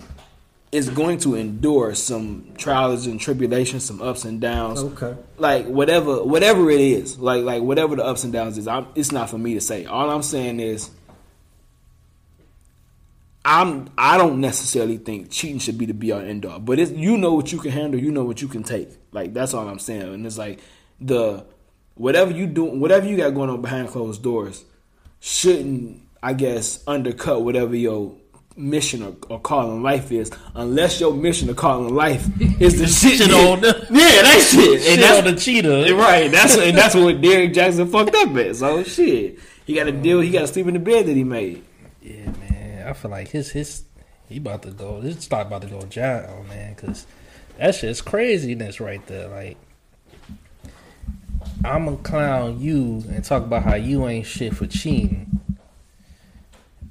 is 0.72 0.88
going 0.88 1.18
to 1.18 1.34
endure 1.34 1.94
some 1.94 2.46
trials 2.56 3.06
and 3.06 3.20
tribulations, 3.20 3.84
some 3.84 4.00
ups 4.00 4.24
and 4.24 4.40
downs. 4.40 4.82
Okay. 4.82 5.14
Like 5.36 5.66
whatever, 5.66 6.24
whatever 6.24 6.70
it 6.70 6.80
is, 6.80 7.18
like 7.18 7.44
like 7.44 7.62
whatever 7.62 7.94
the 7.94 8.04
ups 8.04 8.24
and 8.24 8.32
downs 8.32 8.56
is, 8.56 8.66
I'm, 8.66 8.86
it's 8.94 9.12
not 9.12 9.28
for 9.28 9.38
me 9.38 9.54
to 9.54 9.60
say. 9.60 9.84
All 9.84 10.10
I'm 10.10 10.22
saying 10.22 10.60
is, 10.60 10.90
I'm 13.44 13.90
I 13.98 14.16
don't 14.16 14.40
necessarily 14.40 14.96
think 14.96 15.30
cheating 15.30 15.58
should 15.58 15.76
be 15.76 15.84
the 15.84 15.94
be 15.94 16.10
all 16.12 16.20
end 16.20 16.46
all, 16.46 16.58
but 16.58 16.78
it's 16.78 16.90
you 16.92 17.18
know 17.18 17.34
what 17.34 17.52
you 17.52 17.58
can 17.58 17.70
handle, 17.70 18.00
you 18.00 18.10
know 18.10 18.24
what 18.24 18.40
you 18.40 18.48
can 18.48 18.62
take. 18.62 18.88
Like 19.12 19.34
that's 19.34 19.52
all 19.52 19.68
I'm 19.68 19.78
saying, 19.78 20.02
and 20.14 20.26
it's 20.26 20.38
like 20.38 20.60
the 21.00 21.44
whatever 21.94 22.30
you 22.30 22.46
do, 22.46 22.64
whatever 22.64 23.06
you 23.06 23.16
got 23.16 23.34
going 23.34 23.50
on 23.50 23.60
behind 23.62 23.88
closed 23.88 24.22
doors, 24.22 24.64
shouldn't 25.20 26.00
I 26.22 26.32
guess 26.34 26.82
undercut 26.86 27.42
whatever 27.44 27.74
your 27.74 28.14
mission 28.56 29.02
or, 29.02 29.16
or 29.28 29.40
call 29.40 29.72
in 29.72 29.82
life 29.82 30.12
is, 30.12 30.30
unless 30.54 31.00
your 31.00 31.14
mission 31.14 31.48
or 31.50 31.54
calling 31.54 31.94
life 31.94 32.26
is 32.60 32.78
the 32.78 32.86
shit. 32.86 33.18
Shit 33.18 33.32
on 33.32 33.60
the- 33.60 33.86
yeah, 33.90 34.22
that 34.22 34.46
shit. 34.50 34.82
shit 34.82 34.92
And 34.92 35.02
that's 35.02 35.18
on 35.26 35.34
the 35.34 35.40
cheetah. 35.40 35.94
right. 35.96 36.30
That's 36.30 36.56
and 36.56 36.76
that's 36.76 36.94
what 36.94 37.20
Derrick 37.20 37.52
Jaxn 37.54 37.90
fucked 37.90 38.14
up 38.14 38.36
at. 38.36 38.56
So 38.56 38.82
shit, 38.84 39.38
he 39.64 39.74
got 39.74 39.84
to 39.84 39.92
deal. 39.92 40.20
He 40.20 40.30
got 40.30 40.42
to 40.42 40.46
sleep 40.48 40.66
in 40.66 40.74
the 40.74 40.80
bed 40.80 41.06
that 41.06 41.16
he 41.16 41.24
made. 41.24 41.64
Yeah, 42.02 42.26
man. 42.32 42.86
I 42.88 42.92
feel 42.92 43.10
like 43.10 43.28
his 43.28 43.50
his 43.50 43.84
he 44.28 44.36
about 44.38 44.62
to 44.62 44.70
go. 44.70 45.00
His 45.00 45.18
stock 45.20 45.46
about 45.46 45.62
to 45.62 45.68
go 45.68 45.80
down, 45.82 46.46
man. 46.48 46.74
Because 46.74 47.06
that 47.58 47.74
shit's 47.74 48.00
craziness 48.02 48.80
right 48.80 49.04
there. 49.06 49.28
Like 49.28 49.56
I'm 51.64 51.84
gonna 51.84 51.96
clown 51.98 52.60
you 52.60 53.04
and 53.08 53.24
talk 53.24 53.44
about 53.44 53.62
how 53.62 53.76
you 53.76 54.06
ain't 54.08 54.26
shit 54.26 54.54
for 54.54 54.66
cheating, 54.66 55.40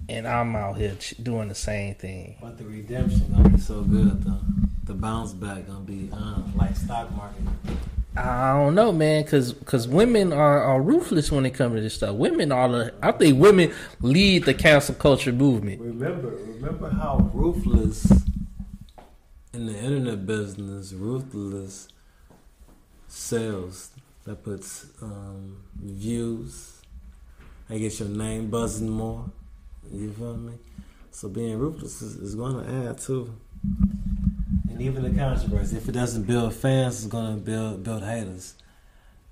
and 0.08 0.26
I'm 0.26 0.56
out 0.56 0.78
here 0.78 0.96
ch- 0.96 1.16
doing 1.22 1.50
the 1.50 1.56
same 1.56 1.96
thing. 1.96 2.38
But 2.42 2.58
the 2.58 2.64
redemption 2.64 3.34
gonna 3.36 3.50
be 3.50 3.60
so 3.60 3.82
good 3.82 4.24
though. 4.24 4.40
The 4.86 4.94
bounce 4.94 5.34
back 5.34 5.68
gonna 5.68 5.82
be 5.82 6.10
uh, 6.14 6.42
like 6.56 6.76
stock 6.78 7.14
market. 7.16 7.42
I 8.16 8.54
don't 8.54 8.76
know, 8.76 8.94
man, 8.94 9.24
because 9.24 9.56
cause 9.66 9.88
women 9.88 10.32
are, 10.32 10.62
are 10.64 10.82
ruthless 10.82 11.32
when 11.32 11.46
it 11.46 11.52
comes 11.52 11.76
to 11.76 11.82
this 11.82 11.96
stuff. 11.96 12.16
Women 12.16 12.54
are 12.54 12.70
the. 12.70 12.94
I 13.02 13.12
think 13.12 13.40
women 13.40 13.74
lead 14.00 14.46
the 14.46 14.54
cancel 14.54 14.96
culture 14.96 15.34
movement. 15.34 15.82
Remember, 15.82 16.30
remember 16.30 16.90
how 16.90 17.30
ruthless 17.34 18.10
in 19.54 19.66
the 19.66 19.78
internet 19.78 20.26
business, 20.26 20.94
ruthless 20.94 21.90
sales 23.08 23.92
that 24.26 24.44
puts 24.44 24.88
um, 25.02 25.58
views. 25.76 26.82
I 27.70 27.78
get 27.78 28.00
your 28.00 28.10
name 28.10 28.50
buzzing 28.50 28.90
more. 28.90 29.26
You 29.92 30.12
feel 30.12 30.38
me? 30.38 30.54
So 31.12 31.30
being 31.30 31.58
ruthless 31.58 32.02
is, 32.02 32.16
is 32.16 32.36
going 32.36 32.64
to 32.64 32.90
add 32.90 32.98
too. 33.00 33.34
And 34.70 34.82
even 34.82 35.04
the 35.04 35.18
controversy, 35.18 35.78
if 35.78 35.90
it 35.90 35.94
doesn't 35.94 36.24
build 36.24 36.54
fans, 36.54 37.04
it's 37.04 37.12
going 37.12 37.36
to 37.36 37.42
build 37.42 37.84
build 37.84 38.04
haters. 38.04 38.56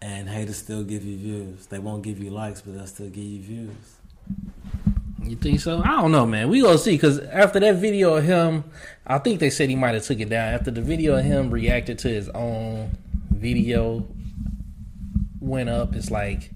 And 0.01 0.29
haters 0.29 0.57
still 0.57 0.83
give 0.83 1.03
you 1.03 1.17
views. 1.17 1.65
They 1.67 1.79
won't 1.79 2.03
give 2.03 2.19
you 2.23 2.29
likes, 2.29 2.61
but 2.61 2.75
they'll 2.75 2.87
still 2.87 3.09
give 3.09 3.23
you 3.23 3.41
views. 3.41 3.97
You 5.23 5.35
think 5.35 5.59
so? 5.59 5.81
I 5.83 6.01
don't 6.01 6.11
know, 6.11 6.25
man. 6.25 6.49
We 6.49 6.61
gonna 6.61 6.77
see 6.77 6.93
because 6.93 7.19
after 7.19 7.59
that 7.59 7.75
video 7.75 8.15
of 8.15 8.23
him, 8.23 8.63
I 9.05 9.17
think 9.17 9.39
they 9.39 9.49
said 9.49 9.69
he 9.69 9.75
might 9.75 9.93
have 9.93 10.03
took 10.03 10.19
it 10.19 10.29
down. 10.29 10.53
After 10.53 10.71
the 10.71 10.81
video 10.81 11.17
of 11.17 11.25
him 11.25 11.51
reacted 11.51 11.99
to 11.99 12.07
his 12.07 12.29
own 12.29 12.97
video 13.29 14.07
went 15.39 15.69
up, 15.69 15.95
it's 15.95 16.11
like, 16.11 16.51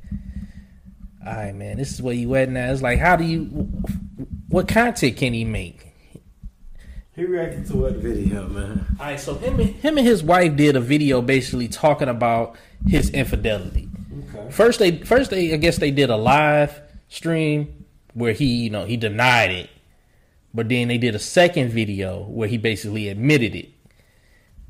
all 1.25 1.33
right, 1.33 1.55
man, 1.55 1.77
this 1.77 1.91
is 1.91 2.01
where 2.01 2.13
you 2.13 2.33
at 2.35 2.49
now. 2.49 2.71
It's 2.71 2.81
like, 2.81 2.99
how 2.99 3.15
do 3.15 3.23
you? 3.23 3.45
What 4.49 4.67
content 4.67 5.17
can 5.17 5.33
he 5.33 5.45
make? 5.45 5.93
He 7.15 7.25
reacted 7.25 7.67
to 7.67 7.77
what 7.77 7.93
video, 7.93 8.47
man? 8.47 8.85
All 8.99 9.05
right, 9.05 9.19
so 9.19 9.35
him 9.35 9.59
and, 9.59 9.69
him 9.69 9.97
and 9.97 10.07
his 10.07 10.23
wife 10.23 10.55
did 10.55 10.75
a 10.75 10.79
video 10.79 11.21
basically 11.21 11.67
talking 11.67 12.07
about 12.07 12.55
his 12.87 13.09
infidelity. 13.11 13.87
Okay. 14.35 14.51
First 14.51 14.79
they 14.79 14.97
first 14.97 15.29
they 15.29 15.53
I 15.53 15.57
guess 15.57 15.77
they 15.77 15.91
did 15.91 16.09
a 16.09 16.17
live 16.17 16.81
stream 17.09 17.85
where 18.13 18.33
he, 18.33 18.45
you 18.45 18.69
know, 18.69 18.85
he 18.85 18.97
denied 18.97 19.51
it. 19.51 19.69
But 20.53 20.69
then 20.69 20.87
they 20.87 20.97
did 20.97 21.15
a 21.15 21.19
second 21.19 21.69
video 21.69 22.23
where 22.23 22.47
he 22.47 22.57
basically 22.57 23.09
admitted 23.09 23.55
it. 23.55 23.72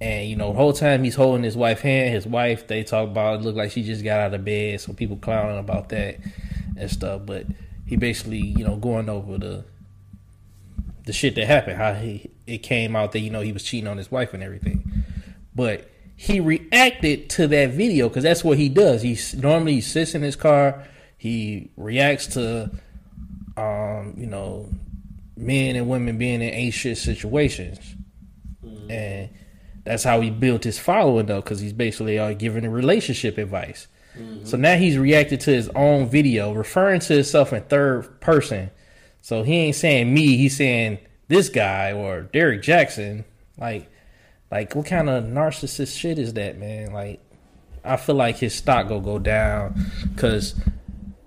And 0.04 0.30
you 0.30 0.36
know, 0.36 0.52
the 0.52 0.58
whole 0.58 0.74
time 0.74 1.06
he's 1.06 1.16
holding 1.16 1.44
his 1.44 1.56
wife's 1.56 1.80
hand, 1.80 2.14
his 2.14 2.28
wife, 2.28 2.68
they 2.68 2.84
talk 2.84 3.08
about 3.08 3.40
it 3.40 3.44
looked 3.44 3.58
like 3.58 3.72
she 3.72 3.84
just 3.84 4.04
got 4.04 4.20
out 4.20 4.34
of 4.34 4.44
bed, 4.44 4.82
so 4.82 4.92
people 4.92 5.16
clowning 5.16 5.58
about 5.58 5.88
that 5.90 6.18
and 6.76 6.92
stuff. 6.92 7.22
But 7.26 7.48
he 7.86 7.96
basically, 7.96 8.42
you 8.42 8.66
know, 8.66 8.76
going 8.76 9.08
over 9.08 9.38
the 9.38 9.64
the 11.06 11.14
shit 11.14 11.36
that 11.36 11.48
happened, 11.48 11.78
how 11.78 11.94
he 11.94 12.30
it 12.46 12.58
came 12.58 12.98
out 12.98 13.14
that, 13.14 13.22
you 13.22 13.30
know, 13.30 13.40
he 13.40 13.54
was 13.54 13.64
cheating 13.64 13.88
on 13.88 13.96
his 13.96 14.12
wife 14.12 14.34
and 14.34 14.44
everything. 14.44 15.06
But 15.56 15.90
he 16.18 16.42
reacted 16.42 17.30
to 17.32 17.48
that 17.48 17.70
video 17.70 18.10
because 18.10 18.24
that's 18.24 18.44
what 18.44 18.58
he 18.58 18.68
does. 18.68 19.04
He 19.04 19.18
normally 19.38 19.76
he 19.76 19.82
sits 19.82 20.16
in 20.16 20.22
his 20.22 20.36
car, 20.36 20.84
he 21.18 21.72
reacts 21.78 22.28
to, 22.34 22.72
um, 23.56 24.16
you 24.18 24.28
know, 24.28 24.70
men 25.38 25.78
and 25.78 25.88
women 25.88 26.18
being 26.18 26.42
in 26.42 26.54
anxious 26.54 27.02
situations, 27.02 27.80
and 28.90 29.30
that's 29.84 30.04
how 30.04 30.22
he 30.22 30.30
built 30.30 30.64
his 30.64 30.80
following 30.80 31.26
though, 31.26 31.42
because 31.42 31.60
he's 31.60 31.74
basically 31.74 32.18
uh, 32.20 32.34
giving 32.34 32.68
relationship 32.70 33.38
advice. 33.38 33.88
So 34.44 34.58
now 34.58 34.76
he's 34.76 34.98
reacted 34.98 35.40
to 35.42 35.52
his 35.52 35.70
own 35.70 36.08
video, 36.08 36.54
referring 36.54 37.00
to 37.02 37.16
himself 37.16 37.52
in 37.52 37.64
third 37.64 38.22
person. 38.22 38.70
So 39.22 39.42
he 39.42 39.56
ain't 39.56 39.76
saying 39.76 40.14
me, 40.14 40.38
he's 40.38 40.56
saying 40.56 41.00
this 41.30 41.50
guy 41.50 41.94
or 41.94 42.22
Derrick 42.22 42.62
Jaxn. 42.62 43.24
Like, 43.58 43.90
like 44.52 44.76
what 44.76 44.86
kind 44.86 45.10
of 45.10 45.24
narcissist 45.24 45.98
shit 45.98 46.20
is 46.20 46.34
that, 46.34 46.60
man? 46.60 46.94
Like, 46.94 47.22
I 47.84 47.98
feel 47.98 48.16
like 48.16 48.38
his 48.38 48.54
stock 48.54 48.88
go 48.88 49.00
go 49.00 49.18
down 49.18 49.84
because 50.14 50.56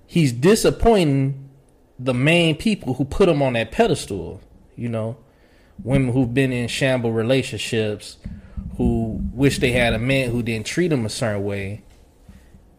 he's 0.06 0.32
disappointing 0.32 1.50
the 1.98 2.14
main 2.14 2.56
people 2.56 2.94
who 2.94 3.04
put 3.04 3.28
him 3.28 3.42
on 3.42 3.54
that 3.54 3.72
pedestal. 3.72 4.40
You 4.76 4.90
know, 4.90 5.16
women 5.82 6.12
who've 6.12 6.32
been 6.32 6.52
in 6.52 6.68
shamble 6.68 7.12
relationships, 7.12 8.18
who 8.76 9.20
wish 9.32 9.58
they 9.58 9.72
had 9.72 9.94
a 9.94 9.98
man 9.98 10.30
who 10.30 10.42
didn't 10.42 10.66
treat 10.66 10.88
them 10.88 11.06
a 11.06 11.08
certain 11.08 11.44
way. 11.44 11.82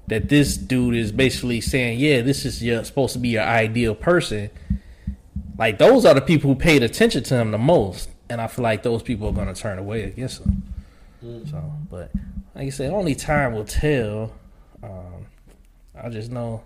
That 0.07 0.29
this 0.29 0.55
dude 0.55 0.95
is 0.95 1.11
basically 1.11 1.59
saying, 1.59 1.99
yeah, 1.99 2.21
this 2.21 2.45
is 2.45 2.63
your 2.63 2.83
supposed 2.85 3.13
to 3.13 3.19
be 3.19 3.29
your 3.29 3.43
ideal 3.43 3.93
person. 3.93 4.49
Like 5.57 5.79
those 5.79 6.05
are 6.05 6.13
the 6.13 6.21
people 6.21 6.53
who 6.53 6.55
paid 6.55 6.83
attention 6.83 7.23
to 7.23 7.35
him 7.35 7.51
the 7.51 7.57
most, 7.57 8.09
and 8.29 8.39
I 8.39 8.47
feel 8.47 8.63
like 8.63 8.83
those 8.83 9.03
people 9.03 9.27
are 9.27 9.33
going 9.33 9.53
to 9.53 9.59
turn 9.59 9.79
away 9.79 10.03
against 10.03 10.43
him. 10.43 10.63
So, 11.21 11.73
but 11.89 12.11
like 12.55 12.67
I 12.67 12.69
said, 12.69 12.91
only 12.91 13.15
time 13.15 13.53
will 13.53 13.65
tell. 13.65 14.31
Um, 14.81 15.25
I 16.01 16.09
just 16.09 16.31
know 16.31 16.63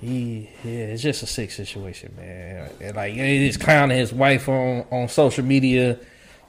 he, 0.00 0.50
yeah, 0.62 0.70
it's 0.70 1.02
just 1.02 1.22
a 1.22 1.26
sick 1.26 1.50
situation, 1.50 2.14
man. 2.16 2.70
And 2.80 2.96
like 2.96 3.14
he's 3.14 3.56
clowning 3.56 3.98
his 3.98 4.12
wife 4.12 4.48
on 4.48 4.86
on 4.90 5.08
social 5.08 5.44
media, 5.44 5.98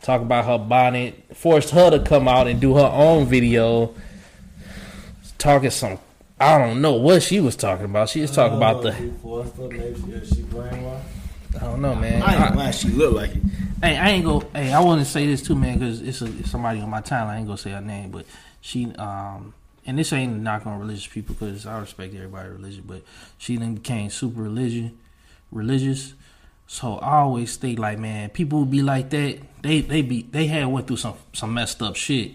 talk 0.02 0.22
about 0.22 0.46
her 0.46 0.58
bonnet, 0.58 1.36
forced 1.36 1.70
her 1.72 1.90
to 1.92 2.00
come 2.00 2.28
out 2.28 2.48
and 2.48 2.60
do 2.60 2.76
her 2.76 2.90
own 2.94 3.26
video, 3.26 3.94
talking 5.38 5.70
some. 5.70 6.00
I 6.40 6.58
don't 6.58 6.82
know 6.82 6.94
what 6.94 7.22
she 7.24 7.40
was 7.42 7.56
talking 7.56 7.86
about. 7.86 8.10
She 8.10 8.22
was 8.22 8.32
talking 8.32 8.58
about 8.58 8.82
the. 8.82 8.94
He 8.94 9.10
forced 9.22 9.56
her, 9.58 9.68
maybe 9.68 9.96
she, 9.96 10.36
she 10.36 10.42
brainwashed. 10.44 11.02
I 11.56 11.60
don't 11.60 11.82
know, 11.82 11.96
man. 11.96 12.22
I 12.22 12.48
ain't 12.48 12.58
I- 12.58 12.72
she 12.72 12.90
look 12.90 13.14
like 13.16 13.36
it. 13.36 13.42
Hey, 13.82 13.98
I 13.98 14.10
ain't 14.10 14.26
go. 14.26 14.42
Hey, 14.54 14.74
I 14.74 14.82
want 14.82 15.00
to 15.00 15.06
say 15.06 15.26
this 15.26 15.42
too, 15.42 15.56
man, 15.56 15.80
because 15.80 16.02
it's, 16.02 16.22
it's 16.22 16.52
somebody 16.52 16.82
on 16.82 16.90
my 16.90 17.02
timeline. 17.02 17.28
I 17.28 17.38
ain't 17.38 17.48
gonna 17.48 17.58
say 17.58 17.72
her 17.72 17.82
name, 17.82 18.12
but 18.12 18.26
she, 18.60 18.92
um, 18.96 19.54
and 19.86 19.98
this 19.98 20.12
ain't 20.12 20.34
a 20.34 20.38
knock 20.38 20.68
on 20.68 20.80
religious 20.80 21.08
people 21.08 21.34
because 21.36 21.66
I 21.66 21.80
respect 21.80 22.14
everybody 22.14 22.50
religion, 22.50 22.84
but 22.86 23.04
she 23.38 23.56
then 23.56 23.76
became 23.76 24.10
super 24.10 24.42
religion, 24.42 24.98
religious. 25.52 26.14
So 26.68 26.98
I 26.98 27.20
always 27.20 27.56
think 27.56 27.80
like, 27.80 27.98
man, 28.00 28.30
people 28.30 28.60
would 28.60 28.72
be 28.72 28.82
like 28.82 29.10
that. 29.12 29.40
They 29.62 29.82
they 29.82 30.02
be 30.02 30.24
they 30.24 30.48
had 30.48 30.68
went 30.68 30.88
through 30.88 30.98
some 30.98 31.16
some 31.34 31.54
messed 31.54 31.82
up 31.82 31.96
shit, 31.96 32.32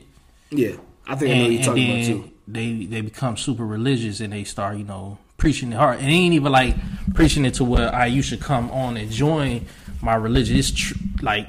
Yeah, 0.51 0.77
I 1.07 1.17
think 1.17 1.31
I 1.35 1.39
know 1.39 1.45
you're 1.47 1.57
and 1.57 1.65
talking 1.65 1.91
about 1.91 2.05
too. 2.07 2.31
they 2.47 2.85
they 2.87 3.01
become 3.01 3.37
super 3.37 3.65
religious 3.67 4.21
and 4.21 4.33
they 4.33 4.45
start 4.45 4.77
you 4.77 4.85
know 4.85 5.19
preaching 5.37 5.73
it 5.73 5.77
hard 5.77 5.99
and 5.99 6.09
it 6.09 6.13
ain't 6.13 6.35
even 6.35 6.53
like 6.53 6.77
preaching 7.15 7.45
it 7.45 7.55
to 7.55 7.65
where 7.65 7.95
I 7.95 8.07
you 8.07 8.23
should 8.23 8.41
come 8.41 8.71
on 8.71 8.97
and 8.97 9.11
join 9.11 9.67
my 10.03 10.15
religion. 10.15 10.57
It's 10.57 10.71
tr- 10.71 10.95
like 11.23 11.49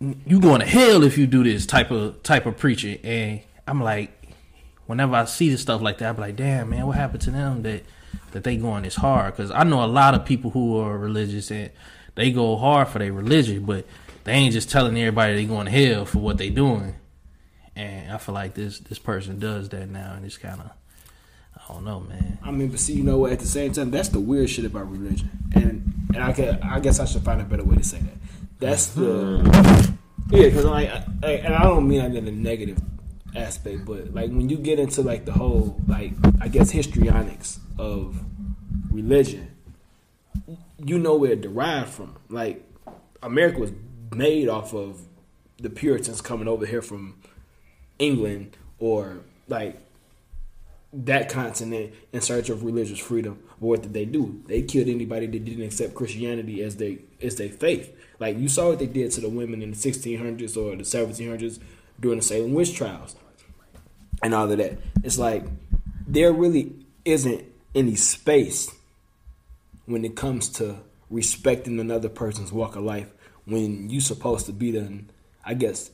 you 0.00 0.40
going 0.40 0.60
to 0.60 0.66
hell 0.66 1.04
if 1.04 1.16
you 1.16 1.26
do 1.26 1.44
this 1.44 1.66
type 1.66 1.90
of 1.90 2.22
type 2.22 2.46
of 2.46 2.56
preaching. 2.56 2.98
And 3.04 3.40
I'm 3.66 3.80
like, 3.82 4.10
whenever 4.86 5.14
I 5.14 5.24
see 5.26 5.48
this 5.50 5.62
stuff 5.62 5.80
like 5.80 5.98
that, 5.98 6.08
I'm 6.10 6.20
like, 6.20 6.36
damn 6.36 6.70
man, 6.70 6.86
what 6.86 6.96
happened 6.96 7.22
to 7.22 7.30
them 7.30 7.62
that 7.62 7.82
that 8.32 8.44
they 8.44 8.56
going 8.56 8.82
this 8.84 8.96
hard? 8.96 9.36
Because 9.36 9.50
I 9.50 9.64
know 9.64 9.84
a 9.84 9.86
lot 9.86 10.14
of 10.14 10.24
people 10.24 10.50
who 10.50 10.78
are 10.78 10.96
religious 10.98 11.50
and 11.50 11.70
they 12.14 12.30
go 12.32 12.56
hard 12.56 12.88
for 12.88 12.98
their 12.98 13.12
religion, 13.12 13.64
but 13.64 13.86
they 14.24 14.32
ain't 14.32 14.52
just 14.52 14.70
telling 14.70 14.96
everybody 14.96 15.34
they 15.34 15.44
going 15.44 15.66
to 15.66 15.72
hell 15.72 16.04
for 16.04 16.18
what 16.18 16.38
they 16.38 16.50
doing. 16.50 16.94
And 17.74 18.12
I 18.12 18.18
feel 18.18 18.34
like 18.34 18.54
this 18.54 18.78
this 18.80 18.98
person 18.98 19.38
does 19.38 19.68
that 19.70 19.88
now, 19.88 20.12
and 20.14 20.24
it's 20.24 20.36
kind 20.36 20.60
of 20.60 20.70
I 21.56 21.72
don't 21.72 21.84
know, 21.84 22.00
man. 22.00 22.38
I 22.42 22.50
mean, 22.50 22.68
but 22.68 22.80
see, 22.80 22.94
you 22.94 23.02
know 23.02 23.18
what? 23.18 23.32
At 23.32 23.38
the 23.40 23.46
same 23.46 23.72
time, 23.72 23.90
that's 23.90 24.08
the 24.08 24.20
weird 24.20 24.50
shit 24.50 24.64
about 24.64 24.90
religion, 24.90 25.30
and 25.54 25.92
and 26.14 26.22
I 26.22 26.32
can, 26.32 26.62
I 26.62 26.80
guess 26.80 27.00
I 27.00 27.06
should 27.06 27.22
find 27.22 27.40
a 27.40 27.44
better 27.44 27.64
way 27.64 27.76
to 27.76 27.84
say 27.84 27.98
that. 27.98 28.14
That's 28.58 28.88
the 28.88 29.02
mm-hmm. 29.40 29.94
yeah, 30.36 30.44
because 30.44 30.64
like, 30.64 30.90
I, 30.90 31.04
I- 31.22 31.30
and 31.30 31.54
I 31.54 31.62
don't 31.62 31.88
mean 31.88 32.00
that 32.00 32.14
in 32.14 32.28
a 32.28 32.30
negative 32.30 32.78
aspect, 33.34 33.84
but 33.86 34.12
like 34.12 34.30
when 34.30 34.48
you 34.48 34.58
get 34.58 34.78
into 34.78 35.02
like 35.02 35.24
the 35.24 35.32
whole 35.32 35.80
like 35.88 36.12
I 36.40 36.48
guess 36.48 36.70
histrionics 36.70 37.58
of 37.78 38.16
religion, 38.90 39.50
you 40.78 40.98
know 40.98 41.16
where 41.16 41.32
it 41.32 41.40
derived 41.40 41.90
from. 41.90 42.16
Like 42.28 42.64
America 43.22 43.60
was 43.60 43.72
made 44.14 44.48
off 44.48 44.74
of 44.74 45.00
the 45.58 45.70
Puritans 45.70 46.20
coming 46.20 46.48
over 46.48 46.66
here 46.66 46.82
from 46.82 47.16
England 47.98 48.56
or 48.78 49.20
like 49.48 49.78
that 50.92 51.28
continent 51.30 51.94
in 52.12 52.20
search 52.20 52.50
of 52.50 52.64
religious 52.64 52.98
freedom. 52.98 53.42
But 53.60 53.66
what 53.66 53.82
did 53.82 53.94
they 53.94 54.04
do? 54.04 54.42
They 54.46 54.62
killed 54.62 54.88
anybody 54.88 55.26
that 55.26 55.44
didn't 55.44 55.64
accept 55.64 55.94
Christianity 55.94 56.62
as 56.62 56.76
they 56.76 56.98
as 57.22 57.36
their 57.36 57.48
faith. 57.48 57.96
Like 58.18 58.38
you 58.38 58.48
saw 58.48 58.70
what 58.70 58.78
they 58.78 58.86
did 58.86 59.10
to 59.12 59.20
the 59.20 59.28
women 59.28 59.62
in 59.62 59.70
the 59.70 59.76
1600s 59.76 60.56
or 60.56 60.76
the 60.76 60.82
1700s 60.82 61.60
during 61.98 62.18
the 62.18 62.24
Salem 62.24 62.52
witch 62.52 62.74
trials 62.74 63.16
and 64.22 64.34
all 64.34 64.50
of 64.50 64.58
that. 64.58 64.78
It's 65.02 65.18
like 65.18 65.44
there 66.06 66.32
really 66.32 66.74
isn't 67.04 67.44
any 67.74 67.94
space 67.96 68.70
when 69.86 70.04
it 70.04 70.14
comes 70.14 70.48
to 70.48 70.78
respecting 71.10 71.80
another 71.80 72.08
person's 72.08 72.52
walk 72.52 72.76
of 72.76 72.82
life 72.82 73.10
when 73.44 73.90
you 73.90 74.00
supposed 74.00 74.46
to 74.46 74.52
be 74.52 74.70
the 74.70 75.04
I 75.44 75.54
guess 75.54 75.90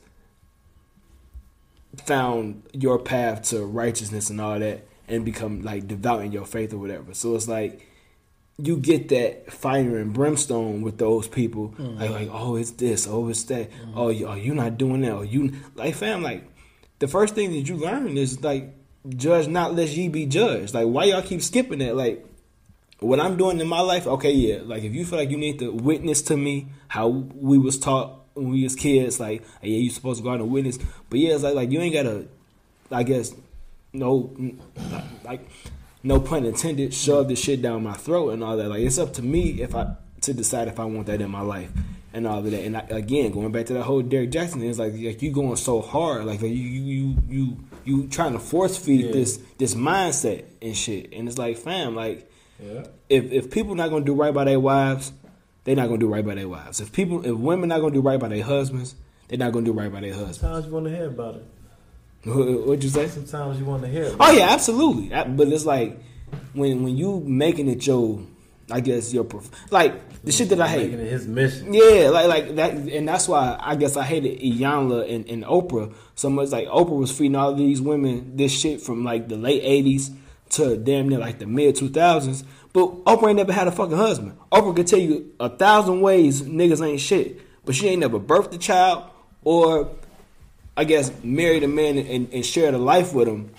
found 1.97 2.63
your 2.71 2.99
path 2.99 3.49
to 3.49 3.65
righteousness 3.65 4.29
and 4.29 4.39
all 4.39 4.59
that 4.59 4.85
and 5.07 5.25
become 5.25 5.63
like 5.63 5.87
devout 5.87 6.23
in 6.23 6.31
your 6.31 6.45
faith 6.45 6.73
or 6.73 6.77
whatever. 6.77 7.13
So 7.13 7.35
it's 7.35 7.47
like 7.47 7.87
you 8.57 8.77
get 8.77 9.09
that 9.09 9.51
fire 9.51 9.97
and 9.97 10.13
brimstone 10.13 10.81
with 10.81 10.97
those 10.97 11.27
people. 11.27 11.73
Mm. 11.77 11.99
Like 11.99 12.11
like 12.11 12.29
oh 12.31 12.55
it's 12.55 12.71
this, 12.71 13.07
oh 13.07 13.27
it's 13.29 13.43
that, 13.43 13.71
mm. 13.71 13.93
oh 13.95 14.09
you 14.09 14.27
oh 14.27 14.35
you 14.35 14.53
not 14.53 14.77
doing 14.77 15.01
that, 15.01 15.11
oh, 15.11 15.21
you 15.21 15.53
like 15.75 15.95
fam 15.95 16.21
like 16.21 16.43
the 16.99 17.07
first 17.07 17.35
thing 17.35 17.51
that 17.51 17.61
you 17.61 17.77
learn 17.77 18.17
is 18.17 18.43
like 18.43 18.75
judge 19.07 19.47
not 19.47 19.73
lest 19.73 19.95
ye 19.95 20.09
be 20.09 20.25
judged. 20.25 20.73
Like 20.73 20.87
why 20.87 21.05
y'all 21.05 21.21
keep 21.21 21.41
skipping 21.41 21.79
that? 21.79 21.95
Like 21.95 22.25
what 22.99 23.19
I'm 23.19 23.37
doing 23.37 23.59
in 23.59 23.67
my 23.67 23.79
life, 23.81 24.05
okay, 24.07 24.31
yeah. 24.31 24.59
Like 24.63 24.83
if 24.83 24.93
you 24.93 25.05
feel 25.05 25.19
like 25.19 25.29
you 25.29 25.37
need 25.37 25.59
to 25.59 25.71
witness 25.71 26.21
to 26.23 26.37
me 26.37 26.67
how 26.89 27.07
we 27.07 27.57
was 27.57 27.79
taught 27.79 28.25
when 28.33 28.49
we 28.49 28.63
was 28.63 28.75
kids, 28.75 29.19
like 29.19 29.43
yeah, 29.61 29.77
you 29.77 29.89
supposed 29.89 30.19
to 30.19 30.23
go 30.23 30.31
out 30.31 30.39
and 30.41 30.49
witness. 30.49 30.77
But 31.09 31.19
yeah, 31.19 31.33
it's 31.35 31.43
like 31.43 31.55
like 31.55 31.71
you 31.71 31.79
ain't 31.79 31.93
gotta, 31.93 32.27
I 32.91 33.03
guess, 33.03 33.33
no, 33.93 34.33
like 35.23 35.47
no 36.03 36.19
pun 36.19 36.45
intended, 36.45 36.93
shove 36.93 37.27
this 37.27 37.41
shit 37.41 37.61
down 37.61 37.83
my 37.83 37.93
throat 37.93 38.31
and 38.31 38.43
all 38.43 38.57
that. 38.57 38.69
Like 38.69 38.81
it's 38.81 38.97
up 38.97 39.13
to 39.13 39.21
me 39.21 39.61
if 39.61 39.75
I 39.75 39.95
to 40.21 40.33
decide 40.33 40.67
if 40.67 40.79
I 40.79 40.85
want 40.85 41.07
that 41.07 41.21
in 41.21 41.31
my 41.31 41.41
life 41.41 41.71
and 42.13 42.27
all 42.27 42.39
of 42.39 42.51
that. 42.51 42.63
And 42.63 42.75
I, 42.77 42.81
again, 42.89 43.31
going 43.31 43.51
back 43.51 43.67
to 43.67 43.73
that 43.73 43.83
whole 43.83 44.01
Derrick 44.01 44.31
Jaxn, 44.31 44.61
it's 44.63 44.79
like 44.79 44.93
like 44.93 45.21
you 45.21 45.31
going 45.31 45.55
so 45.55 45.81
hard, 45.81 46.25
like, 46.25 46.41
like 46.41 46.51
you 46.51 46.57
you 46.57 47.15
you 47.29 47.57
you 47.85 48.07
trying 48.07 48.33
to 48.33 48.39
force 48.39 48.77
feed 48.77 49.05
Yeah. 49.05 49.11
this 49.11 49.39
this 49.57 49.75
mindset 49.75 50.43
and 50.61 50.75
shit. 50.75 51.13
And 51.13 51.27
it's 51.27 51.37
like, 51.37 51.57
fam, 51.57 51.95
like 51.95 52.29
Yeah. 52.61 52.83
if 53.09 53.31
if 53.31 53.51
people 53.51 53.75
not 53.75 53.89
gonna 53.89 54.05
do 54.05 54.13
right 54.13 54.33
by 54.33 54.43
their 54.45 54.59
wives, 54.59 55.11
they're 55.63 55.75
not 55.75 55.87
gonna 55.87 55.99
do 55.99 56.07
right 56.07 56.25
by 56.25 56.35
their 56.35 56.47
wives. 56.49 56.79
If 56.81 56.91
people 56.91 57.25
if 57.25 57.35
women 57.35 57.69
not 57.69 57.79
gonna 57.81 57.93
do 57.93 58.01
right 58.01 58.19
by 58.19 58.27
their 58.27 58.43
husbands, 58.43 58.95
they're 59.27 59.37
not 59.37 59.51
gonna 59.53 59.65
do 59.65 59.71
right 59.73 59.91
by 59.91 60.01
their 60.01 60.13
husbands. 60.13 60.39
Sometimes 60.39 60.65
you 60.65 60.71
want 60.73 60.85
to 60.87 60.95
hear 60.95 61.07
about 61.07 61.35
it. 61.35 61.45
What- 62.25 62.67
What'd 62.67 62.83
you 62.83 62.89
say? 62.89 63.07
Sometimes 63.07 63.59
you 63.59 63.65
want 63.65 63.81
to 63.83 63.87
hear. 63.87 64.07
About 64.13 64.29
Oh 64.29 64.33
yeah, 64.33 64.49
absolutely. 64.49 65.13
I- 65.13 65.27
But 65.27 65.47
it's 65.47 65.65
like 65.65 65.99
when 66.53 66.83
when 66.83 66.97
you 66.97 67.21
making 67.25 67.69
it 67.69 67.85
your, 67.87 68.19
I 68.69 68.81
guess 68.81 69.13
your 69.13 69.23
prof- 69.23 69.49
like 69.71 69.93
the 70.23 70.31
shit 70.33 70.49
that 70.49 70.59
I 70.59 70.67
hate. 70.67 70.91
Making 70.91 71.05
it 71.05 71.11
his 71.11 71.27
mission. 71.27 71.73
Yeah, 71.73 72.09
like 72.11 72.27
like 72.27 72.55
that, 72.57 72.73
and 72.73 73.07
that's 73.07 73.27
why 73.29 73.55
I 73.59 73.75
guess 73.77 73.95
I 73.95 74.03
hated 74.03 74.41
Iyanla 74.41 75.09
and, 75.13 75.29
and 75.29 75.43
Oprah 75.45 75.93
so 76.15 76.29
much. 76.29 76.49
Like 76.49 76.67
Oprah 76.67 76.97
was 76.97 77.11
feeding 77.11 77.35
all 77.37 77.55
these 77.55 77.81
women 77.81 78.35
this 78.35 78.51
shit 78.51 78.81
from 78.81 79.05
like 79.05 79.29
the 79.29 79.37
late 79.37 79.63
'80s 79.63 80.11
to 80.49 80.77
damn 80.77 81.09
near 81.09 81.19
like 81.19 81.39
the 81.39 81.45
mid 81.45 81.75
2000s. 81.75 82.43
But 82.73 83.03
Oprah 83.05 83.29
ain't 83.29 83.37
never 83.37 83.53
had 83.53 83.67
a 83.67 83.71
fucking 83.71 83.97
husband. 83.97 84.37
Oprah 84.51 84.75
could 84.75 84.87
tell 84.87 84.99
you 84.99 85.31
a 85.39 85.49
thousand 85.49 86.01
ways 86.01 86.41
niggas 86.41 86.85
ain't 86.85 87.01
shit, 87.01 87.41
but 87.65 87.75
she 87.75 87.87
ain't 87.87 87.99
never 87.99 88.19
birthed 88.19 88.53
a 88.53 88.57
child 88.57 89.09
or 89.43 89.89
I 90.77 90.83
guess 90.83 91.11
married 91.23 91.63
a 91.63 91.67
man 91.67 91.97
and, 91.97 92.31
and 92.31 92.45
shared 92.45 92.73
a 92.73 92.77
life 92.77 93.13
with 93.13 93.27
him 93.27 93.51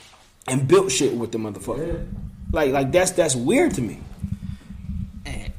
and 0.47 0.66
built 0.66 0.91
shit 0.91 1.14
with 1.14 1.32
the 1.32 1.38
motherfucker. 1.38 2.07
Like 2.53 2.72
like 2.72 2.93
that's 2.93 3.12
that's 3.12 3.36
weird 3.36 3.74
to 3.74 3.82
me. 3.82 4.01
And 5.26 5.53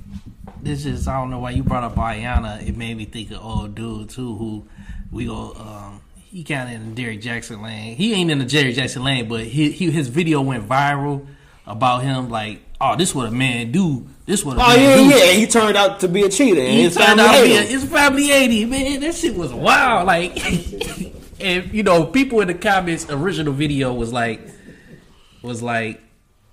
this 0.62 0.86
is 0.86 1.08
I 1.08 1.18
don't 1.20 1.30
know 1.30 1.40
why 1.40 1.52
you 1.52 1.64
brought 1.64 1.84
up 1.84 1.96
Iyanla. 1.96 2.68
It 2.68 2.76
made 2.76 2.98
me 2.98 3.06
think 3.06 3.32
of 3.32 3.44
old 3.44 3.76
dude 3.76 4.10
too, 4.10 4.36
who 4.36 4.66
we 5.12 5.26
go. 5.26 5.54
Um, 5.54 6.02
he 6.32 6.44
kind 6.46 6.70
of 6.70 6.76
in 6.82 6.90
the 6.96 7.02
Derrick 7.02 7.22
Jaxn 7.22 7.62
lane. 7.62 7.96
He 7.98 8.14
ain't 8.14 8.32
in 8.32 8.40
the 8.40 8.46
Jerry 8.46 8.72
Jackson 8.74 9.04
lane, 9.04 9.28
but 9.28 9.42
he, 9.42 9.72
he 9.72 9.92
his 9.92 10.08
video 10.08 10.42
went 10.42 10.68
viral 10.68 11.26
about 11.68 12.04
him 12.04 12.30
like, 12.30 12.62
oh, 12.80 12.96
this 12.96 13.14
what 13.14 13.28
a 13.28 13.32
man 13.32 13.72
do. 13.72 14.08
This 14.26 14.46
what 14.46 14.58
a 14.58 14.62
Oh 14.62 14.68
man 14.68 14.80
yeah, 14.80 14.96
do. 15.18 15.26
yeah. 15.26 15.32
He 15.34 15.46
turned 15.46 15.76
out 15.76 16.00
to 16.00 16.08
be 16.08 16.24
a 16.24 16.30
cheater, 16.30 16.62
and 16.62 16.72
He 16.72 16.84
his 16.84 16.96
turned 16.96 17.20
family 17.20 17.24
out 17.26 17.36
to 17.36 17.44
be 17.44 17.56
a, 17.58 17.62
his 17.64 17.84
family 17.84 18.32
eighty 18.32 18.66
man. 18.66 19.02
That 19.02 19.14
shit 19.16 19.36
was 19.36 19.54
wild. 19.54 20.08
Like, 20.08 20.32
and 21.42 21.74
you 21.74 21.84
know, 21.84 22.06
people 22.06 22.40
in 22.42 22.48
the 22.48 22.54
comments, 22.54 23.08
original 23.10 23.54
video 23.54 23.94
was 23.94 24.14
like, 24.14 24.40
was 25.42 25.62
like, 25.62 26.02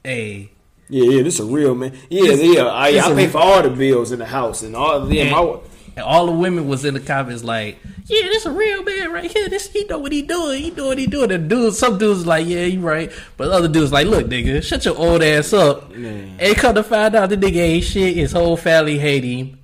hey. 0.02 0.50
Yeah, 0.88 1.04
yeah. 1.10 1.22
This 1.22 1.38
a 1.38 1.44
real 1.44 1.74
man. 1.74 1.96
Yeah, 2.10 2.32
yeah. 2.32 2.66
I, 2.66 2.92
This 2.92 3.04
I 3.04 3.14
pay 3.14 3.26
for 3.28 3.38
all 3.38 3.62
the 3.62 3.70
bills 3.70 4.10
in 4.10 4.18
the 4.18 4.26
house 4.26 4.62
and 4.62 4.74
all. 4.74 5.12
Yeah, 5.12 5.24
And, 5.24 5.30
my, 5.32 5.58
and 5.96 6.04
all 6.04 6.26
the 6.26 6.32
women 6.32 6.66
was 6.66 6.84
in 6.86 6.94
the 6.94 7.00
comments 7.00 7.44
like, 7.44 7.78
"Yeah, 8.08 8.22
this 8.22 8.46
a 8.46 8.50
real 8.50 8.82
man 8.82 9.12
right 9.12 9.30
here. 9.30 9.48
This 9.48 9.68
he 9.68 9.84
know 9.84 9.98
what 9.98 10.12
he 10.12 10.22
doing. 10.22 10.62
He 10.62 10.70
doing 10.70 10.88
what 10.88 10.98
he 10.98 11.06
doing." 11.06 11.30
And 11.30 11.48
dudes, 11.48 11.78
some 11.78 11.98
dudes 11.98 12.26
like, 12.26 12.46
"Yeah, 12.46 12.64
you 12.64 12.80
right," 12.80 13.12
but 13.36 13.50
other 13.50 13.68
dudes 13.68 13.92
like, 13.92 14.06
"Look, 14.06 14.26
nigga, 14.26 14.62
shut 14.62 14.84
your 14.84 14.96
old 14.96 15.22
ass 15.22 15.52
up." 15.52 15.94
Man. 15.94 16.36
And 16.38 16.56
come 16.56 16.74
to 16.74 16.82
find 16.82 17.14
out, 17.14 17.30
the 17.30 17.36
nigga 17.36 17.56
ain't 17.56 17.84
shit. 17.84 18.16
His 18.16 18.32
whole 18.32 18.56
family 18.56 18.98
hate 18.98 19.24
him, 19.24 19.58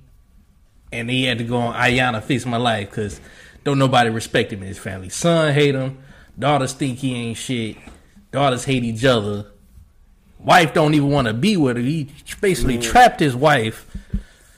and 0.91 1.09
he 1.09 1.25
had 1.25 1.39
to 1.39 1.43
go 1.43 1.57
on 1.57 1.73
Iyanla 1.73 2.23
fix 2.23 2.45
my 2.45 2.57
life 2.57 2.89
because 2.89 3.19
don't 3.63 3.79
nobody 3.79 4.09
respect 4.09 4.53
him 4.53 4.61
in 4.61 4.67
his 4.67 4.77
family. 4.77 5.09
Son 5.09 5.53
hate 5.53 5.75
him, 5.75 5.97
daughters 6.37 6.73
think 6.73 6.99
he 6.99 7.15
ain't 7.15 7.37
shit, 7.37 7.77
daughters 8.31 8.65
hate 8.65 8.83
each 8.83 9.03
other. 9.03 9.47
Wife 10.39 10.75
don't 10.75 10.93
even 10.93 11.09
want 11.09 11.27
to 11.27 11.33
be 11.33 11.57
with 11.57 11.77
him. 11.77 11.85
He 11.85 12.09
basically 12.39 12.77
trapped 12.77 13.19
his 13.19 13.35
wife. 13.35 13.87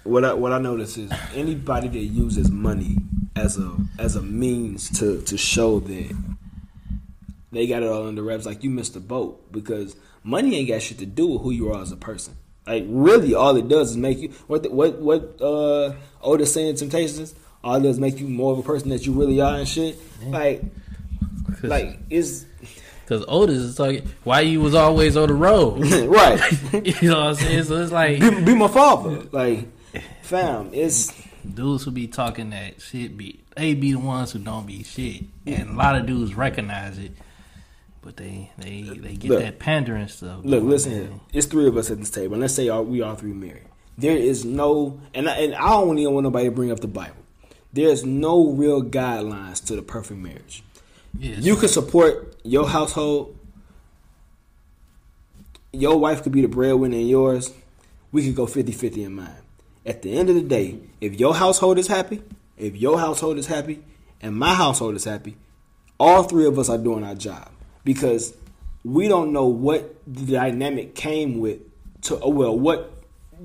what 0.04 0.26
I 0.26 0.34
what 0.34 0.52
I 0.52 0.58
notice 0.58 0.98
is 0.98 1.12
anybody 1.34 1.88
that 1.88 1.98
uses 1.98 2.52
money 2.52 2.98
as 3.38 3.58
a 3.58 3.76
as 4.00 4.16
a 4.16 4.22
means 4.22 4.90
to 5.00 5.22
to 5.22 5.38
show 5.38 5.80
that 5.80 6.16
they 7.52 7.68
got 7.68 7.84
it 7.84 7.90
all 7.90 8.08
under 8.08 8.24
wraps, 8.24 8.46
like 8.46 8.64
you 8.64 8.70
missed 8.70 8.94
the 8.94 9.00
boat 9.00 9.52
because 9.52 9.96
money 10.24 10.56
ain't 10.56 10.68
got 10.68 10.82
shit 10.82 11.00
to 11.00 11.06
do 11.06 11.28
with 11.28 11.42
who 11.42 11.52
you 11.52 11.72
are 11.72 11.82
as 11.82 11.92
a 11.92 11.98
person. 11.98 12.36
Like 12.66 12.84
really, 12.88 13.34
all 13.34 13.56
it 13.56 13.68
does 13.68 13.92
is 13.92 13.98
make 13.98 14.20
you 14.20 14.30
what 14.48 14.64
the, 14.64 14.70
what 14.70 15.00
what 15.00 15.42
uh 15.42 15.94
Otis 16.22 16.54
saying 16.54 16.76
Temptations. 16.76 17.34
All 17.64 17.76
it 17.76 17.82
does 17.82 17.96
is 17.96 18.00
make 18.00 18.20
you 18.20 18.28
more 18.28 18.54
of 18.54 18.60
a 18.60 18.64
person 18.64 18.90
that 18.90 19.06
you 19.06 19.14
really 19.14 19.40
are 19.40 19.56
and 19.56 19.68
shit. 19.68 19.98
Like 20.26 20.64
like 21.64 22.00
is 22.10 22.46
Because 23.04 23.24
Otis 23.28 23.58
is 23.58 23.76
talking, 23.76 24.08
why 24.24 24.42
you 24.42 24.60
was 24.60 24.76
always 24.76 25.16
on 25.16 25.30
the 25.30 25.34
road. 25.34 25.80
right. 26.08 26.42
you 27.02 27.10
know 27.10 27.20
what 27.20 27.28
I'm 27.28 27.36
saying? 27.36 27.64
So 27.64 27.82
it's 27.82 27.92
like 27.92 28.20
be, 28.20 28.30
be 28.44 28.56
my 28.56 28.68
father. 28.68 29.24
Like 29.32 29.68
fam, 30.24 30.72
it's 30.74 31.14
dudes 31.56 31.84
who 31.84 31.92
be 31.92 32.08
talking 32.08 32.52
that 32.52 32.82
shit 32.82 33.18
be 33.18 33.40
they 33.56 33.74
be 33.74 33.94
the 33.94 34.00
ones 34.00 34.32
who 34.32 34.40
don't 34.40 34.66
be 34.66 34.84
shit, 34.84 35.24
and 35.46 35.70
a 35.72 35.74
lot 35.74 35.96
of 35.96 36.06
dudes 36.06 36.36
recognize 36.36 36.98
it, 36.98 37.12
but 38.02 38.18
they 38.18 38.52
they 38.58 38.82
they 38.82 39.16
get 39.16 39.32
Look. 39.32 39.40
that 39.42 39.60
pandering 39.60 40.08
stuff. 40.08 40.42
Look, 40.44 40.64
listen 40.64 40.92
here. 40.92 41.10
It's 41.34 41.48
three 41.48 41.68
of 41.68 41.76
us 41.78 41.90
at 41.90 42.00
this 42.00 42.10
table, 42.10 42.34
and 42.36 42.42
let's 42.42 42.54
say 42.54 42.70
all, 42.70 42.84
we 42.84 43.02
all 43.02 43.16
three 43.16 43.34
married. 43.34 43.66
There 43.98 44.16
is 44.16 44.46
no, 44.46 45.00
and 45.14 45.28
I, 45.28 45.38
and 45.38 45.56
I 45.56 45.70
don't 45.70 45.98
even 45.98 46.14
want 46.14 46.24
nobody 46.26 46.46
to 46.46 46.52
bring 46.52 46.72
up 46.72 46.82
the 46.82 46.88
Bible. 46.88 47.16
There's 47.74 48.06
no 48.06 48.52
real 48.52 48.84
guidelines 48.84 49.66
to 49.66 49.76
the 49.76 49.82
perfect 49.82 50.20
marriage. 50.20 50.64
Yeah, 51.18 51.36
You 51.38 51.56
can 51.56 51.68
support 51.68 52.36
your 52.44 52.68
household. 52.68 53.38
Your 55.74 55.98
wife 56.00 56.24
could 56.24 56.32
be 56.32 56.42
the 56.42 56.48
breadwinner 56.48 56.98
in 56.98 57.08
yours. 57.08 57.52
We 58.12 58.24
could 58.26 58.36
go 58.36 58.46
50-50 58.46 59.06
in 59.06 59.14
mine. 59.14 59.30
At 59.88 60.02
the 60.02 60.12
end 60.12 60.30
of 60.30 60.36
the 60.36 60.42
day, 60.42 60.80
if 61.00 61.18
your 61.18 61.34
household 61.34 61.80
is 61.80 61.88
happy, 61.88 62.22
if 62.58 62.76
your 62.76 63.00
household 63.00 63.38
is 63.38 63.48
happy, 63.48 63.82
and 64.22 64.36
my 64.36 64.54
household 64.54 64.96
is 64.96 65.06
happy, 65.06 65.38
all 65.98 66.24
three 66.24 66.46
of 66.46 66.60
us 66.60 66.68
are 66.68 66.78
doing 66.78 67.06
our 67.06 67.16
job 67.16 67.50
because 67.86 68.36
we 68.84 69.08
don't 69.08 69.32
know 69.32 69.46
what 69.48 69.96
the 70.06 70.34
dynamic 70.34 70.94
came 70.94 71.40
with 71.40 71.60
to 72.02 72.20
oh, 72.20 72.30
well 72.30 72.58
what 72.58 72.94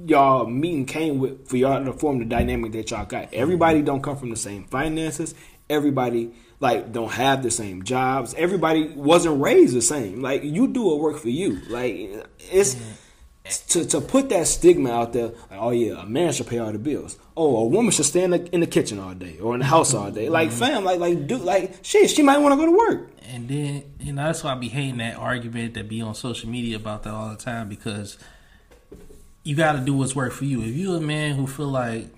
y'all 0.05 0.47
meeting 0.47 0.85
came 0.85 1.19
with 1.19 1.49
for 1.49 1.57
y'all 1.57 1.85
to 1.85 1.93
form 1.93 2.19
the 2.19 2.25
dynamic 2.25 2.73
that 2.73 2.91
y'all 2.91 3.07
got. 3.07 3.33
Everybody 3.33 3.81
don't 3.83 4.03
come 4.03 4.17
from 4.17 4.31
the 4.31 4.37
same 4.37 4.65
finances. 4.65 5.37
Everybody 5.71 6.33
like 6.59 6.93
don't 6.93 7.13
have 7.13 7.43
the 7.43 7.51
same 7.51 7.85
jobs. 7.85 8.35
Everybody 8.35 8.89
wasn't 8.89 9.41
raised 9.41 9.77
the 9.77 9.83
same. 9.83 10.21
Like 10.21 10.43
you 10.43 10.67
do 10.67 10.91
a 10.91 10.97
work 10.97 11.19
for 11.19 11.29
you. 11.29 11.61
Like 11.69 12.27
it's 12.51 12.77
to 13.45 13.85
to 13.85 14.01
put 14.01 14.29
that 14.29 14.47
stigma 14.47 14.91
out 14.91 15.13
there. 15.13 15.29
Like, 15.51 15.59
oh 15.59 15.71
yeah, 15.71 16.03
a 16.03 16.07
man 16.07 16.33
should 16.33 16.47
pay 16.47 16.59
all 16.59 16.73
the 16.73 16.79
bills. 16.79 17.19
Oh, 17.37 17.57
a 17.57 17.67
woman 17.67 17.91
should 17.91 18.05
stay 18.05 18.23
in 18.23 18.31
the, 18.31 18.55
in 18.55 18.61
the 18.61 18.67
kitchen 18.67 18.99
all 18.99 19.15
day 19.15 19.39
or 19.39 19.55
in 19.55 19.61
the 19.61 19.67
house 19.67 19.95
all 19.95 20.11
day. 20.11 20.29
Like 20.29 20.51
mm-hmm. 20.51 20.59
fam, 20.59 20.85
like 20.85 21.01
like 21.01 21.27
do 21.27 21.39
like 21.39 21.77
shit. 21.83 22.11
She 22.11 22.23
might 22.23 22.39
want 22.39 22.53
to 22.53 22.57
go 22.57 22.67
to 22.67 22.77
work. 22.77 23.11
And 23.29 23.49
then, 23.49 23.85
you 23.99 24.13
know, 24.13 24.25
that's 24.25 24.45
why 24.45 24.53
I 24.53 24.55
be 24.57 24.69
hating 24.69 24.99
that 24.99 25.17
argument 25.17 25.75
that 25.75 25.89
be 25.89 26.03
on 26.03 26.15
social 26.15 26.49
media 26.49 26.77
about 26.77 27.05
that 27.05 27.15
all 27.15 27.31
the 27.31 27.37
time 27.37 27.69
because 27.69 28.19
you 29.43 29.57
got 29.57 29.73
to 29.73 29.81
do 29.81 29.95
what's 29.95 30.15
work 30.15 30.33
for 30.33 30.45
you. 30.45 30.63
If 30.63 30.77
you 30.77 30.95
a 30.95 31.01
man 31.01 31.37
who 31.37 31.47
feel 31.47 31.69
like 31.69 32.09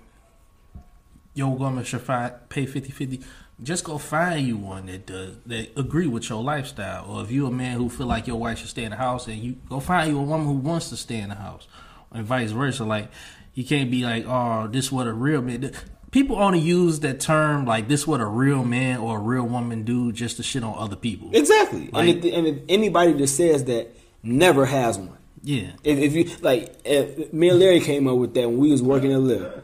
your 1.33 1.55
woman 1.55 1.83
should 1.83 2.01
fi- 2.01 2.33
pay 2.49 2.65
50-50, 2.65 3.23
just 3.63 3.83
go 3.83 3.97
find 3.97 4.45
you 4.45 4.57
one 4.57 4.87
that 4.87 5.05
does 5.05 5.37
that 5.45 5.77
agree 5.77 6.07
with 6.07 6.29
your 6.29 6.43
lifestyle. 6.43 7.05
Or 7.09 7.23
if 7.23 7.31
you 7.31 7.47
a 7.47 7.51
man 7.51 7.77
who 7.77 7.89
feel 7.89 8.07
like 8.07 8.27
your 8.27 8.37
wife 8.37 8.59
should 8.59 8.69
stay 8.69 8.83
in 8.83 8.91
the 8.91 8.97
house, 8.97 9.27
and 9.27 9.37
you 9.37 9.53
go 9.69 9.79
find 9.79 10.09
you 10.11 10.19
a 10.19 10.23
woman 10.23 10.47
who 10.47 10.53
wants 10.53 10.89
to 10.89 10.97
stay 10.97 11.19
in 11.19 11.29
the 11.29 11.35
house, 11.35 11.67
and 12.11 12.25
vice 12.25 12.51
versa. 12.51 12.83
Like 12.83 13.09
you 13.53 13.63
can't 13.63 13.89
be 13.89 14.03
like, 14.03 14.25
oh, 14.27 14.67
this 14.67 14.91
what 14.91 15.07
a 15.07 15.13
real 15.13 15.41
man. 15.41 15.71
People 16.11 16.37
only 16.37 16.59
use 16.59 17.01
that 17.01 17.19
term 17.19 17.65
like 17.65 17.87
this 17.87 18.07
what 18.07 18.21
a 18.21 18.25
real 18.25 18.63
man 18.63 18.99
or 18.99 19.17
a 19.17 19.21
real 19.21 19.43
woman 19.43 19.83
do 19.83 20.11
just 20.11 20.37
to 20.37 20.43
shit 20.43 20.63
on 20.63 20.75
other 20.77 20.95
people. 20.95 21.29
Exactly. 21.33 21.89
Like- 21.91 22.07
and, 22.07 22.25
if, 22.25 22.33
and 22.33 22.47
if 22.47 22.57
anybody 22.69 23.13
that 23.13 23.27
says 23.27 23.65
that 23.65 23.95
never 24.23 24.65
has 24.65 24.97
one. 24.97 25.17
Yeah. 25.43 25.71
If, 25.83 25.99
if 25.99 26.13
you 26.13 26.35
like, 26.41 26.75
if, 26.83 27.31
me 27.31 27.49
and 27.49 27.59
Larry 27.59 27.79
came 27.79 28.07
up 28.07 28.17
with 28.17 28.33
that 28.33 28.49
when 28.49 28.57
we 28.57 28.71
was 28.71 28.81
working 28.81 29.13
at 29.13 29.19
Live. 29.19 29.63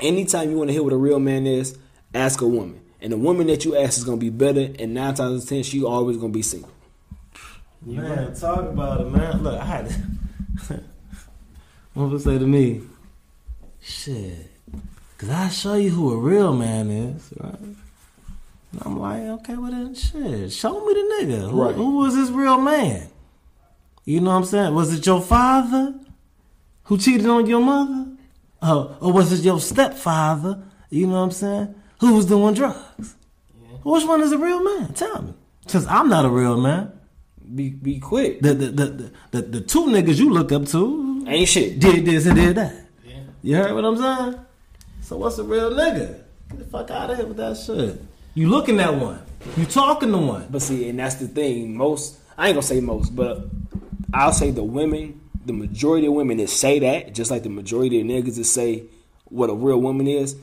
Anytime 0.00 0.50
you 0.50 0.56
want 0.58 0.68
to 0.68 0.72
hear 0.72 0.82
what 0.82 0.92
a 0.92 0.96
real 0.96 1.20
man 1.20 1.46
is, 1.46 1.78
ask 2.12 2.40
a 2.40 2.46
woman, 2.46 2.81
and 3.02 3.12
the 3.12 3.16
woman 3.18 3.48
that 3.48 3.64
you 3.64 3.76
ask 3.76 3.98
is 3.98 4.04
gonna 4.04 4.16
be 4.16 4.30
better. 4.30 4.70
And 4.78 4.94
nine 4.94 5.14
times 5.14 5.20
out 5.20 5.32
of 5.42 5.48
ten, 5.48 5.62
she 5.64 5.82
always 5.84 6.16
gonna 6.16 6.32
be 6.32 6.42
single. 6.42 6.70
Man, 7.84 8.32
talk 8.34 8.60
about 8.60 9.00
it, 9.00 9.10
man. 9.10 9.42
Look, 9.42 9.60
I 9.60 9.64
had 9.64 9.88
to. 10.68 10.80
what 11.94 12.10
would 12.10 12.22
say 12.22 12.38
to 12.38 12.46
me? 12.46 12.82
Shit. 13.80 14.50
Cause 15.18 15.30
I 15.30 15.48
show 15.48 15.74
you 15.74 15.90
who 15.90 16.12
a 16.12 16.16
real 16.16 16.54
man 16.54 16.90
is, 16.90 17.32
right? 17.38 17.58
And 17.60 17.76
I'm 18.82 18.98
like, 18.98 19.22
okay, 19.22 19.56
well 19.56 19.70
then 19.70 19.94
shit. 19.94 20.52
Show 20.52 20.84
me 20.86 20.94
the 20.94 21.00
nigga. 21.26 21.50
Who, 21.50 21.62
Right. 21.62 21.74
who 21.74 21.98
was 21.98 22.14
this 22.14 22.30
real 22.30 22.58
man? 22.60 23.08
You 24.04 24.20
know 24.20 24.30
what 24.30 24.36
I'm 24.36 24.44
saying? 24.44 24.74
Was 24.74 24.92
it 24.92 25.04
your 25.06 25.20
father 25.20 25.94
who 26.84 26.98
cheated 26.98 27.26
on 27.26 27.46
your 27.46 27.60
mother? 27.60 28.06
Oh, 28.62 28.96
or 29.00 29.12
was 29.12 29.32
it 29.32 29.44
your 29.44 29.60
stepfather? 29.60 30.62
You 30.90 31.06
know 31.06 31.14
what 31.14 31.18
I'm 31.20 31.30
saying? 31.32 31.74
Who 32.02 32.14
was 32.14 32.26
doing 32.26 32.54
drugs? 32.54 33.14
Which 33.84 34.04
one 34.04 34.22
is 34.22 34.32
a 34.32 34.38
real 34.38 34.60
man? 34.60 34.92
Tell 34.92 35.22
me. 35.22 35.34
Cause 35.68 35.86
I'm 35.86 36.08
not 36.08 36.24
a 36.24 36.28
real 36.28 36.60
man. 36.60 36.90
Be 37.54 37.70
be 37.70 38.00
quick. 38.00 38.40
The 38.40 38.54
the 38.54 38.66
the 38.66 38.86
the, 38.86 39.12
the, 39.30 39.42
the 39.42 39.60
two 39.60 39.84
niggas 39.86 40.16
you 40.16 40.30
look 40.30 40.50
up 40.50 40.66
to 40.66 41.24
Ain't 41.28 41.48
shit. 41.48 41.78
did 41.78 42.04
this 42.04 42.26
and 42.26 42.34
did 42.34 42.56
that. 42.56 42.74
You 43.40 43.54
heard 43.56 43.72
what 43.72 43.84
I'm 43.84 43.96
saying? 43.96 44.44
So 45.00 45.16
what's 45.16 45.38
a 45.38 45.44
real 45.44 45.70
nigga? 45.70 46.22
Get 46.50 46.58
the 46.58 46.64
fuck 46.64 46.90
out 46.90 47.10
of 47.10 47.18
here 47.18 47.26
with 47.26 47.36
that 47.36 47.56
shit. 47.56 48.02
You 48.34 48.48
looking 48.48 48.80
at 48.80 48.92
one. 48.94 49.22
You 49.56 49.64
talking 49.64 50.10
to 50.10 50.18
one. 50.18 50.48
But 50.50 50.62
see, 50.62 50.88
and 50.88 50.98
that's 50.98 51.14
the 51.16 51.28
thing. 51.28 51.76
Most 51.76 52.18
I 52.36 52.48
ain't 52.48 52.56
gonna 52.56 52.62
say 52.66 52.80
most, 52.80 53.14
but 53.14 53.46
I'll 54.12 54.32
say 54.32 54.50
the 54.50 54.64
women, 54.64 55.20
the 55.46 55.52
majority 55.52 56.08
of 56.08 56.14
women 56.14 56.38
that 56.38 56.50
say 56.50 56.80
that, 56.80 57.14
just 57.14 57.30
like 57.30 57.44
the 57.44 57.48
majority 57.48 58.00
of 58.00 58.06
niggas 58.08 58.34
that 58.38 58.44
say 58.46 58.86
what 59.26 59.50
a 59.50 59.54
real 59.54 59.80
woman 59.80 60.08
is, 60.08 60.34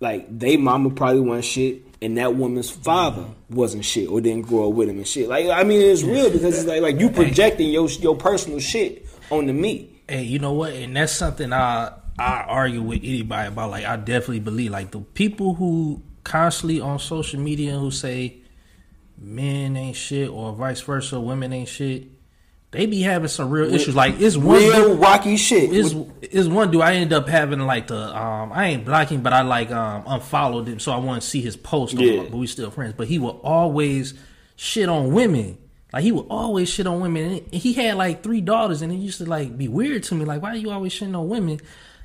like 0.00 0.26
they 0.38 0.56
mama 0.56 0.90
probably 0.90 1.20
wasn't 1.20 1.44
shit, 1.44 1.82
and 2.02 2.18
that 2.18 2.34
woman's 2.34 2.70
father 2.70 3.26
wasn't 3.50 3.84
shit 3.84 4.08
or 4.08 4.20
didn't 4.20 4.46
grow 4.46 4.68
up 4.68 4.74
with 4.74 4.88
him 4.88 4.98
and 4.98 5.06
shit. 5.08 5.28
Like 5.28 5.46
I 5.46 5.64
mean, 5.64 5.80
it's 5.80 6.02
real 6.02 6.30
because 6.30 6.58
it's 6.58 6.66
like 6.66 6.82
like 6.82 7.00
you 7.00 7.10
projecting 7.10 7.70
your 7.70 7.88
your 7.88 8.16
personal 8.16 8.60
shit 8.60 9.06
on 9.30 9.46
the 9.46 9.52
me. 9.52 9.90
Hey, 10.08 10.22
you 10.22 10.38
know 10.38 10.52
what? 10.52 10.72
And 10.72 10.96
that's 10.96 11.12
something 11.12 11.52
I 11.52 11.92
I 12.18 12.44
argue 12.48 12.82
with 12.82 13.00
anybody 13.02 13.48
about. 13.48 13.70
Like, 13.70 13.84
I 13.84 13.96
definitely 13.96 14.40
believe 14.40 14.70
like 14.70 14.90
the 14.90 15.00
people 15.00 15.54
who 15.54 16.02
constantly 16.24 16.80
on 16.80 16.98
social 16.98 17.40
media 17.40 17.78
who 17.78 17.90
say 17.90 18.38
men 19.18 19.76
ain't 19.76 19.96
shit 19.96 20.28
or 20.28 20.52
vice 20.52 20.80
versa, 20.80 21.20
women 21.20 21.52
ain't 21.52 21.68
shit. 21.68 22.08
They 22.76 22.86
be 22.86 23.00
having 23.02 23.28
some 23.28 23.50
real 23.50 23.72
issues. 23.74 23.96
Like, 23.96 24.20
it's 24.20 24.36
one 24.36 24.58
Real 24.58 24.90
dude- 24.90 25.00
rocky 25.00 25.36
shit. 25.36 25.72
is 25.72 25.94
is 26.22 26.48
one 26.48 26.70
dude 26.70 26.82
I 26.82 26.94
ended 26.94 27.12
up 27.12 27.28
having 27.28 27.60
like 27.60 27.86
the 27.88 27.96
um 28.16 28.52
I 28.52 28.66
ain't 28.68 28.84
blocking 28.84 29.22
but 29.22 29.32
I 29.32 29.42
like 29.42 29.70
um 29.70 30.04
unfollowed 30.06 30.68
him 30.68 30.78
so 30.78 30.92
I 30.92 30.96
want 30.98 31.22
to 31.22 31.28
see 31.28 31.40
his 31.40 31.56
post 31.56 31.94
on 31.96 32.00
Yeah. 32.02 32.22
but 32.22 32.36
we 32.36 32.46
still 32.46 32.70
friends 32.70 32.94
but 32.96 33.06
he 33.08 33.18
would 33.18 33.36
always 33.42 34.14
shit 34.56 34.88
on 34.88 35.12
women 35.12 35.58
like 35.92 36.02
he 36.02 36.12
would 36.12 36.26
always 36.28 36.68
shit 36.68 36.86
on 36.86 37.00
women 37.00 37.40
and 37.52 37.54
he 37.54 37.72
had 37.74 37.96
like 37.96 38.22
three 38.22 38.40
daughters 38.40 38.82
and 38.82 38.92
it 38.92 38.96
used 38.96 39.18
to 39.18 39.24
like 39.24 39.56
be 39.56 39.68
weird 39.68 40.02
to 40.04 40.14
me 40.14 40.24
like 40.24 40.42
why 40.42 40.50
are 40.50 40.56
you 40.56 40.70
always 40.70 40.92
shitting 40.92 41.16
on 41.16 41.28
women 41.28 41.60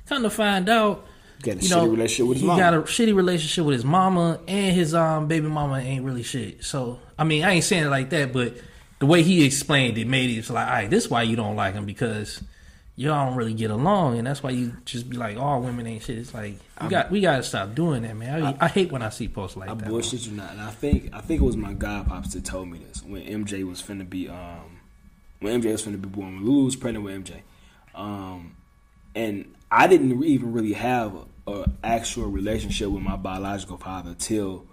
kind 0.06 0.24
of 0.24 0.32
find 0.32 0.68
out 0.68 1.04
Got 1.42 1.50
a 1.50 1.54
you 1.56 1.60
shitty 1.62 1.70
know, 1.70 1.86
relationship 1.88 2.26
with 2.28 2.36
his 2.36 2.42
he 2.42 2.46
mama. 2.46 2.60
got 2.60 2.74
a 2.74 2.80
shitty 2.82 3.14
relationship 3.16 3.64
with 3.64 3.74
his 3.74 3.84
mama, 3.84 4.38
and 4.46 4.76
his 4.76 4.94
um 4.94 5.26
baby 5.26 5.48
mama 5.48 5.78
ain't 5.78 6.04
really 6.04 6.22
shit. 6.22 6.62
So 6.62 7.00
I 7.18 7.24
mean, 7.24 7.42
I 7.42 7.52
ain't 7.54 7.64
saying 7.64 7.82
it 7.84 7.88
like 7.88 8.10
that, 8.10 8.32
but 8.32 8.54
the 9.02 9.06
way 9.06 9.24
he 9.24 9.44
explained 9.44 9.98
it 9.98 10.06
made 10.06 10.30
it 10.30 10.34
it's 10.34 10.48
like, 10.48 10.64
all 10.64 10.74
right, 10.74 10.88
this 10.88 11.10
why 11.10 11.22
you 11.22 11.34
don't 11.34 11.56
like 11.56 11.74
him 11.74 11.86
because 11.86 12.40
y'all 12.94 13.26
don't 13.26 13.36
really 13.36 13.52
get 13.52 13.72
along, 13.72 14.16
and 14.16 14.24
that's 14.24 14.44
why 14.44 14.50
you 14.50 14.76
just 14.84 15.10
be 15.10 15.16
like, 15.16 15.36
all 15.36 15.60
women 15.60 15.88
ain't 15.88 16.04
shit. 16.04 16.18
It's 16.18 16.32
like 16.32 16.54
we 16.80 16.88
got 16.88 17.10
we 17.10 17.20
got 17.20 17.38
to 17.38 17.42
stop 17.42 17.74
doing 17.74 18.02
that, 18.02 18.16
man. 18.16 18.44
I, 18.44 18.56
I, 18.60 18.68
hate 18.68 18.92
when 18.92 19.02
I 19.02 19.08
see 19.08 19.26
posts 19.26 19.56
like 19.56 19.70
I 19.70 19.74
that. 19.74 19.86
I 19.86 19.88
bullshit 19.88 20.24
you 20.24 20.36
not, 20.36 20.52
and 20.52 20.60
I 20.60 20.70
think 20.70 21.10
I 21.12 21.20
think 21.20 21.42
it 21.42 21.44
was 21.44 21.56
my 21.56 21.72
god 21.72 22.06
pops 22.06 22.32
that 22.34 22.44
told 22.44 22.68
me 22.68 22.78
this 22.78 23.02
when 23.02 23.22
MJ 23.24 23.68
was 23.68 23.82
finna 23.82 24.08
be 24.08 24.28
um 24.28 24.78
when 25.40 25.60
MJ 25.60 25.72
was 25.72 25.84
finna 25.84 26.00
be 26.00 26.08
born 26.08 26.36
when 26.36 26.44
Lulu 26.44 26.66
was 26.66 26.76
pregnant 26.76 27.04
with 27.04 27.24
MJ, 27.24 27.40
um, 27.96 28.54
and 29.16 29.52
I 29.68 29.88
didn't 29.88 30.22
even 30.22 30.52
really 30.52 30.74
have 30.74 31.16
a, 31.48 31.50
a 31.50 31.64
actual 31.82 32.28
relationship 32.28 32.88
with 32.88 33.02
my 33.02 33.16
biological 33.16 33.78
father 33.78 34.14
till 34.16 34.64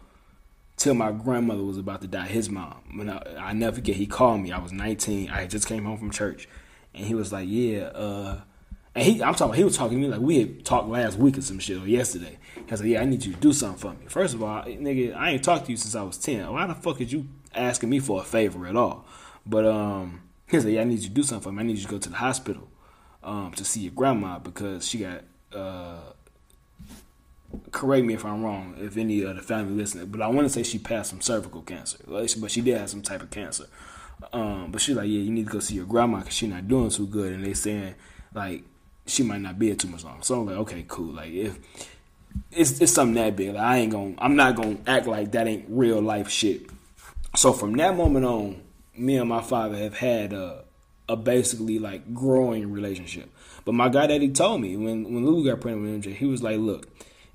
till 0.80 0.95
my 0.95 1.11
grandmother 1.11 1.63
was 1.63 1.77
about 1.77 2.01
to 2.01 2.07
die. 2.07 2.25
His 2.25 2.49
mom. 2.49 2.82
When 2.95 3.09
I, 3.09 3.21
I 3.38 3.53
never 3.53 3.75
forget, 3.75 3.97
he 3.97 4.07
called 4.07 4.41
me. 4.41 4.51
I 4.51 4.59
was 4.59 4.71
19. 4.71 5.30
I 5.30 5.45
just 5.45 5.67
came 5.67 5.86
home 5.86 5.99
from 5.99 6.09
church, 6.09 6.49
and 6.95 7.05
he 7.05 7.13
was 7.13 7.32
like, 7.32 7.47
"Yeah." 7.47 7.84
uh 7.93 8.41
and 8.95 9.03
he, 9.05 9.21
I'm 9.21 9.36
talking. 9.36 9.53
He 9.53 9.63
was 9.63 9.77
talking 9.77 10.01
to 10.01 10.07
me 10.07 10.11
like 10.11 10.21
we 10.21 10.39
had 10.39 10.65
talked 10.65 10.89
last 10.89 11.17
week 11.19 11.38
or 11.38 11.41
some 11.41 11.59
shit 11.59 11.82
or 11.82 11.88
yesterday. 11.88 12.39
He 12.55 12.71
was 12.71 12.82
like, 12.82 12.89
"Yeah, 12.89 13.01
I 13.01 13.05
need 13.05 13.23
you 13.23 13.34
to 13.34 13.39
do 13.39 13.53
something 13.53 13.77
for 13.77 13.91
me." 13.91 14.07
First 14.07 14.34
of 14.34 14.41
all, 14.41 14.63
nigga, 14.63 15.15
I 15.15 15.32
ain't 15.32 15.43
talked 15.43 15.65
to 15.65 15.71
you 15.71 15.77
since 15.77 15.93
I 15.93 16.01
was 16.01 16.17
ten. 16.17 16.51
Why 16.51 16.65
the 16.65 16.73
fuck 16.73 16.99
is 16.99 17.13
you 17.13 17.27
asking 17.53 17.89
me 17.89 17.99
for 17.99 18.21
a 18.21 18.23
favor 18.23 18.65
at 18.65 18.75
all? 18.75 19.05
But 19.45 19.65
um, 19.65 20.21
he 20.47 20.57
was 20.57 20.65
like, 20.65 20.73
"Yeah, 20.73 20.82
I 20.82 20.86
need 20.86 20.99
you 20.99 21.09
to 21.09 21.13
do 21.13 21.23
something 21.23 21.43
for 21.43 21.51
me. 21.51 21.61
I 21.61 21.67
need 21.67 21.77
you 21.77 21.84
to 21.84 21.89
go 21.89 21.99
to 21.99 22.09
the 22.09 22.15
hospital 22.15 22.67
um 23.21 23.51
to 23.51 23.65
see 23.65 23.82
your 23.82 23.91
grandma 23.91 24.39
because 24.39 24.88
she 24.88 24.99
got 24.99 25.21
uh." 25.53 26.09
Correct 27.72 28.06
me 28.06 28.14
if 28.14 28.26
I'm 28.26 28.43
wrong. 28.43 28.76
If 28.78 28.97
any 28.97 29.24
of 29.24 29.36
the 29.36 29.41
family 29.41 29.74
listening, 29.74 30.08
but 30.08 30.22
I 30.22 30.28
want 30.28 30.45
to 30.45 30.50
say 30.54 30.64
she 30.64 30.78
passed 30.78 31.10
some 31.10 31.22
cervical 31.22 31.62
cancer, 31.62 31.97
but 32.08 32.52
she 32.52 32.62
did 32.62 32.78
have 32.78 32.89
some 32.89 33.02
type 33.02 33.22
of 33.22 33.30
cancer. 33.32 33.66
Um, 34.34 34.72
but 34.72 34.82
she's 34.82 34.95
like, 34.95 35.08
yeah, 35.08 35.20
you 35.20 35.32
need 35.32 35.47
to 35.47 35.52
go 35.52 35.60
see 35.60 35.76
your 35.76 35.86
grandma 35.86 36.20
because 36.20 36.34
she's 36.34 36.50
not 36.50 36.68
doing 36.68 36.89
too 36.89 37.08
good, 37.08 37.34
and 37.34 37.43
they 37.43 37.54
saying 37.54 37.95
like 38.34 38.64
she 39.06 39.24
might 39.24 39.41
not 39.41 39.58
be 39.58 39.68
here 39.68 39.76
too 39.76 39.88
much 39.88 40.04
longer. 40.04 40.24
So 40.24 40.41
I'm 40.41 40.45
like, 40.45 40.58
okay, 40.58 40.86
cool. 40.88 41.14
Like 41.14 41.32
if 41.32 41.58
it's 42.52 42.80
it's 42.80 42.91
something 42.91 43.16
that 43.16 43.36
big, 43.36 43.54
like, 43.54 43.64
I 43.64 43.78
ain't 43.78 43.91
gonna 43.91 44.16
I'm 44.18 44.36
not 44.36 44.56
gonna 44.56 44.78
act 44.86 45.08
like 45.08 45.32
that 45.32 45.47
ain't 45.47 45.66
real 45.70 46.02
life 46.02 46.30
shit. 46.30 46.70
So 47.36 47.54
from 47.54 47.74
that 47.74 47.95
moment 47.95 48.26
on, 48.26 48.62
me 48.95 49.18
and 49.18 49.30
my 49.30 49.41
father 49.41 49.78
have 49.78 49.97
had 49.97 50.34
a 50.34 50.66
a 51.08 51.16
basically 51.16 51.80
like 51.80 52.14
growing 52.14 52.72
relationship. 52.72 53.30
But 53.66 53.74
my 53.74 53.89
guy 53.89 54.08
daddy 54.08 54.30
told 54.30 54.62
me 54.62 54.78
when 54.78 55.04
when 55.14 55.26
Lulu 55.26 55.50
got 55.50 55.62
pregnant 55.62 56.06
with 56.06 56.06
MJ, 56.06 56.16
he 56.16 56.26
was 56.26 56.43
like, 56.43 56.58
look, 56.58 56.88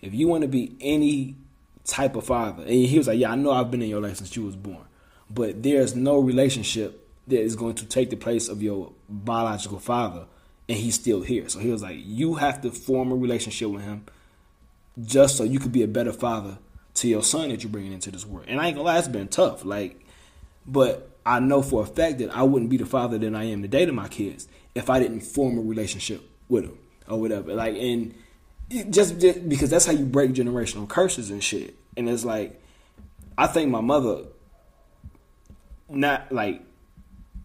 if 0.05 0.15
you 0.15 0.29
want 0.29 0.43
to 0.43 0.49
be 0.49 0.77
any 0.81 1.37
type 1.85 2.17
of 2.17 2.27
father, 2.27 2.63
and 2.63 2.73
he 2.73 2.99
was 2.99 3.09
like, 3.09 3.19
yeah, 3.19 3.33
I 3.33 3.35
know 3.35 3.53
I've 3.53 3.71
been 3.71 3.83
in 3.83 3.89
your 3.89 4.01
life 4.01 4.17
since 4.17 4.37
you 4.37 4.45
was 4.45 4.57
born, 4.57 4.85
but 5.31 5.63
there's 5.63 5.95
no 5.95 6.19
relationship 6.19 7.09
that 7.27 7.41
is 7.41 7.57
going 7.57 7.75
to 7.77 7.87
take 7.87 8.11
the 8.11 8.17
place 8.17 8.49
of 8.49 8.63
your 8.63 8.93
biological 9.09 9.79
father 9.79 10.27
and 10.69 10.79
he's 10.79 10.95
still 10.95 11.23
here. 11.23 11.49
So 11.49 11.59
he 11.59 11.71
was 11.71 11.83
like, 11.83 11.97
you 12.01 12.35
have 12.35 12.61
to 12.63 12.71
form 12.71 13.13
a 13.13 13.15
relationship 13.15 13.71
with 13.71 13.83
him 13.83 14.05
just 15.03 15.37
so 15.37 15.45
you 15.45 15.59
could 15.59 15.73
be 15.73 15.83
a 15.83 15.89
better 15.89 16.13
father 16.13 16.59
to 16.95 17.09
your 17.09 17.23
son 17.23 17.49
that 17.49 17.63
you're 17.63 17.73
bringing 17.73 17.93
into 17.93 18.11
this 18.11 18.27
world. 18.27 18.47
And 18.49 18.61
I 18.61 18.69
ain't 18.69 18.77
gonna 18.77 18.87
lie, 18.87 18.99
it's 18.99 19.09
been 19.09 19.29
tough. 19.29 19.65
Like, 19.65 20.05
but 20.67 21.11
I 21.27 21.41
know 21.41 21.63
for 21.63 21.83
a 21.83 21.87
fact 21.87 22.19
that 22.19 22.35
I 22.35 22.43
wouldn't 22.43 22.71
be 22.71 22.77
the 22.77 22.87
father 22.87 23.19
that 23.19 23.35
I 23.35 23.45
am 23.45 23.63
today 23.63 23.85
to 23.87 23.93
my 23.93 24.09
kids 24.09 24.49
if 24.75 24.91
I 24.91 24.99
didn't 24.99 25.21
form 25.21 25.59
a 25.59 25.63
relationship 25.63 26.23
with 26.49 26.65
them 26.65 26.79
or 27.09 27.21
whatever. 27.21 27.55
Like, 27.55 27.75
and 27.77 28.15
just, 28.83 29.21
just 29.21 29.49
because 29.49 29.71
that's 29.71 29.87
how 29.87 29.93
you 29.93 30.05
break 30.05 30.33
generational 30.33 30.89
curses 30.89 31.31
and 31.31 31.43
shit. 31.43 31.77
And 31.97 32.09
it's 32.09 32.25
like, 32.25 32.61
I 33.39 33.47
think 33.47 33.71
my 33.71 33.81
mother, 33.81 34.25
not 35.89 36.33
like 36.33 36.63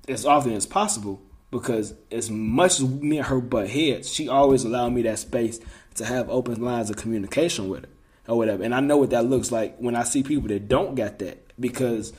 as 0.08 0.26
often 0.26 0.54
as 0.54 0.66
possible, 0.66 1.22
because 1.52 1.94
as 2.12 2.30
much 2.30 2.80
as 2.80 2.88
me 2.88 3.18
and 3.18 3.28
her 3.28 3.40
butt 3.40 3.70
heads, 3.70 4.12
she 4.12 4.28
always 4.28 4.64
allowed 4.64 4.94
me 4.94 5.02
that 5.04 5.20
space 5.20 5.60
to 5.96 6.06
have 6.06 6.30
open 6.30 6.62
lines 6.62 6.90
of 6.90 6.98
communication 6.98 7.70
with 7.70 7.84
her 7.84 7.90
or 8.28 8.38
whatever. 8.38 8.64
And 8.64 8.74
I 8.74 8.80
know 8.80 8.98
what 8.98 9.10
that 9.10 9.26
looks 9.26 9.52
like 9.52 9.78
when 9.78 9.96
I 9.96 10.04
see 10.04 10.24
people 10.24 10.48
that 10.50 10.68
don't 10.68 10.96
get 10.96 11.20
that 11.20 11.52
because 11.60 12.14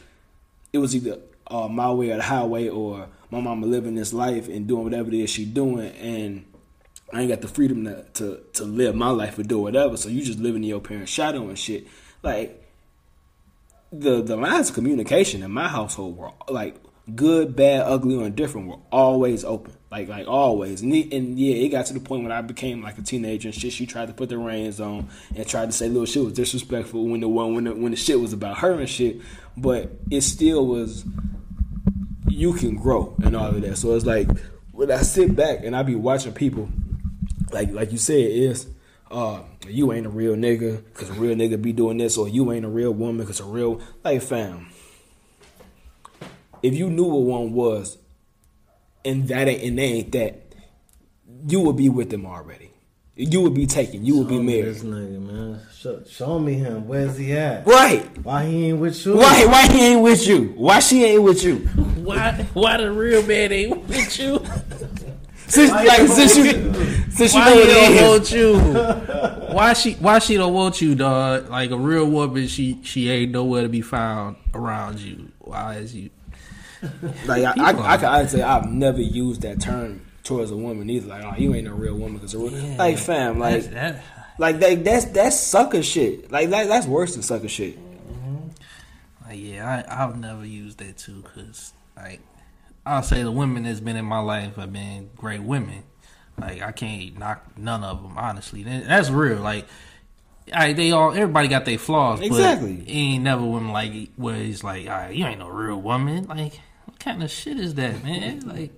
it 0.73 0.79
was 0.79 0.95
either 0.95 1.19
uh, 1.47 1.69
my 1.69 1.91
way 1.93 2.11
or 2.11 2.17
the 2.17 2.23
highway 2.23 2.69
or 2.69 3.09
my 3.31 3.41
mama 3.41 3.67
living 3.67 3.95
this 3.95 4.13
life 4.13 4.49
and 4.49 4.67
doing 4.67 4.85
whatever 4.85 5.09
it 5.09 5.15
is 5.15 5.31
she 5.31 5.45
doing 5.45 5.89
and 5.97 6.45
I 7.13 7.23
ain't 7.23 7.31
got 7.31 7.41
the 7.41 7.49
freedom 7.49 7.85
to, 7.85 8.05
to, 8.15 8.41
to 8.55 8.65
live 8.65 8.95
my 8.95 9.11
life 9.11 9.39
or 9.39 9.43
do 9.43 9.59
whatever. 9.59 9.97
So 9.97 10.09
you 10.09 10.23
just 10.23 10.39
living 10.39 10.63
in 10.63 10.69
your 10.69 10.81
parents' 10.81 11.11
shadow 11.11 11.49
and 11.49 11.59
shit. 11.59 11.87
Like 12.23 12.63
the 13.93 14.23
the 14.23 14.37
lines 14.37 14.69
of 14.69 14.75
communication 14.75 15.43
in 15.43 15.51
my 15.51 15.67
household 15.69 16.17
were 16.17 16.31
like 16.49 16.77
good, 17.15 17.57
bad, 17.57 17.83
ugly, 17.87 18.15
or 18.15 18.27
indifferent 18.27 18.69
were 18.69 18.79
always 18.93 19.45
open. 19.45 19.75
Like 19.91 20.09
like 20.09 20.29
always. 20.29 20.83
And, 20.83 20.93
and 20.93 21.39
yeah, 21.39 21.57
it 21.57 21.71
got 21.71 21.87
to 21.87 21.95
the 21.95 22.01
point 22.01 22.23
when 22.23 22.31
I 22.31 22.43
became 22.43 22.83
like 22.83 22.99
a 22.99 23.03
teenager 23.03 23.49
and 23.49 23.55
shit. 23.55 23.73
She 23.73 23.87
tried 23.87 24.09
to 24.09 24.15
put 24.15 24.29
the 24.29 24.39
reins 24.39 24.81
on 24.81 25.09
and 25.35 25.47
tried 25.47 25.67
to 25.67 25.73
say 25.73 25.89
little 25.89 26.07
shit 26.07 26.23
was 26.23 26.35
disrespectful 26.35 27.07
when 27.07 27.21
the 27.21 27.29
one 27.29 27.55
when 27.55 27.65
the, 27.65 27.75
when 27.75 27.91
the 27.91 27.97
shit 27.97 28.21
was 28.21 28.33
about 28.33 28.59
her 28.59 28.75
and 28.75 28.89
shit. 28.89 29.21
But 29.57 29.91
it 30.11 30.21
still 30.21 30.67
was. 30.67 31.05
You 32.29 32.53
can 32.53 32.77
grow 32.77 33.17
and 33.25 33.35
all 33.35 33.49
of 33.49 33.61
that. 33.63 33.77
So 33.77 33.97
it's 33.97 34.07
like 34.07 34.29
when 34.71 34.93
I 34.93 35.03
sit 35.03 35.35
back 35.35 35.65
and 35.65 35.75
I 35.75 35.83
be 35.83 35.97
watching 35.97 36.33
people, 36.33 36.69
like 37.53 37.71
like 37.73 37.93
you 37.93 37.99
said, 37.99 38.31
is 38.31 38.67
uh, 39.11 39.43
you 39.67 39.93
ain't 39.93 40.07
a 40.07 40.11
real 40.11 40.35
nigga 40.35 40.83
because 40.85 41.11
a 41.11 41.15
real 41.15 41.35
nigga 41.35 41.61
be 41.61 41.73
doing 41.73 41.99
this, 41.99 42.17
or 42.17 42.29
you 42.29 42.53
ain't 42.53 42.65
a 42.65 42.69
real 42.69 42.93
woman 42.93 43.19
because 43.19 43.41
a 43.41 43.45
real 43.45 43.81
like 44.05 44.23
fam. 44.23 44.69
If 46.63 46.75
you 46.75 46.91
knew 46.91 47.05
what 47.05 47.23
one 47.23 47.53
was, 47.53 47.99
and 49.05 49.27
that 49.29 49.49
ain't 49.49 49.63
and 49.63 49.79
they 49.79 49.85
ain't 49.85 50.13
that, 50.13 50.55
you 51.47 51.61
would 51.61 51.77
be 51.77 51.89
with 51.89 52.11
them 52.11 52.27
already. 52.27 52.71
You 53.17 53.43
would 53.43 53.55
be 53.55 53.67
taken. 53.67 54.07
You 54.07 54.19
would 54.19 54.29
be 54.29 54.39
married. 54.39 54.65
This 54.65 54.83
nigga, 54.83 55.21
man. 55.21 55.61
Show, 55.77 56.03
show 56.05 56.39
me 56.39 56.55
him. 56.55 56.89
Where's 56.89 57.19
he 57.19 57.33
at? 57.33 57.67
Right. 57.67 58.07
Why 58.25 58.47
he 58.47 58.69
ain't 58.69 58.79
with 58.79 59.05
you? 59.05 59.17
Why? 59.17 59.45
Why 59.45 59.67
he 59.67 59.87
ain't 59.89 60.03
with 60.03 60.27
you? 60.27 60.55
Why 60.57 60.81
she 60.81 61.05
ain't 61.05 61.23
with 61.23 61.45
you? 61.45 61.57
Why 61.57 62.33
why 62.55 62.79
the 62.79 62.91
real 62.91 63.23
man 63.27 63.53
ain't 63.53 63.89
with 63.89 64.19
you? 64.19 64.43
Since 65.49 65.71
Why 65.71 65.85
like 65.85 66.01
he 66.01 66.07
since 66.07 66.37
you 66.37 67.00
since 67.11 67.35
you 67.35 67.41
Why 67.41 67.51
know 67.55 67.61
he 67.63 67.67
don't 67.99 68.09
want 68.09 68.33
you? 68.33 68.59
Why 69.55 69.73
she 69.73 69.95
why 69.95 70.19
she 70.21 70.37
don't 70.37 70.55
want 70.55 70.81
you, 70.81 70.95
dog? 70.95 71.49
Like 71.51 71.71
a 71.73 71.77
real 71.77 72.07
woman, 72.07 72.47
she 72.47 72.79
she 72.85 73.11
ain't 73.11 73.33
nowhere 73.33 73.63
to 73.63 73.69
be 73.69 73.81
found 73.83 74.37
around 74.55 75.01
you. 75.01 75.33
Why 75.41 75.77
is 75.77 75.95
you? 75.95 76.11
Like 77.27 77.45
I, 77.45 77.53
I, 77.59 77.93
I 77.95 77.97
can 77.97 78.07
honestly 78.07 78.39
say 78.39 78.45
I've 78.45 78.71
never 78.71 79.01
used 79.01 79.43
that 79.43 79.61
term 79.61 80.03
towards 80.23 80.51
a 80.53 80.57
woman 80.57 80.89
either. 80.89 81.09
Like, 81.09 81.25
oh, 81.25 81.35
you 81.37 81.55
ain't 81.55 81.67
a 81.67 81.75
real 81.75 81.95
woman 81.97 82.19
because 82.19 82.33
Yeah. 82.35 82.77
like 82.79 82.97
fam, 82.99 83.39
like 83.41 83.65
That's- 83.65 83.97
that, 83.97 84.05
like 84.39 84.61
that, 84.61 84.85
that's 84.85 85.05
that's 85.07 85.39
sucker 85.41 85.83
shit. 85.83 86.31
Like 86.31 86.49
that, 86.51 86.69
that's 86.69 86.87
worse 86.87 87.15
than 87.15 87.23
sucker 87.23 87.49
shit. 87.49 87.77
Mm-hmm. 87.77 88.47
like, 89.29 89.39
yeah, 89.39 89.85
I 89.89 90.05
I've 90.05 90.17
never 90.17 90.47
used 90.47 90.79
that 90.79 90.97
too, 90.97 91.23
cause 91.35 91.73
like 91.97 92.21
I'll 92.87 93.03
say 93.03 93.23
the 93.25 93.33
women 93.33 93.65
that's 93.65 93.81
been 93.81 93.97
in 93.97 94.05
my 94.07 94.21
life 94.21 94.55
have 94.57 94.73
been 94.73 95.11
great 95.17 95.43
women. 95.43 95.83
Like 96.41 96.63
I 96.63 96.73
can't 96.73 97.19
knock 97.19 97.45
none 97.57 97.85
of 97.85 98.03
them 98.03 98.17
honestly. 98.19 98.63
That- 98.65 98.87
That's 98.87 99.11
real. 99.11 99.39
Like. 99.39 99.67
I, 100.53 100.73
they 100.73 100.91
all 100.91 101.13
everybody 101.13 101.47
got 101.47 101.65
their 101.65 101.79
flaws, 101.79 102.21
Exactly. 102.21 102.79
But 102.79 102.89
ain't 102.89 103.23
never 103.23 103.45
women 103.45 103.73
like 103.73 104.09
where 104.17 104.35
he's 104.35 104.65
like, 104.65 104.87
all 104.89 104.93
right, 104.95 105.15
you 105.15 105.25
ain't 105.25 105.39
no 105.39 105.49
real 105.49 105.81
woman. 105.81 106.25
Like, 106.25 106.59
what 106.87 106.99
kind 106.99 107.23
of 107.23 107.31
shit 107.31 107.57
is 107.57 107.75
that, 107.77 108.03
man? 108.03 108.41
Like, 108.41 108.73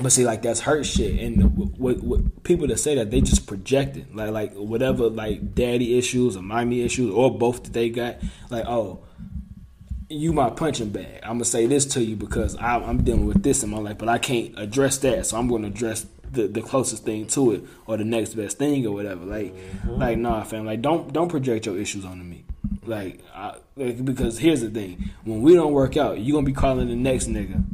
But 0.00 0.12
see, 0.12 0.24
like 0.24 0.40
that's 0.40 0.60
hurt 0.60 0.86
shit, 0.86 1.20
and 1.20 1.76
what, 1.76 2.02
what 2.02 2.42
people 2.42 2.66
that 2.68 2.78
say 2.78 2.94
that 2.94 3.10
they 3.10 3.20
just 3.20 3.46
projecting, 3.46 4.06
like 4.14 4.30
like 4.30 4.54
whatever 4.54 5.10
like 5.10 5.54
daddy 5.54 5.98
issues 5.98 6.38
or 6.38 6.42
mommy 6.42 6.80
issues 6.80 7.12
or 7.12 7.36
both 7.36 7.64
that 7.64 7.74
they 7.74 7.90
got, 7.90 8.16
like 8.48 8.64
oh, 8.66 9.00
you 10.08 10.32
my 10.32 10.48
punching 10.48 10.88
bag. 10.88 11.20
I'm 11.22 11.32
gonna 11.34 11.44
say 11.44 11.66
this 11.66 11.84
to 11.86 12.02
you 12.02 12.16
because 12.16 12.56
I, 12.56 12.76
I'm 12.76 13.02
dealing 13.04 13.26
with 13.26 13.42
this 13.42 13.62
in 13.62 13.68
my 13.68 13.78
life, 13.78 13.98
but 13.98 14.08
I 14.08 14.16
can't 14.16 14.58
address 14.58 14.96
that, 14.98 15.26
so 15.26 15.36
I'm 15.36 15.48
gonna 15.48 15.66
address 15.66 16.06
the, 16.32 16.46
the 16.46 16.62
closest 16.62 17.04
thing 17.04 17.26
to 17.28 17.52
it 17.52 17.64
or 17.86 17.96
the 17.96 18.04
next 18.04 18.34
best 18.34 18.58
thing 18.58 18.86
or 18.86 18.92
whatever. 18.92 19.24
Like 19.24 19.54
mm-hmm. 19.54 19.96
like 19.96 20.18
nah, 20.18 20.42
fam, 20.44 20.66
like 20.66 20.82
don't 20.82 21.12
don't 21.12 21.28
project 21.28 21.66
your 21.66 21.78
issues 21.78 22.04
onto 22.04 22.24
me. 22.24 22.44
Like, 22.84 23.22
I, 23.34 23.56
like 23.76 24.04
because 24.04 24.38
here's 24.38 24.60
the 24.60 24.70
thing: 24.70 25.10
when 25.24 25.42
we 25.42 25.54
don't 25.54 25.72
work 25.72 25.96
out, 25.96 26.18
you 26.18 26.32
gonna 26.32 26.46
be 26.46 26.52
calling 26.52 26.88
the 26.88 26.96
next 26.96 27.26
nigga 27.26 27.64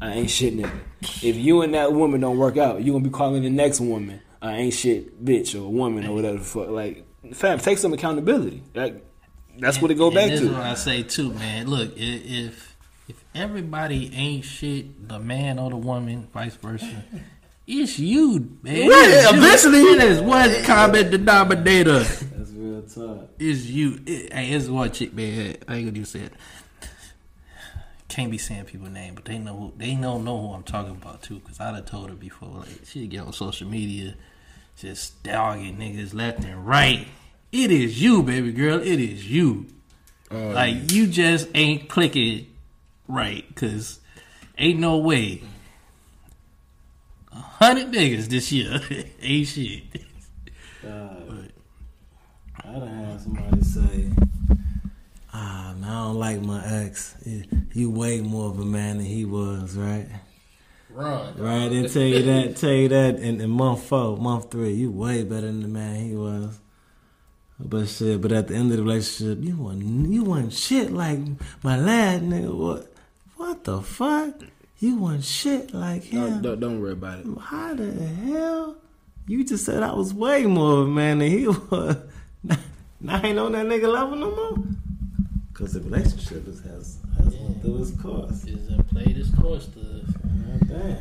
I 0.00 0.14
ain't 0.14 0.30
shit 0.30 0.56
nigga. 0.56 0.80
If 1.22 1.36
you 1.36 1.62
and 1.62 1.74
that 1.74 1.92
woman 1.92 2.20
don't 2.20 2.38
work 2.38 2.56
out, 2.56 2.82
you 2.82 2.92
gonna 2.92 3.04
be 3.04 3.10
calling 3.10 3.42
the 3.42 3.50
next 3.50 3.80
woman 3.80 4.20
I 4.40 4.56
ain't 4.56 4.74
shit 4.74 5.22
bitch 5.22 5.54
or 5.54 5.68
woman 5.68 6.06
or 6.06 6.14
whatever 6.14 6.38
the 6.38 6.44
fuck. 6.44 6.68
Like, 6.68 7.04
fam, 7.34 7.58
take 7.58 7.78
some 7.78 7.92
accountability. 7.92 8.62
Like, 8.74 9.04
that's 9.58 9.82
what 9.82 9.90
it 9.90 9.96
go 9.96 10.10
back 10.10 10.30
this 10.30 10.40
is 10.40 10.48
to. 10.48 10.54
what 10.54 10.62
I 10.62 10.74
say 10.74 11.02
too, 11.02 11.32
man. 11.34 11.66
Look, 11.66 11.92
if 11.96 12.76
if 13.08 13.24
everybody 13.34 14.10
ain't 14.14 14.44
shit, 14.44 15.08
the 15.08 15.18
man 15.18 15.58
or 15.58 15.68
the 15.68 15.76
woman, 15.76 16.28
vice 16.32 16.56
versa, 16.56 17.04
It's 17.66 17.98
you, 17.98 18.56
man. 18.62 18.88
Right, 18.88 19.08
It's 19.10 19.32
eventually. 19.32 19.80
it 19.92 20.02
is 20.02 20.20
one 20.20 20.50
common 20.64 21.10
denominator. 21.10 22.00
That's 22.00 22.50
real 22.50 22.82
talk. 22.82 23.28
It's 23.38 23.64
you. 23.66 24.00
It, 24.06 24.32
hey, 24.32 24.50
it's 24.50 24.66
one 24.66 24.90
chick, 24.90 25.14
man. 25.14 25.56
I 25.68 25.76
ain't 25.76 25.84
gonna 25.86 25.90
do 25.92 26.04
say 26.04 26.20
it. 26.20 26.32
Can't 28.08 28.30
be 28.30 28.38
saying 28.38 28.64
people's 28.64 28.90
name, 28.90 29.14
but 29.14 29.24
they 29.24 29.38
know 29.38 29.56
who, 29.56 29.72
they 29.76 29.94
don't 29.94 30.24
know 30.24 30.40
who 30.40 30.52
I'm 30.52 30.64
talking 30.64 30.92
about 30.92 31.22
too. 31.22 31.38
Cause 31.46 31.60
I'd 31.60 31.76
have 31.76 31.86
told 31.86 32.08
her 32.10 32.16
before. 32.16 32.48
Like 32.48 32.80
she 32.84 33.06
get 33.06 33.20
on 33.20 33.32
social 33.32 33.68
media, 33.68 34.14
just 34.76 35.22
dogging 35.22 35.76
niggas 35.76 36.12
left 36.12 36.44
and 36.44 36.66
right. 36.66 37.06
It 37.52 37.70
is 37.70 38.02
you, 38.02 38.24
baby 38.24 38.50
girl. 38.50 38.80
It 38.80 38.98
is 39.00 39.30
you. 39.30 39.66
Oh, 40.32 40.48
Like 40.48 40.90
you 40.92 41.06
just 41.06 41.48
ain't 41.54 41.88
clicking 41.88 42.46
right, 43.06 43.44
cause 43.54 44.00
ain't 44.58 44.80
no 44.80 44.98
way. 44.98 45.42
A 47.32 47.36
hundred 47.36 47.92
niggas 47.92 48.26
this 48.26 48.50
year 48.52 48.80
ain't 49.22 49.46
shit. 49.46 49.82
God. 50.82 51.52
I 52.62 52.72
done 52.72 52.88
had 52.88 53.20
somebody 53.20 53.62
say, 53.62 54.10
"Ah, 55.32 55.74
man, 55.78 55.90
I 55.90 56.04
don't 56.04 56.16
like 56.18 56.40
my 56.42 56.64
ex. 56.64 57.16
He, 57.24 57.44
he 57.72 57.86
way 57.86 58.20
more 58.20 58.50
of 58.50 58.58
a 58.58 58.64
man 58.64 58.98
than 58.98 59.06
he 59.06 59.24
was, 59.24 59.76
right? 59.76 60.08
Run. 60.90 61.36
Right? 61.36 61.68
They 61.68 61.86
tell 61.88 62.02
you 62.02 62.22
that, 62.22 62.56
tell 62.56 62.72
you 62.72 62.88
that 62.88 63.16
in, 63.20 63.40
in 63.40 63.50
month 63.50 63.84
four, 63.84 64.16
month 64.16 64.50
three, 64.50 64.72
you 64.72 64.90
way 64.90 65.22
better 65.22 65.46
than 65.46 65.62
the 65.62 65.68
man 65.68 66.04
he 66.08 66.16
was. 66.16 66.58
But 67.58 67.88
shit, 67.88 68.20
but 68.20 68.32
at 68.32 68.48
the 68.48 68.54
end 68.54 68.70
of 68.70 68.78
the 68.78 68.82
relationship, 68.82 69.44
you 69.44 69.56
want 69.56 69.82
you 69.82 70.24
want 70.24 70.52
shit 70.52 70.92
like 70.92 71.18
my 71.62 71.76
last 71.78 72.22
nigga. 72.22 72.54
What? 72.54 72.92
What 73.36 73.64
the 73.64 73.82
fuck? 73.82 74.34
You 74.80 74.96
want 74.96 75.22
shit 75.24 75.74
like 75.74 76.04
him? 76.04 76.20
Don't, 76.20 76.42
don't, 76.42 76.60
don't 76.60 76.80
worry 76.80 76.92
about 76.92 77.18
it. 77.18 77.26
How 77.38 77.74
the 77.74 77.92
hell? 77.92 78.76
You 79.26 79.44
just 79.44 79.66
said 79.66 79.82
I 79.82 79.92
was 79.92 80.14
way 80.14 80.46
more 80.46 80.80
of 80.80 80.88
a 80.88 80.90
man 80.90 81.18
than 81.18 81.30
he 81.30 81.46
was. 81.48 81.96
now 82.42 83.16
I 83.16 83.20
ain't 83.26 83.38
on 83.38 83.52
that 83.52 83.66
nigga 83.66 83.92
level 83.92 84.16
no 84.16 84.34
more. 84.34 84.64
Cause 85.52 85.74
the 85.74 85.80
relationship 85.80 86.48
is, 86.48 86.62
has 86.62 86.98
has 87.18 87.36
went 87.36 87.60
through 87.60 87.82
its 87.82 87.90
course. 88.00 88.44
Is 88.44 88.70
play 88.90 89.12
this 89.12 89.30
course 89.34 89.66
to 89.66 89.80
God 89.80 90.68
damn. 90.68 90.98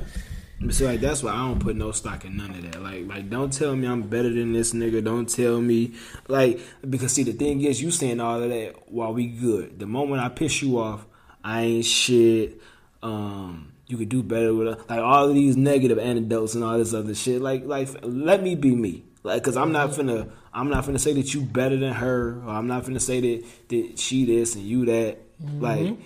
But 0.60 0.76
see, 0.76 0.86
like 0.86 1.00
that's 1.00 1.24
why 1.24 1.32
I 1.32 1.38
don't 1.38 1.60
put 1.60 1.78
no 1.78 1.94
stock 1.94 2.26
in 2.26 2.36
none 2.36 2.52
of 2.52 2.70
that. 2.70 2.84
Like, 2.84 3.08
like 3.08 3.30
don't 3.30 3.54
tell 3.54 3.78
me 3.78 3.88
I'm 3.88 4.02
better 4.02 4.34
than 4.34 4.52
this 4.52 4.74
nigga. 4.74 5.02
Don't 5.02 5.30
tell 5.30 5.62
me 5.62 5.94
like 6.28 6.60
because 6.90 7.14
see 7.14 7.24
the 7.24 7.32
thing 7.32 7.62
is 7.62 7.82
you 7.82 7.92
saying 7.92 8.20
all 8.20 8.44
of 8.44 8.50
that 8.50 8.92
while 8.92 9.14
we 9.14 9.28
good. 9.28 9.80
The 9.80 9.88
moment 9.88 10.22
I 10.22 10.28
piss 10.28 10.62
you 10.62 10.80
off, 10.80 11.06
I 11.42 11.62
ain't 11.62 11.86
shit. 11.86 12.62
Um, 13.02 13.74
you 13.88 13.98
could 13.98 14.10
do 14.10 14.22
better 14.22 14.54
with 14.54 14.68
it. 14.68 14.90
Like 14.90 15.00
all 15.00 15.28
of 15.30 15.34
these 15.34 15.58
negative 15.58 15.98
anecdotes 15.98 16.54
and 16.56 16.64
all 16.64 16.78
this 16.78 16.94
other 16.94 17.16
shit. 17.16 17.42
Like, 17.42 17.66
like 17.66 17.90
let 18.04 18.44
me 18.44 18.56
be 18.56 18.76
me. 18.76 19.04
Like, 19.24 19.44
cause 19.44 19.58
I'm 19.58 19.72
not 19.72 19.90
finna, 19.92 20.32
I'm 20.54 20.70
not 20.70 20.86
finna 20.86 21.00
say 21.00 21.14
that 21.14 21.34
you 21.34 21.42
better 21.42 21.76
than 21.76 21.94
her, 21.94 22.42
or 22.46 22.50
I'm 22.50 22.68
not 22.68 22.86
finna 22.86 23.02
say 23.02 23.20
that 23.20 23.46
that 23.70 24.00
she 24.00 24.26
this 24.26 24.56
and 24.56 24.64
you 24.64 24.86
that. 24.86 25.18
Like, 25.60 25.98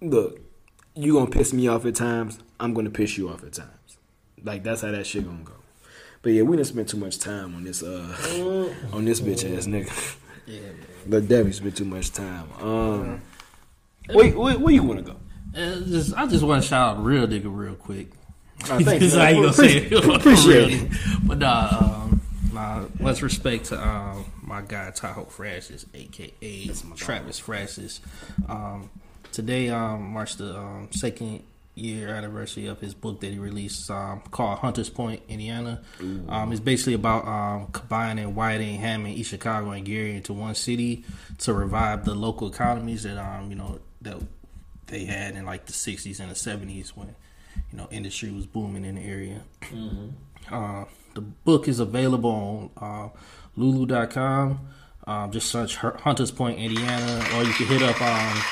look, 0.00 0.40
you 0.94 1.14
gonna 1.14 1.30
piss 1.30 1.52
me 1.52 1.68
off 1.68 1.84
at 1.86 1.94
times. 1.94 2.38
I'm 2.60 2.74
gonna 2.74 2.90
piss 2.90 3.16
you 3.18 3.28
off 3.28 3.42
at 3.44 3.52
times. 3.54 3.70
Like 4.42 4.62
that's 4.64 4.82
how 4.82 4.90
that 4.90 5.06
shit 5.06 5.24
gonna 5.24 5.44
go. 5.44 5.52
But 6.22 6.30
yeah, 6.30 6.42
we 6.42 6.56
didn't 6.56 6.68
spend 6.68 6.88
too 6.88 6.96
much 6.96 7.18
time 7.18 7.54
on 7.54 7.64
this 7.64 7.82
uh 7.82 8.72
on 8.92 9.04
this 9.04 9.20
bitch 9.20 9.44
ass 9.56 9.66
nigga. 9.66 10.16
yeah. 10.46 10.60
But 11.06 11.28
Debbie 11.28 11.52
spent 11.52 11.76
too 11.76 11.84
much 11.84 12.12
time. 12.12 12.48
Um, 12.60 13.22
where, 14.12 14.30
where, 14.30 14.58
where 14.58 14.74
you 14.74 14.82
wanna 14.82 15.02
go? 15.02 15.16
Uh, 15.54 15.80
just, 15.86 16.14
I 16.14 16.26
just 16.26 16.42
want 16.42 16.62
to 16.62 16.68
shout 16.68 16.96
out 16.96 17.04
real 17.04 17.26
nigga 17.26 17.44
real 17.46 17.74
quick. 17.74 18.08
Uh, 18.64 18.78
thank 18.80 19.00
This 19.00 19.12
is 19.12 19.14
how 19.14 19.28
you 19.28 19.42
gonna 19.42 19.52
say 19.52 19.76
it. 19.76 19.92
Appreciate 20.16 20.72
it. 20.72 20.90
But 21.24 21.38
nah, 21.38 21.78
um, 21.80 22.20
nah, 22.52 22.84
much 23.00 23.22
respect 23.22 23.66
to 23.66 23.80
um, 23.80 24.26
my 24.42 24.60
guy 24.60 24.90
Tahoe 24.90 25.24
Francis, 25.24 25.86
aka 25.94 26.70
Travis 26.96 27.38
Francis. 27.38 28.00
Um, 28.48 28.90
today 29.32 29.70
um, 29.70 30.12
marks 30.12 30.34
the 30.34 30.56
um, 30.56 30.88
second 30.90 31.44
year 31.74 32.08
anniversary 32.08 32.66
of 32.66 32.80
his 32.80 32.94
book 32.94 33.20
that 33.20 33.32
he 33.32 33.38
released 33.38 33.90
um, 33.90 34.20
called 34.30 34.58
Hunters 34.58 34.90
Point, 34.90 35.22
Indiana. 35.28 35.82
Um, 36.28 36.52
it's 36.52 36.60
basically 36.60 36.94
about 36.94 37.26
um, 37.26 37.68
combining 37.72 38.34
Whiting, 38.34 38.76
Hammond, 38.76 39.16
East 39.16 39.30
Chicago, 39.30 39.70
and 39.70 39.84
Gary 39.84 40.14
into 40.16 40.32
one 40.32 40.54
city 40.54 41.04
to 41.38 41.52
revive 41.52 42.04
the 42.04 42.14
local 42.14 42.48
economies 42.48 43.04
that 43.04 43.18
um, 43.18 43.50
you 43.50 43.56
know 43.56 43.80
that 44.02 44.18
they 44.86 45.04
had 45.04 45.34
in 45.34 45.44
like 45.44 45.66
the 45.66 45.72
60s 45.72 46.20
and 46.20 46.30
the 46.30 46.34
70s 46.34 46.90
when 46.90 47.14
you 47.70 47.78
know 47.78 47.88
industry 47.90 48.30
was 48.30 48.46
booming 48.46 48.84
in 48.84 48.96
the 48.96 49.02
area. 49.02 49.42
Uh, 50.50 50.84
the 51.14 51.20
book 51.20 51.68
is 51.68 51.80
available 51.80 52.70
on 52.76 53.10
uh, 53.10 53.18
Lulu.com. 53.56 54.60
Um, 55.06 55.30
just 55.30 55.50
search 55.50 55.76
Hunters 55.76 56.30
Point, 56.30 56.58
Indiana, 56.58 57.24
or 57.34 57.42
you 57.44 57.52
can 57.52 57.66
hit 57.66 57.82
up 57.82 58.00
um, 58.00 58.42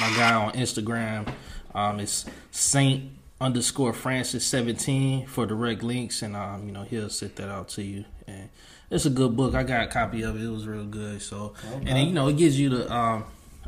my 0.00 0.14
guy 0.16 0.34
on 0.34 0.52
Instagram. 0.52 1.32
Um, 1.74 1.98
it's 1.98 2.26
Saint 2.50 3.10
underscore 3.40 3.92
Francis 3.92 4.44
seventeen 4.44 5.26
for 5.26 5.46
direct 5.46 5.82
links, 5.82 6.22
and 6.22 6.36
um, 6.36 6.66
you 6.66 6.72
know 6.72 6.82
he'll 6.82 7.08
set 7.08 7.36
that 7.36 7.48
out 7.48 7.68
to 7.70 7.82
you. 7.82 8.04
And 8.26 8.50
it's 8.90 9.06
a 9.06 9.10
good 9.10 9.34
book. 9.34 9.54
I 9.54 9.62
got 9.62 9.84
a 9.84 9.86
copy 9.86 10.22
of 10.22 10.36
it. 10.36 10.44
It 10.44 10.50
was 10.50 10.66
real 10.66 10.84
good. 10.84 11.22
So, 11.22 11.54
and 11.72 11.86
then, 11.86 12.06
you 12.06 12.12
know 12.12 12.28
it 12.28 12.36
gives 12.36 12.60
you 12.60 12.68
the 12.68 12.92
um, 12.94 13.24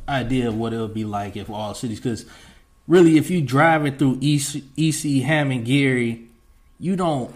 idea 0.09 0.49
of 0.49 0.57
what 0.57 0.73
it 0.73 0.79
would 0.79 0.95
be 0.95 1.05
like 1.05 1.37
if 1.37 1.51
all 1.51 1.75
cities, 1.75 2.01
because 2.01 2.27
really, 2.87 3.17
if 3.17 3.31
you 3.31 3.43
drive 3.43 3.87
it 3.87 3.99
through 3.99 4.19
EC, 4.23 4.63
EC 4.77 5.23
Hammond, 5.23 5.67
Gary, 5.67 6.29
you 6.79 6.97
don't 6.97 7.35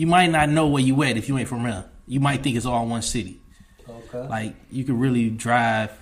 you 0.00 0.06
might 0.06 0.30
not 0.30 0.48
know 0.48 0.66
where 0.66 0.82
you 0.82 1.02
at 1.02 1.18
if 1.18 1.28
you 1.28 1.36
ain't 1.36 1.46
from 1.46 1.64
there. 1.64 1.84
You 2.06 2.20
might 2.20 2.42
think 2.42 2.56
it's 2.56 2.64
all 2.64 2.86
one 2.86 3.02
city. 3.02 3.38
Okay. 3.86 4.26
Like 4.26 4.54
you 4.70 4.82
could 4.82 4.98
really 4.98 5.28
drive 5.28 5.92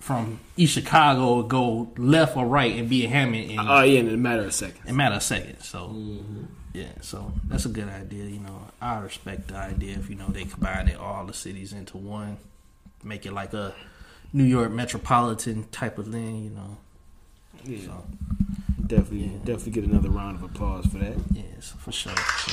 from 0.00 0.40
East 0.56 0.74
Chicago, 0.74 1.44
go 1.44 1.92
left 1.96 2.36
or 2.36 2.44
right, 2.44 2.76
and 2.76 2.88
be 2.88 3.04
in 3.04 3.10
Hammond 3.12 3.48
in 3.48 3.60
Oh 3.60 3.82
yeah, 3.82 4.00
in 4.00 4.08
a 4.08 4.16
matter 4.16 4.42
of 4.42 4.52
seconds. 4.52 4.84
In 4.86 4.90
a 4.90 4.94
matter 4.94 5.14
of 5.14 5.22
seconds. 5.22 5.68
So 5.68 5.90
mm-hmm. 5.90 6.46
yeah, 6.72 6.88
so 7.00 7.32
that's 7.46 7.64
a 7.64 7.68
good 7.68 7.88
idea. 7.88 8.24
You 8.24 8.40
know, 8.40 8.60
I 8.80 8.98
respect 8.98 9.46
the 9.46 9.56
idea 9.56 9.96
if 9.98 10.10
you 10.10 10.16
know 10.16 10.26
they 10.26 10.44
combine 10.44 10.88
it, 10.88 10.96
all 10.96 11.24
the 11.24 11.32
cities 11.32 11.72
into 11.72 11.98
one, 11.98 12.38
make 13.04 13.24
it 13.24 13.32
like 13.32 13.52
a 13.52 13.72
New 14.32 14.44
York 14.44 14.70
metropolitan 14.70 15.64
type 15.70 15.98
of 15.98 16.08
thing. 16.08 16.44
You 16.44 16.50
know, 16.50 16.76
Yeah, 17.64 17.86
so 17.86 18.04
definitely, 18.86 19.28
definitely 19.44 19.72
get 19.72 19.84
another 19.84 20.10
round 20.10 20.36
of 20.36 20.42
applause 20.42 20.86
for 20.86 20.98
that. 20.98 21.14
Yes, 21.32 21.74
for 21.78 21.92
sure. 21.92 22.12
So, 22.16 22.52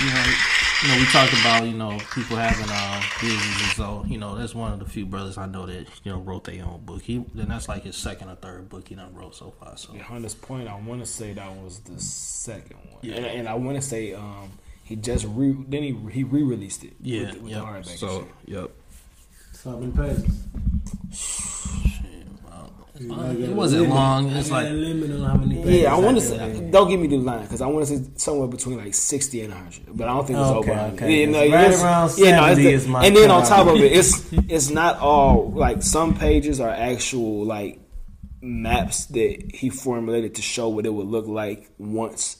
you 0.00 0.10
know, 0.14 0.34
you 0.82 0.88
know, 0.88 0.96
we 0.98 1.06
talked 1.06 1.32
about 1.40 1.64
you 1.66 1.74
know 1.74 1.98
people 2.14 2.36
having 2.36 2.66
uh, 2.68 3.02
businesses. 3.20 3.72
So 3.76 4.04
you 4.08 4.18
know, 4.18 4.36
that's 4.36 4.54
one 4.54 4.72
of 4.72 4.78
the 4.78 4.84
few 4.84 5.06
brothers 5.06 5.36
I 5.38 5.46
know 5.46 5.66
that 5.66 5.86
you 6.04 6.12
know 6.12 6.18
wrote 6.18 6.44
their 6.44 6.64
own 6.64 6.80
book. 6.84 7.02
He 7.02 7.24
then 7.34 7.48
that's 7.48 7.68
like 7.68 7.82
his 7.84 7.96
second 7.96 8.28
or 8.28 8.36
third 8.36 8.68
book 8.68 8.88
he 8.88 8.94
done 8.94 9.14
wrote 9.14 9.34
so 9.34 9.52
far. 9.58 9.76
So 9.76 9.94
Yeah, 9.94 10.18
this 10.20 10.34
Point. 10.34 10.68
I 10.68 10.78
want 10.80 11.00
to 11.00 11.06
say 11.06 11.32
that 11.32 11.50
was 11.56 11.80
the 11.80 12.00
second 12.00 12.76
one. 12.90 13.00
Yeah. 13.02 13.14
and, 13.16 13.26
and 13.26 13.48
I 13.48 13.54
want 13.54 13.76
to 13.76 13.82
say 13.82 14.14
um 14.14 14.50
he 14.84 14.96
just 14.96 15.26
re 15.28 15.54
then 15.68 15.82
he 15.82 15.96
he 16.12 16.24
re 16.24 16.42
released 16.42 16.84
it. 16.84 16.94
yeah, 17.00 17.22
with, 17.22 17.32
the- 17.34 17.40
with 17.40 17.50
yep. 17.52 17.60
the 17.60 17.66
hardback. 17.66 17.90
and 17.90 17.98
So 17.98 18.28
yep. 18.46 18.70
So 19.62 19.76
many 19.76 19.90
pages. 19.92 20.24
Shit, 21.12 22.26
wow. 22.44 22.70
Uh, 23.10 23.32
it 23.32 23.50
wasn't 23.50 23.88
long. 23.88 24.30
It's 24.30 24.50
like 24.52 24.68
limit 24.70 25.10
on 25.10 25.20
how 25.28 25.34
many. 25.36 25.80
Yeah, 25.82 25.94
I 25.94 25.98
want 25.98 26.20
to 26.20 26.26
can 26.28 26.54
say. 26.54 26.70
Don't 26.70 26.88
give 26.88 27.00
me 27.00 27.08
the 27.08 27.16
line 27.16 27.42
because 27.42 27.60
I 27.60 27.66
want 27.66 27.86
to 27.88 27.96
say 27.98 28.04
somewhere 28.16 28.46
between 28.48 28.78
like 28.78 28.94
sixty 28.94 29.40
and 29.42 29.52
hundred, 29.52 29.84
but 29.96 30.06
I 30.08 30.14
don't 30.14 30.26
think 30.26 30.38
it's 30.38 30.48
Okay, 30.48 30.70
over. 30.70 30.80
100. 30.80 30.94
okay. 30.94 31.20
Yeah, 31.20 31.26
no, 31.30 31.38
right 31.40 31.64
it's- 31.66 31.82
around 31.82 32.10
yeah, 32.18 32.36
no, 32.36 32.44
it's 32.46 32.56
70 32.56 32.62
the- 32.62 32.72
is 32.72 32.86
my 32.86 33.04
and 33.04 33.16
then 33.16 33.30
on 33.32 33.42
top 33.44 33.66
of 33.66 33.76
it, 33.76 33.92
it's 33.92 34.32
it's 34.32 34.70
not 34.70 34.98
all 35.00 35.50
like 35.50 35.82
some 35.82 36.14
pages 36.14 36.60
are 36.60 36.70
actual 36.70 37.44
like 37.44 37.80
maps 38.40 39.06
that 39.06 39.50
he 39.54 39.70
formulated 39.70 40.36
to 40.36 40.42
show 40.42 40.68
what 40.68 40.86
it 40.86 40.90
would 40.94 41.08
look 41.08 41.26
like 41.26 41.68
once 41.78 42.36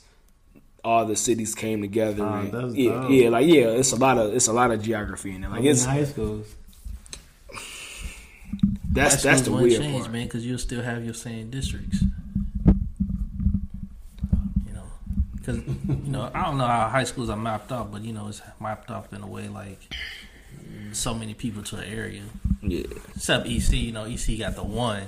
all 0.84 1.04
the 1.04 1.16
cities 1.16 1.56
came 1.56 1.80
together. 1.82 2.24
Oh, 2.24 2.32
and- 2.34 2.52
that's 2.52 2.74
yeah, 2.74 2.92
dope. 2.92 3.10
yeah, 3.10 3.28
like 3.28 3.46
yeah, 3.48 3.70
it's 3.70 3.90
a 3.92 3.96
lot 3.96 4.18
of 4.18 4.32
it's 4.34 4.46
a 4.46 4.52
lot 4.52 4.70
of 4.70 4.80
geography 4.82 5.34
in 5.34 5.40
there. 5.40 5.50
Like 5.50 5.60
in 5.60 5.66
it's 5.66 5.84
high 5.84 6.04
schools. 6.04 6.54
That's 9.04 9.22
that's 9.22 9.40
the 9.42 9.52
one 9.52 9.62
weird 9.62 9.80
change, 9.80 10.02
part. 10.02 10.12
man, 10.12 10.26
because 10.26 10.46
you'll 10.46 10.58
still 10.58 10.82
have 10.82 11.04
your 11.04 11.14
same 11.14 11.50
districts. 11.50 12.02
You 14.66 14.72
know, 14.74 14.84
because 15.36 15.58
you 15.58 16.10
know 16.10 16.30
I 16.34 16.44
don't 16.44 16.58
know 16.58 16.66
how 16.66 16.88
high 16.88 17.04
schools 17.04 17.30
are 17.30 17.36
mapped 17.36 17.72
out, 17.72 17.90
but 17.92 18.02
you 18.02 18.12
know 18.12 18.28
it's 18.28 18.42
mapped 18.60 18.90
up 18.90 19.12
in 19.12 19.22
a 19.22 19.26
way 19.26 19.48
like 19.48 19.80
so 20.92 21.14
many 21.14 21.34
people 21.34 21.62
to 21.64 21.76
an 21.76 21.84
area. 21.84 22.22
Yeah, 22.62 22.84
Except 23.14 23.46
EC, 23.46 23.72
you 23.72 23.92
know, 23.92 24.04
EC 24.04 24.38
got 24.38 24.54
the 24.56 24.64
one. 24.64 25.04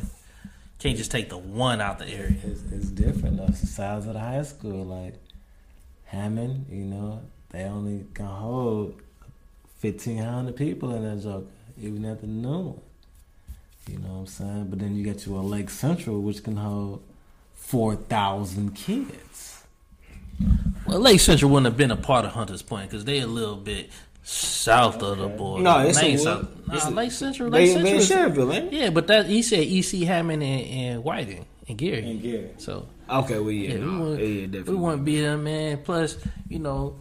Can't 0.78 0.96
just 0.96 1.10
take 1.10 1.28
the 1.28 1.36
one 1.38 1.80
out 1.80 1.98
the 1.98 2.08
area. 2.08 2.38
It's, 2.44 2.62
it's 2.72 2.86
different 2.88 3.36
though. 3.36 3.46
It's 3.46 3.60
the 3.60 3.66
size 3.66 4.06
of 4.06 4.14
the 4.14 4.20
high 4.20 4.42
school. 4.42 4.84
Like 4.84 5.14
Hammond, 6.06 6.66
you 6.70 6.84
know, 6.84 7.22
they 7.50 7.64
only 7.64 8.06
can 8.14 8.26
hold 8.26 9.00
fifteen 9.78 10.18
hundred 10.18 10.56
people 10.56 10.94
in 10.94 11.02
that 11.02 11.22
joke, 11.22 11.48
even 11.80 12.04
at 12.04 12.20
the 12.20 12.26
new 12.26 12.48
one. 12.58 12.80
You 13.88 13.98
know 13.98 14.08
what 14.08 14.18
I'm 14.20 14.26
saying? 14.26 14.66
But 14.70 14.78
then 14.78 14.94
you 14.96 15.02
get 15.04 15.18
to 15.20 15.38
a 15.38 15.40
Lake 15.40 15.70
Central, 15.70 16.20
which 16.20 16.42
can 16.44 16.56
hold 16.56 17.02
four 17.54 17.96
thousand 17.96 18.74
kids. 18.74 19.62
Well, 20.86 21.00
Lake 21.00 21.20
Central 21.20 21.50
wouldn't 21.50 21.66
have 21.66 21.76
been 21.76 21.90
a 21.90 21.96
part 21.96 22.24
of 22.24 22.32
Hunters 22.32 22.62
Point 22.62 22.90
because 22.90 23.04
they 23.04 23.20
a 23.20 23.26
little 23.26 23.56
bit 23.56 23.90
south 24.22 25.02
of 25.02 25.18
the 25.18 25.28
border. 25.28 25.62
No, 25.64 25.78
it's 25.80 26.00
They 26.00 26.08
ain't 26.08 26.20
a- 26.20 26.24
south. 26.24 26.48
it's 26.72 26.84
Nah, 26.84 26.90
a- 26.90 26.92
Lake 26.92 27.12
Central. 27.12 27.50
They, 27.50 27.74
Lake 27.74 27.82
they 27.84 27.94
in 27.96 28.00
Central. 28.02 28.30
is- 28.32 28.48
Sherville, 28.48 28.54
ain't 28.54 28.72
it? 28.72 28.76
yeah, 28.76 28.90
but 28.90 29.06
that 29.08 29.26
he 29.26 29.42
said 29.42 29.60
EC 29.66 30.04
Hammond 30.06 30.42
and, 30.42 30.66
and 30.66 31.04
Whiting 31.04 31.44
and 31.68 31.78
Gary. 31.78 32.02
And 32.10 32.22
Gary. 32.22 32.50
So 32.58 32.86
Okay, 33.08 33.38
well, 33.40 33.50
yeah, 33.50 33.70
yeah, 33.70 33.74
we 33.74 33.80
no, 33.80 34.00
want 34.00 34.20
yeah, 34.20 34.26
yeah, 34.26 34.40
we 34.42 34.46
definitely. 34.46 34.74
want 34.76 34.98
to 34.98 35.02
be 35.02 35.20
there, 35.20 35.36
man. 35.36 35.78
Plus, 35.84 36.16
you 36.48 36.58
know, 36.60 36.96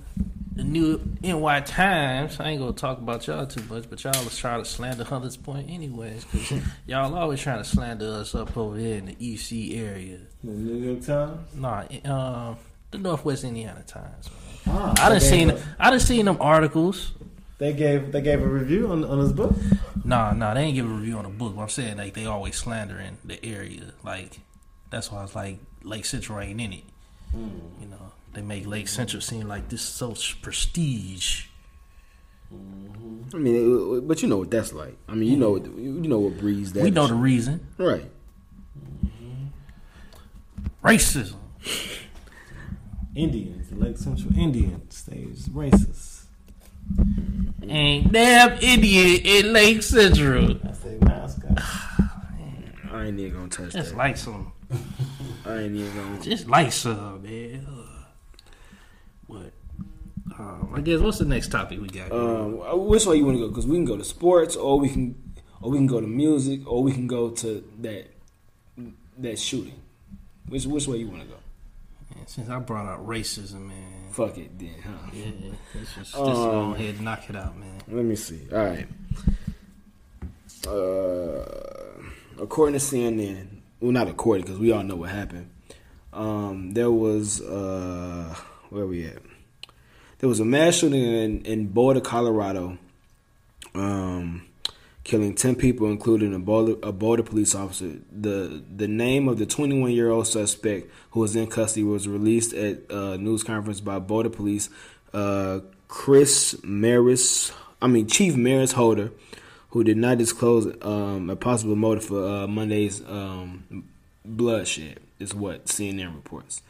the 0.60 0.66
new 0.66 1.00
NY 1.24 1.62
Times. 1.62 2.38
I 2.40 2.50
ain't 2.50 2.60
gonna 2.60 2.74
talk 2.74 2.98
about 2.98 3.26
y'all 3.28 3.46
too 3.46 3.64
much, 3.74 3.90
but 3.90 4.04
y'all 4.04 4.14
is 4.28 4.38
trying 4.38 4.62
to 4.62 4.70
slander 4.70 5.06
Hunters 5.06 5.38
Point 5.38 5.70
anyways, 5.70 6.26
because 6.26 6.62
y'all 6.86 7.16
always 7.16 7.40
trying 7.40 7.60
to 7.60 7.64
slander 7.64 8.06
us 8.06 8.36
up 8.36 8.58
over 8.58 8.78
here 8.78 8.98
in 8.98 9.06
the 9.06 9.16
EC 9.20 9.78
area. 9.80 10.20
The 10.44 10.52
New 10.52 10.86
York 10.86 11.06
Times. 11.06 11.56
Nah, 11.56 11.86
um, 12.04 12.58
the 12.92 12.98
Northwest 12.98 13.46
Indiana 13.46 13.84
Times. 13.88 14.30
Ah, 14.68 14.94
I 15.00 15.10
done 15.10 15.22
seen 15.22 15.48
gave- 15.50 15.66
I 15.80 15.90
done 15.92 16.00
seen 16.02 16.26
them 16.26 16.38
articles. 16.42 17.14
They 17.58 17.72
gave 17.74 18.12
they 18.12 18.22
gave 18.22 18.42
a 18.42 18.48
review 18.48 18.92
on 18.92 19.06
on 19.06 19.20
his 19.20 19.32
book. 19.32 19.56
Nah, 20.04 20.34
nah, 20.34 20.54
they 20.54 20.62
ain't 20.64 20.76
give 20.76 20.86
a 20.86 20.94
review 20.94 21.18
on 21.18 21.24
the 21.24 21.30
book. 21.30 21.56
But 21.56 21.62
I'm 21.64 21.70
saying 21.70 21.98
like 21.98 22.14
they 22.14 22.26
always 22.26 22.56
slandering 22.58 23.18
the 23.24 23.44
area. 23.46 23.94
Like 24.04 24.40
that's 24.90 25.10
why 25.10 25.20
I 25.20 25.22
was 25.24 25.36
like 25.36 25.60
Lake 25.84 26.04
Central 26.06 26.40
ain't 26.40 26.60
in 26.60 26.74
it. 26.74 26.84
You 27.34 27.88
know, 27.88 28.09
they 28.34 28.42
make 28.42 28.66
Lake 28.68 28.88
Central 28.88 29.22
seem 29.22 29.48
like 29.48 29.70
this 29.70 29.82
so 29.82 30.14
prestige. 30.42 31.46
Mm-hmm. 32.54 33.36
I 33.36 33.40
mean, 33.40 33.56
it- 33.98 34.08
but 34.08 34.22
you 34.22 34.28
know 34.28 34.38
what 34.38 34.50
that's 34.52 34.74
like. 34.74 34.98
I 35.08 35.14
mean, 35.16 35.30
you 35.32 35.38
know, 35.38 35.52
what- 35.52 35.66
you 35.66 36.08
know 36.08 36.20
what 36.20 36.38
breeze 36.38 36.74
that. 36.74 36.84
we 36.84 36.92
know 36.92 37.04
is. 37.04 37.10
the 37.10 37.16
reason. 37.16 37.68
right. 37.78 38.10
Mm-hmm. 39.06 40.88
Racism. 40.88 41.36
Indians, 43.16 43.70
the 43.70 43.76
Lake 43.76 43.98
Central 43.98 44.38
Indians, 44.38 45.04
they 45.04 45.26
was 45.26 45.50
racist. 45.50 46.24
Ain't 47.68 48.12
damn 48.14 48.58
Indian 48.60 49.22
in 49.26 49.54
Lake 49.54 49.84
Central. 49.84 50.54
That's 50.56 50.80
their 50.80 50.98
mascot. 51.00 51.60
I 52.92 53.06
ain't 53.06 53.20
even 53.20 53.34
gonna 53.34 53.50
touch 53.50 53.74
Just 53.74 53.90
that. 53.92 53.98
like 53.98 54.18
some, 54.18 54.52
I 55.46 55.58
ain't 55.58 55.76
even 55.76 55.94
gonna. 55.96 56.22
just 56.22 56.48
like 56.48 56.72
some, 56.72 57.22
man. 57.24 57.68
Um, 60.40 60.72
I 60.74 60.80
guess 60.82 61.02
what's 61.02 61.18
the 61.20 61.26
next 61.26 61.50
topic 61.50 61.82
we 61.82 61.88
got? 61.90 62.12
Um, 62.14 62.88
which 62.88 63.06
way 63.06 63.18
you 63.18 63.26
want 63.26 63.38
to 63.38 63.42
go? 63.42 63.50
Because 63.50 63.68
we 63.68 63.76
can 63.76 63.84
go 63.86 63.98
to 63.98 64.06
sports, 64.06 64.56
or 64.56 64.80
we 64.80 64.88
can, 64.90 65.34
or 65.62 65.70
we 65.70 65.78
can 65.78 65.86
go 65.88 66.00
to 66.00 66.08
music, 66.08 66.66
or 66.66 66.82
we 66.82 66.94
can 66.94 67.08
go 67.08 67.30
to 67.30 67.64
that 67.82 68.06
that 69.18 69.38
shooting. 69.38 69.80
Which 70.48 70.66
which 70.66 70.88
way 70.88 70.98
you 70.98 71.10
want 71.10 71.24
to 71.24 71.28
go? 71.28 71.36
Man, 72.16 72.26
since 72.26 72.50
I 72.50 72.58
brought 72.60 72.88
out 72.88 73.06
racism, 73.06 73.68
man. 73.68 74.08
Fuck 74.12 74.38
it, 74.38 74.58
then, 74.58 74.76
huh? 74.84 75.10
Yeah, 75.14 75.26
let's 75.76 75.94
just, 75.94 76.12
just 76.12 76.16
Um, 76.16 76.26
go 76.26 76.74
ahead 76.74 76.96
and 76.96 77.02
knock 77.02 77.30
it 77.30 77.36
out, 77.36 77.58
man. 77.58 77.82
Let 77.90 78.06
me 78.06 78.16
see. 78.16 78.42
All 78.52 78.58
right. 78.58 78.88
Uh, 80.68 82.42
according 82.42 82.80
to 82.80 82.84
CNN, 82.84 83.48
well, 83.80 83.92
not 83.92 84.08
according 84.08 84.46
because 84.46 84.58
we 84.60 84.72
all 84.72 84.84
know 84.84 84.96
what 84.96 85.10
happened. 85.10 85.50
Um, 86.12 86.72
there 86.74 86.90
was 86.92 87.42
uh, 87.42 88.36
where 88.70 88.86
we 88.86 89.06
at? 89.06 89.18
There 90.20 90.28
was 90.28 90.42
a 90.42 90.46
mass 90.46 90.76
shooting 90.76 91.02
in, 91.02 91.42
in 91.46 91.68
Boulder, 91.68 92.02
Colorado, 92.02 92.78
um, 93.74 94.46
killing 95.06 95.34
ten 95.34 95.56
people, 95.56 95.88
including 95.88 96.34
a 96.34 96.40
Boulder, 96.40 96.76
a 96.84 96.92
Boulder 96.92 97.24
police 97.24 97.56
officer. 97.56 97.94
the 98.12 98.62
The 98.76 98.88
name 98.90 99.30
of 99.30 99.40
the 99.40 99.46
21 99.46 99.92
year 99.92 100.10
old 100.10 100.28
suspect 100.28 100.92
who 101.12 101.22
was 101.22 101.38
in 101.38 101.48
custody 101.48 101.84
was 101.84 102.06
released 102.06 102.54
at 102.54 102.80
a 102.90 103.18
news 103.18 103.44
conference 103.44 103.80
by 103.80 104.00
Boulder 104.00 104.30
police. 104.30 104.70
Uh, 105.14 105.62
Chris 105.88 106.56
Maris, 106.64 107.54
I 107.82 107.88
mean 107.88 108.08
Chief 108.08 108.36
Maris 108.36 108.74
Herold, 108.74 109.12
who 109.70 109.86
did 109.86 109.98
not 109.98 110.18
disclose 110.18 110.68
um, 110.82 111.30
a 111.30 111.38
possible 111.38 111.78
motive 111.78 112.04
for 112.04 112.28
uh, 112.28 112.46
Monday's 112.46 113.02
um, 113.08 113.86
bloodshed, 114.26 115.00
is 115.18 115.34
what 115.34 115.68
CNN 115.68 116.14
reports. 116.14 116.62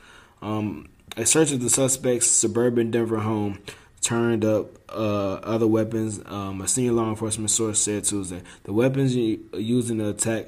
Um, 0.43 0.87
a 1.19 1.25
search 1.25 1.51
of 1.51 1.59
the 1.59 1.69
suspect's 1.69 2.27
suburban 2.27 2.91
Denver 2.91 3.19
home 3.19 3.59
turned 3.99 4.45
up 4.45 4.67
uh, 4.87 5.33
other 5.43 5.67
weapons. 5.67 6.21
Um, 6.25 6.61
a 6.61 6.67
senior 6.67 6.93
law 6.93 7.09
enforcement 7.09 7.51
source 7.51 7.81
said 7.81 8.05
Tuesday 8.05 8.41
the 8.63 8.71
weapons 8.71 9.13
used 9.15 9.91
in 9.91 9.97
the 9.97 10.09
attack 10.09 10.47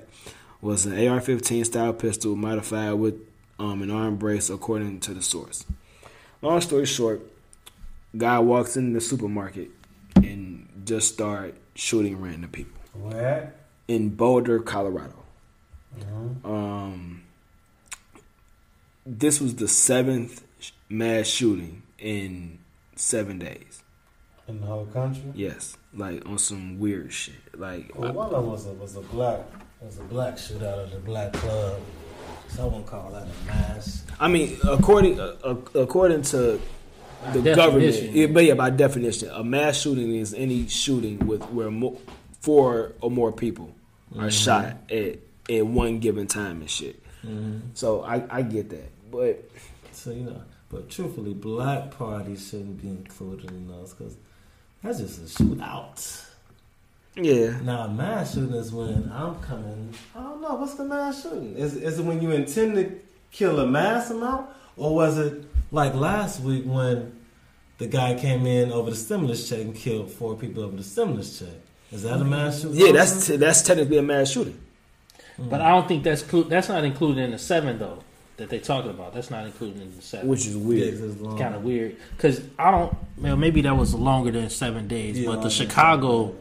was 0.62 0.86
an 0.86 0.94
AR-15 0.94 1.66
style 1.66 1.92
pistol 1.92 2.38
modified 2.38 2.94
with 2.94 3.16
um, 3.60 3.82
an 3.82 3.92
arm 3.92 4.16
brace, 4.16 4.50
according 4.50 5.02
to 5.02 5.14
the 5.14 5.22
source. 5.22 5.66
Long 6.42 6.62
story 6.62 6.86
short, 6.86 7.22
guy 8.18 8.40
walks 8.40 8.78
in 8.78 8.94
the 8.94 9.02
supermarket 9.02 9.70
and 10.16 10.70
just 10.86 11.14
start 11.14 11.56
shooting 11.76 12.22
random 12.22 12.50
people 12.50 12.80
Where? 12.94 13.54
in 13.90 14.10
Boulder, 14.10 14.60
Colorado. 14.60 15.16
Mhm. 16.00 16.46
Um, 16.46 17.24
this 19.06 19.42
was 19.42 19.56
the 19.56 19.68
seventh 19.68 20.44
mass 20.92 21.28
shooting 21.28 21.82
in 21.98 22.60
seven 22.96 23.40
days. 23.40 23.84
In 24.48 24.60
the 24.60 24.68
whole 24.68 24.86
country. 24.88 25.24
Yes, 25.34 25.78
like 25.94 26.26
on 26.28 26.38
some 26.38 26.80
weird 26.80 27.14
shit. 27.14 27.36
Like, 27.58 27.92
Well, 27.98 28.12
one 28.14 28.26
of 28.28 28.32
them 28.32 28.52
was 28.52 28.66
a 28.68 28.74
was 28.74 28.96
a 28.96 29.02
black 29.02 29.40
was 29.82 29.98
a 30.00 30.04
black 30.04 30.36
shootout 30.36 30.88
at 30.88 30.94
a 30.94 31.00
black 31.00 31.34
club. 31.34 31.80
Someone 32.48 32.84
I 32.84 32.86
call 32.86 33.12
that 33.12 33.28
a 33.28 33.48
mass. 33.48 34.04
I 34.20 34.28
mean, 34.28 34.58
according 34.68 35.20
uh, 35.20 35.36
uh, 35.44 35.56
according 35.76 36.24
to 36.24 36.60
the 37.34 37.56
government, 37.56 37.96
it, 37.96 38.34
but 38.34 38.44
yeah, 38.44 38.56
by 38.56 38.72
definition, 38.72 39.30
a 39.30 39.44
mass 39.44 39.80
shooting 39.80 40.14
is 40.16 40.34
any 40.34 40.68
shooting 40.68 41.20
with 41.26 41.44
where 41.52 41.72
mo- 41.72 41.98
four 42.42 42.94
or 43.00 43.10
more 43.12 43.32
people 43.32 43.74
are 44.20 44.30
shot 44.32 44.76
at 44.92 45.20
at 45.50 45.66
one 45.66 46.00
given 46.00 46.28
time 46.28 46.60
and 46.62 46.70
shit. 46.70 47.02
So 47.76 48.02
I 48.04 48.24
I 48.30 48.42
get 48.42 48.70
that, 48.72 48.90
but 49.12 49.44
So 49.94 50.12
you 50.12 50.24
know, 50.26 50.42
but 50.72 50.90
truthfully, 50.90 51.34
black 51.34 51.92
parties 51.98 52.48
shouldn't 52.50 52.82
be 52.82 52.88
included 52.88 53.52
in 53.52 53.68
those 53.68 53.94
because 53.94 54.16
that's 54.82 55.00
just 55.00 55.20
a 55.40 55.44
shootout. 55.44 56.26
yeah, 57.16 57.60
Now, 57.62 57.82
a 57.82 57.90
mass 57.90 58.34
shooting 58.34 58.56
is 58.56 58.72
when 58.72 59.12
I'm 59.14 59.36
coming. 59.42 59.94
I 60.16 60.22
don't 60.22 60.42
know 60.42 60.56
what's 60.56 60.76
the 60.76 60.86
mass 60.86 61.24
shooting. 61.24 61.56
Is 61.58 61.76
is 61.76 62.00
it 62.00 62.06
when 62.06 62.22
you 62.22 62.32
intend 62.32 62.76
to 62.76 63.00
kill 63.32 63.60
a 63.60 63.68
mass 63.68 64.10
amount, 64.10 64.50
or 64.78 64.96
was 64.96 65.18
it 65.18 65.44
like 65.72 65.94
last 65.94 66.40
week 66.42 66.64
when 66.66 67.20
the 67.78 67.88
guy 67.88 68.18
came 68.18 68.46
in 68.46 68.72
over 68.72 68.90
the 68.92 68.96
stimulus 68.96 69.50
check 69.50 69.60
and 69.62 69.76
killed 69.76 70.10
four 70.10 70.36
people 70.38 70.64
over 70.64 70.78
the 70.78 70.84
stimulus 70.84 71.40
check? 71.40 71.50
Is 71.92 72.04
that 72.04 72.22
a 72.22 72.24
mass 72.24 72.62
shooting? 72.62 72.80
yeah, 72.80 72.92
that's 72.94 73.28
that's 73.28 73.62
technically 73.62 73.98
a 73.98 74.02
mass 74.02 74.32
shooting. 74.32 74.58
But 75.38 75.60
I 75.62 75.70
don't 75.70 75.88
think 75.88 76.04
that's 76.04 76.22
clu- 76.22 76.46
that's 76.46 76.70
not 76.70 76.84
included 76.86 77.24
in 77.24 77.32
the 77.32 77.40
seven 77.40 77.78
though 77.78 78.00
that 78.38 78.50
they 78.50 78.60
talking 78.60 78.90
about. 78.92 79.14
That's 79.14 79.30
not 79.30 79.46
included 79.46 79.82
in 79.82 79.96
the 79.96 80.02
seven. 80.02 80.28
which 80.28 80.46
is 80.46 80.56
weird. 80.58 80.94
it's 80.96 81.22
kind 81.40 81.56
of 81.56 81.64
weird 81.64 81.98
because 82.16 82.42
I 82.58 82.72
don't. 82.72 82.96
Well, 83.18 83.36
maybe 83.38 83.62
that 83.62 83.76
was 83.76 83.94
longer 83.94 84.32
than 84.32 84.50
seven 84.50 84.88
days. 84.88 85.20
Yeah, 85.20 85.28
but 85.28 85.42
the 85.42 85.50
Chicago, 85.50 86.36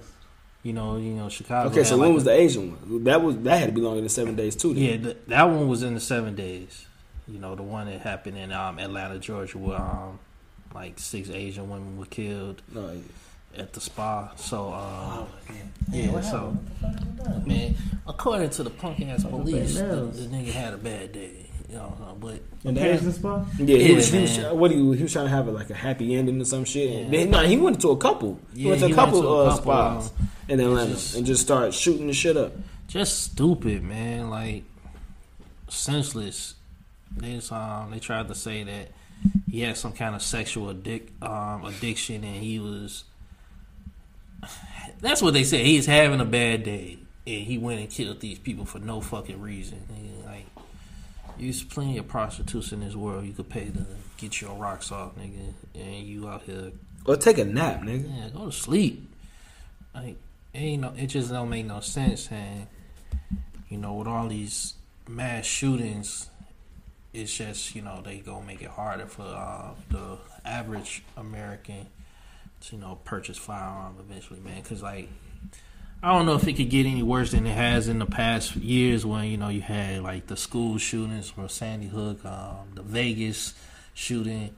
you 0.63 0.73
know, 0.73 0.97
you 0.97 1.11
know, 1.13 1.29
Chicago. 1.29 1.71
Okay, 1.71 1.85
so 1.85 1.97
when 1.99 2.09
like 2.09 2.15
was 2.15 2.23
a- 2.25 2.27
the 2.27 2.33
Asian 2.35 2.71
one? 2.89 3.05
That 3.05 3.23
was 3.23 3.37
that 3.39 3.59
had 3.59 3.67
to 3.69 3.73
be 3.73 3.81
longer 3.81 4.01
than 4.01 4.09
seven 4.09 4.35
days 4.37 4.57
too. 4.57 4.75
Then. 4.75 4.83
Yeah, 4.83 4.97
th- 4.97 5.17
that 5.29 5.45
one 5.45 5.69
was 5.69 5.83
in 5.83 5.95
the 5.95 6.01
seven 6.01 6.35
days. 6.35 6.87
You 7.29 7.39
know, 7.39 7.55
the 7.55 7.63
one 7.63 7.87
that 7.87 8.01
happened 8.01 8.37
in 8.39 8.51
um, 8.53 8.79
Atlanta, 8.79 9.19
Georgia, 9.19 9.57
where 9.59 9.79
um, 9.81 10.19
like 10.75 10.99
six 10.99 11.31
Asian 11.31 11.69
women 11.71 11.97
were 11.99 12.07
killed 12.07 12.61
No, 12.75 13.01
at 13.57 13.73
the 13.73 13.81
spa. 13.81 14.33
So, 14.37 14.73
um, 14.73 14.73
Oh, 14.73 15.29
yeah, 15.93 16.11
what 16.11 16.25
so 16.25 16.57
man, 17.47 17.77
according 18.07 18.51
to 18.51 18.63
the 18.65 18.71
punk 18.71 19.01
ass 19.03 19.23
police, 19.25 19.75
the, 19.77 19.85
the 20.13 20.27
nigga 20.27 20.51
had 20.53 20.75
a 20.75 20.79
bad 20.79 21.13
day. 21.13 21.50
You 21.71 21.77
know, 21.77 21.97
uh, 22.03 22.15
but 22.15 22.41
in 22.65 22.75
the 22.75 22.95
Asian 22.95 23.13
spot. 23.13 23.47
yeah, 23.59 23.65
he 23.77 23.89
Yeah, 23.91 23.95
was, 23.95 24.09
he 24.11 24.21
was 24.23 24.39
what 24.55 24.71
he 24.73 24.83
was, 24.83 24.97
he 24.99 25.03
was 25.05 25.13
trying 25.13 25.27
to 25.27 25.31
have 25.31 25.47
a, 25.47 25.53
like 25.53 25.71
a 25.71 25.75
happy 25.75 26.17
ending 26.17 26.41
or 26.41 26.45
some 26.45 26.65
shit. 26.65 26.91
Yeah. 26.91 27.09
Then, 27.09 27.31
no, 27.31 27.41
he 27.47 27.57
went 27.57 27.81
to 27.83 27.91
a 27.91 27.97
couple. 27.97 28.41
he 28.55 28.67
went 28.67 28.81
to 28.81 28.87
a 28.87 28.89
he 28.89 28.95
couple 28.95 29.23
to 29.23 29.29
a 29.29 29.45
uh, 29.45 29.49
couple, 29.51 29.63
spots 29.63 30.11
um, 30.19 30.29
in 30.49 30.59
Atlanta 30.61 30.91
just- 30.91 31.15
and 31.17 31.25
just 31.27 31.43
started 31.43 31.73
shooting 31.73 32.09
the 32.09 32.13
shit 32.13 32.37
up. 32.37 32.53
just 32.89 33.23
stupid, 33.23 33.85
man. 33.85 34.31
Like 34.31 34.65
senseless. 35.69 36.55
They 37.17 37.41
um 37.51 37.91
they 37.93 37.99
tried 38.01 38.27
to 38.29 38.35
say 38.35 38.63
that 38.65 38.89
he 39.51 39.61
had 39.61 39.77
some 39.77 39.93
kind 39.93 40.15
of 40.17 40.23
sexual 40.23 40.75
addic- 40.75 41.11
um, 41.23 41.65
addiction 41.67 42.25
and 42.25 42.37
he 42.43 42.59
was. 42.59 43.05
That's 45.01 45.23
what 45.23 45.35
they 45.35 45.45
said. 45.45 45.65
He's 45.65 45.87
having 45.87 46.21
a 46.21 46.25
bad 46.25 46.65
day 46.65 46.99
and 47.27 47.45
he 47.45 47.59
went 47.59 47.81
and 47.81 47.91
killed 47.91 48.21
these 48.21 48.39
people 48.39 48.65
for 48.65 48.79
no 48.79 49.01
fucking 49.01 49.41
reason. 49.41 49.83
And, 49.89 50.25
like, 50.25 50.47
there's 51.41 51.63
plenty 51.63 51.99
of 51.99 52.07
prostitutes 52.09 52.73
in 52.73 52.81
this 52.81 52.95
world 52.95 53.25
you 53.25 53.33
could 53.33 53.49
pay 53.49 53.67
to 53.67 53.87
get 54.17 54.41
your 54.41 54.55
rocks 54.55 54.93
off, 54.93 55.17
nigga, 55.17 55.55
and 55.75 56.07
you 56.07 56.29
out 56.29 56.43
here 56.43 56.73
Or 57.07 57.17
take 57.17 57.39
a 57.39 57.45
nap, 57.45 57.81
nigga. 57.83 58.09
yeah, 58.17 58.29
go 58.29 58.47
to 58.47 58.53
sleep. 58.53 59.11
Like, 59.95 60.17
it 60.53 60.59
ain't 60.59 60.83
no, 60.83 60.93
it 60.97 61.07
just 61.07 61.31
don't 61.31 61.49
make 61.49 61.67
no 61.67 61.81
sense. 61.81 62.31
And 62.31 62.67
you 63.69 63.79
know, 63.79 63.95
with 63.95 64.07
all 64.09 64.29
these 64.29 64.75
mass 65.09 65.45
shootings, 65.47 66.29
it's 67.13 67.37
just 67.37 67.75
you 67.75 67.83
know 67.83 68.01
they 68.05 68.19
gonna 68.19 68.47
make 68.47 68.63
it 68.63 68.69
harder 68.71 69.07
for 69.07 69.23
uh, 69.23 69.71
the 69.91 70.19
average 70.45 71.03
American 71.17 71.87
to 72.63 72.77
you 72.77 72.81
know 72.83 72.99
purchase 73.05 73.39
firearm 73.39 73.97
eventually, 73.99 74.41
man. 74.41 74.61
Because 74.63 74.83
like 74.83 75.09
I 76.03 76.17
don't 76.17 76.25
know 76.25 76.35
if 76.35 76.49
it 76.49 76.55
could 76.55 76.71
get 76.71 76.87
any 76.87 77.03
worse 77.03 77.33
than 77.33 77.47
it 77.47 77.55
has 77.55 77.87
in 77.87 77.99
the 77.99 78.07
past 78.07 78.57
years 78.57 79.05
when 79.05 79.25
you 79.27 79.37
know 79.37 79.51
you 79.51 79.61
had 79.61 80.03
like 80.03 80.27
the 80.29 80.37
school 80.37 80.79
shootings 80.79 81.33
or 81.37 81.49
Sandy 81.49 81.89
Hook, 81.89 82.25
um, 82.25 82.71
the 82.75 82.83
Vegas 82.83 83.55
shooting. 83.93 84.55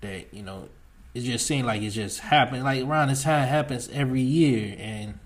That 0.00 0.32
you 0.32 0.42
know 0.42 0.68
it 1.14 1.20
just 1.20 1.46
seemed 1.46 1.66
like 1.66 1.82
it 1.82 1.90
just 1.90 2.20
happened 2.20 2.64
like 2.64 2.82
around 2.84 3.08
this 3.08 3.22
time 3.22 3.44
it 3.44 3.48
happens 3.48 3.88
every 3.92 4.22
year 4.22 4.74
and 4.78 5.18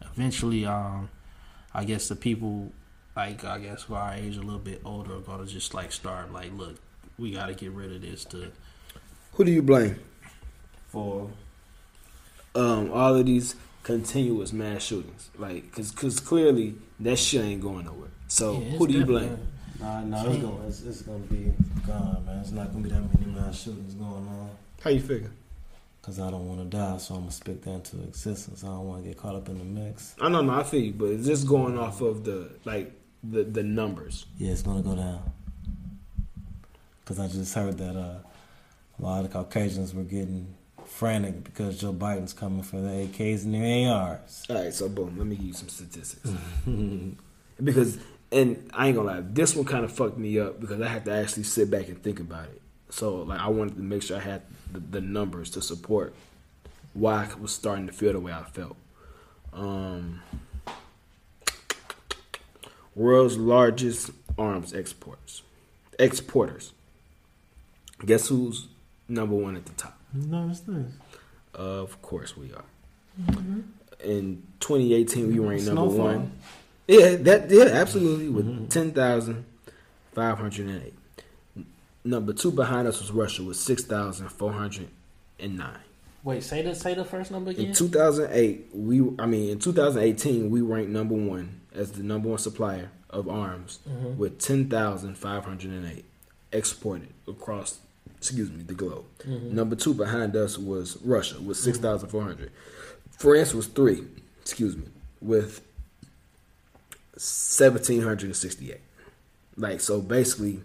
eventually 0.00 0.64
um 0.64 1.10
I 1.74 1.84
guess 1.84 2.08
the 2.08 2.16
people 2.16 2.72
like 3.16 3.44
I 3.44 3.58
guess 3.58 3.82
who 3.82 3.94
our 3.94 4.14
age 4.14 4.36
a 4.36 4.40
little 4.40 4.58
bit 4.58 4.80
older 4.84 5.16
are 5.16 5.20
gonna 5.20 5.46
just 5.46 5.74
like 5.74 5.92
start 5.92 6.32
like 6.32 6.52
look 6.56 6.76
we 7.18 7.32
gotta 7.32 7.54
get 7.54 7.72
rid 7.72 7.92
of 7.92 8.00
this 8.02 8.24
to 8.26 8.52
Who 9.32 9.44
do 9.44 9.50
you 9.50 9.62
blame? 9.62 9.98
For 10.88 11.30
Um, 12.54 12.90
all 12.92 13.14
of 13.16 13.26
these 13.26 13.54
continuous 13.82 14.52
mass 14.52 14.82
shootings, 14.82 15.30
like, 15.38 15.72
cause, 15.72 15.90
cause 15.90 16.20
clearly 16.20 16.74
that 17.00 17.16
shit 17.18 17.44
ain't 17.44 17.60
going 17.62 17.84
nowhere. 17.86 18.10
So 18.28 18.60
Yeah, 18.60 18.76
who 18.76 18.86
do 18.86 18.92
you 18.94 19.00
definitely- 19.00 19.28
blame? 19.28 19.46
nah, 19.80 20.00
nah, 20.04 20.24
it's 20.30 20.42
gonna, 20.42 20.66
it's, 20.68 20.82
it's 20.82 21.02
gonna 21.02 21.18
be 21.20 21.52
gone, 21.86 22.22
man. 22.24 22.38
It's 22.40 22.52
not 22.52 22.70
gonna 22.72 22.84
be 22.84 22.90
that 22.90 23.20
many 23.20 23.32
mass 23.32 23.62
shootings 23.62 23.94
going 23.94 24.12
on. 24.28 24.50
How 24.82 24.90
you 24.90 25.00
figure? 25.00 25.32
Cause 26.02 26.18
I 26.18 26.30
don't 26.32 26.48
want 26.48 26.60
to 26.60 26.76
die, 26.76 26.96
so 26.98 27.14
I'm 27.14 27.20
gonna 27.20 27.30
speak 27.32 27.62
that 27.62 27.70
into 27.70 28.02
existence. 28.02 28.64
I 28.64 28.68
don't 28.68 28.88
want 28.88 29.02
to 29.04 29.08
get 29.08 29.16
caught 29.18 29.36
up 29.36 29.48
in 29.48 29.58
the 29.58 29.64
mix. 29.64 30.16
I 30.20 30.28
don't 30.28 30.46
know. 30.48 30.54
I 30.54 30.64
feel 30.64 30.80
you, 30.80 30.92
but 30.92 31.06
it's 31.10 31.26
just 31.26 31.46
going 31.46 31.78
off 31.78 32.00
of 32.00 32.24
the 32.24 32.50
like 32.64 32.92
the 33.22 33.44
the 33.44 33.62
numbers. 33.62 34.26
Yeah, 34.36 34.50
it's 34.50 34.62
gonna 34.62 34.82
go 34.82 34.96
down. 34.96 35.22
Cause 37.04 37.20
I 37.20 37.28
just 37.28 37.54
heard 37.54 37.78
that 37.78 37.96
uh, 37.96 38.18
a 38.98 39.02
lot 39.02 39.24
of 39.24 39.32
Caucasians 39.32 39.94
were 39.94 40.02
getting 40.02 40.54
frantic 40.92 41.42
because 41.42 41.80
Joe 41.80 41.92
Biden's 41.92 42.32
coming 42.32 42.62
for 42.62 42.80
the 42.80 42.88
AKs 42.88 43.44
and 43.44 43.54
the 43.54 43.86
ARs. 43.86 44.44
All 44.48 44.56
right, 44.56 44.72
so 44.72 44.88
boom. 44.88 45.16
Let 45.16 45.26
me 45.26 45.36
give 45.36 45.46
you 45.46 45.52
some 45.52 45.68
statistics. 45.68 46.30
because 47.62 47.98
and 48.30 48.70
I 48.72 48.88
ain't 48.88 48.96
gonna 48.96 49.08
lie, 49.08 49.20
this 49.20 49.56
one 49.56 49.64
kind 49.64 49.84
of 49.84 49.92
fucked 49.92 50.18
me 50.18 50.38
up 50.38 50.60
because 50.60 50.80
I 50.80 50.88
had 50.88 51.04
to 51.06 51.12
actually 51.12 51.42
sit 51.44 51.70
back 51.70 51.88
and 51.88 52.02
think 52.02 52.20
about 52.20 52.44
it. 52.44 52.60
So 52.90 53.16
like 53.16 53.40
I 53.40 53.48
wanted 53.48 53.76
to 53.76 53.82
make 53.82 54.02
sure 54.02 54.16
I 54.16 54.20
had 54.20 54.42
the, 54.70 54.80
the 54.80 55.00
numbers 55.00 55.50
to 55.50 55.62
support 55.62 56.14
why 56.94 57.24
I 57.24 57.34
was 57.40 57.52
starting 57.52 57.86
to 57.86 57.92
feel 57.92 58.12
the 58.12 58.20
way 58.20 58.32
I 58.32 58.42
felt. 58.44 58.76
Um, 59.52 60.22
world's 62.94 63.36
largest 63.36 64.10
arms 64.38 64.72
exporters. 64.72 65.42
Exporters. 65.98 66.72
Guess 68.04 68.28
who's 68.28 68.68
number 69.08 69.34
one 69.34 69.56
at 69.56 69.66
the 69.66 69.72
top? 69.72 69.98
No, 70.14 70.48
it's 70.50 70.66
nice. 70.66 70.86
Of 71.54 72.00
course 72.02 72.36
we 72.36 72.52
are. 72.52 72.64
Mm-hmm. 73.20 73.60
In 74.04 74.42
2018, 74.60 75.28
we 75.28 75.38
ranked 75.38 75.66
number 75.66 75.82
Snowfall. 75.82 76.06
one. 76.06 76.32
Yeah, 76.88 77.14
that 77.16 77.50
yeah, 77.50 77.64
absolutely 77.64 78.28
with 78.28 78.46
mm-hmm. 78.46 78.66
ten 78.66 78.92
thousand 78.92 79.44
five 80.12 80.38
hundred 80.38 80.66
and 80.66 80.82
eight. 80.82 81.64
Number 82.04 82.32
two 82.32 82.50
behind 82.50 82.88
us 82.88 83.00
was 83.00 83.12
Russia 83.12 83.44
with 83.44 83.56
six 83.56 83.84
thousand 83.84 84.28
four 84.28 84.52
hundred 84.52 84.88
and 85.38 85.56
nine. 85.56 85.78
wait 86.24 86.42
say 86.42 86.62
the 86.62 86.74
say 86.74 86.94
the 86.94 87.04
first 87.04 87.30
number 87.30 87.52
again. 87.52 87.66
In 87.66 87.72
2008, 87.72 88.66
we 88.74 89.00
I 89.18 89.26
mean 89.26 89.50
in 89.50 89.58
2018, 89.58 90.50
we 90.50 90.60
ranked 90.60 90.90
number 90.90 91.14
one 91.14 91.60
as 91.74 91.92
the 91.92 92.02
number 92.02 92.28
one 92.28 92.38
supplier 92.38 92.90
of 93.10 93.28
arms 93.28 93.78
mm-hmm. 93.88 94.18
with 94.18 94.40
ten 94.40 94.68
thousand 94.68 95.16
five 95.16 95.44
hundred 95.44 95.70
and 95.70 95.86
eight 95.86 96.04
exported 96.52 97.08
across 97.28 97.78
excuse 98.22 98.52
me 98.52 98.62
the 98.62 98.74
globe. 98.74 99.04
Number 99.26 99.74
two 99.74 99.94
behind 99.94 100.36
us 100.36 100.56
was 100.56 100.96
Russia 101.02 101.40
with 101.40 101.56
six 101.56 101.76
thousand 101.78 102.08
four 102.08 102.22
hundred. 102.22 102.52
France 103.10 103.52
was 103.52 103.66
three, 103.66 104.04
excuse 104.40 104.76
me, 104.76 104.84
with 105.20 105.60
seventeen 107.16 108.02
hundred 108.02 108.26
and 108.26 108.36
sixty 108.36 108.70
eight. 108.70 108.80
Like 109.56 109.80
so, 109.80 110.00
basically, 110.00 110.60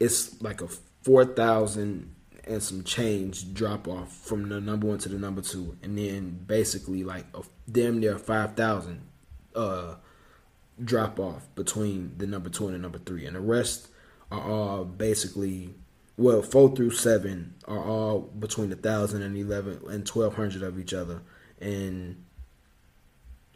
it's 0.00 0.42
like 0.42 0.60
a 0.60 0.68
four 1.02 1.24
thousand 1.24 2.14
and 2.44 2.60
some 2.62 2.82
change 2.82 3.54
drop 3.54 3.86
off 3.86 4.12
from 4.12 4.48
the 4.48 4.60
number 4.60 4.88
one 4.88 4.98
to 4.98 5.08
the 5.08 5.18
number 5.18 5.40
two, 5.40 5.76
and 5.82 5.96
then 5.96 6.40
basically 6.46 7.04
like 7.04 7.26
a 7.32 7.42
damn 7.70 8.00
near 8.00 8.18
five 8.18 8.56
thousand 8.56 9.02
uh 9.54 9.94
drop 10.84 11.20
off 11.20 11.46
between 11.54 12.14
the 12.18 12.26
number 12.26 12.48
two 12.48 12.66
and 12.66 12.74
the 12.74 12.78
number 12.78 12.98
three, 12.98 13.24
and 13.24 13.36
the 13.36 13.40
rest 13.40 13.88
are 14.32 14.42
all 14.42 14.84
basically 14.84 15.74
well 16.18 16.42
four 16.42 16.74
through 16.74 16.90
seven 16.90 17.54
are 17.66 17.82
all 17.82 18.20
between 18.20 18.70
a 18.72 18.76
thousand 18.76 19.22
and 19.22 19.36
eleven 19.36 19.80
and 19.88 20.04
twelve 20.04 20.34
hundred 20.34 20.62
of 20.62 20.78
each 20.78 20.92
other, 20.92 21.22
and 21.60 22.22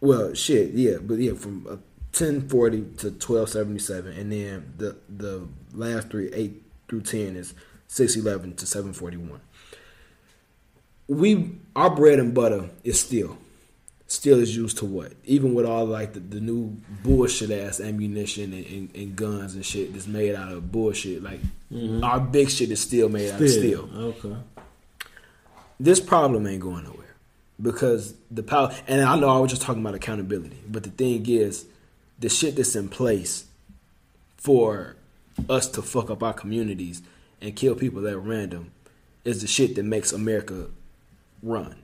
well 0.00 0.32
shit 0.32 0.70
yeah, 0.70 0.96
but 1.02 1.18
yeah 1.18 1.34
from 1.34 1.66
uh, 1.68 1.76
ten 2.12 2.48
forty 2.48 2.82
to 2.96 3.10
twelve 3.10 3.50
seventy 3.50 3.80
seven, 3.80 4.16
and 4.16 4.32
then 4.32 4.72
the 4.78 4.96
the 5.08 5.46
last 5.74 6.08
three 6.08 6.30
eight 6.32 6.62
through 6.88 7.02
ten 7.02 7.36
is 7.36 7.52
six 7.88 8.16
eleven 8.16 8.54
to 8.54 8.64
seven 8.64 8.92
forty 8.92 9.16
one. 9.16 9.40
We 11.08 11.58
our 11.74 11.94
bread 11.94 12.20
and 12.20 12.32
butter 12.32 12.70
is 12.84 13.00
steel. 13.00 13.36
Steel 14.12 14.40
is 14.40 14.54
used 14.54 14.76
to 14.76 14.84
what? 14.84 15.14
Even 15.24 15.54
with 15.54 15.64
all 15.64 15.86
like 15.86 16.12
the, 16.12 16.20
the 16.20 16.38
new 16.38 16.76
bullshit 17.02 17.50
ass 17.50 17.80
ammunition 17.80 18.52
and, 18.52 18.66
and, 18.66 18.94
and 18.94 19.16
guns 19.16 19.54
and 19.54 19.64
shit 19.64 19.90
that's 19.94 20.06
made 20.06 20.34
out 20.34 20.52
of 20.52 20.70
bullshit. 20.70 21.22
Like 21.22 21.40
mm-hmm. 21.72 22.04
our 22.04 22.20
big 22.20 22.50
shit 22.50 22.70
is 22.70 22.78
still 22.78 23.08
made 23.08 23.30
out 23.30 23.40
of 23.40 23.48
steel 23.48 23.88
Okay. 23.94 24.36
this 25.80 25.98
problem 25.98 26.46
ain't 26.46 26.60
going 26.60 26.84
nowhere 26.84 27.14
because 27.60 28.12
the 28.30 28.42
power 28.42 28.74
and 28.86 29.00
I 29.00 29.18
know 29.18 29.30
I 29.30 29.38
was 29.38 29.50
just 29.50 29.62
talking 29.62 29.80
about 29.80 29.94
accountability, 29.94 30.58
but 30.68 30.82
the 30.82 30.90
thing 30.90 31.26
is 31.26 31.64
the 32.18 32.28
shit 32.28 32.56
that's 32.56 32.76
in 32.76 32.90
place 32.90 33.46
for 34.36 34.94
us 35.48 35.68
to 35.68 35.80
fuck 35.80 36.10
up 36.10 36.22
our 36.22 36.34
communities 36.34 37.00
and 37.40 37.56
kill 37.56 37.74
people 37.74 38.06
at 38.06 38.18
random 38.18 38.72
is 39.24 39.40
the 39.40 39.48
shit 39.48 39.74
that 39.76 39.84
makes 39.84 40.12
America 40.12 40.66
run. 41.42 41.81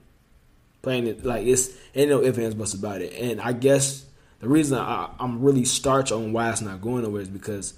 Playing 0.81 1.07
it 1.07 1.25
like 1.25 1.45
it's 1.45 1.69
ain't 1.93 2.09
no 2.09 2.23
ifs 2.23 2.37
ands 2.37 2.55
buts 2.55 2.73
about 2.73 3.01
it. 3.01 3.13
And 3.13 3.41
I 3.41 3.51
guess 3.51 4.05
the 4.39 4.47
reason 4.47 4.77
I, 4.77 5.09
I'm 5.19 5.41
really 5.41 5.65
starch 5.65 6.11
on 6.11 6.31
why 6.31 6.49
it's 6.51 6.61
not 6.61 6.81
going 6.81 7.03
nowhere 7.03 7.21
is 7.21 7.27
because 7.29 7.73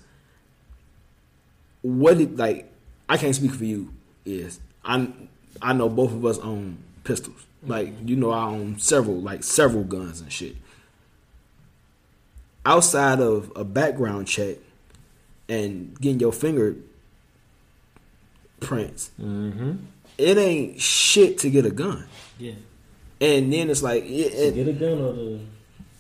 what 1.82 2.22
it 2.22 2.38
like 2.38 2.72
I 3.10 3.18
can't 3.18 3.36
speak 3.36 3.52
for 3.54 3.66
you 3.66 3.92
is 4.26 4.60
I 4.86 5.08
I 5.62 5.74
know 5.74 5.90
both 5.90 6.12
of 6.14 6.24
us 6.26 6.38
own 6.40 6.78
pistols. 7.04 7.44
Like 7.66 7.94
you 8.06 8.16
know 8.16 8.30
I 8.32 8.46
own 8.46 8.78
several 8.80 9.20
like 9.20 9.44
several 9.44 9.84
guns 9.84 10.22
and 10.22 10.32
shit. 10.32 10.56
Outside 12.66 13.20
of 13.20 13.52
a 13.56 13.64
background 13.64 14.28
check 14.28 14.58
and 15.50 16.00
getting 16.00 16.20
your 16.20 16.32
finger 16.32 16.76
prints, 18.60 19.10
Mm-hmm. 19.20 19.74
it 20.20 20.38
ain't 20.38 20.80
shit 20.80 21.40
to 21.40 21.50
get 21.50 21.66
a 21.66 21.72
gun. 21.72 22.06
yeah 22.38 22.54
And 23.22 23.54
then 23.54 23.70
it's 23.70 23.84
like 23.84 24.04
it, 24.04 24.08
it, 24.34 24.56
Get 24.56 24.68
a 24.68 24.74
gun 24.74 24.92
or 25.00 25.14
the 25.14 25.40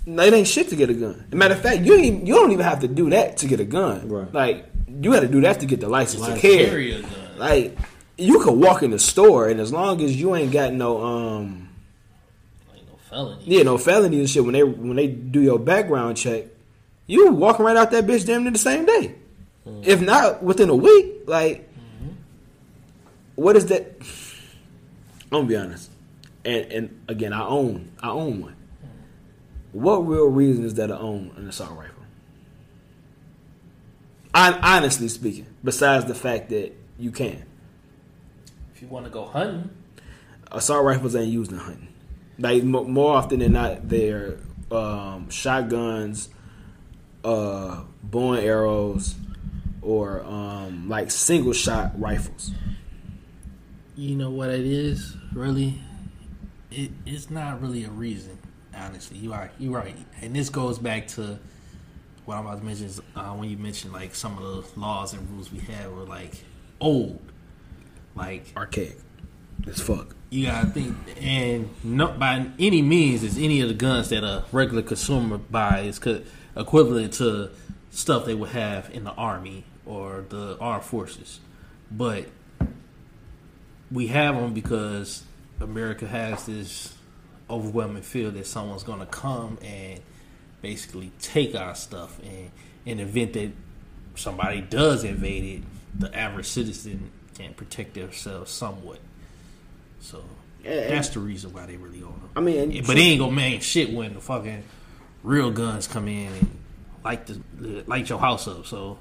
no, 0.07 0.23
it 0.23 0.34
ain't 0.34 0.48
shit 0.48 0.69
to 0.69 0.76
get 0.76 0.89
a 0.89 0.95
gun. 0.95 1.26
Matter 1.31 1.53
of 1.53 1.61
fact, 1.61 1.81
you 1.84 1.93
ain't, 1.93 2.06
even- 2.06 2.26
you 2.26 2.34
don't 2.34 2.52
even 2.52 2.65
have 2.65 2.80
to 2.80 2.88
do 2.88 3.11
that 3.11 3.38
to 3.38 3.48
get 3.48 3.60
a 3.60 3.65
gun. 3.65 4.10
Right. 4.10 4.34
Like 4.34 4.65
you 4.88 5.11
got 5.11 5.19
to 5.19 5.27
do 5.27 5.41
that 5.41 5.60
to 5.60 5.68
get 5.68 5.80
the 5.80 5.88
license 5.88 6.26
to 6.26 6.35
carry. 6.38 6.65
carry 6.65 6.91
a 6.93 7.02
gun. 7.03 7.11
Like 7.38 7.77
you 8.18 8.39
could 8.39 8.53
walk 8.53 8.81
in 8.81 8.89
the 8.91 8.98
store, 8.99 9.48
and 9.49 9.60
as 9.60 9.72
long 9.72 10.02
as 10.02 10.19
you 10.19 10.35
ain't 10.35 10.52
got 10.52 10.73
no 10.73 11.02
um 11.03 11.69
Like 12.73 12.81
no 12.88 12.98
felony. 13.10 13.43
yeah 13.45 13.61
no 13.64 13.77
felonies 13.77 14.19
and 14.19 14.30
shit 14.30 14.43
when 14.43 14.53
they 14.53 14.64
when 14.64 14.95
they 14.95 15.06
do 15.07 15.41
your 15.41 15.60
background 15.60 16.18
check, 16.18 16.45
you 17.06 17.31
walking 17.31 17.64
right 17.65 17.77
out 17.77 17.91
that 17.91 18.06
bitch 18.07 18.26
damn 18.26 18.41
near 18.43 18.52
the 18.52 18.57
same 18.57 18.85
day, 18.88 19.14
if 19.84 20.02
not 20.02 20.41
within 20.41 20.69
a 20.69 20.76
week. 20.76 21.23
Like 21.27 21.69
what 23.35 23.56
is 23.56 23.68
that? 23.68 23.95
I'm 25.31 25.45
gonna 25.45 25.48
be 25.48 25.56
honest, 25.56 25.91
and 26.46 26.72
and 26.72 27.04
again 27.08 27.34
I 27.34 27.46
own 27.46 27.92
I 28.02 28.10
own 28.10 28.42
one. 28.42 28.56
What 29.72 30.00
real 30.08 30.28
reason 30.28 30.66
is 30.66 30.74
there 30.74 30.88
to 30.88 30.98
own 31.00 31.32
an 31.38 31.48
assault 31.48 31.72
rifle? 31.72 32.04
Hon- 34.34 34.60
honestly 34.64 35.08
speaking, 35.08 35.48
besides 35.64 36.06
the 36.06 36.16
fact 36.16 36.50
that 36.50 36.74
you 36.98 37.12
can. 37.12 37.44
If 38.74 38.82
you 38.82 38.88
want 38.88 39.06
to 39.06 39.12
go 39.12 39.26
hunting, 39.26 39.70
assault 40.52 40.84
rifles 40.86 41.16
ain't 41.16 41.28
used 41.32 41.52
in 41.52 41.58
hunting. 41.58 41.88
Like 42.38 42.64
mo- 42.64 42.86
more 42.86 43.14
often 43.16 43.40
than 43.40 43.54
not, 43.54 43.88
they're 43.88 44.38
um, 44.72 45.30
shotguns, 45.30 46.30
uh, 47.24 47.82
bow 48.04 48.34
and 48.34 48.44
arrows, 48.46 49.16
or 49.82 50.24
um, 50.24 50.88
like 50.90 51.12
single 51.12 51.54
shot 51.54 52.00
rifles. 52.00 52.52
you 53.96 54.16
know 54.16 54.30
what 54.30 54.50
it 54.50 54.66
is 54.66 55.16
really. 55.34 55.76
It, 56.72 56.91
it's 57.06 57.30
not 57.30 57.61
really 57.61 57.84
a 57.84 57.89
reason, 57.89 58.38
honestly. 58.76 59.18
You 59.18 59.34
are 59.34 59.52
you 59.60 59.76
right, 59.76 59.95
and 60.22 60.35
this 60.35 60.49
goes 60.49 60.80
back 60.80 61.07
to 61.10 61.38
what 62.26 62.38
I'm 62.38 62.45
about 62.45 62.60
to 62.60 62.65
mention 62.65 62.85
is 62.85 63.02
uh, 63.15 63.31
when 63.34 63.49
you 63.49 63.57
mentioned 63.57 63.93
like 63.93 64.15
some 64.15 64.38
of 64.38 64.43
the 64.43 64.80
laws 64.80 65.14
and 65.14 65.30
rules 65.31 65.52
we 65.52 65.60
had 65.60 65.91
were 65.93 66.03
like 66.03 66.43
old, 66.80 67.19
like 68.15 68.53
Archaic. 68.56 68.98
As 69.68 69.80
fuck. 69.80 70.15
you 70.31 70.48
gotta 70.48 70.68
think, 70.68 70.95
and 71.22 71.69
not 71.84 72.18
by 72.18 72.48
any 72.57 72.81
means 72.81 73.22
is 73.22 73.38
any 73.38 73.61
of 73.61 73.68
the 73.68 73.76
guns 73.76 74.10
that 74.10 74.23
a 74.23 74.45
regular 74.52 74.81
consumer 74.81 75.38
buys 75.38 75.99
co- 75.99 76.22
equivalent 76.56 77.14
to 77.15 77.52
stuff 77.91 78.26
they 78.26 78.34
would 78.34 78.49
have 78.49 78.89
in 78.91 79.03
the 79.03 79.11
army 79.11 79.65
or 79.85 80.26
the 80.30 80.57
armed 80.60 80.85
forces, 80.85 81.41
but 81.91 82.26
we 83.91 84.07
have 84.07 84.35
them 84.35 84.53
because 84.53 85.23
America 85.62 86.08
has 86.08 86.46
this 86.46 86.94
overwhelming 87.50 88.04
fear 88.04 88.30
that 88.32 88.48
someone's 88.48 88.84
gonna 88.84 89.06
come 89.06 89.58
and 89.62 90.00
basically 90.62 91.12
take 91.22 91.56
our 91.56 91.76
stuff, 91.76 92.20
and 92.24 92.52
in 92.86 92.98
the 92.98 93.04
event 93.04 93.34
that 93.34 93.52
somebody 94.16 94.62
does 94.62 95.04
invade 95.04 95.44
it, 95.44 95.64
the 96.00 96.16
average 96.18 96.46
citizen 96.46 97.12
can 97.36 97.54
protect 97.54 97.94
themselves 97.96 98.52
somewhat. 98.52 99.00
So 100.00 100.24
And- 100.64 100.92
that's 100.92 101.10
the 101.10 101.20
reason 101.20 101.54
why 101.54 101.66
they 101.66 101.78
really 101.78 102.04
own 102.04 102.14
them. 102.14 102.30
I 102.36 102.40
mean, 102.42 102.84
but 102.86 102.96
they 102.96 103.02
ain't 103.02 103.20
gonna 103.20 103.32
man 103.32 103.60
shit 103.62 103.92
when 103.92 104.14
the 104.14 104.22
fucking 104.22 104.64
real 105.24 105.52
guns 105.52 105.88
come 105.88 106.08
in 106.08 106.32
and 106.34 106.58
light 107.04 107.28
the 107.28 107.84
light 107.88 108.10
your 108.10 108.20
house 108.20 108.48
up. 108.48 108.66
So, 108.66 108.98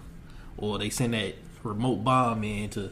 or 0.57 0.79
they 0.79 0.91
send 0.91 1.15
that 1.15 1.35
remote 1.63 2.03
bomb 2.05 2.43
in 2.45 2.71
to 2.71 2.91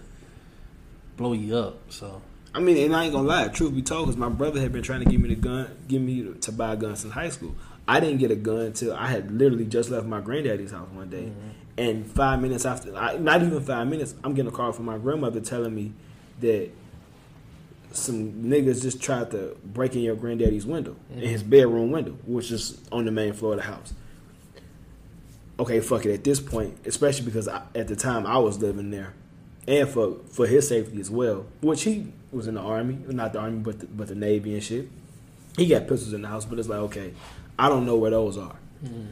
blow 1.16 1.32
you 1.32 1.57
up. 1.57 1.81
So, 1.90 2.20
I 2.55 2.61
mean, 2.61 2.77
and 2.79 2.97
I 2.97 3.05
ain't 3.05 3.12
gonna 3.12 3.29
lie. 3.29 3.49
Truth 3.49 3.75
be 3.75 3.83
told, 3.83 4.07
because 4.07 4.16
my 4.16 4.29
brother 4.29 4.61
had 4.61 4.73
been 4.73 4.83
trying 4.83 5.05
to 5.05 5.11
give 5.11 5.20
me 5.20 5.29
the 5.29 5.37
gun, 5.37 5.77
give 5.87 6.03
me 6.03 6.33
to 6.41 6.53
buy 6.53 6.73
a 6.73 6.77
gun 6.77 6.97
since 6.97 7.12
high 7.12 7.29
school. 7.29 7.55
I 7.87 8.01
didn't 8.01 8.19
get 8.19 8.31
a 8.31 8.37
gun 8.37 8.61
until 8.61 8.95
I 8.95 9.07
had 9.07 9.31
literally 9.31 9.65
just 9.65 9.91
left 9.91 10.07
my 10.07 10.20
granddaddy's 10.20 10.73
house 10.73 10.89
one 10.93 11.09
day, 11.09 11.25
mm-hmm. 11.25 11.49
and 11.79 12.07
five 12.07 12.41
minutes 12.41 12.65
after, 12.65 12.95
I, 12.97 13.16
not 13.16 13.43
even 13.43 13.61
five 13.62 13.87
minutes, 13.87 14.15
I'm 14.23 14.35
getting 14.35 14.53
a 14.53 14.55
call 14.55 14.73
from 14.73 14.87
my 14.87 14.99
grandmother 14.99 15.41
telling 15.41 15.75
me 15.75 15.93
that 16.41 16.70
some 17.93 18.45
niggas 18.45 18.83
just 18.83 19.01
tried 19.03 19.31
to 19.31 19.57
break 19.65 19.95
in 19.95 20.03
your 20.03 20.16
granddaddy's 20.16 20.66
window, 20.66 20.97
in 21.11 21.16
mm-hmm. 21.16 21.27
his 21.27 21.43
bedroom 21.43 21.91
window, 21.91 22.16
which 22.27 22.51
is 22.51 22.79
on 22.93 23.05
the 23.07 23.11
main 23.11 23.33
floor 23.33 23.53
of 23.53 23.59
the 23.59 23.65
house. 23.65 23.95
Okay, 25.59 25.81
fuck 25.81 26.07
it. 26.07 26.12
At 26.12 26.25
this 26.25 26.41
point, 26.41 26.79
especially 26.87 27.25
because 27.25 27.49
I, 27.49 27.62
at 27.75 27.89
the 27.89 27.97
time 27.97 28.27
I 28.27 28.39
was 28.39 28.59
living 28.61 28.91
there, 28.91 29.15
and 29.66 29.89
for 29.89 30.19
for 30.31 30.47
his 30.47 30.69
safety 30.69 31.01
as 31.01 31.11
well, 31.11 31.47
which 31.61 31.83
he 31.83 32.12
was 32.32 32.46
in 32.46 32.55
the 32.55 32.60
army, 32.60 32.98
not 33.09 33.32
the 33.32 33.40
army, 33.40 33.59
but 33.59 33.80
the, 33.80 33.86
but 33.86 34.09
the 34.09 34.14
navy 34.14 34.55
and 34.55 34.62
shit. 34.62 34.88
He 35.56 35.66
got 35.66 35.88
pistols 35.88 36.12
in 36.12 36.22
the 36.22 36.28
house, 36.28 36.44
but 36.44 36.59
it's 36.59 36.68
like 36.68 36.80
okay, 36.80 37.14
I 37.59 37.68
don't 37.68 37.86
know 37.86 37.96
where 37.96 38.10
those 38.10 38.38
are. 38.38 38.56
Mm-hmm. 38.84 39.06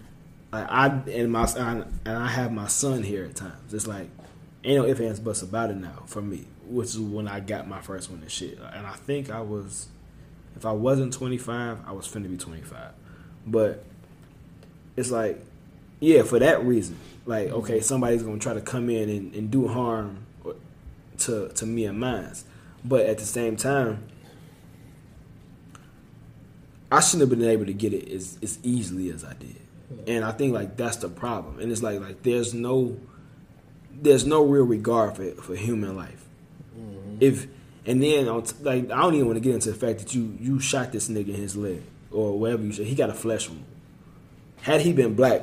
Like 0.52 0.66
I 0.70 0.86
and 1.10 1.32
my 1.32 1.46
son, 1.46 2.00
and 2.04 2.16
I 2.16 2.28
have 2.28 2.52
my 2.52 2.68
son 2.68 3.02
here 3.02 3.24
at 3.24 3.36
times. 3.36 3.74
It's 3.74 3.86
like 3.86 4.08
ain't 4.64 4.82
no 4.82 4.86
ifs 4.86 5.00
ands 5.00 5.20
buts 5.20 5.42
about 5.42 5.70
it 5.70 5.76
now 5.76 6.02
for 6.06 6.20
me, 6.20 6.44
which 6.66 6.88
is 6.88 6.98
when 6.98 7.28
I 7.28 7.40
got 7.40 7.68
my 7.68 7.80
first 7.80 8.10
one 8.10 8.20
and 8.20 8.30
shit. 8.30 8.58
And 8.58 8.86
I 8.86 8.92
think 8.92 9.30
I 9.30 9.40
was, 9.40 9.88
if 10.56 10.66
I 10.66 10.72
wasn't 10.72 11.12
twenty 11.12 11.38
five, 11.38 11.80
I 11.86 11.92
was 11.92 12.06
finna 12.06 12.30
be 12.30 12.36
twenty 12.36 12.62
five, 12.62 12.92
but 13.46 13.84
it's 14.96 15.10
like, 15.10 15.44
yeah, 16.00 16.22
for 16.22 16.38
that 16.38 16.64
reason, 16.64 16.96
like 17.24 17.48
okay, 17.48 17.76
mm-hmm. 17.78 17.82
somebody's 17.82 18.22
gonna 18.22 18.38
try 18.38 18.54
to 18.54 18.60
come 18.60 18.90
in 18.90 19.08
and, 19.08 19.34
and 19.34 19.50
do 19.50 19.68
harm 19.68 20.26
to 21.18 21.48
to 21.48 21.66
me 21.66 21.84
and 21.86 21.98
mine, 21.98 22.34
but 22.86 23.06
at 23.06 23.18
the 23.18 23.24
same 23.24 23.56
time. 23.56 24.08
I 26.90 27.00
shouldn't 27.00 27.28
have 27.28 27.38
been 27.38 27.48
able 27.48 27.66
to 27.66 27.72
get 27.72 27.92
it 27.92 28.08
as, 28.08 28.38
as 28.42 28.58
easily 28.62 29.10
as 29.10 29.24
I 29.24 29.34
did. 29.34 29.60
And 30.06 30.24
I 30.24 30.32
think 30.32 30.54
like 30.54 30.76
that's 30.76 30.96
the 30.96 31.08
problem. 31.08 31.58
And 31.58 31.70
it's 31.72 31.82
like 31.82 32.00
like 32.00 32.22
there's 32.22 32.54
no 32.54 32.96
there's 33.90 34.24
no 34.24 34.44
real 34.44 34.64
regard 34.64 35.16
for 35.16 35.30
for 35.42 35.54
human 35.54 35.96
life. 35.96 36.24
Mm-hmm. 36.78 37.16
If 37.20 37.46
and 37.86 38.02
then 38.02 38.26
like 38.62 38.90
I 38.90 39.02
don't 39.02 39.14
even 39.14 39.26
want 39.26 39.36
to 39.36 39.40
get 39.40 39.54
into 39.54 39.70
the 39.70 39.76
fact 39.76 39.98
that 40.00 40.14
you 40.14 40.36
you 40.40 40.60
shot 40.60 40.92
this 40.92 41.08
nigga 41.08 41.28
in 41.28 41.34
his 41.34 41.56
leg 41.56 41.82
or 42.10 42.38
whatever 42.38 42.62
you 42.62 42.72
said. 42.72 42.86
He 42.86 42.94
got 42.94 43.10
a 43.10 43.14
flesh 43.14 43.48
wound. 43.48 43.64
Had 44.62 44.80
he 44.80 44.92
been 44.92 45.14
black, 45.14 45.42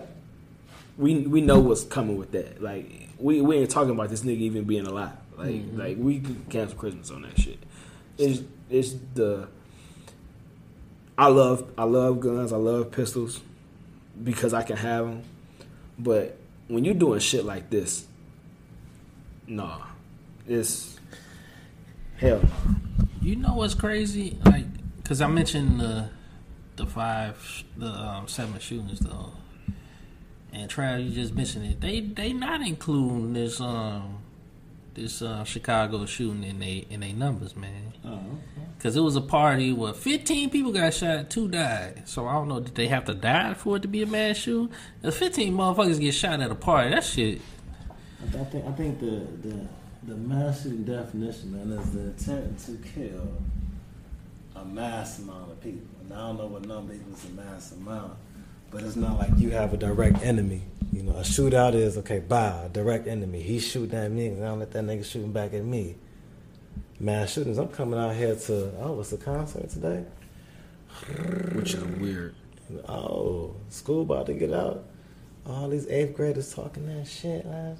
we 0.97 1.27
we 1.27 1.41
know 1.41 1.59
what's 1.59 1.83
coming 1.83 2.17
with 2.17 2.31
that. 2.31 2.61
Like 2.61 3.09
we 3.17 3.41
we 3.41 3.57
ain't 3.57 3.69
talking 3.69 3.91
about 3.91 4.09
this 4.09 4.23
nigga 4.23 4.39
even 4.39 4.63
being 4.63 4.85
alive. 4.85 5.13
Like 5.37 5.63
like 5.73 5.97
we 5.97 6.19
could 6.19 6.49
cancel 6.49 6.77
Christmas 6.77 7.11
on 7.11 7.23
that 7.23 7.39
shit. 7.39 7.59
It's 8.17 8.41
it's 8.69 8.95
the 9.13 9.47
I 11.17 11.27
love 11.27 11.71
I 11.77 11.83
love 11.83 12.19
guns. 12.19 12.53
I 12.53 12.57
love 12.57 12.91
pistols 12.91 13.41
because 14.23 14.53
I 14.53 14.63
can 14.63 14.77
have 14.77 15.05
them. 15.05 15.23
But 15.97 16.37
when 16.67 16.85
you're 16.85 16.93
doing 16.93 17.19
shit 17.19 17.45
like 17.45 17.69
this, 17.69 18.07
nah, 19.47 19.81
it's 20.47 20.99
hell. 22.17 22.41
you 23.21 23.35
know 23.35 23.53
what's 23.53 23.75
crazy? 23.75 24.37
Like, 24.45 24.65
cause 25.03 25.21
I 25.21 25.27
mentioned 25.27 25.79
the 25.79 26.09
the 26.75 26.85
five, 26.85 27.63
the 27.77 27.87
um, 27.87 28.27
seven 28.27 28.59
shootings 28.59 28.99
though, 28.99 29.31
and 30.51 30.69
Trav, 30.69 31.03
you 31.03 31.11
just 31.11 31.35
mentioned 31.35 31.65
it. 31.65 31.81
They 31.81 31.99
they 31.99 32.33
not 32.33 32.61
including 32.61 33.33
this 33.33 33.61
um 33.61 34.22
this 34.93 35.21
uh, 35.21 35.43
Chicago 35.43 36.05
shooting 36.05 36.43
in 36.43 36.59
they 36.59 36.85
in 36.89 37.01
their 37.01 37.13
numbers, 37.13 37.55
man. 37.55 37.93
Cause 38.79 38.97
it 38.97 39.01
was 39.01 39.15
a 39.15 39.21
party 39.21 39.71
where 39.71 39.93
15 39.93 40.49
people 40.49 40.73
got 40.73 40.93
shot, 40.93 41.29
two 41.29 41.47
died. 41.47 42.03
So 42.05 42.27
I 42.27 42.33
don't 42.33 42.49
know, 42.49 42.59
did 42.59 42.75
they 42.75 42.87
have 42.89 43.05
to 43.05 43.13
die 43.13 43.53
for 43.53 43.77
it 43.77 43.81
to 43.83 43.87
be 43.87 44.01
a 44.03 44.05
mass 44.05 44.35
shooting? 44.37 44.75
If 45.01 45.15
15 45.15 45.53
motherfuckers 45.53 46.01
get 46.01 46.13
shot 46.13 46.41
at 46.41 46.51
a 46.51 46.55
party, 46.55 46.89
that 46.89 47.05
shit. 47.05 47.39
I, 47.79 48.41
I 48.41 48.43
think 48.43 48.65
I 48.65 48.71
think 48.73 48.99
the 48.99 49.27
the 49.41 49.67
the 50.05 50.15
mass 50.15 50.63
shooting 50.63 50.83
definition, 50.83 51.53
man, 51.53 51.77
is 51.77 51.91
the 51.91 52.01
intent 52.01 52.59
to 52.59 52.77
kill 52.93 53.27
a 54.55 54.65
mass 54.65 55.19
amount 55.19 55.51
of 55.51 55.61
people. 55.61 55.87
And 56.01 56.13
I 56.13 56.27
don't 56.27 56.37
know 56.37 56.47
what 56.47 56.65
number 56.65 56.93
equals 56.93 57.25
a 57.25 57.29
mass 57.29 57.71
amount, 57.71 58.13
but 58.73 58.81
it's 58.83 58.95
not 58.95 59.19
like 59.19 59.29
you 59.37 59.51
have 59.51 59.71
a 59.73 59.77
direct 59.77 60.23
enemy. 60.23 60.63
You 60.91 61.03
know, 61.03 61.13
a 61.13 61.21
shootout 61.21 61.75
is 61.75 61.97
okay. 61.99 62.19
Bye, 62.19 62.63
a 62.65 62.69
direct 62.69 63.07
enemy. 63.07 63.41
He's 63.41 63.65
shooting 63.65 63.97
at 63.97 64.11
me, 64.11 64.27
and 64.27 64.43
I 64.43 64.49
don't 64.49 64.59
let 64.59 64.71
that 64.71 64.83
nigga 64.83 65.05
shooting 65.05 65.31
back 65.31 65.53
at 65.53 65.63
me. 65.63 65.95
Mass 66.99 67.31
shootings. 67.33 67.57
I'm 67.59 67.67
coming 67.67 67.99
out 67.99 68.15
here 68.15 68.35
to 68.35 68.71
oh, 68.79 68.99
it's 68.99 69.13
a 69.13 69.17
concert 69.17 69.69
today. 69.69 70.03
Which 71.53 71.75
is 71.75 71.83
weird. 71.83 72.35
Oh, 72.87 73.55
school 73.69 74.01
about 74.01 74.25
to 74.27 74.33
get 74.33 74.53
out. 74.53 74.85
All 75.45 75.69
these 75.69 75.87
eighth 75.87 76.15
graders 76.15 76.53
talking 76.53 76.87
that 76.87 77.07
shit. 77.07 77.45
I- 77.45 77.75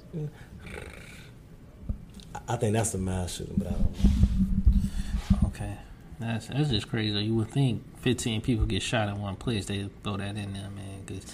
I 2.46 2.56
think 2.56 2.74
that's 2.74 2.92
a 2.94 2.98
mass 2.98 3.36
shooting, 3.36 3.54
but 3.56 3.68
I 3.68 3.70
don't 3.70 3.80
know. 3.80 4.63
That's 6.20 6.46
that's 6.46 6.70
just 6.70 6.88
crazy. 6.88 7.18
You 7.24 7.34
would 7.36 7.50
think 7.50 7.82
15 8.00 8.40
people 8.40 8.66
get 8.66 8.82
shot 8.82 9.08
in 9.08 9.20
one 9.20 9.36
place, 9.36 9.66
they 9.66 9.88
throw 10.02 10.16
that 10.16 10.36
in 10.36 10.52
there, 10.52 10.70
man. 10.70 11.02
Because, 11.04 11.24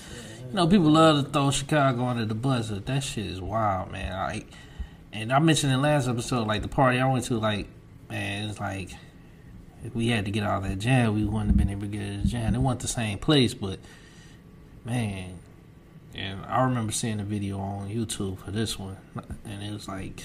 you 0.49 0.55
know, 0.55 0.67
people 0.67 0.91
love 0.91 1.25
to 1.25 1.31
throw 1.31 1.51
Chicago 1.51 2.05
under 2.05 2.25
the 2.25 2.35
bus, 2.35 2.71
but 2.71 2.87
that 2.87 3.03
shit 3.03 3.27
is 3.27 3.41
wild, 3.41 3.93
man. 3.93 4.13
Like, 4.13 4.47
and 5.13 5.33
I 5.33 5.39
mentioned 5.39 5.73
in 5.73 5.83
last 5.83 6.09
episode, 6.09 6.47
like, 6.47 6.63
the 6.63 6.69
party 6.69 6.99
I 6.99 7.11
went 7.11 7.25
to, 7.27 7.39
like, 7.39 7.69
man, 8.09 8.49
it's 8.49 8.61
like, 8.61 8.91
if 9.85 9.95
we 9.95 10.09
had 10.09 10.25
to 10.27 10.31
get 10.31 10.45
out 10.45 10.63
of 10.63 10.69
that 10.69 10.79
jam, 10.79 11.15
we 11.15 11.25
wouldn't 11.25 11.49
have 11.49 11.57
been 11.57 11.71
able 11.71 11.83
to 11.83 11.87
get 11.89 12.23
the 12.23 12.29
jam. 12.29 12.55
It 12.55 12.59
wasn't 12.59 12.81
the 12.81 12.89
same 12.89 13.19
place, 13.19 13.55
but, 13.55 13.79
man. 14.85 15.39
And 16.15 16.45
I 16.47 16.65
remember 16.65 16.93
seeing 16.93 17.19
the 17.19 17.25
video 17.25 17.59
on 17.59 17.89
YouTube 17.89 18.39
for 18.39 18.51
this 18.51 18.79
one, 18.79 18.97
and 19.45 19.63
it 19.63 19.73
was 19.73 19.87
like, 19.87 20.23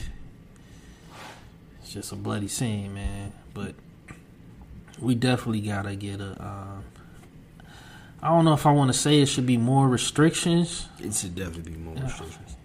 it's 1.82 1.94
just 1.94 2.11
a 2.11 2.15
bloody 2.15 2.48
scene, 2.48 2.94
man. 2.94 3.34
But 3.53 3.76
we 4.99 5.15
definitely 5.15 5.61
gotta 5.61 5.95
get 5.95 6.19
a. 6.22 6.31
Um, 6.41 6.84
I 8.22 8.30
don't 8.30 8.45
know 8.45 8.53
if 8.53 8.65
I 8.65 8.72
want 8.72 8.91
to 8.91 8.97
say 8.97 9.22
it 9.22 9.27
should 9.27 9.45
be 9.45 9.57
more 9.57 9.88
restrictions, 9.88 10.88
It 10.99 11.13
should 11.13 11.35
definitely 11.35 11.73
be 11.73 11.77
more 11.77 11.93
restrictions. 11.95 12.55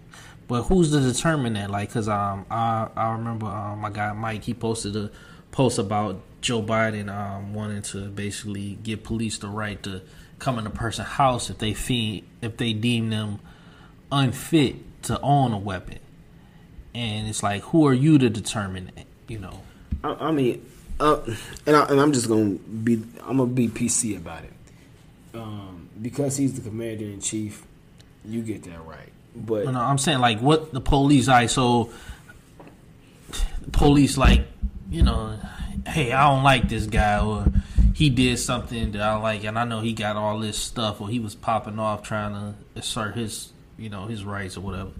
but 0.47 0.63
who's 0.63 0.91
to 0.91 0.99
determine 0.99 1.53
that? 1.53 1.69
Like, 1.69 1.91
cause 1.91 2.07
um, 2.09 2.45
I 2.49 2.87
I 2.95 3.11
remember 3.13 3.45
um, 3.45 3.79
my 3.79 3.89
guy 3.91 4.11
Mike 4.13 4.43
he 4.43 4.53
posted 4.53 4.95
a 4.95 5.11
post 5.51 5.77
about 5.77 6.21
Joe 6.41 6.61
Biden 6.63 7.13
um 7.13 7.53
wanting 7.53 7.81
to 7.83 8.07
basically 8.09 8.79
give 8.81 9.03
police 9.03 9.37
the 9.37 9.49
right 9.49 9.81
to 9.83 10.01
come 10.39 10.57
in 10.57 10.65
a 10.65 10.71
person's 10.71 11.09
house 11.09 11.49
if 11.51 11.59
they 11.59 11.73
fee 11.73 12.23
if 12.41 12.57
they 12.57 12.73
deem 12.73 13.09
them 13.11 13.39
unfit 14.11 14.75
to 15.03 15.19
own 15.21 15.51
a 15.51 15.57
weapon, 15.59 15.99
and 16.95 17.27
it's 17.27 17.43
like 17.43 17.61
who 17.63 17.85
are 17.87 17.93
you 17.93 18.17
to 18.17 18.29
determine 18.29 18.91
that? 18.95 19.05
You 19.27 19.39
know. 19.39 19.61
I, 20.03 20.13
I 20.13 20.31
mean, 20.31 20.65
uh, 21.01 21.35
and, 21.65 21.75
I, 21.75 21.85
and 21.87 21.99
I'm 21.99 22.13
just 22.13 22.27
gonna 22.27 22.51
be 22.51 23.03
I'm 23.23 23.37
gonna 23.37 23.47
be 23.47 23.67
PC 23.67 24.17
about 24.17 24.43
it. 24.43 24.53
Um, 25.33 25.89
because 26.01 26.37
he's 26.37 26.53
the 26.53 26.61
commander 26.61 27.05
in 27.05 27.19
chief, 27.21 27.65
you 28.23 28.41
get 28.41 28.63
that 28.63 28.85
right. 28.85 29.11
But 29.35 29.65
No, 29.65 29.71
no, 29.71 29.79
I'm 29.79 29.97
saying 29.97 30.19
like 30.19 30.39
what 30.39 30.71
the 30.71 30.81
police 30.81 31.27
like 31.27 31.49
so 31.49 31.91
the 33.61 33.71
police 33.71 34.17
like, 34.17 34.45
you 34.89 35.03
know, 35.03 35.39
hey, 35.87 36.11
I 36.11 36.29
don't 36.29 36.43
like 36.43 36.69
this 36.69 36.85
guy 36.85 37.23
or 37.25 37.45
he 37.95 38.09
did 38.09 38.37
something 38.37 38.91
that 38.91 39.01
I 39.01 39.15
like 39.15 39.43
and 39.43 39.57
I 39.57 39.65
know 39.65 39.79
he 39.79 39.93
got 39.93 40.15
all 40.15 40.39
this 40.39 40.57
stuff 40.57 41.01
or 41.01 41.09
he 41.09 41.19
was 41.19 41.33
popping 41.33 41.79
off 41.79 42.03
trying 42.03 42.33
to 42.33 42.79
assert 42.79 43.15
his 43.15 43.51
you 43.77 43.89
know 43.89 44.05
his 44.05 44.23
rights 44.23 44.55
or 44.57 44.61
whatever. 44.61 44.91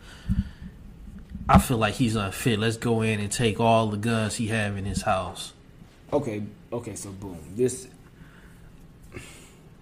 I 1.48 1.60
feel 1.60 1.78
like 1.78 1.96
he's 1.96 2.16
unfit. 2.16 2.60
Let's 2.60 2.78
go 2.78 3.02
in 3.02 3.20
and 3.20 3.32
take 3.32 3.60
all 3.60 3.88
the 3.88 3.98
guns 3.98 4.36
he 4.36 4.48
have 4.48 4.78
in 4.78 4.86
his 4.86 5.02
house. 5.02 5.54
Okay, 6.14 6.44
okay, 6.74 6.96
so 6.96 7.10
boom. 7.12 7.40
This 7.56 7.88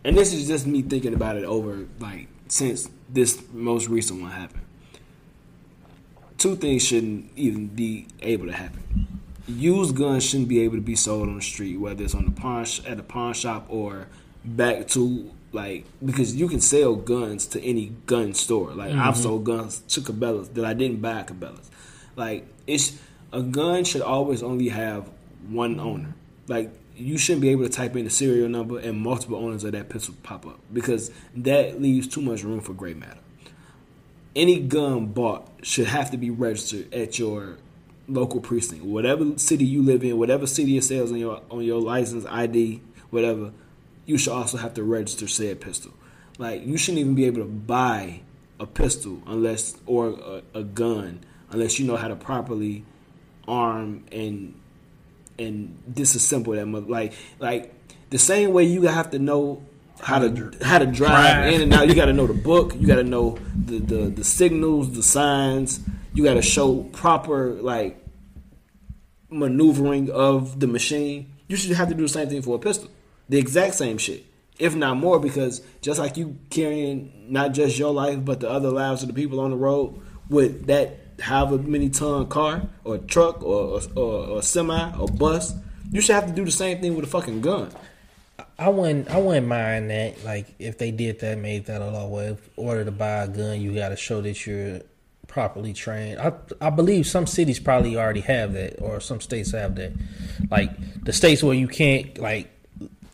and 0.03 0.17
this 0.17 0.33
is 0.33 0.47
just 0.47 0.65
me 0.65 0.81
thinking 0.81 1.13
about 1.13 1.37
it 1.37 1.43
over 1.43 1.85
like 1.99 2.27
since 2.47 2.89
this 3.09 3.41
most 3.51 3.87
recent 3.89 4.21
one 4.21 4.31
happened. 4.31 4.65
Two 6.37 6.55
things 6.55 6.85
shouldn't 6.85 7.31
even 7.35 7.67
be 7.67 8.07
able 8.21 8.45
to 8.45 8.53
happen. 8.53 9.07
Used 9.47 9.95
guns 9.95 10.23
shouldn't 10.23 10.47
be 10.47 10.61
able 10.61 10.75
to 10.75 10.81
be 10.81 10.95
sold 10.95 11.27
on 11.27 11.35
the 11.35 11.41
street, 11.41 11.77
whether 11.77 12.03
it's 12.03 12.15
on 12.15 12.25
the 12.25 12.31
pawn 12.31 12.63
sh- 12.65 12.81
at 12.85 12.99
a 12.99 13.03
pawn 13.03 13.33
shop 13.33 13.65
or 13.67 14.07
back 14.45 14.87
to 14.89 15.31
like 15.51 15.85
because 16.05 16.35
you 16.35 16.47
can 16.47 16.61
sell 16.61 16.95
guns 16.95 17.47
to 17.47 17.63
any 17.63 17.87
gun 18.05 18.33
store. 18.33 18.71
Like 18.71 18.91
I've 18.91 19.15
mm-hmm. 19.15 19.23
sold 19.23 19.43
guns 19.45 19.79
to 19.79 20.01
Cabela's 20.01 20.49
that 20.49 20.63
I 20.63 20.73
didn't 20.73 21.01
buy 21.01 21.21
at 21.21 21.27
Cabela's. 21.27 21.69
Like 22.15 22.47
it's 22.67 22.99
a 23.33 23.41
gun 23.41 23.83
should 23.83 24.01
always 24.01 24.43
only 24.43 24.69
have 24.69 25.09
one 25.49 25.79
owner. 25.79 26.13
Like 26.49 26.71
you 26.97 27.17
shouldn't 27.17 27.41
be 27.41 27.49
able 27.49 27.63
to 27.63 27.69
type 27.69 27.95
in 27.95 28.03
the 28.03 28.09
serial 28.09 28.49
number 28.49 28.79
and 28.79 28.99
multiple 28.99 29.37
owners 29.37 29.63
of 29.63 29.71
that 29.71 29.87
pistol 29.87 30.15
pop 30.23 30.45
up 30.45 30.59
because 30.73 31.11
that 31.35 31.81
leaves 31.81 32.07
too 32.07 32.21
much 32.21 32.43
room 32.43 32.59
for 32.59 32.73
gray 32.73 32.93
matter. 32.93 33.19
Any 34.35 34.59
gun 34.59 35.05
bought 35.05 35.47
should 35.61 35.87
have 35.87 36.11
to 36.11 36.17
be 36.17 36.29
registered 36.29 36.93
at 36.93 37.17
your 37.17 37.57
local 38.07 38.41
precinct, 38.41 38.83
whatever 38.83 39.37
city 39.37 39.63
you 39.63 39.83
live 39.83 40.03
in, 40.03 40.17
whatever 40.17 40.47
city 40.47 40.75
it 40.75 40.83
says 40.83 41.11
on 41.11 41.17
your 41.17 41.41
on 41.49 41.61
your 41.61 41.79
license 41.79 42.25
ID, 42.25 42.81
whatever. 43.11 43.53
You 44.05 44.17
should 44.17 44.33
also 44.33 44.57
have 44.57 44.73
to 44.73 44.83
register 44.83 45.27
said 45.27 45.61
pistol. 45.61 45.91
Like 46.39 46.65
you 46.65 46.77
shouldn't 46.77 46.99
even 46.99 47.15
be 47.15 47.25
able 47.25 47.41
to 47.41 47.47
buy 47.47 48.21
a 48.59 48.65
pistol 48.65 49.21
unless 49.27 49.77
or 49.85 50.41
a, 50.53 50.59
a 50.59 50.63
gun 50.63 51.19
unless 51.51 51.79
you 51.79 51.85
know 51.85 51.95
how 51.95 52.07
to 52.07 52.15
properly 52.15 52.83
arm 53.47 54.03
and 54.11 54.58
and 55.39 55.81
disassemble 55.91 56.55
that 56.55 56.65
mother. 56.65 56.87
Like 56.87 57.13
like 57.39 57.73
the 58.09 58.19
same 58.19 58.53
way 58.53 58.63
you 58.65 58.83
have 58.83 59.11
to 59.11 59.19
know 59.19 59.63
how 60.01 60.19
to 60.19 60.51
how 60.61 60.79
to 60.79 60.85
drive, 60.85 60.95
Drive. 60.95 61.53
in 61.53 61.61
and 61.61 61.73
out. 61.73 61.87
You 61.87 61.95
got 61.95 62.05
to 62.05 62.13
know 62.13 62.27
the 62.27 62.33
book. 62.49 62.75
You 62.75 62.87
got 62.87 62.95
to 62.95 63.03
know 63.03 63.37
the, 63.55 63.79
the 63.79 63.95
the 64.09 64.23
signals, 64.23 64.93
the 64.93 65.03
signs. 65.03 65.79
You 66.13 66.23
got 66.23 66.35
to 66.35 66.41
show 66.41 66.83
proper 66.83 67.53
like 67.61 68.03
maneuvering 69.29 70.09
of 70.09 70.59
the 70.59 70.67
machine. 70.67 71.33
You 71.47 71.55
should 71.55 71.71
have 71.71 71.89
to 71.89 71.95
do 71.95 72.03
the 72.03 72.09
same 72.09 72.29
thing 72.29 72.41
for 72.41 72.55
a 72.55 72.59
pistol. 72.59 72.89
The 73.27 73.37
exact 73.37 73.75
same 73.75 73.97
shit, 73.97 74.25
if 74.57 74.75
not 74.75 74.97
more, 74.97 75.19
because 75.19 75.61
just 75.81 75.99
like 75.99 76.17
you 76.17 76.37
carrying 76.49 77.27
not 77.29 77.53
just 77.53 77.77
your 77.77 77.93
life 77.93 78.23
but 78.25 78.39
the 78.39 78.49
other 78.49 78.69
lives 78.71 79.03
of 79.03 79.07
the 79.07 79.13
people 79.13 79.39
on 79.39 79.51
the 79.51 79.57
road 79.57 79.99
with 80.29 80.65
that 80.67 80.97
however 81.21 81.57
many 81.57 81.89
ton 81.89 82.27
car 82.27 82.63
or 82.83 82.97
truck 82.97 83.43
or 83.43 83.81
or, 83.95 84.27
or 84.27 84.41
semi 84.41 84.91
or 84.97 85.07
bus, 85.07 85.53
you 85.91 86.01
should 86.01 86.15
have 86.15 86.27
to 86.27 86.33
do 86.33 86.45
the 86.45 86.51
same 86.51 86.81
thing 86.81 86.95
with 86.95 87.05
a 87.05 87.07
fucking 87.07 87.41
gun. 87.41 87.71
I 88.57 88.69
wouldn't. 88.69 89.09
I 89.09 89.17
wouldn't 89.17 89.47
mind 89.47 89.89
that. 89.89 90.23
Like 90.23 90.53
if 90.59 90.77
they 90.77 90.91
did 90.91 91.19
that, 91.21 91.37
made 91.37 91.65
that 91.67 91.81
a 91.81 91.89
law. 91.89 92.07
Where 92.07 92.31
if 92.31 92.49
order 92.57 92.83
to 92.85 92.91
buy 92.91 93.23
a 93.23 93.27
gun, 93.27 93.61
you 93.61 93.73
got 93.73 93.89
to 93.89 93.95
show 93.95 94.21
that 94.21 94.45
you're 94.45 94.81
properly 95.27 95.73
trained. 95.73 96.19
I 96.19 96.33
I 96.59 96.69
believe 96.69 97.07
some 97.07 97.25
cities 97.25 97.59
probably 97.59 97.95
already 97.95 98.21
have 98.21 98.53
that, 98.53 98.81
or 98.81 98.99
some 98.99 99.21
states 99.21 99.51
have 99.51 99.75
that. 99.75 99.93
Like 100.51 100.71
the 101.03 101.13
states 101.13 101.41
where 101.41 101.55
you 101.55 101.67
can't 101.67 102.17
like 102.17 102.49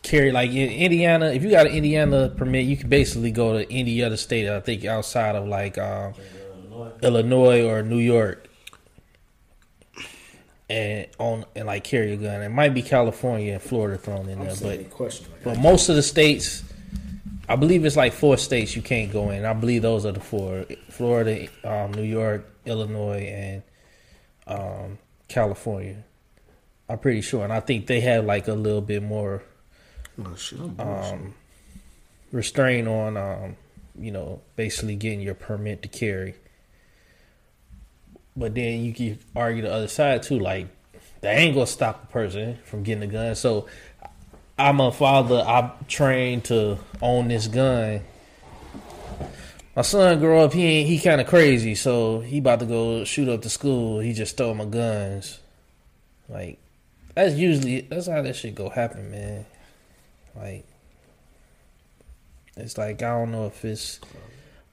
carry 0.02 0.32
like 0.32 0.50
in 0.50 0.70
Indiana. 0.70 1.26
If 1.26 1.42
you 1.44 1.50
got 1.50 1.66
an 1.66 1.72
Indiana 1.72 2.32
permit, 2.36 2.66
you 2.66 2.76
can 2.76 2.88
basically 2.88 3.30
go 3.30 3.58
to 3.58 3.72
any 3.72 4.02
other 4.02 4.16
state. 4.16 4.48
I 4.48 4.60
think 4.60 4.84
outside 4.84 5.36
of 5.36 5.46
like 5.46 5.78
um, 5.78 6.14
Illinois 7.02 7.64
or 7.64 7.82
New 7.82 7.98
York. 7.98 8.48
And 10.68 11.06
on 11.18 11.44
and 11.54 11.66
like 11.66 11.84
carry 11.84 12.12
a 12.14 12.16
gun. 12.16 12.42
It 12.42 12.48
might 12.48 12.74
be 12.74 12.82
California 12.82 13.52
and 13.52 13.62
Florida 13.62 13.98
thrown 13.98 14.28
in 14.28 14.40
there, 14.40 14.54
but 14.60 14.90
question. 14.90 15.26
but 15.44 15.58
most 15.60 15.88
of 15.88 15.94
the 15.94 16.02
states, 16.02 16.64
I 17.48 17.54
believe 17.54 17.84
it's 17.84 17.94
like 17.94 18.12
four 18.12 18.36
states 18.36 18.74
you 18.74 18.82
can't 18.82 19.12
go 19.12 19.30
in. 19.30 19.44
I 19.44 19.52
believe 19.52 19.82
those 19.82 20.04
are 20.04 20.10
the 20.10 20.18
four: 20.18 20.66
Florida, 20.90 21.46
um, 21.62 21.92
New 21.92 22.02
York, 22.02 22.52
Illinois, 22.64 23.28
and 23.28 23.62
um, 24.48 24.98
California. 25.28 26.02
I'm 26.88 26.98
pretty 26.98 27.20
sure, 27.20 27.44
and 27.44 27.52
I 27.52 27.60
think 27.60 27.86
they 27.86 28.00
have 28.00 28.24
like 28.24 28.48
a 28.48 28.54
little 28.54 28.80
bit 28.80 29.04
more 29.04 29.44
Oh 30.18 30.34
um, 30.78 31.34
restraint 32.32 32.88
on, 32.88 33.16
um, 33.16 33.56
you 33.98 34.10
know, 34.10 34.40
basically 34.56 34.96
getting 34.96 35.20
your 35.20 35.34
permit 35.34 35.82
to 35.82 35.88
carry. 35.88 36.34
But 38.36 38.54
then 38.54 38.84
you 38.84 38.92
can 38.92 39.18
argue 39.34 39.62
the 39.62 39.72
other 39.72 39.88
side 39.88 40.22
too, 40.22 40.38
like 40.38 40.68
that 41.22 41.38
ain't 41.38 41.54
gonna 41.54 41.66
stop 41.66 42.04
a 42.04 42.06
person 42.08 42.58
from 42.64 42.82
getting 42.82 43.02
a 43.02 43.06
gun. 43.06 43.34
So 43.34 43.66
I'm 44.58 44.80
a 44.80 44.92
father. 44.92 45.44
I'm 45.46 45.70
trained 45.88 46.44
to 46.46 46.78
own 47.00 47.28
this 47.28 47.48
gun. 47.48 48.02
My 49.74 49.82
son 49.82 50.18
grow 50.18 50.44
up. 50.44 50.52
He 50.52 50.64
ain't. 50.64 50.88
He 50.88 50.98
kind 50.98 51.20
of 51.20 51.26
crazy. 51.26 51.74
So 51.74 52.20
he 52.20 52.38
about 52.38 52.60
to 52.60 52.66
go 52.66 53.04
shoot 53.04 53.28
up 53.28 53.42
the 53.42 53.50
school. 53.50 54.00
He 54.00 54.12
just 54.12 54.32
stole 54.32 54.54
my 54.54 54.64
guns. 54.64 55.38
Like 56.28 56.58
that's 57.14 57.34
usually 57.34 57.82
that's 57.82 58.06
how 58.06 58.22
that 58.22 58.36
shit 58.36 58.54
go 58.54 58.68
happen, 58.68 59.10
man. 59.10 59.46
Like 60.34 60.66
it's 62.56 62.78
like 62.78 63.02
I 63.02 63.18
don't 63.18 63.32
know 63.32 63.46
if 63.46 63.64
it's 63.64 64.00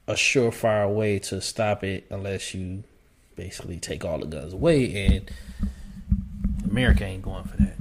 a 0.07 0.13
surefire 0.13 0.93
way 0.93 1.19
to 1.19 1.41
stop 1.41 1.83
it 1.83 2.05
unless 2.09 2.53
you 2.53 2.83
basically 3.35 3.79
take 3.79 4.03
all 4.05 4.19
the 4.19 4.25
guns 4.25 4.53
away 4.53 5.05
and 5.05 5.31
America 6.69 7.03
ain't 7.05 7.21
going 7.23 7.43
for 7.43 7.57
that. 7.57 7.75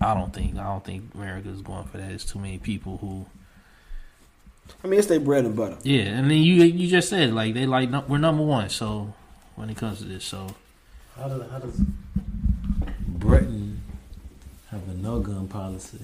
I 0.00 0.14
don't 0.14 0.32
think 0.32 0.56
I 0.56 0.64
don't 0.64 0.84
think 0.84 1.10
America's 1.14 1.60
going 1.60 1.84
for 1.84 1.98
that. 1.98 2.10
It's 2.10 2.24
too 2.24 2.38
many 2.38 2.58
people 2.58 2.98
who 2.98 3.26
I 4.84 4.86
mean, 4.86 4.98
it's 4.98 5.08
their 5.08 5.20
bread 5.20 5.44
and 5.44 5.56
butter. 5.56 5.76
yeah, 5.82 6.02
and 6.02 6.30
then 6.30 6.38
you 6.38 6.62
you 6.64 6.88
just 6.88 7.08
said 7.08 7.32
like 7.32 7.54
they 7.54 7.66
like 7.66 7.90
we're 8.08 8.18
number 8.18 8.42
one. 8.44 8.68
So 8.70 9.12
when 9.56 9.68
it 9.68 9.76
comes 9.76 9.98
to 9.98 10.04
this, 10.04 10.24
so 10.24 10.46
How 11.16 11.28
does, 11.28 11.50
how 11.50 11.58
does 11.58 11.80
Britain 13.06 13.82
have 14.70 14.88
a 14.88 14.94
no 14.94 15.20
gun 15.20 15.48
policy 15.48 15.98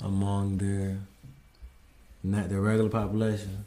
among 0.00 0.58
their 0.58 0.98
not 2.22 2.48
their 2.48 2.60
regular 2.60 2.88
population 2.88 3.64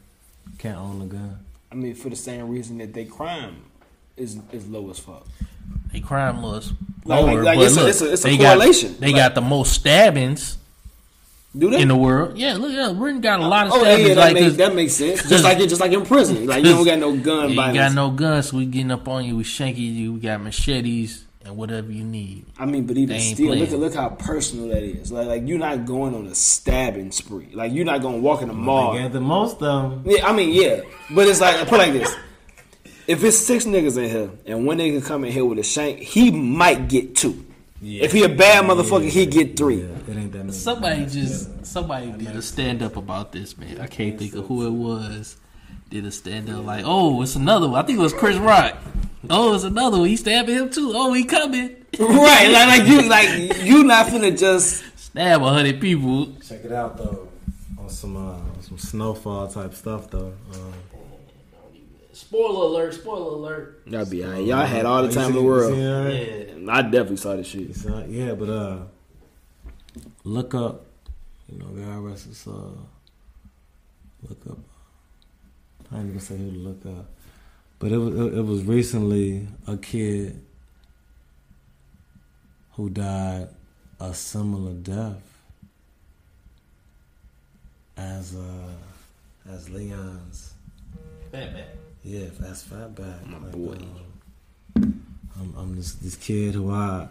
can't 0.58 0.78
own 0.78 1.02
a 1.02 1.06
gun? 1.06 1.38
I 1.72 1.74
mean, 1.74 1.94
for 1.94 2.08
the 2.08 2.16
same 2.16 2.48
reason 2.48 2.78
that 2.78 2.92
they 2.94 3.04
crime 3.04 3.62
is 4.16 4.38
is 4.52 4.66
low 4.68 4.90
as 4.90 4.98
fuck. 4.98 5.26
they 5.92 6.00
crime 6.00 6.42
Like- 6.42 6.64
lower, 7.04 7.42
like 7.42 7.58
but 7.58 7.66
it's 7.66 7.76
a- 7.76 7.80
look, 7.80 7.88
it's 7.88 8.00
a- 8.02 8.12
it's 8.12 8.24
a 8.24 8.28
they 8.28 8.36
got- 8.36 8.58
they 9.00 9.06
Like- 9.12 9.16
got 9.16 9.34
the 9.34 9.40
most 9.40 9.72
stabbings 9.72 10.58
Do 11.56 11.70
they? 11.70 11.80
in 11.82 11.88
the 11.88 11.96
world. 11.96 12.36
Yeah, 12.38 12.54
look, 12.56 12.72
yeah, 12.72 12.92
Britain 12.92 13.20
got 13.20 13.40
a 13.40 13.46
lot 13.46 13.66
of 13.68 13.72
oh, 13.72 13.80
stabbings. 13.80 14.08
yeah, 14.08 14.14
that, 14.14 14.20
like, 14.20 14.34
makes, 14.34 14.56
that 14.56 14.74
makes 14.74 14.92
sense. 14.94 15.28
Just 15.28 15.42
like 15.44 15.58
it, 15.58 15.68
just 15.68 15.80
like 15.80 15.92
in 15.92 16.04
prison. 16.04 16.46
Like 16.46 16.64
you 16.64 16.70
don't 16.72 16.84
got 16.84 16.98
no 16.98 17.16
gun 17.28 17.50
Yeah, 17.52 17.68
you 17.68 17.74
got 17.74 17.92
no 17.94 18.10
guns, 18.10 18.50
so 18.50 18.56
we 18.58 18.66
getting 18.66 18.90
up 18.90 19.08
on 19.08 19.24
you, 19.24 19.36
we 19.36 19.44
shanking 19.44 19.94
you, 19.94 20.12
we 20.14 20.20
got 20.20 20.40
machetes 20.42 21.24
and 21.44 21.56
whatever 21.56 21.90
you 21.90 22.04
need. 22.04 22.46
I 22.58 22.66
mean, 22.66 22.86
but 22.86 22.96
even 22.96 23.16
They 23.16 23.22
ain't 23.22 23.36
still, 23.36 23.54
look 23.54 23.70
at 23.70 23.78
look 23.78 23.94
how 23.94 24.10
personal 24.10 24.68
that 24.68 24.82
is. 24.82 25.10
Like, 25.10 25.26
like 25.26 25.48
you're 25.48 25.58
not 25.58 25.86
going 25.86 26.14
on 26.14 26.26
a 26.26 26.34
stabbing 26.34 27.12
spree. 27.12 27.50
Like 27.52 27.72
you're 27.72 27.84
not 27.84 28.02
going 28.02 28.16
to 28.16 28.20
walk 28.20 28.42
in 28.42 28.48
the 28.48 28.54
mall. 28.54 28.94
They 28.94 29.08
the 29.08 29.20
most 29.20 29.62
of 29.62 29.90
them. 29.90 30.02
Yeah, 30.06 30.26
I 30.26 30.32
mean, 30.32 30.50
yeah, 30.50 30.82
but 31.10 31.26
it's 31.26 31.40
like 31.40 31.66
put 31.66 31.80
it 31.80 31.84
like 31.84 31.92
this: 31.92 32.14
if 33.06 33.24
it's 33.24 33.38
six 33.38 33.64
niggas 33.64 33.96
in 33.96 34.10
here 34.10 34.30
and 34.46 34.66
one 34.66 34.78
nigga 34.78 35.04
come 35.04 35.24
in 35.24 35.32
here 35.32 35.44
with 35.44 35.58
a 35.58 35.62
shank, 35.62 35.98
he 36.00 36.30
might 36.30 36.88
get 36.88 37.16
two. 37.16 37.46
Yeah. 37.82 38.04
If 38.04 38.12
he 38.12 38.24
a 38.24 38.28
bad 38.28 38.64
motherfucker, 38.64 39.08
he 39.08 39.24
get 39.24 39.56
three. 39.56 39.80
Yeah, 39.80 39.88
it 40.06 40.16
ain't 40.16 40.32
that 40.32 40.38
many. 40.38 40.52
Somebody 40.52 41.06
just 41.06 41.64
somebody 41.64 42.12
did 42.12 42.36
a 42.36 42.42
stand 42.42 42.82
up 42.82 42.96
about 42.96 43.32
this, 43.32 43.56
man. 43.56 43.80
I 43.80 43.86
can't 43.86 44.18
think 44.18 44.34
of 44.34 44.46
who 44.46 44.66
it 44.66 44.70
was. 44.70 45.38
Did 45.90 46.06
a 46.06 46.12
stand 46.12 46.48
up 46.48 46.64
like, 46.64 46.84
oh, 46.86 47.20
it's 47.20 47.34
another 47.34 47.68
one. 47.68 47.82
I 47.82 47.86
think 47.86 47.98
it 47.98 48.02
was 48.02 48.14
Chris 48.14 48.36
Rock. 48.36 48.76
Oh, 49.28 49.54
it's 49.54 49.64
another 49.64 49.98
one. 49.98 50.08
He 50.08 50.16
stabbing 50.16 50.54
him 50.54 50.70
too. 50.70 50.92
Oh, 50.94 51.12
he 51.12 51.24
coming. 51.24 51.76
right? 51.98 52.48
Like, 52.48 52.78
like 52.78 52.88
you, 52.88 53.02
like 53.08 53.62
you 53.64 53.84
not 53.84 54.06
finna 54.06 54.38
just. 54.38 54.84
Stab 54.96 55.42
a 55.42 55.48
hundred 55.48 55.80
people. 55.80 56.32
Check 56.46 56.64
it 56.64 56.70
out 56.70 56.96
though. 56.96 57.28
On 57.76 57.90
some 57.90 58.16
uh, 58.16 58.38
some 58.60 58.78
snowfall 58.78 59.48
type 59.48 59.74
stuff 59.74 60.08
though. 60.08 60.32
Um, 60.54 60.72
Spoiler 62.12 62.66
alert! 62.66 62.94
Spoiler 62.94 63.32
alert! 63.34 63.82
That'd 63.88 64.10
be 64.10 64.24
alright. 64.24 64.44
Y'all 64.44 64.64
had 64.64 64.86
all 64.86 65.02
the 65.02 65.08
you 65.08 65.14
time 65.14 65.30
in 65.30 65.34
the 65.34 65.42
world. 65.42 65.74
see 65.74 65.80
that? 65.80 66.58
Yeah. 66.60 66.72
I 66.72 66.82
definitely 66.82 67.16
saw 67.16 67.34
this 67.34 67.48
shit. 67.48 67.74
Saw- 67.74 68.04
yeah, 68.04 68.34
but 68.34 68.48
uh, 68.48 68.78
look 70.22 70.54
up. 70.54 70.86
You 71.50 71.58
know, 71.58 71.66
God 71.66 71.98
rest 72.04 72.26
his 72.26 72.38
soul. 72.38 72.78
Look 74.28 74.38
up. 74.48 74.58
I 75.92 75.98
ain't 75.98 76.08
gonna 76.08 76.20
say 76.20 76.36
who 76.36 76.50
to 76.50 76.56
look 76.58 76.86
up, 76.86 77.06
but 77.78 77.92
it 77.92 77.98
was 77.98 78.14
it, 78.14 78.44
was 78.44 78.62
recently 78.64 79.48
a 79.66 79.76
kid 79.76 80.40
who 82.72 82.90
died 82.90 83.48
a 83.98 84.14
similar 84.14 84.72
death 84.74 85.22
as 87.96 88.34
uh 88.36 88.72
as 89.52 89.68
Leon's 89.70 90.54
Batman. 91.32 91.66
Yeah, 92.02 92.26
that's 92.38 92.64
Fatback. 92.64 93.26
My 93.26 93.38
Like, 93.38 93.52
boy. 93.52 93.72
um, 94.76 95.02
I'm, 95.38 95.54
I'm 95.56 95.76
this 95.76 95.94
this 95.94 96.16
kid 96.16 96.54
who 96.54 96.70
I 96.70 97.08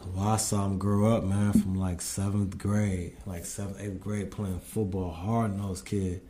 who 0.00 0.20
I 0.20 0.36
saw 0.36 0.66
him 0.66 0.78
grow 0.78 1.16
up, 1.16 1.24
man, 1.24 1.52
from 1.52 1.74
like 1.78 2.00
seventh 2.00 2.58
grade, 2.58 3.16
like 3.24 3.44
seventh, 3.44 3.80
eighth 3.80 4.00
grade, 4.00 4.30
playing 4.30 4.60
football, 4.60 5.10
hard 5.10 5.56
nosed 5.56 5.84
kid. 5.84 6.20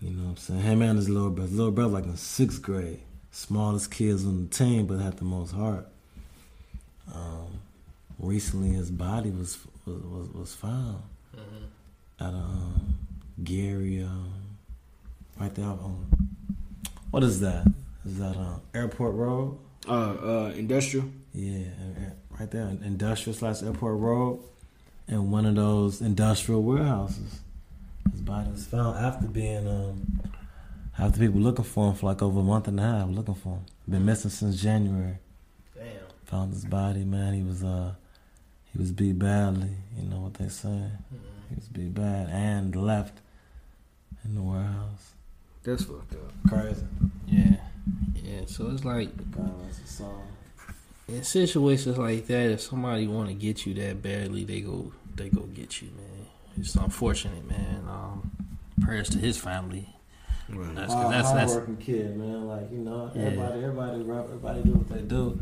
You 0.00 0.10
know 0.10 0.24
what 0.24 0.30
I'm 0.30 0.36
saying? 0.36 0.60
Him 0.60 0.82
and 0.82 0.98
his 0.98 1.08
little 1.08 1.30
brother, 1.30 1.50
little 1.50 1.72
brother, 1.72 1.94
like 1.94 2.04
in 2.04 2.16
sixth 2.16 2.62
grade, 2.62 3.00
smallest 3.30 3.90
kids 3.90 4.24
on 4.24 4.42
the 4.42 4.54
team, 4.54 4.86
but 4.86 4.98
had 4.98 5.16
the 5.16 5.24
most 5.24 5.52
heart. 5.52 5.88
Um, 7.14 7.60
recently, 8.18 8.70
his 8.70 8.90
body 8.90 9.30
was 9.30 9.58
was 9.86 10.02
was, 10.02 10.28
was 10.28 10.54
found 10.54 11.02
at 12.20 12.28
um, 12.28 12.98
Gary, 13.42 14.02
um, 14.02 14.32
right 15.38 15.54
there 15.54 15.66
on 15.66 16.06
what 17.10 17.22
is 17.22 17.40
that? 17.40 17.66
Is 18.04 18.18
that 18.18 18.36
um, 18.36 18.60
Airport 18.74 19.14
Road? 19.14 19.58
Uh, 19.88 19.92
uh, 19.92 20.52
industrial. 20.56 21.06
Yeah, 21.32 21.64
right 22.38 22.50
there, 22.50 22.68
industrial 22.82 23.36
slash 23.36 23.62
airport 23.62 23.98
road, 23.98 24.40
in 25.06 25.30
one 25.30 25.46
of 25.46 25.54
those 25.54 26.00
industrial 26.00 26.62
warehouses. 26.62 27.40
His 28.12 28.20
body 28.20 28.50
was 28.50 28.66
found 28.66 28.98
after 28.98 29.26
being 29.26 29.66
um, 29.66 30.20
after 30.98 31.18
people 31.18 31.40
looking 31.40 31.64
for 31.64 31.88
him 31.90 31.94
for 31.94 32.06
like 32.06 32.22
over 32.22 32.40
a 32.40 32.42
month 32.42 32.68
and 32.68 32.78
a 32.80 32.82
half, 32.82 33.08
looking 33.08 33.34
for 33.34 33.54
him. 33.56 33.64
Been 33.88 34.04
missing 34.04 34.30
since 34.30 34.60
January. 34.60 35.18
Damn. 35.74 35.84
Found 36.24 36.52
his 36.52 36.64
body, 36.64 37.04
man. 37.04 37.34
He 37.34 37.42
was 37.42 37.62
uh, 37.62 37.94
he 38.72 38.78
was 38.78 38.92
beat 38.92 39.18
badly. 39.18 39.70
You 39.96 40.08
know 40.08 40.20
what 40.20 40.34
they 40.34 40.48
say? 40.48 40.90
He 41.48 41.54
was 41.54 41.68
beat 41.68 41.94
bad 41.94 42.28
and 42.30 42.74
left 42.74 43.18
in 44.24 44.34
the 44.34 44.42
warehouse. 44.42 45.12
That's 45.62 45.84
fucked 45.84 46.14
up. 46.14 46.32
Crazy. 46.48 46.84
Yeah. 47.26 47.56
Yeah. 48.14 48.40
So 48.46 48.70
it's 48.70 48.84
like 48.84 49.08
God 49.30 49.52
rest 49.64 49.80
his 49.80 49.90
soul. 49.90 50.22
in 51.08 51.22
situations 51.22 51.98
like 51.98 52.26
that, 52.26 52.50
if 52.50 52.60
somebody 52.60 53.06
want 53.06 53.28
to 53.28 53.34
get 53.34 53.66
you 53.66 53.74
that 53.74 54.02
badly, 54.02 54.44
they 54.44 54.60
go 54.60 54.92
they 55.14 55.28
go 55.28 55.42
get 55.42 55.80
you, 55.80 55.88
man. 55.96 56.05
It's 56.58 56.74
unfortunate, 56.74 57.48
man. 57.48 57.84
Um, 57.88 58.30
prayers 58.80 59.08
to 59.10 59.18
his 59.18 59.36
family. 59.38 59.88
Right. 60.48 60.74
That's 60.74 60.92
Hard- 60.92 61.12
that's 61.12 61.32
that's 61.32 61.52
hardworking 61.54 61.84
kid, 61.84 62.16
man. 62.16 62.46
Like 62.46 62.70
you 62.70 62.78
know, 62.78 63.10
Yeah. 63.14 63.22
everybody, 63.22 63.62
everybody, 63.64 64.00
everybody 64.24 64.62
do 64.62 64.72
what 64.72 64.88
they 64.88 65.00
do. 65.02 65.38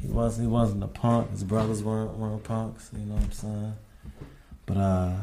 He 0.00 0.08
wasn't, 0.08 0.46
he 0.48 0.52
wasn't 0.52 0.82
a 0.84 0.88
punk. 0.88 1.30
His 1.30 1.44
brothers 1.44 1.82
weren't, 1.82 2.16
weren't 2.16 2.42
punks. 2.44 2.90
You 2.92 3.06
know 3.06 3.14
what 3.14 3.24
I'm 3.24 3.32
saying? 3.32 3.74
But 4.66 4.76
uh, 4.76 5.16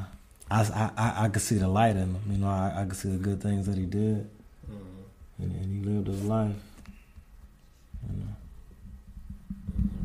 I, 0.49 0.61
I, 0.61 0.91
I, 0.97 1.25
I 1.25 1.29
could 1.29 1.41
see 1.41 1.55
the 1.57 1.67
light 1.67 1.91
in 1.95 2.15
him. 2.15 2.17
You 2.29 2.37
know, 2.37 2.47
I, 2.47 2.81
I 2.81 2.85
could 2.85 2.95
see 2.97 3.09
the 3.09 3.17
good 3.17 3.41
things 3.41 3.65
that 3.67 3.77
he 3.77 3.85
did, 3.85 4.29
and, 5.39 5.51
and 5.51 5.65
he 5.85 5.89
lived 5.89 6.07
his 6.07 6.23
life. 6.23 6.55
You 8.09 8.17
know. 8.19 8.25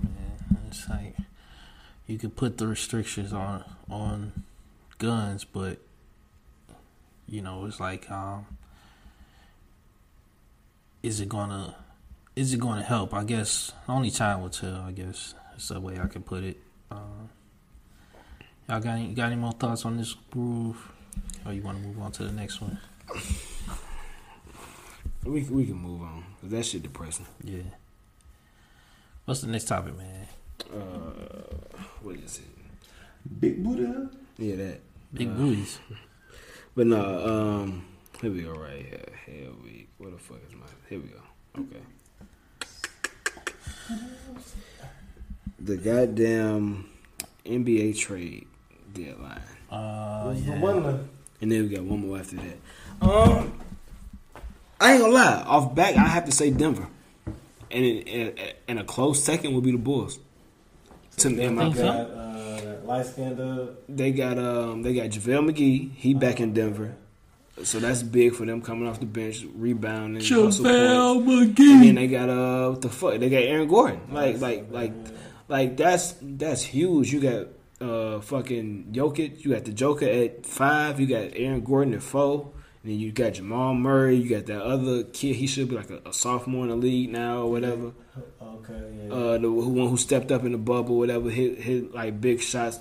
man. 0.03 0.59
It's 0.69 0.89
like 0.89 1.17
you 2.07 2.19
could 2.19 2.37
put 2.37 2.59
the 2.59 2.67
restrictions 2.67 3.33
on 3.33 3.65
on 3.89 4.33
guns, 4.99 5.45
but 5.45 5.79
you 7.29 7.43
know, 7.43 7.67
it's 7.67 7.81
like 7.81 8.11
um, 8.11 8.47
is 11.03 11.21
it 11.21 11.29
gonna 11.29 11.77
is 12.35 12.53
it 12.53 12.61
gonna 12.61 12.83
help? 12.83 13.15
I 13.15 13.25
guess 13.25 13.73
only 13.89 14.11
time 14.11 14.43
will 14.43 14.51
tell. 14.51 14.77
I 14.77 14.93
guess 14.93 15.35
that's 15.51 15.69
the 15.69 15.81
way 15.81 15.99
I 15.99 16.07
can 16.07 16.23
put 16.23 16.45
it. 16.45 16.59
Um, 16.91 17.31
y'all 18.69 18.81
got 18.81 18.97
any, 18.97 19.15
got 19.15 19.27
any 19.27 19.37
more 19.37 19.53
thoughts 19.53 19.85
on 19.85 19.97
this 19.97 20.15
groove, 20.31 20.93
or 21.45 21.53
you 21.53 21.63
want 21.63 21.81
to 21.81 21.87
move 21.87 22.01
on 22.01 22.13
to 22.13 22.25
the 22.25 22.33
next 22.33 22.61
one? 22.61 22.79
We 25.25 25.43
we 25.45 25.67
can 25.67 25.77
move 25.77 26.03
on. 26.03 26.25
that 26.45 26.65
shit 26.65 26.83
depressing. 26.83 27.27
Yeah. 27.43 27.63
What's 29.25 29.41
the 29.41 29.49
next 29.49 29.65
topic, 29.65 29.97
man? 29.97 30.29
Uh, 30.73 31.57
what 32.03 32.15
is 32.17 32.39
it? 32.39 33.41
Big 33.41 33.63
Buddha. 33.63 34.09
Yeah, 34.39 34.57
that. 34.57 34.81
Big 35.13 35.29
Uh, 35.29 35.33
booties. 35.35 35.79
But 36.75 36.87
no, 36.89 37.27
um, 37.27 37.85
here 38.21 38.31
we 38.31 38.43
go 38.43 38.53
right 38.53 38.85
here. 38.85 39.07
Here 39.25 39.49
we. 39.65 39.87
Where 39.99 40.11
the 40.11 40.19
fuck 40.19 40.39
is 40.47 40.55
my? 40.55 40.67
Here 40.89 41.01
we 41.01 41.09
go. 41.09 41.63
Okay. 41.63 41.83
The 45.59 45.77
goddamn 45.77 46.89
NBA 47.45 47.97
trade 47.99 48.47
deadline, 48.93 49.41
Uh, 49.71 50.33
the 50.35 50.41
yeah. 50.41 50.61
one 50.61 51.09
and 51.41 51.53
then 51.53 51.63
we 51.63 51.69
got 51.69 51.85
one 51.85 52.01
more 52.07 52.19
after 52.19 52.37
that. 52.37 52.57
Um, 53.01 53.53
I 54.81 54.93
ain't 54.93 55.01
gonna 55.03 55.13
lie. 55.15 55.43
Off 55.47 55.75
back, 55.75 55.97
I 55.97 56.01
have 56.09 56.25
to 56.27 56.33
say 56.33 56.51
Denver, 56.51 56.87
and 57.71 57.85
in, 57.85 57.99
in, 58.07 58.39
in 58.69 58.79
a 58.79 58.85
close 58.85 59.23
second 59.23 59.55
would 59.55 59.65
be 59.65 59.73
the 59.73 59.79
Bulls. 59.79 60.19
To 61.19 61.31
me, 61.31 61.45
in 61.45 61.55
my 61.55 61.65
Think 61.73 61.77
light 62.87 63.07
skinned 63.07 63.37
dude. 63.37 63.77
They 63.89 64.13
got 64.13 64.39
um 64.39 64.83
they 64.83 64.95
got 64.95 65.11
JaVale 65.11 65.51
McGee. 65.51 65.93
He 65.95 66.15
back 66.15 66.41
in 66.41 66.53
Denver. 66.53 66.95
So 67.63 67.79
that's 67.79 68.03
big 68.03 68.35
for 68.35 68.45
them 68.45 68.61
coming 68.61 68.87
off 68.87 69.01
the 69.01 69.07
bench, 69.07 69.45
rebounding, 69.55 70.23
hustle 70.45 70.65
McGee. 70.67 71.59
And 71.59 71.83
then 71.85 71.95
they 71.95 72.07
got 72.07 72.29
uh 72.29 72.71
what 72.71 72.83
the 72.83 72.89
fuck? 72.89 73.19
They 73.19 73.31
got 73.31 73.43
Aaron 73.43 73.69
Gordon. 73.69 74.01
Like 74.11 74.41
like 74.41 74.67
like 74.71 74.93
like 75.49 75.77
that's 75.77 76.15
that's 76.21 76.63
huge. 76.63 77.13
You 77.13 77.21
got 77.21 77.47
uh 77.87 78.21
fucking 78.21 78.89
Jokic, 78.93 79.45
you 79.45 79.53
got 79.53 79.65
the 79.65 79.73
Joker 79.73 80.07
at 80.07 80.45
five, 80.47 81.01
you 81.01 81.07
got 81.07 81.31
Aaron 81.35 81.63
Gordon 81.63 81.95
at 81.95 82.03
four, 82.03 82.51
and 82.87 82.93
then 82.95 83.01
you 83.01 83.11
got 83.11 83.33
Jamal 83.35 83.75
Murray, 83.75 84.15
you 84.15 84.31
got 84.31 84.47
that 84.47 84.63
other 84.63 85.03
kid, 85.03 85.35
he 85.35 85.49
should 85.49 85.69
be 85.69 85.75
like 85.75 85.91
a, 85.91 86.01
a 86.07 86.13
sophomore 86.13 86.63
in 86.63 86.71
the 86.71 86.77
league 86.77 87.11
now 87.11 87.39
or 87.43 87.51
whatever. 87.51 87.91
Okay, 88.41 88.81
yeah. 89.09 89.13
Uh 89.13 89.33
the 89.39 89.49
who- 89.49 89.71
one 89.71 89.89
who 89.89 89.97
stepped 89.97 90.31
up 90.31 90.45
in 90.45 90.53
the 90.53 90.59
bubble, 90.59 90.97
whatever, 90.97 91.29
hit 91.29 91.59
hit 91.59 91.93
like 91.93 92.21
big 92.21 92.41
shots, 92.41 92.79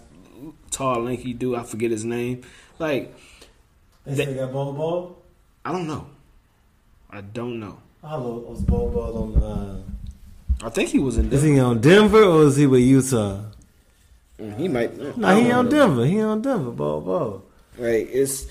tall, 0.69 1.01
lanky 1.01 1.33
dude, 1.33 1.55
I 1.57 1.63
forget 1.63 1.89
his 1.89 2.05
name. 2.05 2.43
Like 2.77 3.15
they 4.05 4.13
say 4.15 4.25
they 4.25 4.35
got 4.35 4.53
Bol 4.53 4.73
Bol. 4.73 5.23
I 5.65 5.71
don't 5.71 5.87
know. 5.87 6.05
I 7.09 7.21
don't 7.21 7.59
know. 7.59 7.79
How 8.03 8.19
long 8.19 8.45
was 8.47 8.61
Bol 8.61 8.91
Bol 8.91 9.17
on? 9.23 9.41
Uh, 9.41 9.81
I 10.63 10.69
think 10.69 10.89
he 10.89 10.99
was 10.99 11.17
in 11.17 11.23
Denver. 11.29 11.35
is 11.37 11.41
he 11.41 11.59
on 11.59 11.81
Denver 11.81 12.23
or 12.23 12.43
is 12.43 12.57
he 12.57 12.67
with 12.67 12.81
Utah? 12.81 13.41
Mm, 14.39 14.57
He 14.59 14.67
might. 14.67 14.95
No, 15.17 15.35
he 15.35 15.51
on 15.51 15.65
know. 15.65 15.71
Denver. 15.71 16.05
He 16.05 16.21
on 16.21 16.41
Denver. 16.43 16.69
Bol 16.71 17.01
Bol. 17.01 17.43
Right. 17.79 18.07
It's 18.11 18.45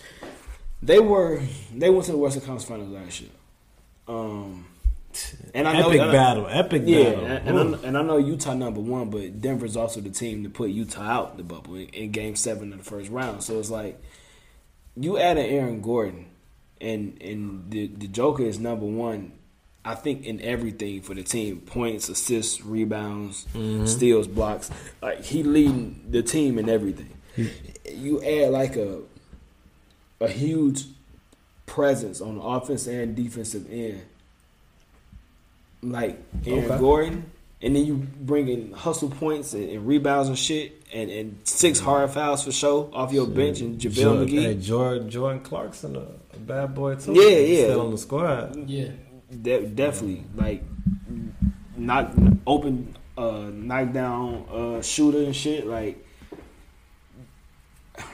they 0.85 1.01
were 1.01 1.41
they 1.75 1.91
went 1.91 2.05
to 2.07 2.13
the 2.13 2.19
Western 2.19 2.43
Conference 2.43 2.65
Finals 2.65 2.91
last 2.91 3.21
year. 3.21 3.31
Um, 4.07 4.67
and 5.55 5.67
I 5.67 5.79
know 5.81 5.89
Epic 5.89 6.01
and 6.01 6.13
battle. 6.13 6.47
Epic 6.49 6.83
Yeah, 6.85 7.05
battle. 7.05 7.25
and, 7.25 7.59
and, 7.59 7.77
I, 7.77 7.89
and 7.89 7.99
I 7.99 8.03
know 8.03 8.17
Utah 8.19 8.55
number 8.55 8.81
one, 8.81 9.11
but 9.11 9.41
Denver's 9.41 9.77
also 9.77 10.01
the 10.01 10.11
team 10.11 10.43
to 10.45 10.51
put 10.51 10.71
Utah 10.71 11.03
out 11.03 11.37
the 11.37 11.43
bubble 11.45 11.77
in, 11.77 11.89
in 11.89 12.11
Game 12.11 12.37
Seven 12.37 12.73
of 12.73 12.79
the 12.79 12.85
first 12.85 13.11
round. 13.11 13.43
So 13.43 13.59
it's 13.59 13.71
like 13.71 14.01
you 14.97 15.19
add 15.19 15.39
an 15.39 15.47
Aaron 15.47 15.81
Gordon, 15.81 16.27
and 16.81 17.21
and 17.23 17.71
the 17.71 17.87
the 17.87 18.09
Joker 18.09 18.45
is 18.45 18.59
number 18.59 18.87
one. 18.87 19.33
I 19.87 19.95
think 19.95 20.25
in 20.25 20.41
everything 20.41 21.03
for 21.03 21.15
the 21.15 21.23
team: 21.23 21.61
points, 21.61 22.09
assists, 22.09 22.63
rebounds, 22.65 23.47
steals, 23.85 24.27
blocks. 24.27 24.71
Like 25.03 25.23
he 25.25 25.43
leading 25.43 26.07
the 26.11 26.23
team 26.23 26.59
in 26.59 26.69
everything. 26.69 27.11
You 27.91 28.23
add 28.23 28.51
like 28.51 28.77
a 28.77 29.01
a 30.21 30.29
huge 30.29 30.85
presence 31.67 32.21
on 32.21 32.37
the 32.37 32.43
offense 32.43 32.87
and 32.87 33.15
defensive 33.17 33.71
end, 33.71 34.03
like 35.83 36.19
Aaron 36.47 36.65
Okay. 36.65 36.79
Gordon, 36.79 37.31
and 37.63 37.75
then 37.77 37.85
you 37.87 37.95
bring 37.95 38.49
in 38.49 38.73
hustle 38.73 39.09
points 39.11 39.55
and, 39.55 39.69
and 39.71 39.87
rebounds 39.87 40.29
and 40.29 40.39
shit, 40.39 40.83
and, 40.93 41.11
and 41.11 41.39
six 41.45 41.79
hard 41.81 42.11
fouls 42.11 42.45
for 42.45 42.53
show 42.53 42.91
off 42.93 43.13
your 43.13 43.27
bench 43.27 43.61
and 43.61 43.79
JaVale 43.81 43.95
Jordan, 43.95 44.29
McGee. 44.29 44.43
Hey, 44.43 44.55
Jordan, 44.55 45.11
Jordan 45.11 45.41
Clarkson, 45.43 45.97
a, 45.97 46.07
a 46.35 46.39
bad 46.39 46.75
boy 46.75 46.95
too. 46.97 47.13
Yeah, 47.15 47.39
He's 47.39 47.59
yeah. 47.59 47.65
Still 47.67 47.81
on 47.81 47.91
the 47.91 47.99
squad. 47.99 48.69
Yeah. 48.69 48.89
De- 49.43 49.67
definitely 49.67 50.25
like 50.37 50.63
knock 51.77 52.13
open 52.47 52.95
uh 53.19 53.51
knock 53.53 53.93
down 53.93 54.47
uh 54.53 54.81
shooter 54.81 55.19
and 55.25 55.35
shit 55.35 55.67
like 55.67 56.07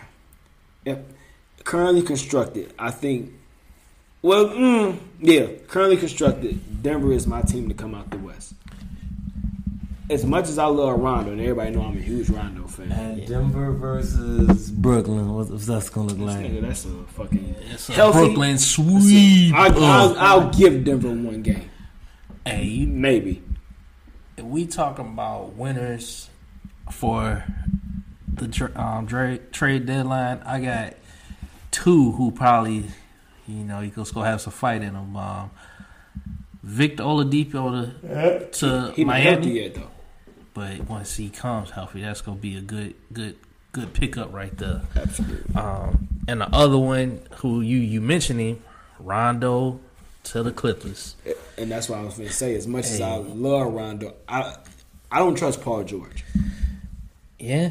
if 0.85 0.99
currently 1.65 2.03
constructed 2.03 2.73
i 2.79 2.91
think 2.91 3.33
well 4.23 4.49
mm, 4.49 4.97
yeah 5.21 5.47
currently 5.69 5.97
constructed 5.97 6.83
denver 6.83 7.13
is 7.13 7.27
my 7.27 7.43
team 7.43 7.69
to 7.69 7.75
come 7.75 7.95
out 7.95 8.11
the 8.11 8.19
west 8.19 8.55
as 10.09 10.25
much 10.25 10.49
as 10.49 10.59
i 10.59 10.65
love 10.65 10.99
rondo 10.99 11.31
and 11.33 11.41
everybody 11.41 11.71
know 11.71 11.83
i'm 11.83 11.97
a 11.97 12.01
huge 12.01 12.29
rondo 12.31 12.67
fan 12.67 12.91
And 12.93 13.27
Denver 13.27 13.73
versus 13.73 14.71
Brooklyn. 14.71 15.33
What, 15.35 15.51
what's 15.51 15.67
that 15.67 15.89
gonna 15.93 16.09
look 16.09 16.19
like? 16.19 16.47
nigga, 16.47 16.63
that's 16.63 16.85
a 16.85 16.89
fucking 17.15 17.55
It's 17.71 17.89
a 17.89 17.93
Healthy- 17.93 18.19
Brooklyn 18.27 18.59
sweep. 18.59 19.55
I'll, 19.55 19.73
Uh, 19.77 19.87
I'll, 19.87 20.19
I'll 20.19 20.51
give 20.51 20.85
denver 20.85 21.09
one 21.11 21.43
game 21.43 21.71
hey, 22.47 22.65
you 22.65 22.87
maybe 22.87 23.43
if 24.37 24.45
we 24.45 24.67
talking 24.67 25.07
about 25.07 25.53
winners 25.55 26.31
for 26.91 27.45
the 28.33 28.73
um, 28.75 29.07
trade 29.07 29.53
trade 29.53 29.85
deadline, 29.87 30.41
I 30.47 30.61
got 30.61 30.95
two 31.71 32.13
who 32.13 32.31
probably 32.31 32.85
You 33.47 33.65
know, 33.65 33.81
he 33.81 33.91
goes 33.91 34.11
go 34.13 34.23
have 34.23 34.41
some 34.41 34.53
fight 34.53 34.83
in 34.83 34.95
him. 34.95 35.17
Um, 35.17 35.51
Victor 36.63 37.03
Oladipo 37.05 38.01
to, 38.03 38.51
to 38.51 38.93
He 38.93 39.05
not 39.05 39.17
healthy 39.21 39.41
Miami, 39.47 39.61
yet 39.61 39.75
though. 39.75 39.91
but 40.55 40.89
once 40.89 41.17
he 41.17 41.31
comes 41.31 41.71
healthy, 41.71 42.03
that's 42.03 42.21
gonna 42.21 42.37
be 42.39 42.57
a 42.57 42.61
good, 42.61 42.95
good, 43.13 43.37
good 43.73 43.93
pickup 43.95 44.33
right 44.33 44.57
there. 44.59 44.83
Absolutely. 44.95 45.55
Um, 45.55 46.09
and 46.29 46.41
the 46.43 46.55
other 46.55 46.79
one, 46.79 47.21
who 47.37 47.61
you 47.63 47.79
you 47.79 48.01
mentioned 48.01 48.41
him, 48.41 48.63
Rondo 48.99 49.81
to 50.25 50.43
the 50.43 50.53
Clippers. 50.53 51.17
And 51.57 51.71
that's 51.71 51.89
what 51.89 51.99
I 51.99 52.03
was 52.03 52.15
going 52.17 52.29
to 52.29 52.35
say. 52.35 52.55
As 52.55 52.67
much 52.67 52.85
as 52.85 53.01
I 53.01 53.17
love 53.17 53.73
Rondo, 53.73 54.15
I 54.29 54.55
I 55.11 55.19
don't 55.21 55.35
trust 55.37 55.63
Paul 55.63 55.83
George, 55.85 56.25
Yeah, 57.39 57.71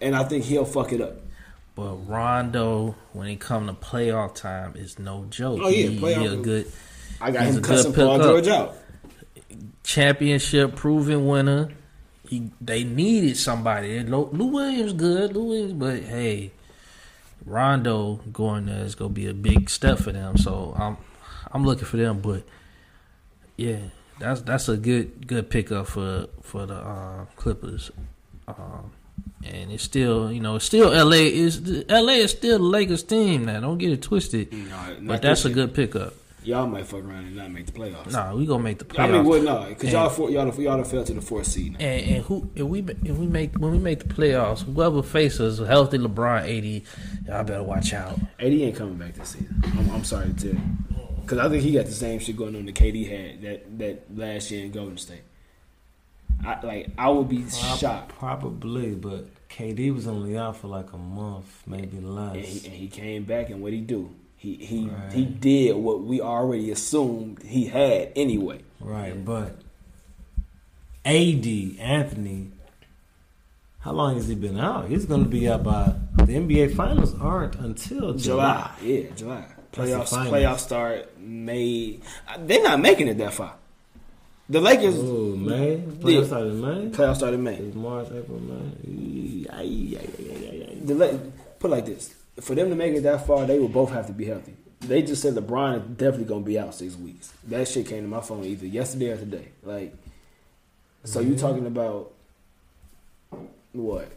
and 0.00 0.14
I 0.14 0.22
think 0.24 0.44
he'll 0.44 0.64
fuck 0.64 0.92
it 0.92 1.00
up. 1.00 1.16
But 1.74 2.08
Rondo, 2.08 2.94
when 3.12 3.28
it 3.28 3.40
come 3.40 3.66
to 3.66 3.72
playoff 3.72 4.34
time, 4.34 4.74
is 4.76 4.98
no 4.98 5.26
joke. 5.30 5.60
Oh, 5.62 5.68
yeah, 5.68 5.88
he, 5.88 5.98
playoff 5.98 6.20
he 6.20 6.26
a 6.26 6.36
good 6.36 6.72
I 7.20 7.30
got 7.30 7.44
He's 7.46 7.56
him 7.56 7.64
a 7.64 7.66
cussing 7.66 7.92
Paul. 7.92 8.18
George 8.18 8.48
out. 8.48 8.76
championship 9.82 10.74
proven 10.76 11.26
winner. 11.26 11.70
He 12.28 12.50
they 12.60 12.84
needed 12.84 13.36
somebody. 13.36 14.02
Lou 14.04 14.46
Williams 14.46 14.92
good, 14.92 15.34
Lou 15.34 15.44
Williams, 15.44 15.72
but 15.74 16.02
hey, 16.02 16.52
Rondo 17.44 18.20
going 18.32 18.66
there 18.66 18.84
is 18.84 18.94
gonna 18.94 19.10
be 19.10 19.26
a 19.26 19.34
big 19.34 19.68
step 19.68 19.98
for 19.98 20.12
them. 20.12 20.36
So 20.36 20.74
I'm 20.78 20.96
I'm 21.52 21.64
looking 21.64 21.86
for 21.86 21.96
them, 21.96 22.20
but 22.20 22.44
yeah, 23.56 23.80
that's 24.18 24.42
that's 24.42 24.68
a 24.68 24.76
good 24.76 25.26
good 25.26 25.50
pickup 25.50 25.88
for 25.88 26.28
for 26.42 26.66
the 26.66 26.76
uh, 26.76 27.24
Clippers. 27.36 27.90
Um, 28.46 28.92
and 29.44 29.72
it's 29.72 29.82
still, 29.82 30.30
you 30.30 30.40
know, 30.40 30.56
it's 30.56 30.64
still 30.64 30.90
LA 30.90 31.16
is 31.16 31.60
LA 31.88 32.14
is 32.14 32.32
still 32.32 32.58
the 32.58 32.64
Lakers 32.64 33.02
team 33.02 33.46
now. 33.46 33.60
Don't 33.60 33.78
get 33.78 33.92
it 33.92 34.02
twisted. 34.02 34.52
No, 34.52 34.96
But 35.02 35.22
that's 35.22 35.44
a 35.44 35.50
good 35.50 35.74
pickup. 35.74 36.14
Y'all 36.42 36.66
might 36.66 36.86
fuck 36.86 37.04
around 37.04 37.26
and 37.26 37.36
not 37.36 37.50
make 37.50 37.66
the 37.66 37.72
playoffs. 37.72 38.12
Nah, 38.12 38.34
we 38.34 38.46
gonna 38.46 38.62
make 38.62 38.78
the 38.78 38.86
playoffs. 38.86 39.00
I 39.00 39.12
mean, 39.12 39.24
well, 39.24 39.42
no, 39.42 39.66
because 39.68 39.92
y'all 39.92 40.08
four, 40.08 40.30
y'all 40.30 40.46
y'all 40.54 40.76
done 40.76 40.84
fell 40.84 41.04
to 41.04 41.12
the 41.12 41.20
fourth 41.20 41.46
seed. 41.46 41.72
Now. 41.72 41.84
And, 41.84 42.16
and 42.16 42.24
who 42.24 42.50
if 42.54 42.64
we 42.64 42.80
if 42.80 43.16
we 43.18 43.26
make 43.26 43.58
when 43.58 43.72
we 43.72 43.78
make 43.78 43.98
the 43.98 44.14
playoffs, 44.14 44.62
whoever 44.62 45.02
faces 45.02 45.60
a 45.60 45.66
healthy 45.66 45.98
LeBron 45.98 46.40
AD, 46.44 47.26
y'all 47.26 47.44
better 47.44 47.62
watch 47.62 47.92
out. 47.92 48.18
AD 48.38 48.46
ain't 48.52 48.74
coming 48.74 48.96
back 48.96 49.14
this 49.14 49.30
season. 49.30 49.62
I'm, 49.64 49.90
I'm 49.90 50.04
sorry 50.04 50.32
to 50.32 50.34
tell 50.34 50.52
you, 50.54 50.60
because 51.20 51.38
I 51.38 51.48
think 51.50 51.62
he 51.62 51.72
got 51.72 51.84
the 51.84 51.92
same 51.92 52.18
shit 52.20 52.36
going 52.36 52.56
on 52.56 52.64
that 52.64 52.74
KD 52.74 53.08
had 53.08 53.42
that 53.42 53.78
that 53.78 54.16
last 54.16 54.50
year 54.50 54.64
in 54.64 54.72
Golden 54.72 54.96
State. 54.96 55.20
I 56.44 56.60
like 56.64 56.90
I 56.98 57.08
would 57.08 57.28
be 57.28 57.48
shocked. 57.50 58.10
Probably, 58.18 58.94
but 58.94 59.26
KD 59.48 59.94
was 59.94 60.06
only 60.06 60.36
out 60.38 60.56
for 60.56 60.68
like 60.68 60.92
a 60.92 60.98
month, 60.98 61.62
maybe 61.66 62.00
less. 62.00 62.36
And 62.36 62.44
he, 62.44 62.66
and 62.66 62.76
he 62.76 62.88
came 62.88 63.24
back, 63.24 63.50
and 63.50 63.60
what 63.62 63.72
he 63.72 63.80
do? 63.80 64.14
He 64.36 64.54
he 64.56 64.86
Right. 64.88 65.12
he 65.12 65.24
did 65.24 65.76
what 65.76 66.00
we 66.02 66.20
already 66.20 66.70
assumed 66.70 67.42
he 67.42 67.66
had 67.66 68.12
anyway. 68.16 68.60
Right, 68.80 69.22
but 69.24 69.56
AD 71.04 71.46
Anthony, 71.78 72.50
how 73.80 73.92
long 73.92 74.14
has 74.16 74.28
he 74.28 74.34
been 74.34 74.58
out? 74.58 74.88
He's 74.88 75.04
going 75.06 75.24
to 75.24 75.28
be 75.28 75.48
out 75.48 75.62
by 75.62 75.94
the 76.16 76.34
NBA 76.34 76.74
Finals 76.74 77.14
aren't 77.20 77.56
until 77.56 78.14
July. 78.14 78.70
July, 78.80 78.92
yeah, 78.94 79.10
July. 79.14 79.44
Playoffs 79.72 80.08
playoff 80.28 80.58
start 80.58 81.18
May. 81.18 82.00
They're 82.40 82.62
not 82.62 82.80
making 82.80 83.08
it 83.08 83.18
that 83.18 83.32
far. 83.34 83.54
The 84.50 84.60
Lakers 84.60 84.96
Oh, 84.98 85.36
May. 85.36 85.76
Yeah. 85.76 85.82
Playoffs 86.00 86.26
started 86.26 86.50
in 86.50 86.60
May. 86.60 86.90
playoffs 86.90 87.16
started 87.16 87.38
May. 87.38 87.54
It's 87.54 87.76
March, 87.76 88.08
April, 88.12 88.40
May. 88.40 89.46
Ay, 89.48 89.96
ay, 89.96 89.96
ay, 89.96 90.08
ay, 90.18 90.48
ay, 90.50 90.66
ay. 90.68 90.78
the 90.82 90.94
La- 90.94 91.18
put 91.60 91.70
it 91.70 91.74
like 91.74 91.86
this: 91.86 92.12
for 92.40 92.56
them 92.56 92.68
to 92.68 92.74
make 92.74 92.92
it 92.94 93.02
that 93.02 93.28
far, 93.28 93.46
they 93.46 93.60
will 93.60 93.68
both 93.68 93.92
have 93.92 94.08
to 94.08 94.12
be 94.12 94.24
healthy. 94.24 94.56
They 94.80 95.02
just 95.02 95.22
said 95.22 95.34
LeBron 95.36 95.76
is 95.76 95.82
definitely 95.96 96.24
gonna 96.24 96.40
be 96.44 96.58
out 96.58 96.74
six 96.74 96.96
weeks. 96.96 97.32
That 97.46 97.68
shit 97.68 97.86
came 97.86 98.02
to 98.02 98.08
my 98.08 98.20
phone 98.22 98.42
either 98.44 98.66
yesterday 98.66 99.10
or 99.10 99.18
today. 99.18 99.48
Like, 99.62 99.94
so 101.04 101.20
you 101.20 101.34
mm-hmm. 101.34 101.40
talking 101.40 101.66
about 101.66 102.10
what? 103.72 104.10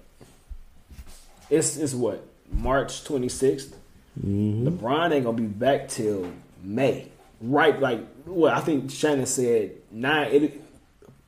It's 1.51 1.77
it's 1.77 1.93
what 1.93 2.25
March 2.51 3.03
twenty 3.03 3.29
sixth. 3.29 3.77
Mm-hmm. 4.19 4.67
LeBron 4.67 5.11
ain't 5.11 5.25
gonna 5.25 5.37
be 5.37 5.45
back 5.45 5.89
till 5.89 6.31
May. 6.63 7.09
Right? 7.39 7.79
Like, 7.79 8.07
what 8.25 8.53
I 8.53 8.61
think 8.61 8.89
Shannon 8.89 9.27
said 9.27 9.73
nine. 9.93 10.31
It, 10.31 10.61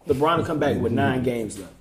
LeBron 0.07 0.37
will 0.37 0.45
come 0.45 0.59
back 0.59 0.77
with 0.77 0.91
nine 0.91 1.23
games 1.23 1.57
left. 1.57 1.73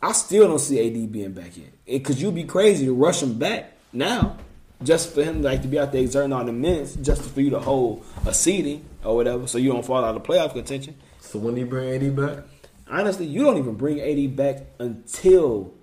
I 0.00 0.12
still 0.12 0.46
don't 0.46 0.60
see 0.60 0.86
AD 0.86 1.12
being 1.12 1.32
back 1.32 1.56
yet. 1.56 1.70
Because 1.84 2.22
you'd 2.22 2.34
be 2.34 2.44
crazy 2.44 2.86
to 2.86 2.94
rush 2.94 3.22
him 3.22 3.38
back 3.38 3.72
now, 3.92 4.36
just 4.82 5.12
for 5.12 5.24
him 5.24 5.42
like 5.42 5.62
to 5.62 5.68
be 5.68 5.78
out 5.78 5.92
there 5.92 6.00
exerting 6.00 6.32
all 6.32 6.44
the 6.44 6.52
minutes, 6.52 6.94
just 6.94 7.22
for 7.22 7.40
you 7.40 7.50
to 7.50 7.58
hold 7.58 8.04
a 8.24 8.32
seeding 8.32 8.84
or 9.04 9.16
whatever, 9.16 9.46
so 9.46 9.58
you 9.58 9.72
don't 9.72 9.84
fall 9.84 10.04
out 10.04 10.14
of 10.14 10.22
playoff 10.22 10.52
contention. 10.52 10.94
So 11.20 11.38
when 11.38 11.54
do 11.54 11.60
you 11.60 11.66
bring 11.66 11.90
AD 11.90 12.16
back? 12.16 12.44
Honestly, 12.88 13.26
you 13.26 13.42
don't 13.42 13.58
even 13.58 13.74
bring 13.74 14.00
AD 14.00 14.36
back 14.36 14.66
until 14.78 15.74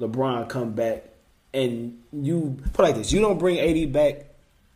LeBron 0.00 0.48
come 0.48 0.72
back, 0.72 1.04
and 1.52 2.02
you 2.12 2.56
put 2.72 2.84
like 2.84 2.94
this: 2.94 3.12
you 3.12 3.20
don't 3.20 3.38
bring 3.38 3.58
AD 3.58 3.92
back 3.92 4.26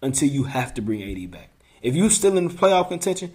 until 0.02 0.28
you 0.28 0.44
have 0.44 0.74
to 0.74 0.82
bring 0.82 1.02
AD 1.02 1.30
back. 1.30 1.50
If 1.80 1.94
you're 1.94 2.10
still 2.10 2.36
in 2.36 2.48
the 2.48 2.54
playoff 2.54 2.88
contention, 2.88 3.32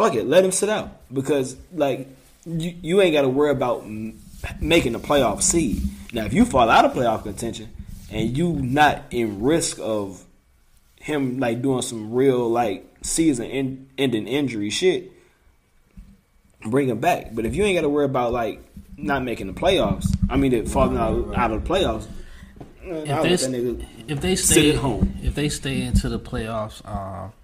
fuck 0.00 0.14
it, 0.14 0.26
let 0.26 0.42
him 0.42 0.50
sit 0.50 0.70
out 0.70 0.96
because 1.12 1.58
like 1.74 2.08
you, 2.46 2.74
you 2.80 3.00
ain't 3.02 3.12
got 3.12 3.22
to 3.22 3.28
worry 3.28 3.50
about 3.50 3.82
m- 3.82 4.18
making 4.58 4.92
the 4.92 4.98
playoff 4.98 5.42
seed. 5.42 5.82
Now, 6.14 6.24
if 6.24 6.32
you 6.32 6.46
fall 6.46 6.70
out 6.70 6.86
of 6.86 6.94
playoff 6.94 7.22
contention 7.22 7.68
and 8.10 8.34
you 8.36 8.54
not 8.54 9.02
in 9.10 9.42
risk 9.42 9.78
of 9.78 10.24
him 10.96 11.38
like 11.38 11.60
doing 11.60 11.82
some 11.82 12.14
real 12.14 12.48
like 12.48 12.86
season 13.02 13.46
en- 13.46 13.90
ending 13.98 14.26
injury 14.26 14.70
shit, 14.70 15.12
bring 16.62 16.88
him 16.88 16.98
back. 16.98 17.34
But 17.34 17.44
if 17.44 17.54
you 17.54 17.64
ain't 17.64 17.76
got 17.76 17.82
to 17.82 17.90
worry 17.90 18.06
about 18.06 18.32
like 18.32 18.64
not 18.96 19.22
making 19.22 19.48
the 19.48 19.52
playoffs, 19.52 20.06
I 20.30 20.38
mean, 20.38 20.54
it 20.54 20.66
falling 20.66 20.96
out, 20.96 21.36
out 21.36 21.50
of 21.50 21.62
the 21.62 21.68
playoffs. 21.68 22.06
If 22.82 23.04
they, 23.04 23.12
let 23.12 23.40
that 23.40 23.50
nigga 23.50 23.86
if 24.08 24.20
they 24.22 24.34
stay 24.34 24.70
at 24.70 24.76
home. 24.76 25.18
if 25.22 25.34
they 25.34 25.50
stay 25.50 25.82
into 25.82 26.08
the 26.08 26.18
playoffs, 26.18 26.84
um, 26.88 27.34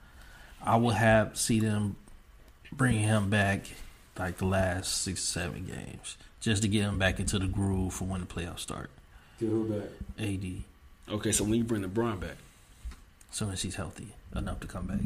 I 0.62 0.77
would 0.77 0.95
have 0.95 1.37
see 1.37 1.61
them 1.61 1.97
bring 2.73 2.99
him 2.99 3.31
back 3.31 3.67
like 4.19 4.39
the 4.39 4.47
last 4.47 5.03
six 5.03 5.23
seven 5.23 5.65
games 5.67 6.17
just 6.41 6.63
to 6.63 6.69
get 6.69 6.83
him 6.83 6.99
back 6.99 7.19
into 7.19 7.39
the 7.39 7.47
groove 7.47 7.95
for 7.95 8.05
when 8.05 8.21
the 8.21 8.27
playoffs 8.27 8.61
start. 8.61 8.91
Get 9.41 9.49
who 9.49 9.65
back? 9.65 9.89
AD, 10.19 10.63
Okay, 11.09 11.33
so 11.33 11.45
when 11.45 11.55
you 11.55 11.65
bring 11.65 11.83
LeBron 11.83 12.21
back, 12.21 12.37
as 13.31 13.37
soon 13.37 13.51
as 13.51 13.63
he's 13.63 13.77
healthy 13.77 14.09
enough 14.35 14.61
to 14.61 14.67
come 14.67 14.87
back, 14.87 15.01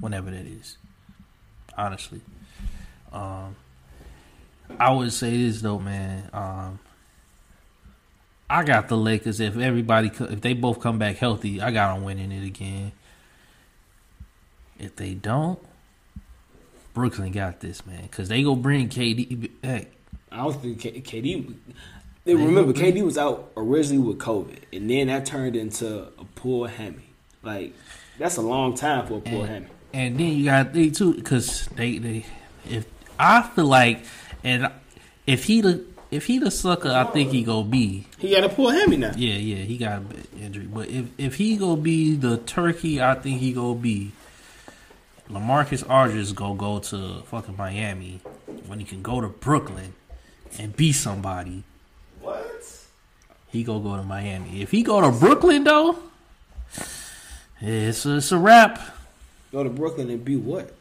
whenever 0.00 0.30
that 0.30 0.46
is. 0.46 0.76
Honestly, 1.76 2.20
um, 3.12 3.54
I 4.78 4.92
would 4.92 5.12
say 5.12 5.30
this 5.30 5.60
though, 5.60 5.78
man. 5.78 6.28
Um, 6.32 6.78
I 8.50 8.64
got 8.64 8.88
the 8.88 8.96
Lakers. 8.96 9.40
If 9.40 9.56
everybody, 9.56 10.08
if 10.08 10.40
they 10.40 10.54
both 10.54 10.80
come 10.80 10.98
back 10.98 11.16
healthy, 11.16 11.60
I 11.60 11.70
got 11.70 11.94
them 11.94 12.04
winning 12.04 12.32
it 12.32 12.44
again. 12.44 12.92
If 14.78 14.96
they 14.96 15.14
don't, 15.14 15.58
Brooklyn 16.98 17.30
got 17.30 17.60
this, 17.60 17.86
man, 17.86 18.02
because 18.02 18.28
they 18.28 18.42
go 18.42 18.56
bring 18.56 18.88
KD 18.88 19.48
back. 19.62 19.86
I 20.32 20.38
don't 20.38 20.52
think 20.60 20.80
K- 20.80 21.00
KD. 21.00 21.54
Remember, 22.26 22.72
KD 22.72 23.04
was 23.04 23.16
out 23.16 23.52
originally 23.56 24.02
with 24.02 24.18
COVID, 24.18 24.58
and 24.72 24.90
then 24.90 25.06
that 25.06 25.24
turned 25.24 25.54
into 25.54 26.08
a 26.18 26.24
poor 26.34 26.66
hammy. 26.66 27.04
Like 27.44 27.72
that's 28.18 28.36
a 28.36 28.42
long 28.42 28.74
time 28.74 29.06
for 29.06 29.18
a 29.18 29.20
poor 29.20 29.42
and, 29.44 29.48
hammy. 29.48 29.66
and 29.94 30.18
then 30.18 30.26
you 30.32 30.44
got 30.46 30.72
they 30.72 30.90
too 30.90 31.14
because 31.14 31.66
they 31.76 31.98
they 31.98 32.26
if 32.68 32.84
I 33.16 33.42
feel 33.42 33.66
like 33.66 34.00
and 34.42 34.68
if 35.24 35.44
he 35.44 35.60
the 35.60 35.84
if 36.10 36.26
he 36.26 36.38
the 36.40 36.50
sucker 36.50 36.90
I 36.90 37.04
think 37.04 37.30
he 37.30 37.44
go 37.44 37.62
be 37.62 38.08
He 38.18 38.32
got 38.32 38.42
a 38.42 38.48
poor 38.48 38.72
hammy 38.72 38.96
now. 38.96 39.12
yeah 39.16 39.34
yeah 39.36 39.58
he 39.58 39.78
got 39.78 39.98
a 39.98 40.00
bit 40.00 40.26
injury 40.38 40.66
but 40.66 40.88
if 40.88 41.06
if 41.16 41.36
he 41.36 41.56
go 41.56 41.76
be 41.76 42.16
the 42.16 42.38
turkey 42.38 43.00
I 43.00 43.14
think 43.14 43.38
he 43.40 43.52
go 43.52 43.72
be 43.74 44.10
Lamarcus 45.30 45.88
Aldridge 45.88 46.34
go 46.34 46.54
go 46.54 46.78
to 46.78 47.22
fucking 47.26 47.56
Miami 47.56 48.20
when 48.66 48.78
he 48.78 48.84
can 48.84 49.02
go 49.02 49.20
to 49.20 49.28
Brooklyn 49.28 49.92
and 50.58 50.74
be 50.76 50.92
somebody 50.92 51.62
What? 52.20 52.46
he 53.48 53.62
go 53.62 53.78
go 53.78 53.96
to 53.96 54.02
Miami 54.02 54.62
if 54.62 54.70
he 54.70 54.82
go 54.82 55.00
to 55.00 55.10
Brooklyn 55.18 55.64
though 55.64 55.98
it's 57.60 58.06
a, 58.06 58.16
it's 58.18 58.30
a 58.30 58.38
wrap. 58.38 58.80
Go 59.50 59.64
to 59.64 59.70
Brooklyn 59.70 60.10
and 60.10 60.24
be 60.24 60.36
what? 60.36 60.72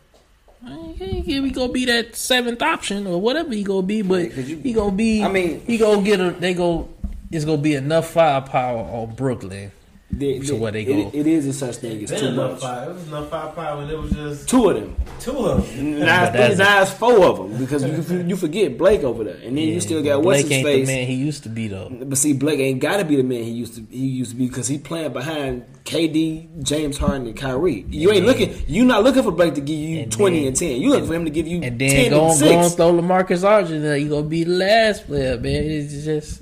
He, 0.97 1.49
gonna 1.49 1.71
be 1.73 1.85
that 1.85 2.15
seventh 2.15 2.61
option 2.61 3.07
or 3.07 3.19
whatever 3.19 3.51
he 3.53 3.63
gonna 3.63 3.81
be, 3.81 4.01
but 4.03 4.35
you- 4.37 4.57
he 4.57 4.73
gonna 4.73 4.91
be. 4.95 5.23
I 5.23 5.27
mean- 5.27 5.61
he 5.65 5.77
gonna 5.77 6.03
get 6.03 6.19
a. 6.19 6.31
They 6.31 6.53
go. 6.53 6.89
It's 7.31 7.45
gonna 7.45 7.61
be 7.61 7.73
enough 7.73 8.09
firepower 8.11 8.79
on 8.79 9.15
Brooklyn 9.15 9.71
There- 10.09 10.41
So 10.41 10.53
there- 10.53 10.61
what 10.61 10.73
they 10.73 10.83
it- 10.83 10.85
go- 10.85 11.11
it 11.13 11.27
is 11.27 11.45
a 11.47 11.53
such 11.53 11.75
thing 11.75 12.01
as 12.01 12.17
too 12.17 12.31
much. 12.31 12.61
five. 12.61 12.87
It 12.89 12.93
was 12.93 13.07
enough 13.09 13.29
five 13.29 13.53
five 13.53 13.77
when 13.77 13.89
it 13.89 14.01
was 14.01 14.11
just 14.11 14.47
Two 14.47 14.69
of 14.69 14.75
them. 14.77 14.95
two 15.19 15.31
of 15.37 15.75
them. 15.75 15.99
Now 15.99 16.23
it's, 16.23 16.31
But 16.31 16.37
that's- 16.37 16.57
now 16.57 16.81
it's 16.81 16.91
four 16.91 17.25
of 17.25 17.37
them 17.37 17.57
because 17.57 17.83
you, 17.83 18.23
you 18.25 18.35
forget 18.37 18.77
Blake 18.77 19.03
over 19.03 19.25
there, 19.25 19.35
and 19.45 19.57
then 19.57 19.67
you 19.67 19.81
still 19.81 20.01
got 20.01 20.23
what's 20.23 20.43
Blake 20.43 20.45
his 20.45 20.51
ain't 20.53 20.65
face. 20.65 20.87
the 20.87 20.93
man 20.95 21.07
he 21.07 21.13
used 21.13 21.43
to 21.43 21.49
be 21.49 21.67
though. 21.67 21.91
But 22.05 22.17
see, 22.17 22.31
Blake 22.33 22.59
ain't 22.61 22.79
got 22.79 22.97
to 22.97 23.05
be 23.05 23.17
the 23.17 23.23
man 23.23 23.43
he 23.43 23.51
used 23.51 23.75
to 23.75 23.83
he 23.91 24.05
used 24.07 24.31
to 24.31 24.37
be 24.37 24.47
because 24.47 24.67
he 24.69 24.77
playing 24.77 25.11
behind 25.11 25.63
KD, 25.83 26.47
James 26.63 26.97
Harden, 26.97 27.27
and 27.27 27.35
Kyrie. 27.35 27.85
You 27.91 28.11
ain't 28.11 28.25
looking. 28.25 28.53
You 28.67 28.85
not 28.85 29.03
looking 29.03 29.23
for 29.23 29.31
Blake 29.31 29.55
to 29.55 29.61
give 29.61 29.77
you 29.77 29.99
And 29.99 30.11
twenty 30.11 30.39
then- 30.39 30.47
and 30.47 30.55
ten. 30.55 30.81
You 30.81 30.89
looking 30.91 31.07
for 31.07 31.13
him 31.15 31.25
to 31.25 31.31
give 31.31 31.47
you 31.47 31.59
And 31.61 31.77
ten 31.77 31.89
then 31.91 32.09
go 32.11 32.31
and 32.31 32.31
on, 32.31 32.39
go 32.39 32.57
on 32.57 32.69
throw 32.71 32.93
Lamarcus 32.93 33.43
Aldridge 33.43 33.81
there. 33.81 33.97
You 33.97 34.07
gonna 34.09 34.23
be 34.23 34.45
the 34.45 34.51
last 34.51 35.05
player, 35.05 35.37
man. 35.37 35.63
It's 35.65 36.05
just 36.05 36.41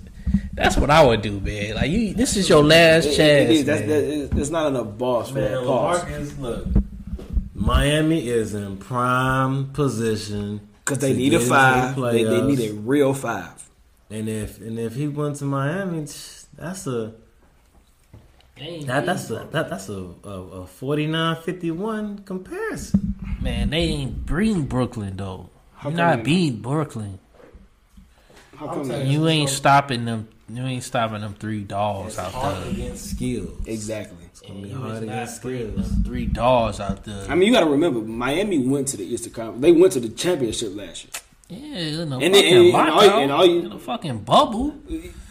that's 0.56 0.78
what 0.78 0.90
I 0.90 1.06
would 1.06 1.22
do, 1.22 1.40
man. 1.40 1.76
Like 1.76 1.92
you, 1.92 2.14
this 2.14 2.36
is 2.38 2.48
your 2.50 2.64
last 2.64 3.06
It- 3.06 3.12
it 3.12 3.16
chance, 3.18 3.50
is. 3.52 3.66
That's, 3.66 3.80
man. 3.82 3.90
that 3.90 4.04
is, 4.04 4.30
it's 4.32 4.50
not 4.50 4.68
enough 4.68 4.98
boss 4.98 5.30
for 5.30 5.36
Man, 5.36 5.52
that 5.52 5.64
pause 5.66 6.02
Lamarcus, 6.04 6.40
look, 6.40 6.68
Miami 7.54 8.28
is 8.28 8.54
in 8.54 8.78
prime 8.78 9.68
position 9.72 10.62
because 10.84 11.00
they 11.00 11.14
need 11.14 11.34
a 11.34 11.40
five. 11.40 11.96
They, 11.96 12.24
they 12.24 12.42
need 12.42 12.60
a 12.60 12.74
real 12.74 13.14
five. 13.14 13.52
And 14.10 14.30
if 14.30 14.60
and 14.62 14.78
if 14.80 14.96
he 14.96 15.08
went 15.08 15.38
to 15.38 15.46
Miami, 15.46 16.06
that's 16.56 16.86
a 16.88 17.14
that, 18.58 19.06
that's 19.06 19.30
a 19.30 19.48
that, 19.52 19.70
that's 19.70 19.90
a, 19.90 19.94
a, 20.24 20.30
a 20.30 20.66
49-51 20.66 22.26
comparison. 22.26 23.16
man, 23.42 23.70
they 23.72 23.80
ain't 23.80 24.26
bring 24.26 24.64
Brooklyn 24.64 25.18
though. 25.18 25.50
How 25.76 25.90
You 25.90 25.96
come 25.98 26.06
not 26.06 26.18
they- 26.18 26.24
beat 26.24 26.62
Brooklyn. 26.62 27.20
How 28.56 28.68
come? 28.68 28.90
You 29.08 29.28
ain't 29.28 29.50
stopping 29.50 30.06
them. 30.06 30.30
You 30.48 30.64
ain't 30.64 30.84
stopping 30.84 31.22
them 31.22 31.34
three 31.40 31.62
dogs 31.62 32.10
It's 32.10 32.20
out 32.20 32.32
hard 32.32 32.64
there. 32.64 32.72
against 32.72 33.10
skills. 33.12 33.66
Exactly. 33.66 34.18
It's 34.26 34.42
gonna 34.42 34.62
be 34.62 34.70
You 34.70 34.76
hard 34.76 34.94
is 34.98 35.02
not 35.02 35.14
against 35.14 35.36
skills. 35.38 35.92
three 36.06 36.26
dogs 36.28 36.80
out 36.80 37.04
there. 37.04 37.26
I 37.30 37.34
mean, 37.36 37.48
you 37.48 37.54
got 37.54 37.62
to 37.62 37.70
remember, 37.70 38.00
Miami 38.02 38.60
went 38.60 38.88
to 38.90 38.98
the 38.98 39.04
Eastern 39.06 39.34
Conference. 39.34 39.62
They 39.62 39.72
went 39.72 39.94
to 39.94 40.00
the 40.00 40.10
championship 40.10 40.76
last 40.76 41.06
year. 41.06 41.12
yeah, 41.62 42.02
in 42.04 42.10
the 42.10 42.18
And 42.18 42.34
then- 42.34 42.44
fucking 42.44 42.58
and- 42.58 42.66
and 42.68 42.76
all 42.76 42.86
you- 42.86 43.08
lockout, 43.08 43.22
and 43.24 43.32
all 43.32 43.46
you- 43.46 43.60
in 43.62 43.70
the 43.70 43.80
fucking 43.80 44.18
bubble. 44.20 44.76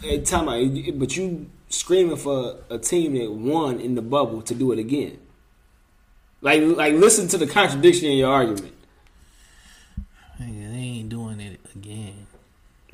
Hey, 0.01 0.19
time 0.21 0.49
out. 0.49 0.99
But 0.99 1.15
you 1.15 1.45
screaming 1.69 2.17
for 2.17 2.57
a 2.69 2.77
team 2.77 3.13
that 3.15 3.31
won 3.31 3.79
in 3.79 3.95
the 3.95 4.01
bubble 4.01 4.41
to 4.41 4.53
do 4.53 4.71
it 4.73 4.79
again. 4.79 5.17
Like, 6.41 6.61
like, 6.61 6.93
listen 6.95 7.27
to 7.29 7.37
the 7.37 7.47
contradiction 7.47 8.09
in 8.09 8.17
your 8.17 8.31
argument. 8.31 8.73
Nigga, 10.41 10.71
they 10.73 10.77
ain't 10.77 11.09
doing 11.09 11.39
it 11.39 11.59
again. 11.73 12.27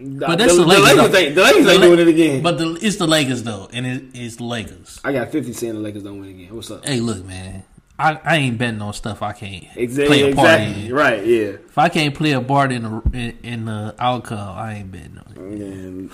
But 0.03 0.38
that's 0.38 0.56
the 0.56 0.61
the, 0.61 0.68
Lakers, 0.68 0.84
Lakers. 0.95 1.11
though. 1.11 1.18
ain't, 1.18 1.36
the 1.36 1.41
Lakers 1.44 1.65
The 1.65 1.72
ain't 1.72 1.80
La- 1.82 1.86
doing 1.88 1.99
it 1.99 2.07
again. 2.07 2.44
But 2.44 2.57
the, 2.57 2.80
it's 2.82 2.95
the 2.98 3.07
Lakers 3.07 3.44
though, 3.44 3.69
and 3.73 3.86
it, 3.86 4.03
it's 4.14 4.36
the 4.38 4.44
Lakers. 4.45 4.99
I 5.03 5.14
got 5.14 5.32
fifty 5.32 5.53
saying 5.53 5.73
the 5.73 5.80
Lakers 5.80 6.03
don't 6.03 6.19
win 6.19 6.30
again. 6.30 6.56
What's 6.56 6.72
up? 6.72 6.86
Hey, 6.86 6.99
look, 6.99 7.26
man. 7.26 7.64
I, 7.99 8.19
I 8.23 8.36
ain't 8.38 8.57
betting 8.57 8.82
on 8.82 8.94
stuff 8.94 9.22
I 9.22 9.32
can't 9.34 9.65
Exactly. 9.76 10.22
play 10.23 10.32
a 10.32 10.36
part 10.36 10.60
exactly. 10.61 10.86
in. 10.88 10.94
Right. 10.95 11.23
Yeah. 11.26 11.38
If 11.49 11.78
I 11.78 11.88
can't 11.90 12.15
play 12.15 12.32
a 12.32 12.41
part 12.41 12.72
in 12.72 12.82
the 12.84 13.02
in, 13.14 13.38
in 13.44 13.65
the 13.65 13.94
outcome, 13.99 14.57
I 14.57 14.76
ain't 14.76 14.91
betting 14.91 15.19
on 15.19 15.34
it. 15.34 15.38
And 15.38 16.11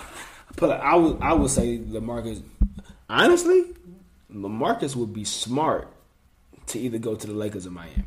but 0.58 0.72
I 0.82 0.96
would 0.96 1.22
I 1.22 1.32
would 1.34 1.50
say 1.50 1.78
the 1.78 2.02
Lamarcus. 2.02 2.42
Honestly, 3.10 3.64
the 4.30 4.36
Lamarcus 4.50 4.98
would 4.98 5.14
be 5.14 5.24
smart 5.24 5.88
to 6.68 6.80
either 6.80 6.98
go 6.98 7.16
to 7.16 7.26
the 7.28 7.32
Lakers 7.34 7.66
or 7.66 7.72
Miami. 7.72 8.04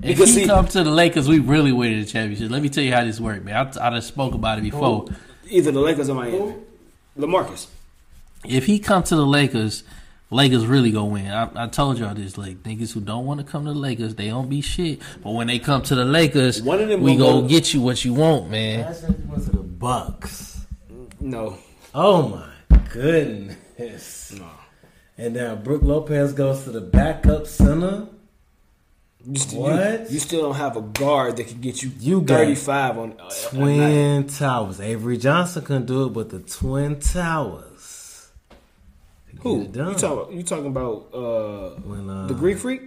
If 0.00 0.06
Because 0.16 0.34
he 0.34 0.42
see- 0.42 0.46
come 0.46 0.66
to 0.68 0.84
the 0.84 0.90
Lakers, 0.90 1.26
we 1.28 1.38
really 1.40 1.72
winning 1.72 2.00
the 2.00 2.06
championship. 2.06 2.50
Let 2.50 2.62
me 2.62 2.68
tell 2.68 2.84
you 2.84 2.92
how 2.92 3.04
this 3.04 3.18
works, 3.20 3.44
man. 3.44 3.56
I, 3.56 3.88
I 3.88 3.90
just 3.96 4.08
spoke 4.08 4.34
about 4.34 4.58
it 4.58 4.62
before. 4.62 5.06
Either 5.50 5.72
the 5.72 5.80
Lakers 5.80 6.08
or 6.08 6.14
Miami. 6.14 6.54
Lamarcus. 7.18 7.66
If 8.44 8.66
he 8.66 8.78
come 8.78 9.02
to 9.04 9.16
the 9.16 9.26
Lakers, 9.26 9.82
Lakers 10.30 10.66
really 10.66 10.92
gonna 10.92 11.06
win. 11.06 11.26
I, 11.26 11.64
I 11.64 11.66
told 11.66 11.98
y'all 11.98 12.14
this. 12.14 12.38
Like 12.38 12.62
niggas 12.62 12.92
who 12.92 13.00
don't 13.00 13.26
want 13.26 13.40
to 13.40 13.46
come 13.46 13.64
to 13.64 13.72
the 13.72 13.78
Lakers, 13.78 14.14
they 14.14 14.28
don't 14.28 14.48
be 14.48 14.60
shit. 14.60 15.00
But 15.24 15.32
when 15.32 15.48
they 15.48 15.58
come 15.58 15.82
to 15.82 15.94
the 15.96 16.04
Lakers, 16.04 16.62
One 16.62 16.80
of 16.80 16.88
them 16.88 17.00
we 17.02 17.16
gonna 17.16 17.32
go 17.32 17.40
go- 17.42 17.48
get 17.48 17.74
you 17.74 17.80
what 17.80 18.04
you 18.04 18.14
want, 18.14 18.50
man. 18.50 18.82
That's 18.82 19.02
if 19.02 19.16
he 19.16 19.22
went 19.24 19.44
to 19.46 19.50
the 19.50 19.56
Bucks. 19.62 20.64
No. 21.18 21.58
Oh 21.94 22.28
my 22.28 22.80
goodness. 22.92 24.32
No. 24.38 24.46
And 25.16 25.34
now 25.34 25.56
Brook 25.56 25.82
Lopez 25.82 26.32
goes 26.34 26.62
to 26.64 26.70
the 26.70 26.80
backup 26.80 27.46
center. 27.48 28.06
You 29.26 29.36
still, 29.36 29.60
What? 29.62 30.00
You, 30.02 30.06
you 30.14 30.18
still 30.20 30.42
don't 30.42 30.54
have 30.54 30.76
a 30.76 30.80
guard 30.80 31.36
that 31.36 31.48
can 31.48 31.60
get 31.60 31.82
you, 31.82 31.90
You 31.98 32.24
35 32.24 32.98
on 32.98 33.14
uh. 33.20 33.30
Twin 33.50 34.26
Towers. 34.28 34.80
Avery 34.80 35.18
Johnson 35.18 35.64
couldn't 35.64 35.86
do 35.86 36.06
it, 36.06 36.10
but 36.10 36.30
the 36.30 36.38
Twin 36.40 37.00
Towers. 37.00 38.30
Who? 39.40 39.62
You 39.72 39.94
talking, 39.94 40.36
you 40.36 40.42
talking 40.42 40.66
about 40.66 41.08
uh, 41.14 41.70
When, 41.80 42.08
uh, 42.10 42.26
the 42.26 42.34
Greek 42.34 42.58
Freak? 42.58 42.82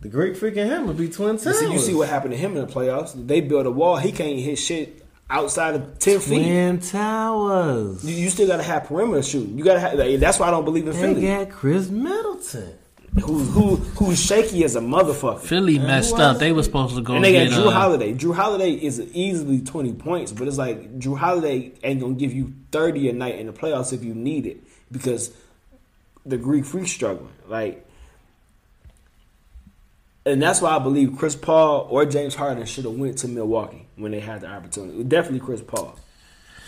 The 0.00 0.08
Greek 0.10 0.34
freaking 0.34 0.66
him 0.66 0.86
would 0.86 0.98
be 0.98 1.08
Twin 1.08 1.36
You 1.36 1.40
Towers. 1.40 1.58
see, 1.60 1.72
you 1.72 1.78
see 1.78 1.94
what 1.94 2.08
happened 2.10 2.32
to 2.32 2.36
him 2.36 2.54
in 2.56 2.66
the 2.66 2.70
playoffs. 2.70 3.12
They 3.26 3.40
built 3.40 3.64
a 3.66 3.70
wall. 3.70 3.96
He 3.96 4.12
can't 4.12 4.38
hit 4.38 4.56
shit 4.58 5.02
outside 5.30 5.74
of 5.76 5.98
10 5.98 6.20
feet. 6.20 6.42
Twin 6.42 6.80
Towers. 6.80 8.04
You, 8.04 8.14
you 8.14 8.28
still 8.28 8.46
got 8.46 8.58
to 8.58 8.62
have 8.62 8.84
perimeter 8.84 9.22
shooting. 9.22 9.56
You 9.56 9.64
got 9.64 9.74
to 9.74 9.80
have. 9.80 10.20
That's 10.20 10.38
why 10.38 10.48
I 10.48 10.50
don't 10.50 10.66
believe 10.66 10.86
in 10.86 10.92
They 10.94 11.00
Philly. 11.00 11.22
got 11.22 11.48
Khris 11.50 11.88
Middleton. 11.88 12.74
Who, 13.22 13.38
who, 13.38 13.76
who's 13.76 14.20
shaky 14.20 14.64
as 14.64 14.74
a 14.74 14.80
motherfucker. 14.80 15.40
Philly 15.40 15.76
And 15.76 15.86
messed 15.86 16.16
up. 16.16 16.38
They 16.38 16.50
were 16.50 16.64
supposed 16.64 16.96
to 16.96 17.02
go 17.02 17.14
And 17.14 17.24
they 17.24 17.32
got 17.32 17.56
Jrue 17.56 17.68
uh, 17.68 17.70
Holiday. 17.70 18.12
Jrue 18.12 18.34
Holiday 18.34 18.72
is 18.72 19.00
easily 19.12 19.60
20 19.60 19.92
points, 19.92 20.32
but 20.32 20.48
it's 20.48 20.58
like 20.58 20.98
Jrue 20.98 21.16
Holiday 21.16 21.72
ain't 21.84 22.00
going 22.00 22.16
to 22.16 22.20
give 22.20 22.32
you 22.32 22.52
30 22.72 23.10
a 23.10 23.12
night 23.12 23.38
in 23.38 23.46
the 23.46 23.52
playoffs 23.52 23.92
if 23.92 24.02
you 24.02 24.14
need 24.14 24.46
it 24.46 24.64
because 24.90 25.32
the 26.26 26.36
Greek 26.36 26.64
Freak's 26.64 26.90
struggling. 26.90 27.32
Like, 27.46 27.86
and 30.26 30.42
that's 30.42 30.60
why 30.60 30.74
I 30.74 30.78
believe 30.80 31.16
Chris 31.16 31.36
Paul 31.36 31.86
or 31.90 32.04
James 32.06 32.34
Harden 32.34 32.66
should 32.66 32.84
have 32.84 32.94
went 32.94 33.18
to 33.18 33.28
Milwaukee 33.28 33.86
when 33.96 34.10
they 34.10 34.20
had 34.20 34.40
the 34.40 34.48
opportunity. 34.48 35.04
Definitely 35.04 35.40
Chris 35.40 35.60
Paul. 35.60 35.96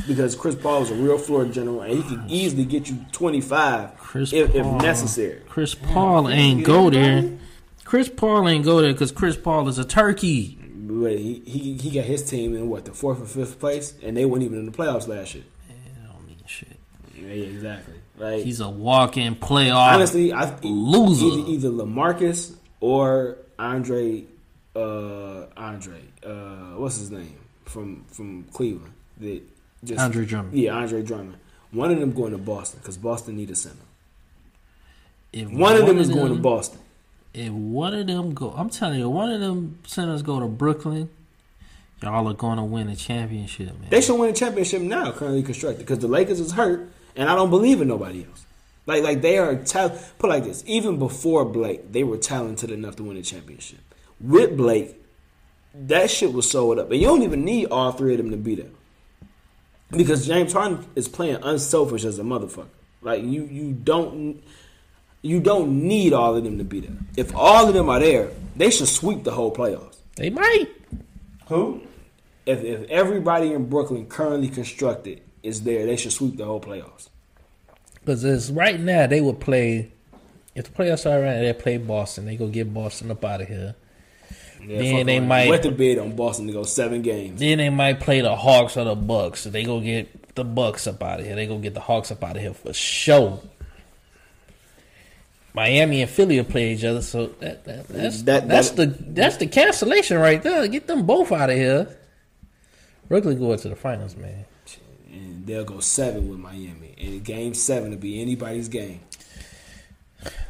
Because 0.07 0.35
Chris 0.35 0.55
Paul 0.55 0.83
is 0.83 0.91
a 0.91 0.95
real 0.95 1.19
floor 1.19 1.45
general 1.47 1.81
and 1.83 1.95
he 1.95 2.03
can 2.03 2.25
easily 2.29 2.65
get 2.65 2.89
you 2.89 3.05
25 3.13 3.97
Chris 3.97 4.33
if, 4.33 4.55
if 4.55 4.67
necessary. 4.67 5.43
Chris 5.49 5.75
Paul 5.75 6.29
ain't 6.29 6.65
go 6.65 6.91
there. 6.91 7.39
Chris 7.85 8.09
Paul 8.09 8.49
ain't 8.49 8.65
go 8.65 8.81
there 8.81 8.93
because 8.93 9.13
Chris 9.13 9.37
Paul 9.37 9.69
is 9.69 9.79
a 9.79 9.85
turkey. 9.85 10.59
But 10.89 11.13
he, 11.19 11.43
he 11.47 11.75
he 11.77 11.91
got 11.91 12.05
his 12.05 12.29
team 12.29 12.55
in 12.55 12.69
what 12.69 12.85
the 12.85 12.93
fourth 12.93 13.21
or 13.21 13.27
fifth 13.27 13.59
place, 13.59 13.95
and 14.03 14.17
they 14.17 14.25
weren't 14.25 14.45
even 14.45 14.59
in 14.61 14.67
the 14.67 14.73
playoffs 14.73 15.09
last 15.09 15.35
year. 15.35 15.45
That 15.69 16.13
don't 16.13 16.27
mean 16.27 16.37
shit. 16.47 16.77
Yeah, 17.15 17.29
exactly. 17.29 17.95
Like 18.19 18.45
He's 18.45 18.61
a 18.61 18.69
walk-in 18.69 19.35
playoff. 19.37 19.95
honestly, 19.95 20.33
I 20.33 20.57
loser. 20.63 21.27
Either, 21.27 21.51
either 21.51 21.69
Lamarcus 21.71 22.55
or 22.81 23.39
Andre, 23.59 24.25
uh, 24.75 25.47
Andre, 25.57 26.01
uh, 26.25 26.77
what's 26.77 26.99
his 26.99 27.11
name 27.11 27.39
from 27.65 28.05
from 28.11 28.45
Cleveland? 28.53 28.93
That 29.19 29.43
just 29.85 30.01
Andre 30.01 30.25
Drummond. 30.25 30.59
Yeah, 30.59 30.75
Andre 30.75 31.03
Drummond. 31.03 31.37
One 31.71 31.91
of 31.91 32.01
them 32.01 32.13
going 32.13 32.33
to 32.33 32.39
Boston 32.39 32.81
because 32.83 32.97
Boston 32.97 33.37
need 33.37 33.51
a 33.51 33.55
center. 33.55 33.77
If 35.33 35.51
One, 35.51 35.77
of 35.77 35.87
them 35.87 35.99
is 35.99 36.09
going 36.09 36.35
to 36.35 36.41
Boston. 36.41 36.81
If 37.35 37.53
one 37.53 37.93
of 37.93 38.07
them 38.07 38.33
go, 38.33 38.51
I'm 38.57 38.71
telling 38.71 38.99
you, 38.99 39.11
one 39.11 39.31
of 39.31 39.41
them 39.41 39.79
centers 39.87 40.23
go 40.23 40.41
to 40.41 40.47
Brooklyn. 40.47 41.11
Y'all 42.03 42.27
are 42.29 42.35
going 42.35 42.57
to 42.57 42.65
win 42.65 42.89
a 42.89 42.97
championship, 42.97 43.79
man. 43.79 43.89
They 43.91 44.01
should 44.01 44.19
win 44.19 44.31
a 44.31 44.33
championship 44.33 44.81
now, 44.81 45.13
currently 45.13 45.43
constructed, 45.43 45.81
because 45.81 45.99
the 45.99 46.09
Lakers 46.09 46.41
is 46.41 46.53
hurt, 46.53 46.89
and 47.15 47.29
I 47.29 47.35
don't 47.35 47.51
believe 47.51 47.83
in 47.83 47.89
nobody 47.89 48.25
else. 48.25 48.47
Like, 48.87 49.03
like 49.03 49.21
they 49.21 49.37
are 49.39 49.57
tal- 49.57 49.99
put 50.19 50.31
like 50.31 50.45
this. 50.45 50.63
Even 50.67 50.99
before 50.99 51.45
Blake, 51.45 51.93
they 51.93 52.05
were 52.05 52.17
talented 52.17 52.71
enough 52.71 52.97
to 52.97 53.03
win 53.03 53.17
a 53.17 53.23
championship. 53.23 53.81
With 54.21 54.57
Blake, 54.57 55.03
that 55.75 56.11
shit 56.11 56.33
was 56.33 56.51
sold 56.51 56.79
up, 56.79 56.91
and 56.91 57.01
you 57.01 57.07
don't 57.07 57.23
even 57.23 57.45
need 57.45 57.67
all 57.67 57.93
three 57.93 58.13
of 58.13 58.19
them 58.19 58.31
to 58.31 58.37
be 58.37 58.55
there, 58.55 58.71
because 59.97 60.27
James 60.27 60.53
Harden 60.53 60.85
is 60.95 61.09
playing 61.09 61.39
unselfish 61.43 62.05
as 62.05 62.19
a 62.19 62.23
motherfucker. 62.23 62.69
Like 63.03 63.23
you, 63.23 63.45
you 63.45 63.73
don't, 63.73 64.43
you 65.23 65.41
don't 65.41 65.83
need 65.83 66.13
all 66.13 66.37
of 66.37 66.45
them 66.45 66.59
to 66.59 66.65
be 66.65 66.81
there. 66.81 66.97
If 67.17 67.35
all 67.35 67.69
of 67.69 67.75
them 67.75 67.89
are 67.89 68.01
there, 68.01 68.31
they 68.57 68.71
should 68.71 68.89
sweep 68.89 69.25
the 69.25 69.33
whole 69.33 69.55
playoffs. 69.55 69.97
They 70.17 70.31
might. 70.31 70.69
Who? 71.49 71.83
If, 72.47 72.63
if 72.63 72.89
everybody 72.89 73.53
in 73.53 73.69
Brooklyn 73.69 74.07
currently 74.07 74.49
constructed 74.49 75.23
is 75.43 75.63
there, 75.63 75.87
they 75.87 75.97
should 75.97 76.13
sweep 76.13 76.37
the 76.37 76.45
whole 76.45 76.61
playoffs. 76.61 77.09
Because 78.01 78.25
it's 78.25 78.51
right 78.51 78.79
now 78.79 79.07
they 79.07 79.21
would 79.21 79.41
play. 79.41 79.93
If 80.55 80.65
the 80.65 80.71
playoffs 80.71 81.11
are 81.11 81.21
around, 81.23 81.43
they 81.43 81.53
play 81.53 81.77
Boston. 81.77 82.25
They 82.25 82.37
go 82.37 82.49
get 82.49 82.73
Boston 82.73 83.11
up 83.11 83.25
out 83.25 83.43
of 83.43 83.49
here. 83.49 83.75
Yeah, 84.67 84.79
Then 84.79 85.07
they 85.07 85.19
around. 85.19 85.29
might- 85.29 85.49
wet 85.51 85.63
the 85.63 85.71
bid 85.71 85.99
on 85.99 86.17
Boston 86.17 86.47
to 86.49 86.53
go 86.53 86.65
seven 86.65 87.03
games. 87.03 87.39
Then 87.39 87.59
they 87.59 87.71
might 87.71 88.01
play 88.01 88.21
the 88.21 88.35
Hawks 88.35 88.77
or 88.77 88.85
the 88.85 88.97
Bucks. 88.97 89.43
So 89.43 89.51
They 89.51 89.63
go 89.65 89.81
get 89.81 90.35
the 90.35 90.45
Bucks 90.45 90.87
up 90.87 91.03
out 91.03 91.21
of 91.21 91.27
here. 91.27 91.37
They 91.37 91.47
go 91.47 91.59
get 91.59 91.75
the 91.75 91.81
Hawks 91.81 92.11
up 92.11 92.25
out 92.25 92.37
of 92.37 92.43
here 92.43 92.53
for 92.55 92.73
sure. 92.73 93.41
Miami 95.55 96.03
and 96.03 96.11
Philly 96.11 96.37
will 96.37 96.45
play 96.45 96.73
each 96.75 96.85
other, 96.85 97.01
so 97.01 97.29
that, 97.41 97.65
that 97.65 97.89
that's 97.89 98.23
That- 98.23 98.47
that's 98.49 98.71
that- 98.71 98.77
the 98.99 99.05
that's 99.13 99.37
the 99.39 99.47
cancellation 99.47 100.19
right 100.19 100.43
there. 100.43 100.67
Get 100.69 100.87
them 100.87 101.07
both 101.07 101.33
out 101.33 101.49
of 101.49 101.57
here. 101.57 101.89
Brooklyn 103.09 103.39
going 103.39 103.59
to 103.61 103.69
the 103.71 103.77
finals, 103.77 104.17
man. 104.17 104.45
And 105.11 105.47
they'll 105.47 105.65
go 105.65 105.81
seven 105.81 106.29
with 106.29 106.39
Miami. 106.39 106.95
And 107.01 107.25
game 107.25 107.55
seven 107.55 107.91
will 107.91 107.97
be 107.99 108.21
anybody's 108.21 108.69
game. 108.69 109.01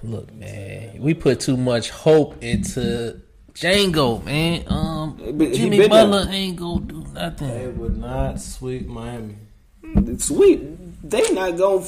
Look, 0.03 0.33
man, 0.35 1.01
we 1.01 1.13
put 1.15 1.39
too 1.41 1.57
much 1.57 1.91
hope 1.91 2.43
into 2.43 3.21
Django, 3.57 4.23
man. 4.25 4.65
Um, 4.69 5.17
But 5.35 5.53
Jimmy 5.55 5.79
been 5.79 5.89
Butler 5.91 6.25
there. 6.27 6.35
ain't 6.35 6.57
gonna 6.57 6.81
do 6.83 7.05
nothing. 7.15 7.49
They 7.49 7.55
nothing. 7.65 7.79
would 7.79 7.97
not 7.97 8.41
sweep 8.41 8.87
Miami. 8.87 9.37
Sweet. 10.19 11.09
They 11.11 11.31
not 11.33 11.57
gonna. 11.57 11.85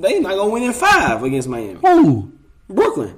They 0.00 0.18
not 0.18 0.34
gonna 0.34 0.50
win 0.50 0.62
in 0.64 0.72
five 0.72 1.22
against 1.22 1.48
Miami. 1.48 1.78
Who? 1.80 2.32
Brooklyn. 2.68 3.14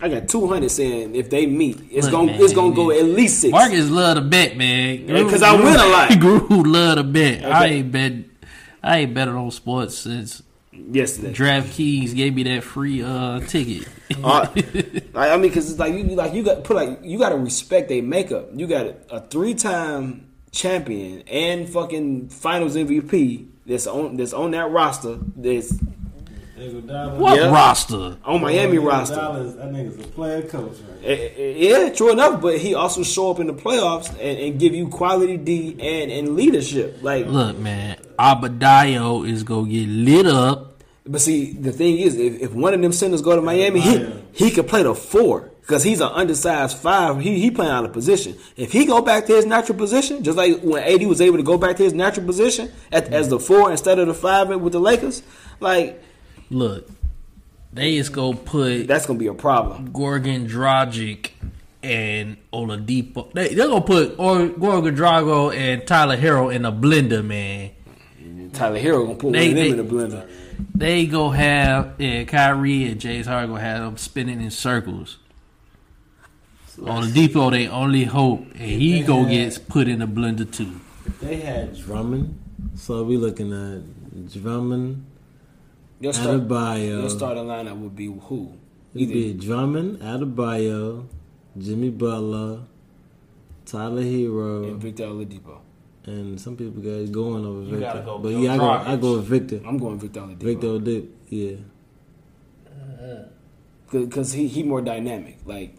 I 0.00 0.08
got 0.08 0.28
two 0.28 0.46
hundred 0.46 0.70
saying 0.70 1.14
if 1.16 1.30
they 1.30 1.46
meet, 1.46 1.80
it's 1.90 2.04
Look, 2.06 2.12
gonna 2.12 2.32
man, 2.32 2.40
it's 2.42 2.52
gonna 2.52 2.74
go 2.74 2.90
at 2.90 3.04
least 3.04 3.40
six. 3.40 3.50
Marcus 3.52 3.88
love 3.90 4.16
to 4.16 4.20
bet, 4.22 4.56
man. 4.56 5.06
Because 5.06 5.42
I 5.42 5.54
win 5.54 5.74
a 5.74 5.86
lot. 5.86 6.10
Guru 6.20 6.62
love 6.64 6.96
to 6.98 7.04
bet. 7.04 7.44
I 7.44 7.66
ain't 7.66 7.90
bet. 7.92 8.12
I 8.82 8.98
ain't 8.98 9.14
betted 9.14 9.34
on 9.34 9.50
sports 9.50 9.96
since 9.98 10.42
yesterday. 10.76 11.32
DraftKings 11.32 12.14
gave 12.14 12.34
me 12.34 12.42
that 12.44 12.62
free 12.62 13.02
uh 13.02 13.40
ticket. 13.40 13.88
Uh, 14.22 14.46
I 15.14 15.36
mean, 15.36 15.42
because 15.42 15.70
it's 15.70 15.78
like 15.78 15.94
you 15.94 16.04
like 16.04 16.34
you 16.34 16.42
got 16.42 16.64
put 16.64 16.76
like 16.76 17.00
you 17.02 17.18
got 17.18 17.30
to 17.30 17.36
respect 17.36 17.88
their 17.88 18.02
makeup. 18.02 18.48
You 18.54 18.66
got 18.66 18.86
a 19.10 19.20
three 19.20 19.54
time 19.54 20.28
champion 20.50 21.22
and 21.28 21.68
fucking 21.68 22.28
Finals 22.28 22.76
MVP 22.76 23.48
that's 23.66 23.86
on 23.86 24.16
that's 24.16 24.32
on 24.32 24.52
that 24.52 24.70
roster. 24.70 25.18
That's 25.36 25.72
Iguodala. 26.58 27.16
what 27.16 27.36
Yeah. 27.40 27.50
roster? 27.50 28.16
on 28.24 28.40
Miami 28.40 28.76
Iguodala 28.78 28.86
roster. 28.86 29.42
is- 29.44 29.54
That 29.56 29.72
nigga's 29.72 29.98
a 30.04 30.08
player 30.08 30.42
coach, 30.42 30.72
right? 31.02 31.10
Eh, 31.10 31.28
eh, 31.36 31.54
Yeah, 31.56 31.88
true 31.90 32.10
enough, 32.12 32.40
but 32.40 32.58
he 32.58 32.74
also 32.74 33.02
show 33.02 33.30
up 33.30 33.40
in 33.40 33.46
the 33.48 33.52
playoffs 33.54 34.10
and, 34.20 34.38
and 34.38 34.58
give 34.58 34.74
you 34.74 34.88
quality 34.88 35.36
D 35.36 35.76
and, 35.80 36.10
and 36.12 36.36
leadership. 36.36 36.98
Like, 37.02 37.26
Look, 37.28 37.58
man, 37.58 37.96
Adebayo 38.18 39.28
is 39.28 39.42
gonna 39.42 39.68
get 39.68 39.88
lit 39.88 40.26
up. 40.26 40.82
but 41.06 41.20
see, 41.20 41.52
the 41.52 41.72
thing 41.72 41.98
is, 41.98 42.16
if, 42.16 42.40
if 42.40 42.52
one 42.54 42.72
of 42.74 42.80
them 42.80 42.92
centers 42.92 43.20
go 43.22 43.34
to 43.36 43.42
Miami, 43.42 43.80
he 43.80 43.96
Yeah. 43.96 44.06
he 44.32 44.50
could 44.50 44.66
play 44.68 44.82
the 44.84 44.94
four 44.94 45.50
because 45.60 45.82
he's 45.82 46.00
an 46.00 46.08
undersized 46.14 46.76
five. 46.78 47.20
He 47.20 47.38
he 47.40 47.50
playing 47.50 47.72
out 47.72 47.84
of 47.84 47.92
position. 47.92 48.36
If 48.56 48.72
he 48.72 48.84
go 48.86 49.00
back 49.02 49.26
to 49.26 49.34
his 49.34 49.44
natural 49.44 49.76
position, 49.76 50.22
just 50.22 50.38
like 50.38 50.60
when 50.62 50.82
AD 50.82 51.04
was 51.06 51.20
able 51.20 51.36
to 51.38 51.42
go 51.42 51.58
back 51.58 51.76
to 51.78 51.82
his 51.82 51.92
natural 51.94 52.24
position 52.26 52.70
at, 52.92 53.12
as 53.12 53.28
the 53.28 53.38
four 53.40 53.70
instead 53.70 53.98
of 53.98 54.06
the 54.06 54.14
five 54.14 54.48
with 54.48 54.72
the 54.72 54.80
Lakers, 54.80 55.22
like 55.60 56.00
Look, 56.50 56.88
they 57.72 57.96
is 57.96 58.08
gonna 58.08 58.36
put 58.36 58.86
that's 58.86 59.06
gonna 59.06 59.18
be 59.18 59.26
a 59.26 59.34
problem. 59.34 59.88
Goran 59.92 60.48
Dragic 60.48 61.30
and 61.82 62.36
Oladipo. 62.52 63.32
They 63.32 63.54
they're 63.54 63.68
gonna 63.68 63.80
put 63.80 64.18
or 64.18 64.48
Goran 64.48 64.96
Dragic 64.96 65.56
and 65.56 65.86
Tyler 65.86 66.16
Herro 66.16 66.54
in 66.54 66.64
a 66.64 66.72
blender, 66.72 67.24
man. 67.24 67.70
Tyler 68.52 68.78
Herro 68.78 69.06
gonna 69.06 69.14
put 69.18 69.32
They- 69.32 69.48
one 69.48 69.58
of 69.58 69.88
them 69.88 69.96
they- 69.98 70.04
in 70.04 70.10
a 70.10 70.16
blender. 70.20 70.28
They 70.76 71.06
go 71.06 71.30
have 71.30 71.94
and 71.98 72.28
Kyrie 72.28 72.84
and 72.84 73.00
James 73.00 73.26
Harden 73.26 73.50
gonna 73.50 73.60
have 73.62 73.80
them 73.82 73.96
spinning 73.96 74.40
in 74.40 74.50
circles. 74.50 75.18
Oladipo, 76.78 77.50
they 77.52 77.68
only 77.68 78.04
hope, 78.04 78.46
and 78.54 78.60
he 78.60 79.00
They 79.00 79.06
go 79.06 79.22
had- 79.24 79.30
gets 79.30 79.58
put 79.58 79.86
in 79.88 80.02
a 80.02 80.06
blender 80.08 80.50
too. 80.50 80.80
If 81.06 81.20
they 81.20 81.36
had 81.36 81.76
Drummond, 81.76 82.36
so 82.74 83.04
we 83.04 83.16
looking 83.16 83.52
at 83.52 84.32
Drummond, 84.32 85.04
Your 86.00 86.12
start, 86.12 86.40
Adebayo. 86.48 87.00
your 87.00 87.10
starting 87.10 87.44
lineup 87.44 87.78
would 87.80 87.96
be 87.96 88.06
who? 88.06 88.52
It'd 88.94 89.08
be 89.08 89.26
Either 89.30 89.46
Drummond, 89.46 90.00
Adebayo, 90.00 91.06
Jimmy 91.58 91.90
Butler, 91.90 92.60
Tyler 93.64 94.02
Herro, 94.02 94.68
and 94.68 94.80
Victor 94.80 95.04
Oladipo. 95.04 95.58
and 96.06 96.40
some 96.40 96.56
people 96.56 96.82
got 96.82 97.10
going 97.12 97.44
over 97.44 97.62
Victor. 97.62 97.80
gotta 97.80 98.00
go 98.02 98.18
but 98.18 98.28
yeah, 98.30 98.54
I 98.54 98.56
go, 98.58 98.70
I 98.70 98.96
go 98.96 99.16
with 99.16 99.24
Victor. 99.26 99.60
I'm 99.66 99.78
going 99.78 99.98
Victor 99.98 100.20
Oladipo. 100.20 100.42
Victor 100.42 100.66
Oladipo, 100.66 101.08
yeah. 101.28 101.56
Uh, 102.68 103.24
because 103.90 104.32
he 104.32 104.48
he 104.48 104.62
more 104.62 104.80
dynamic. 104.82 105.38
Like 105.46 105.74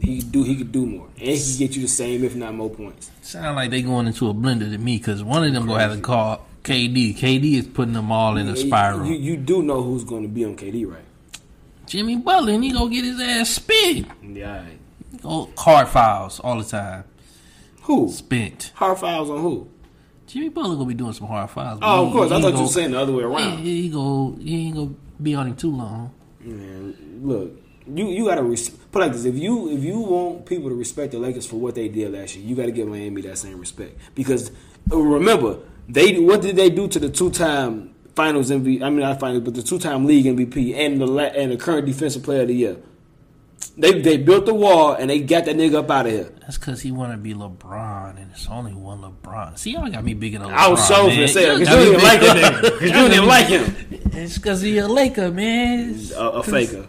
he 0.00 0.20
do 0.20 0.42
he 0.44 0.56
could 0.56 0.72
do 0.72 0.86
more, 0.86 1.08
and 1.18 1.28
he 1.28 1.38
can 1.38 1.58
get 1.58 1.76
you 1.76 1.82
the 1.82 1.88
same 1.88 2.24
if 2.24 2.34
not 2.36 2.54
more 2.54 2.70
points. 2.70 3.10
Sound 3.22 3.56
like 3.56 3.70
they 3.70 3.82
going 3.82 4.06
into 4.06 4.28
a 4.28 4.34
blender 4.34 4.70
to 4.70 4.78
me 4.78 4.98
because 4.98 5.22
one 5.24 5.44
of 5.44 5.52
them 5.52 5.66
gonna 5.66 5.80
have 5.80 5.94
to 5.96 6.00
call 6.00 6.46
KD. 6.62 7.16
KD 7.16 7.54
is 7.54 7.66
putting 7.66 7.94
them 7.94 8.12
all 8.12 8.36
in 8.36 8.48
a 8.48 8.56
spiral. 8.56 9.06
You, 9.06 9.14
you 9.14 9.36
do 9.36 9.62
know 9.62 9.82
who's 9.82 10.04
going 10.04 10.22
to 10.22 10.28
be 10.28 10.44
on 10.44 10.56
KD, 10.56 10.90
right? 10.90 11.04
Jimmy 11.86 12.16
Butler, 12.16 12.52
and 12.52 12.62
he 12.62 12.70
gonna 12.72 12.88
get 12.90 13.04
his 13.04 13.20
ass 13.20 13.50
spit. 13.50 14.06
Yeah. 14.22 14.64
Go 15.22 15.46
card 15.56 15.88
files 15.88 16.38
all 16.38 16.58
the 16.58 16.64
time. 16.64 17.02
Who 17.82 18.08
Spent. 18.12 18.70
hard 18.76 18.98
fouls 18.98 19.28
on 19.28 19.40
who? 19.40 19.68
Jimmy 20.28 20.50
Butler 20.50 20.76
gonna 20.76 20.86
be 20.86 20.94
doing 20.94 21.12
some 21.14 21.26
hard 21.26 21.50
files. 21.50 21.80
Oh, 21.82 22.02
he- 22.02 22.06
of 22.06 22.12
course. 22.12 22.30
I 22.30 22.36
he 22.36 22.42
thought 22.42 22.48
you 22.50 22.54
go- 22.54 22.62
were 22.62 22.68
saying 22.68 22.90
the 22.92 23.00
other 23.00 23.12
way 23.12 23.22
He, 23.22 23.24
around. 23.24 23.58
he 23.58 23.88
go. 23.88 24.36
He 24.40 24.66
ain't 24.66 24.76
gonna 24.76 24.90
be 25.20 25.34
on 25.34 25.48
him 25.48 25.56
too 25.56 25.72
long. 25.74 26.12
Man, 26.40 26.94
look, 27.24 27.50
you 27.92 28.06
you 28.06 28.24
gotta 28.26 28.44
res- 28.44 28.68
put 28.70 29.00
like 29.00 29.12
this. 29.12 29.24
If 29.24 29.34
you 29.36 29.70
if 29.76 29.82
you 29.82 29.98
want 29.98 30.46
people 30.46 30.68
to 30.68 30.76
respect 30.76 31.10
the 31.10 31.18
Lakers 31.18 31.46
for 31.46 31.56
what 31.56 31.74
they 31.74 31.88
did 31.88 32.12
last 32.12 32.36
year, 32.36 32.46
you 32.46 32.54
got 32.54 32.66
to 32.66 32.72
give 32.72 32.86
Miami 32.86 33.20
that 33.22 33.36
same 33.38 33.58
respect 33.58 33.98
because 34.14 34.52
remember 34.86 35.58
they 35.92 36.18
what 36.18 36.42
did 36.42 36.56
they 36.56 36.70
do 36.70 36.88
to 36.88 36.98
the 36.98 37.08
two 37.08 37.30
time 37.30 37.94
Finals 38.14 38.50
MVP? 38.50 38.82
I 38.82 38.90
mean 38.90 39.00
not 39.00 39.20
Finals, 39.20 39.42
but 39.44 39.54
the 39.54 39.62
two 39.62 39.78
time 39.78 40.04
League 40.06 40.26
MVP 40.26 40.74
and 40.74 41.00
the 41.00 41.06
la- 41.06 41.22
and 41.24 41.52
the 41.52 41.56
current 41.56 41.86
Defensive 41.86 42.22
Player 42.22 42.42
of 42.42 42.48
the 42.48 42.54
Year. 42.54 42.76
They 43.76 44.00
they 44.00 44.16
built 44.16 44.46
the 44.46 44.54
wall 44.54 44.94
and 44.94 45.08
they 45.10 45.20
got 45.20 45.44
that 45.44 45.56
nigga 45.56 45.76
up 45.76 45.90
out 45.90 46.06
of 46.06 46.12
here. 46.12 46.32
That's 46.40 46.58
because 46.58 46.80
he 46.80 46.90
want 46.90 47.12
to 47.12 47.18
be 47.18 47.34
LeBron, 47.34 48.20
and 48.20 48.30
it's 48.32 48.48
only 48.48 48.74
one 48.74 49.00
LeBron. 49.02 49.58
See, 49.58 49.72
y'all 49.72 49.88
got 49.88 50.02
me 50.02 50.14
big 50.14 50.34
in 50.34 50.42
LeBron. 50.42 50.52
I 50.52 50.68
was 50.68 50.86
so 50.86 51.06
gonna 51.08 51.28
say 51.28 51.58
because 51.58 51.68
you 51.68 51.92
didn't 51.92 52.02
like 52.02 52.20
him. 52.20 52.36
that 52.36 52.78
you 52.80 53.08
didn't 53.08 53.26
like 53.26 53.46
him. 53.46 53.74
It's 54.12 54.36
because 54.36 54.60
he 54.60 54.78
a 54.78 54.88
Laker, 54.88 55.30
man. 55.30 55.90
It's 55.94 56.10
A, 56.10 56.24
a 56.24 56.42
faker. 56.42 56.88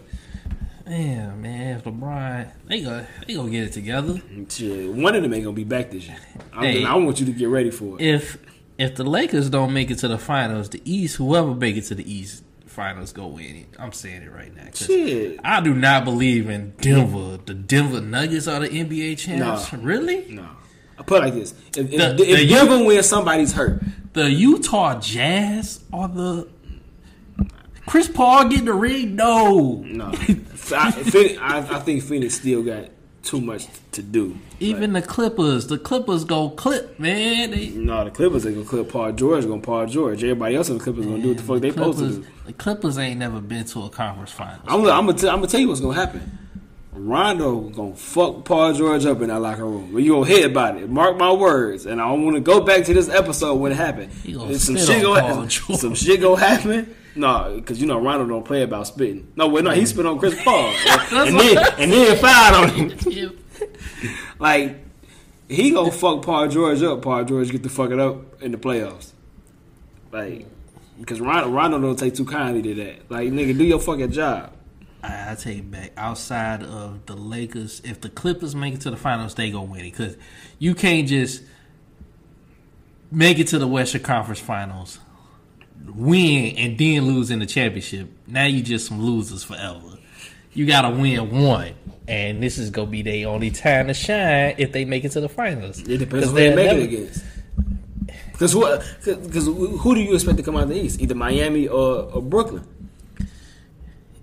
Yeah, 0.86 1.34
man. 1.34 1.76
If 1.76 1.84
LeBron, 1.84 2.50
they 2.66 2.82
go, 2.82 3.06
they 3.26 3.34
gonna 3.34 3.50
get 3.50 3.64
it 3.64 3.72
together. 3.72 4.14
One 4.14 5.14
of 5.14 5.22
them 5.22 5.32
ain't 5.32 5.44
gonna 5.44 5.54
be 5.54 5.64
back 5.64 5.90
this 5.90 6.06
year. 6.08 6.18
Hey. 6.58 6.84
I 6.84 6.94
want 6.96 7.20
you 7.20 7.26
to 7.26 7.32
get 7.32 7.48
ready 7.48 7.70
for 7.70 8.00
it. 8.00 8.04
If 8.04 8.36
if 8.82 8.96
the 8.96 9.04
Lakers 9.04 9.48
don't 9.50 9.72
make 9.72 9.90
it 9.90 9.98
to 9.98 10.08
the 10.08 10.18
finals, 10.18 10.68
the 10.70 10.82
East, 10.84 11.16
whoever 11.16 11.54
make 11.54 11.76
it 11.76 11.82
to 11.84 11.94
the 11.94 12.10
East 12.12 12.42
finals, 12.66 13.12
go 13.12 13.26
win 13.26 13.56
it. 13.56 13.66
I'm 13.78 13.92
saying 13.92 14.22
it 14.22 14.32
right 14.32 14.54
now. 14.54 14.68
Shit. 14.74 15.40
I 15.44 15.60
do 15.60 15.74
not 15.74 16.04
believe 16.04 16.48
in 16.50 16.70
Denver. 16.80 17.38
The 17.44 17.54
Denver 17.54 18.00
Nuggets 18.00 18.48
are 18.48 18.60
the 18.60 18.68
NBA 18.68 19.18
champs. 19.18 19.72
No. 19.72 19.78
Really? 19.80 20.26
No. 20.30 20.46
I 20.98 21.02
put 21.02 21.18
it 21.22 21.24
like 21.26 21.34
this: 21.34 21.52
if, 21.76 21.90
if, 21.90 21.90
The- 21.90 22.12
if 22.12 22.38
the- 22.38 22.46
Denver 22.48 22.84
wins, 22.84 23.06
somebody's 23.06 23.52
hurt. 23.52 23.82
The 24.14 24.30
Utah 24.30 25.00
Jazz 25.00 25.82
are 25.92 26.08
the 26.08 26.48
Chris 27.86 28.08
Paul 28.08 28.48
getting 28.48 28.66
the 28.66 28.74
ring? 28.74 29.16
No. 29.16 29.82
No, 29.86 30.12
I, 30.12 31.36
I, 31.40 31.58
I 31.76 31.78
think 31.80 32.02
Phoenix 32.02 32.34
still 32.34 32.62
got 32.62 32.88
too 33.22 33.40
much 33.40 33.66
to 33.92 34.02
do. 34.02 34.36
Even 34.60 34.92
the 34.92 35.02
Clippers, 35.02 35.66
the 35.68 35.78
Clippers 35.78 36.24
go 36.24 36.50
clip, 36.50 36.98
man. 36.98 37.52
They, 37.52 37.68
No, 37.70 38.04
the 38.04 38.10
Clippers 38.10 38.44
ain't 38.46 38.56
gonna 38.56 38.68
clip 38.68 38.88
Paul 38.90 39.12
George. 39.12 39.46
Gonna 39.46 39.60
Paul 39.60 39.86
George. 39.86 40.22
Everybody 40.22 40.56
else 40.56 40.68
in 40.68 40.78
the 40.78 40.84
Clippers 40.84 41.06
gonna 41.06 41.22
do 41.22 41.28
what 41.28 41.36
the 41.38 41.42
fuck 41.42 41.60
they 41.60 41.70
supposed 41.70 41.98
to 41.98 42.04
Clippers, 42.06 42.26
do. 42.26 42.32
the 42.46 42.52
Clippers 42.52 42.98
ain't 42.98 43.18
never 43.18 43.40
been 43.40 43.64
to 43.66 43.84
a 43.84 43.90
conference 43.90 44.32
finals. 44.32 44.60
I'm, 44.66 44.80
I'm 44.80 45.06
gonna, 45.06 45.14
t- 45.14 45.28
I'm 45.28 45.36
gonna 45.36 45.46
tell 45.46 45.60
you 45.60 45.68
what's 45.68 45.80
gonna 45.80 45.94
happen. 45.94 46.38
Rondo 46.94 47.60
gonna 47.70 47.96
fuck 47.96 48.44
Paul 48.44 48.74
George 48.74 49.06
up 49.06 49.22
in 49.22 49.28
that 49.28 49.40
locker 49.40 49.64
room. 49.64 49.98
You 49.98 50.12
gonna 50.12 50.26
hear 50.26 50.46
about 50.46 50.76
it. 50.76 50.90
Mark 50.90 51.16
my 51.16 51.32
words. 51.32 51.86
And 51.86 52.00
I 52.00 52.08
don't 52.08 52.22
want 52.24 52.36
to 52.36 52.40
go 52.40 52.60
back 52.60 52.84
to 52.84 52.94
this 52.94 53.08
episode 53.08 53.54
when 53.56 53.72
it 53.72 53.76
happened. 53.76 54.12
He 54.12 54.32
gonna 54.34 54.58
some 54.58 54.76
shit 54.76 55.02
gonna 55.02 55.46
George. 55.48 55.78
some 55.78 55.94
shit 55.94 56.20
gonna 56.20 56.38
happen. 56.40 56.94
No, 57.14 57.52
because 57.56 57.80
you 57.80 57.86
know 57.86 58.00
Rondo 58.00 58.26
don't 58.26 58.44
play 58.44 58.62
about 58.62 58.86
spitting. 58.86 59.30
No, 59.36 59.48
wait, 59.48 59.64
no, 59.64 59.70
he 59.70 59.84
spit 59.84 60.06
on 60.06 60.18
Chris 60.18 60.40
Paul, 60.42 60.66
and 61.12 61.38
then 61.38 61.58
and 61.78 61.92
then 61.92 62.18
fired 62.18 62.54
on 62.54 62.68
him. 62.70 63.38
Like 64.38 64.76
he 65.48 65.70
gonna 65.70 65.92
fuck 65.92 66.22
Paul 66.22 66.48
George 66.48 66.82
up. 66.82 67.02
Paul 67.02 67.24
George 67.24 67.52
get 67.52 67.62
the 67.62 67.68
fuck 67.68 67.92
it 67.92 68.00
up 68.00 68.42
in 68.42 68.50
the 68.50 68.58
playoffs. 68.58 69.12
Like 70.10 70.46
because 70.98 71.20
Rondo, 71.20 71.48
Rondo 71.48 71.80
don't 71.80 71.96
take 71.96 72.16
too 72.16 72.24
kindly 72.24 72.62
to 72.62 72.74
that. 72.82 73.10
Like 73.10 73.30
nigga, 73.30 73.56
do 73.56 73.62
your 73.62 73.78
fucking 73.78 74.10
job. 74.10 74.52
I, 75.02 75.32
I 75.32 75.34
take 75.36 75.58
it 75.58 75.70
back. 75.70 75.92
Outside 75.96 76.64
of 76.64 77.06
the 77.06 77.14
Lakers, 77.14 77.80
if 77.84 78.00
the 78.00 78.08
Clippers 78.08 78.56
make 78.56 78.74
it 78.74 78.80
to 78.80 78.90
the 78.90 78.96
finals, 78.96 79.34
they 79.36 79.50
gonna 79.50 79.70
win 79.70 79.82
it 79.84 79.92
because 79.92 80.16
you 80.58 80.74
can't 80.74 81.06
just 81.06 81.42
make 83.12 83.38
it 83.38 83.46
to 83.48 83.58
the 83.58 83.68
Western 83.68 84.02
Conference 84.02 84.40
Finals, 84.40 84.98
win, 85.86 86.56
and 86.56 86.78
then 86.78 87.06
lose 87.06 87.30
in 87.30 87.38
the 87.38 87.46
championship. 87.46 88.08
Now 88.26 88.44
you 88.44 88.62
just 88.62 88.86
some 88.88 89.00
losers 89.02 89.44
forever. 89.44 89.98
You 90.52 90.66
gotta 90.66 90.90
win 90.90 91.30
one, 91.30 91.72
and 92.06 92.42
this 92.42 92.58
is 92.58 92.70
gonna 92.70 92.90
be 92.90 93.02
their 93.02 93.28
only 93.28 93.50
time 93.50 93.86
to 93.88 93.94
shine 93.94 94.54
if 94.58 94.72
they 94.72 94.84
make 94.84 95.04
it 95.04 95.12
to 95.12 95.20
the 95.20 95.28
finals. 95.28 95.80
It 95.80 95.98
depends 95.98 96.26
'Cause 96.26 96.30
who 96.30 96.34
they 96.34 96.54
make 96.54 96.72
it 96.72 96.82
against. 96.82 97.24
Because 98.32 98.54
what? 98.56 98.84
Because 99.04 99.46
who 99.46 99.94
do 99.94 100.00
you 100.00 100.14
expect 100.14 100.36
to 100.38 100.42
come 100.42 100.56
out 100.56 100.64
of 100.64 100.68
the 100.70 100.80
East? 100.80 101.00
Either 101.00 101.14
Miami 101.14 101.68
or, 101.68 102.02
or 102.12 102.20
Brooklyn. 102.22 102.64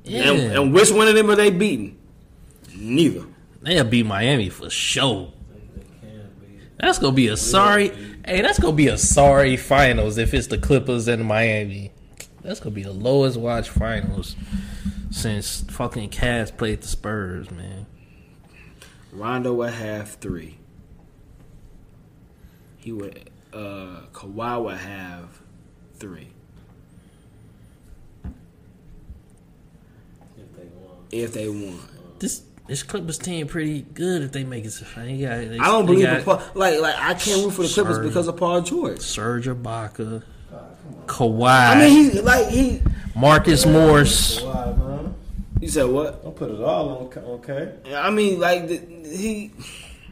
Yeah, 0.03 0.31
And, 0.31 0.40
and 0.53 0.73
which 0.73 0.91
one 0.91 1.07
of 1.07 1.15
them 1.15 1.30
are 1.30 1.36
they 1.36 1.49
beating? 1.52 1.98
Neither. 2.76 3.23
they'll 3.61 3.84
beat 3.84 4.06
Miami 4.06 4.49
for 4.49 4.69
sure. 4.69 5.31
That's 6.80 6.98
gonna 6.99 7.14
be 7.15 7.27
a 7.27 7.38
sorry. 7.38 7.91
Hey, 8.30 8.42
that's 8.42 8.60
gonna 8.60 8.76
be 8.76 8.90
a 8.90 8.98
sorry 8.98 9.58
finals 9.58 10.20
if 10.20 10.36
it's 10.36 10.46
the 10.46 10.60
Clippers 10.60 11.08
and 11.08 11.26
Miami. 11.26 11.92
That's 12.44 12.60
gonna 12.60 12.76
be 12.76 12.84
the 12.84 12.92
lowest 12.92 13.38
watch 13.38 13.70
finals 13.72 14.36
since 15.10 15.62
fucking 15.62 16.12
Cavs 16.12 16.56
played 16.56 16.82
the 16.82 16.88
Spurs, 16.88 17.50
man. 17.50 17.88
Rondo 19.12 19.56
would 19.56 19.74
have 19.74 20.10
three. 20.10 20.60
He 22.78 22.92
would. 22.92 23.32
Uh, 23.52 24.02
Kawhi 24.14 24.64
would 24.64 24.78
have 24.78 25.42
three. 25.96 26.28
If 31.12 31.34
they 31.34 31.50
won. 31.50 31.80
This 32.20 32.44
this 32.70 32.84
Clippers 32.84 33.18
team 33.18 33.48
pretty 33.48 33.82
good 33.82 34.22
if 34.22 34.32
they 34.32 34.46
make 34.46 34.64
it. 34.64 34.70
to- 34.70 34.86
They 34.96 35.18
got, 35.18 35.38
they, 35.50 35.58
I 35.60 35.66
don't 35.66 35.86
believe 35.86 36.06
got 36.06 36.20
in 36.20 36.24
Paul, 36.24 36.41
like 36.54 36.80
like 36.80 36.96
I 36.98 37.14
can't 37.16 37.44
root 37.44 37.52
for 37.52 37.64
the 37.64 37.68
Clippers 37.68 37.96
Serge. 37.98 38.06
because 38.08 38.28
of 38.30 38.38
Paul 38.38 38.62
George. 38.62 39.00
Serge 39.02 39.48
Ibaka, 39.48 40.24
Kawhi, 41.08 41.50
I 41.76 41.80
mean, 41.80 42.12
he 42.12 42.22
like 42.22 42.48
he. 42.48 42.82
Marcus 43.16 43.66
Morris. 43.66 44.41
Why, 44.41 44.66
man? 44.74 45.16
You 45.60 45.68
said 45.68 45.84
what? 45.86 46.24
Don't 46.24 46.36
put 46.36 46.50
it 46.52 46.62
all 46.62 47.10
on. 47.14 47.24
Okay. 47.24 47.74
I 47.94 48.10
mean, 48.12 48.40
like 48.40 48.68
the, 48.68 48.78
he 48.78 49.52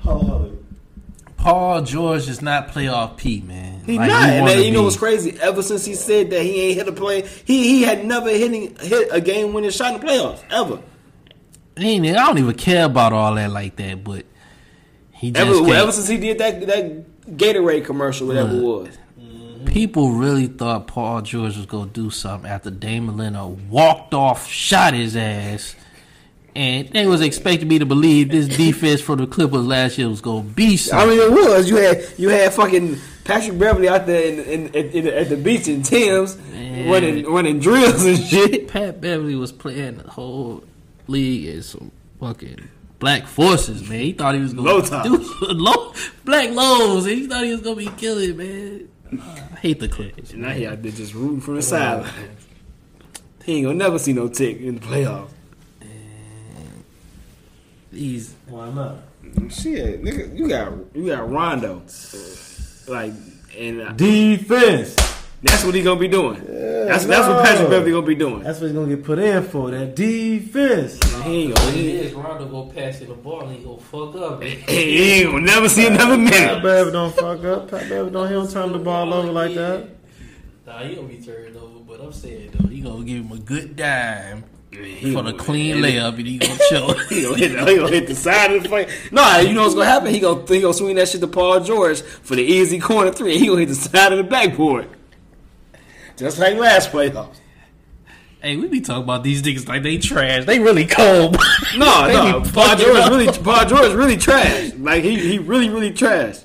Hold 0.02 0.24
on, 0.24 0.28
hold 0.30 0.42
on. 0.42 0.64
Paul 1.38 1.82
George 1.84 2.28
is 2.28 2.42
not 2.42 2.70
playoff 2.70 3.16
P, 3.18 3.42
man. 3.42 3.82
he 3.86 3.98
Like, 3.98 4.10
not. 4.10 4.28
he 4.30 4.36
And 4.36 4.48
then, 4.48 4.64
you 4.66 4.72
know 4.72 4.80
be. 4.82 4.86
what's 4.86 4.98
crazy? 4.98 5.38
Ever 5.40 5.62
since 5.64 5.86
he 5.86 5.94
said 5.94 6.32
that 6.32 6.42
he 6.42 6.62
ain't 6.64 6.78
hit 6.78 6.88
a 6.88 6.92
play, 6.92 7.22
he 7.46 7.64
he 7.64 7.84
had 7.84 8.04
never 8.06 8.30
hitting 8.30 8.76
hit 8.78 9.08
a 9.12 9.22
game 9.22 9.54
winning 9.54 9.70
shot 9.70 9.94
in 9.94 10.02
the 10.02 10.06
playoffs 10.08 10.42
ever. 10.50 10.80
I 11.78 12.26
don't 12.26 12.38
even 12.38 12.56
care 12.56 12.86
about 12.86 13.14
all 13.14 13.36
that 13.36 13.52
like 13.52 13.76
that, 13.78 14.04
but 14.04 14.26
he 15.12 15.32
just 15.32 15.48
Ever, 15.48 15.74
ever 15.74 15.92
since 15.92 16.08
he 16.08 16.18
did 16.18 16.38
that 16.40 16.66
that 16.68 17.36
Gatorade 17.38 17.86
commercial, 17.86 18.28
whatever 18.28 18.56
it 18.58 18.62
was. 18.62 18.98
People 19.66 20.12
really 20.12 20.48
thought 20.48 20.88
Paul 20.88 21.22
George 21.22 21.58
was 21.58 21.66
gonna 21.66 21.90
do 21.92 22.10
something 22.10 22.50
after 22.50 22.70
Damian 22.72 23.16
Lillard 23.18 23.68
walked 23.68 24.14
off, 24.14 24.48
shot 24.48 24.94
his 24.94 25.16
ass, 25.16 25.76
and 26.56 26.88
they 26.90 27.06
was 27.06 27.22
expecting 27.22 27.68
me 27.68 27.80
to 27.80 27.86
believe 27.86 28.30
this 28.30 28.48
defense 28.58 29.02
for 29.02 29.16
the 29.16 29.28
Clippers 29.28 29.66
last 29.66 29.98
year 29.98 30.08
was 30.10 30.22
gonna 30.22 30.44
be 30.44 30.78
something. 30.78 31.10
I 31.10 31.12
mean, 31.12 31.20
it 31.22 31.32
was. 31.32 31.70
You 31.70 31.76
had 31.78 32.06
you 32.18 32.30
had 32.30 32.54
fucking 32.54 32.98
Patrick 33.26 33.60
Beverley 33.60 33.90
out 33.90 34.06
there 34.06 34.24
in, 34.32 34.40
in, 34.40 34.68
in, 34.74 34.86
in- 34.92 35.08
at 35.08 35.30
the 35.30 35.36
beach 35.38 35.68
in 35.68 35.84
Tim's 35.84 36.38
Man. 36.52 36.90
running 36.90 37.26
running 37.26 37.60
drills 37.60 38.06
and 38.06 38.18
shit. 38.20 38.68
Pat 38.70 39.02
Beverley 39.02 39.36
was 39.36 39.52
playing 39.52 39.98
the 39.98 40.10
whole 40.10 40.64
league 41.08 41.46
is 41.46 41.68
some 41.70 41.92
fucking 42.20 42.68
black 43.00 43.28
forces, 43.28 43.88
man. 43.88 44.00
He 44.02 44.14
thought 44.14 44.36
he 44.36 44.42
was 44.42 44.54
gonna 44.54 44.68
Low 44.68 44.82
top. 44.82 45.04
do 45.06 45.18
low 45.42 45.94
black 46.26 46.52
lows, 46.52 47.06
and 47.06 47.16
he 47.16 47.28
thought 47.28 47.44
he 47.44 47.52
was 47.52 47.62
gonna 47.62 47.76
be 47.76 47.88
killing, 47.98 48.38
man. 48.38 48.90
I 49.12 49.60
hate 49.60 49.80
the 49.80 49.88
Clippers. 49.88 50.34
And 50.34 50.42
now 50.42 50.50
he 50.50 50.66
out 50.68 50.82
there 50.84 50.92
just 50.92 51.14
rooting 51.14 51.40
from 51.42 51.56
the 51.56 51.62
sideline. 51.62 52.12
He 53.46 53.56
ain't 53.58 53.66
gonna 53.66 53.78
never 53.78 53.98
see 54.00 54.12
no 54.14 54.28
tick 54.28 54.60
in 54.60 54.76
the 54.76 54.82
playoffs. 54.82 55.30
These 57.92 58.36
Why 58.48 58.70
not? 58.72 58.96
Shit, 59.50 60.04
nigga, 60.04 60.38
you 60.38 60.48
got 60.50 60.74
you 60.94 61.08
got 61.08 61.30
Rondo, 61.30 61.82
like, 62.88 63.14
and 63.58 63.82
uh, 63.82 63.92
Defense. 63.94 64.96
That's 65.44 65.64
what 65.64 65.76
he 65.76 65.84
gonna 65.84 66.00
be 66.00 66.08
doing. 66.08 66.44
that's 66.88 67.06
that's 67.06 67.28
what. 67.28 67.46
Patrick 67.46 67.70
Beverley 67.70 67.92
gonna 67.92 68.06
be 68.06 68.16
doing. 68.16 68.44
That's 68.44 68.60
what 68.60 68.68
he's 68.68 68.76
gonna 68.76 68.96
get 68.96 69.06
put 69.06 69.20
in 69.20 69.44
for. 69.44 69.70
That 69.70 69.96
defense. 69.96 71.00
He 71.24 71.44
ain't 71.44 71.56
gonna, 71.56 71.72
he, 71.72 71.92
is 71.92 72.14
Rondo 72.14 72.48
go 72.48 72.66
pass 72.66 73.02
you 73.02 73.08
the 73.08 73.14
ball 73.14 73.42
and 73.42 73.56
he 73.56 73.64
go 73.64 73.78
fuck 73.78 74.16
up. 74.16 74.40
Man. 74.40 74.50
he 74.68 75.14
ain't 75.14 75.32
gonna 75.32 75.46
never 75.46 75.70
see 75.70 75.86
another 75.86 76.18
man. 76.18 76.32
Pat. 76.32 76.64
Beverley 76.64 76.92
don't 76.92 77.16
fuck 77.16 77.44
up. 77.44 77.70
Pat 77.70 77.82
Beverley 77.82 78.12
don't. 78.12 78.28
He 78.28 78.34
don't 78.34 78.50
turn 78.50 78.72
the 78.72 78.80
ball 78.80 79.14
over 79.14 79.32
like 79.32 79.54
that. 79.54 79.90
Nah, 80.66 80.80
he 80.80 80.96
gonna 80.96 81.08
be 81.08 81.22
turned 81.22 81.56
over, 81.56 81.80
but 81.80 82.02
I'm 82.02 82.12
saying 82.12 82.52
though, 82.54 82.68
he 82.68 82.82
gonna 82.82 83.06
give 83.06 83.24
him 83.24 83.32
a 83.32 83.40
good 83.40 83.78
dime 83.78 84.44
He 84.72 85.14
for 85.14 85.22
the 85.22 85.32
clean 85.34 85.78
layup, 85.78 86.16
and 86.18 86.28
he 86.28 86.40
gonna 86.40 86.60
choke. 86.70 87.08
He 87.10 87.22
gonna, 87.22 87.38
hit, 87.38 87.52
he 87.52 87.76
gonna 87.78 87.88
hit 87.90 88.08
the 88.08 88.16
side 88.16 88.52
of 88.54 88.64
the 88.64 88.68
plate. 88.70 88.90
No, 89.12 89.40
you 89.40 89.54
know 89.54 89.62
what's 89.62 89.76
gonna 89.76 89.86
happen? 89.86 90.14
He 90.14 90.20
gonna 90.20 90.46
he 90.46 90.60
gonna 90.60 90.74
swing 90.74 90.96
that 90.96 91.08
shit 91.08 91.22
to 91.22 91.28
Paul 91.28 91.62
George 91.62 92.02
for 92.02 92.36
the 92.36 92.44
easy 92.44 92.80
corner 92.80 93.14
three. 93.14 93.38
He 93.38 93.48
gonna 93.48 93.60
hit 93.60 93.70
the 93.70 93.76
side 93.76 94.12
of 94.12 94.18
the 94.18 94.26
backboard, 94.26 94.90
just 96.18 96.40
like 96.40 96.56
last 96.58 96.92
playoffs. 96.92 97.38
hey, 98.42 98.56
we 98.58 98.68
be 98.68 98.82
talking 98.82 99.04
about 99.04 99.24
these 99.24 99.42
niggas 99.42 99.68
like 99.68 99.84
they 99.84 99.98
trash. 99.98 100.46
They 100.46 100.60
really 100.60 100.86
cold. 100.86 101.38
No, 101.78 102.08
They 102.08 102.14
no, 102.14 102.40
be 102.40 102.50
Paul 102.50 102.76
George 102.78 102.98
up. 102.98 103.10
really 103.12 103.28
Paul 103.28 103.66
George 103.66 103.94
really 103.94 104.18
trash. 104.18 104.74
Like 104.76 105.04
he 105.04 105.18
he 105.20 105.38
really 105.40 105.70
really 105.70 105.92
trash. 105.92 106.38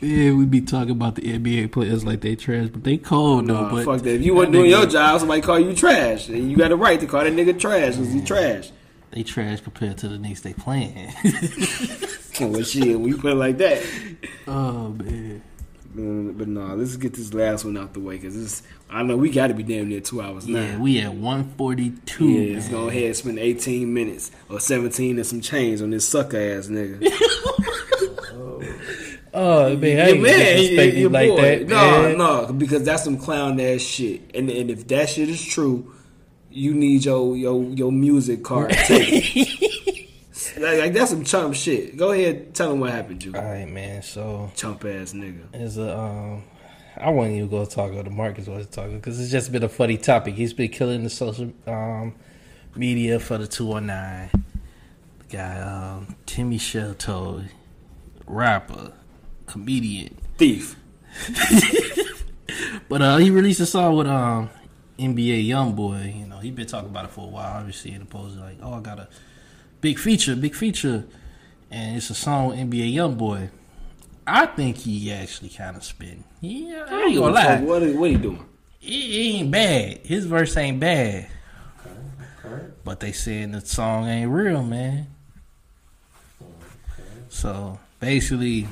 Yeah, 0.00 0.32
we 0.32 0.46
be 0.46 0.60
talking 0.60 0.90
about 0.92 1.14
the 1.16 1.22
NBA 1.22 1.70
players 1.72 2.04
like 2.04 2.20
they 2.22 2.34
trash, 2.36 2.68
but 2.68 2.82
they 2.84 2.96
cold 2.96 3.46
though. 3.48 3.68
No, 3.68 3.70
but 3.70 3.84
fuck 3.84 4.02
that. 4.02 4.14
If 4.14 4.22
you 4.22 4.34
wasn't 4.34 4.54
doing 4.54 4.70
your 4.70 4.86
job, 4.86 5.20
somebody 5.20 5.42
call 5.42 5.60
you 5.60 5.74
trash, 5.74 6.28
and 6.28 6.50
you 6.50 6.56
got 6.56 6.68
the 6.68 6.76
right 6.76 6.98
to 7.00 7.06
call 7.06 7.22
that 7.24 7.32
nigga 7.32 7.58
trash 7.58 7.96
because 7.96 8.12
he 8.12 8.20
trash. 8.20 8.70
they 9.10 9.22
trash 9.22 9.60
compared 9.60 9.98
to 9.98 10.08
the 10.08 10.18
Knicks 10.18 10.40
they 10.40 10.54
playing. 10.54 11.12
well, 12.40 12.62
shit, 12.62 12.98
we 12.98 13.10
you 13.10 13.16
put 13.18 13.32
it 13.32 13.36
like 13.36 13.58
that. 13.58 13.82
oh 14.48 14.88
man. 14.90 15.42
Mm, 15.96 16.38
But 16.38 16.48
no, 16.48 16.74
let's 16.74 16.96
get 16.96 17.14
this 17.14 17.34
last 17.34 17.64
one 17.64 17.76
out 17.76 17.92
the 17.92 18.00
way 18.00 18.16
because 18.16 18.34
this. 18.34 18.62
I 18.88 19.02
know 19.02 19.16
we 19.16 19.30
got 19.30 19.48
to 19.48 19.54
be 19.54 19.62
damn 19.62 19.88
near 19.88 20.00
two 20.00 20.20
hours 20.22 20.46
now. 20.48 20.60
Yeah, 20.60 20.78
we 20.78 21.00
at 21.00 21.14
one 21.14 21.44
forty 21.56 21.90
two. 22.06 22.28
Yeah, 22.28 22.54
let's 22.56 22.68
go 22.68 22.88
ahead 22.88 23.04
and 23.04 23.16
spend 23.16 23.38
18 23.38 23.92
minutes 23.92 24.30
or 24.48 24.58
17 24.60 25.16
and 25.18 25.26
some 25.26 25.40
change 25.40 25.80
on 25.82 25.90
this 25.90 26.06
sucker 26.08 26.36
ass 26.38 26.68
nigga. 26.68 27.06
Oh 29.34 29.74
man, 29.78 29.98
I 29.98 30.08
Your 30.08 30.14
ain't 30.16 30.22
man, 30.22 30.56
disrespect 30.56 30.92
your 30.92 31.00
you 31.00 31.08
like 31.08 31.28
boy. 31.30 31.40
that. 31.40 31.66
No, 31.66 32.02
man. 32.02 32.18
no, 32.18 32.52
because 32.52 32.82
that's 32.84 33.02
some 33.04 33.16
clown 33.16 33.58
ass 33.60 33.80
shit. 33.80 34.30
And 34.34 34.50
and 34.50 34.70
if 34.70 34.86
that 34.88 35.08
shit 35.08 35.30
is 35.30 35.42
true, 35.42 35.90
you 36.50 36.74
need 36.74 37.06
your 37.06 37.34
your 37.34 37.62
your 37.64 37.90
music 37.92 38.44
card 38.44 38.72
taken. 38.72 39.22
like, 40.62 40.78
like 40.78 40.92
that's 40.92 41.10
some 41.10 41.24
chump 41.24 41.54
shit. 41.54 41.96
Go 41.96 42.12
ahead, 42.12 42.54
tell 42.54 42.72
him 42.72 42.80
what 42.80 42.90
happened, 42.90 43.24
you 43.24 43.34
All 43.34 43.42
right, 43.42 43.68
man. 43.68 44.02
So 44.02 44.50
chump 44.54 44.84
ass 44.84 45.12
nigga. 45.12 45.54
is 45.54 45.78
a 45.78 45.98
um. 45.98 46.44
I 46.94 47.08
wasn't 47.08 47.36
even 47.36 47.48
going 47.48 47.66
to 47.66 47.74
talk 47.74 47.90
about 47.90 48.04
the 48.04 48.10
Marcus 48.10 48.46
was 48.46 48.66
talking 48.66 48.96
because 48.96 49.18
it's 49.18 49.30
just 49.30 49.50
been 49.50 49.62
a 49.62 49.68
funny 49.68 49.96
topic. 49.96 50.34
He's 50.34 50.52
been 50.52 50.68
killing 50.68 51.02
the 51.02 51.10
social 51.10 51.50
um, 51.66 52.14
media 52.76 53.18
for 53.18 53.38
the 53.38 53.46
two 53.46 53.66
one 53.66 53.86
nine. 53.86 54.28
The 55.20 55.36
guy 55.36 55.60
um, 55.60 56.16
Timmy 56.26 56.58
Shelto, 56.58 57.44
rapper, 58.26 58.92
comedian, 59.46 60.18
Thief. 60.36 60.76
But 62.92 63.00
uh, 63.00 63.16
he 63.16 63.30
released 63.30 63.60
a 63.60 63.64
song 63.64 63.96
with 63.96 64.06
um 64.06 64.50
NBA 64.98 65.46
YoungBoy. 65.46 66.20
You 66.20 66.26
know, 66.26 66.38
he 66.38 66.50
been 66.50 66.66
talking 66.66 66.90
about 66.90 67.06
it 67.06 67.10
for 67.10 67.24
a 67.26 67.30
while. 67.30 67.58
Obviously, 67.58 67.92
in 67.92 68.00
the 68.00 68.04
post 68.04 68.36
like, 68.36 68.58
oh, 68.62 68.74
I 68.74 68.80
got 68.80 68.98
a 68.98 69.08
big 69.82 69.98
feature, 69.98 70.34
big 70.34 70.54
feature, 70.54 71.04
and 71.70 71.96
it's 71.98 72.08
a 72.08 72.14
song 72.14 72.48
with 72.48 72.58
NBA 72.58 72.94
YoungBoy. 72.94 73.50
I 74.26 74.46
think 74.46 74.78
he 74.78 75.12
actually 75.12 75.50
kind 75.50 75.76
of 75.76 75.84
spin. 75.84 76.24
Yeah, 76.40 76.86
I 76.88 77.02
ain't 77.02 77.16
gonna 77.16 77.34
lie. 77.34 77.60
What, 77.60 77.82
what 77.94 78.10
he 78.10 78.16
doing? 78.16 78.46
It, 78.80 78.86
it 78.88 79.34
ain't 79.34 79.50
bad. 79.50 79.98
His 80.06 80.24
verse 80.24 80.56
ain't 80.56 80.80
bad. 80.80 81.28
But 82.84 83.00
they 83.00 83.12
saying 83.12 83.52
the 83.52 83.60
song 83.60 84.08
ain't 84.08 84.30
real, 84.30 84.62
man. 84.62 85.08
So 87.28 87.78
basically, 88.00 88.68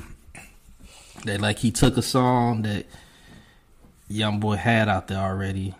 they 1.25 1.37
like 1.37 1.59
he 1.59 1.71
took 1.71 1.97
a 1.97 2.01
song 2.01 2.61
that 2.63 2.85
young 4.07 4.39
boy 4.39 4.55
had 4.55 4.89
out 4.89 5.07
there 5.07 5.19
already. 5.19 5.75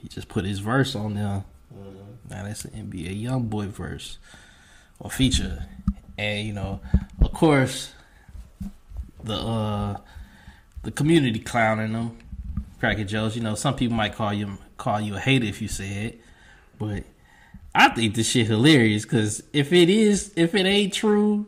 He 0.00 0.08
just 0.08 0.28
put 0.28 0.44
his 0.44 0.60
verse 0.60 0.94
on 0.94 1.14
there. 1.14 1.44
Mm-hmm. 1.74 2.30
Now 2.30 2.44
that's 2.44 2.64
an 2.64 2.90
NBA 2.90 3.20
young 3.20 3.48
boy 3.48 3.66
verse 3.66 4.18
or 5.02 5.10
feature, 5.10 5.66
and 6.16 6.46
you 6.46 6.54
know, 6.54 6.80
of 7.20 7.32
course, 7.34 7.92
the 9.22 9.34
uh 9.34 9.96
the 10.84 10.90
community 10.90 11.40
clowning 11.40 11.92
them, 11.92 12.16
cracking 12.80 13.06
jokes. 13.06 13.36
You 13.36 13.42
know, 13.42 13.54
some 13.54 13.76
people 13.76 13.96
might 13.96 14.14
call 14.14 14.32
you 14.32 14.56
call 14.78 15.00
you 15.00 15.16
a 15.16 15.20
hater 15.20 15.44
if 15.44 15.60
you 15.60 15.68
say 15.68 16.06
it, 16.06 16.20
but 16.78 17.04
I 17.74 17.88
think 17.90 18.14
this 18.14 18.30
shit 18.30 18.46
hilarious 18.46 19.04
because 19.04 19.42
if 19.52 19.72
it 19.72 19.90
is, 19.90 20.32
if 20.36 20.54
it 20.54 20.66
ain't 20.66 20.92
true 20.92 21.46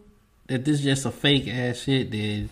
that 0.49 0.65
this 0.65 0.81
just 0.81 1.07
a 1.07 1.11
fake 1.11 1.49
ass 1.49 1.79
shit, 1.79 2.11
then 2.11 2.51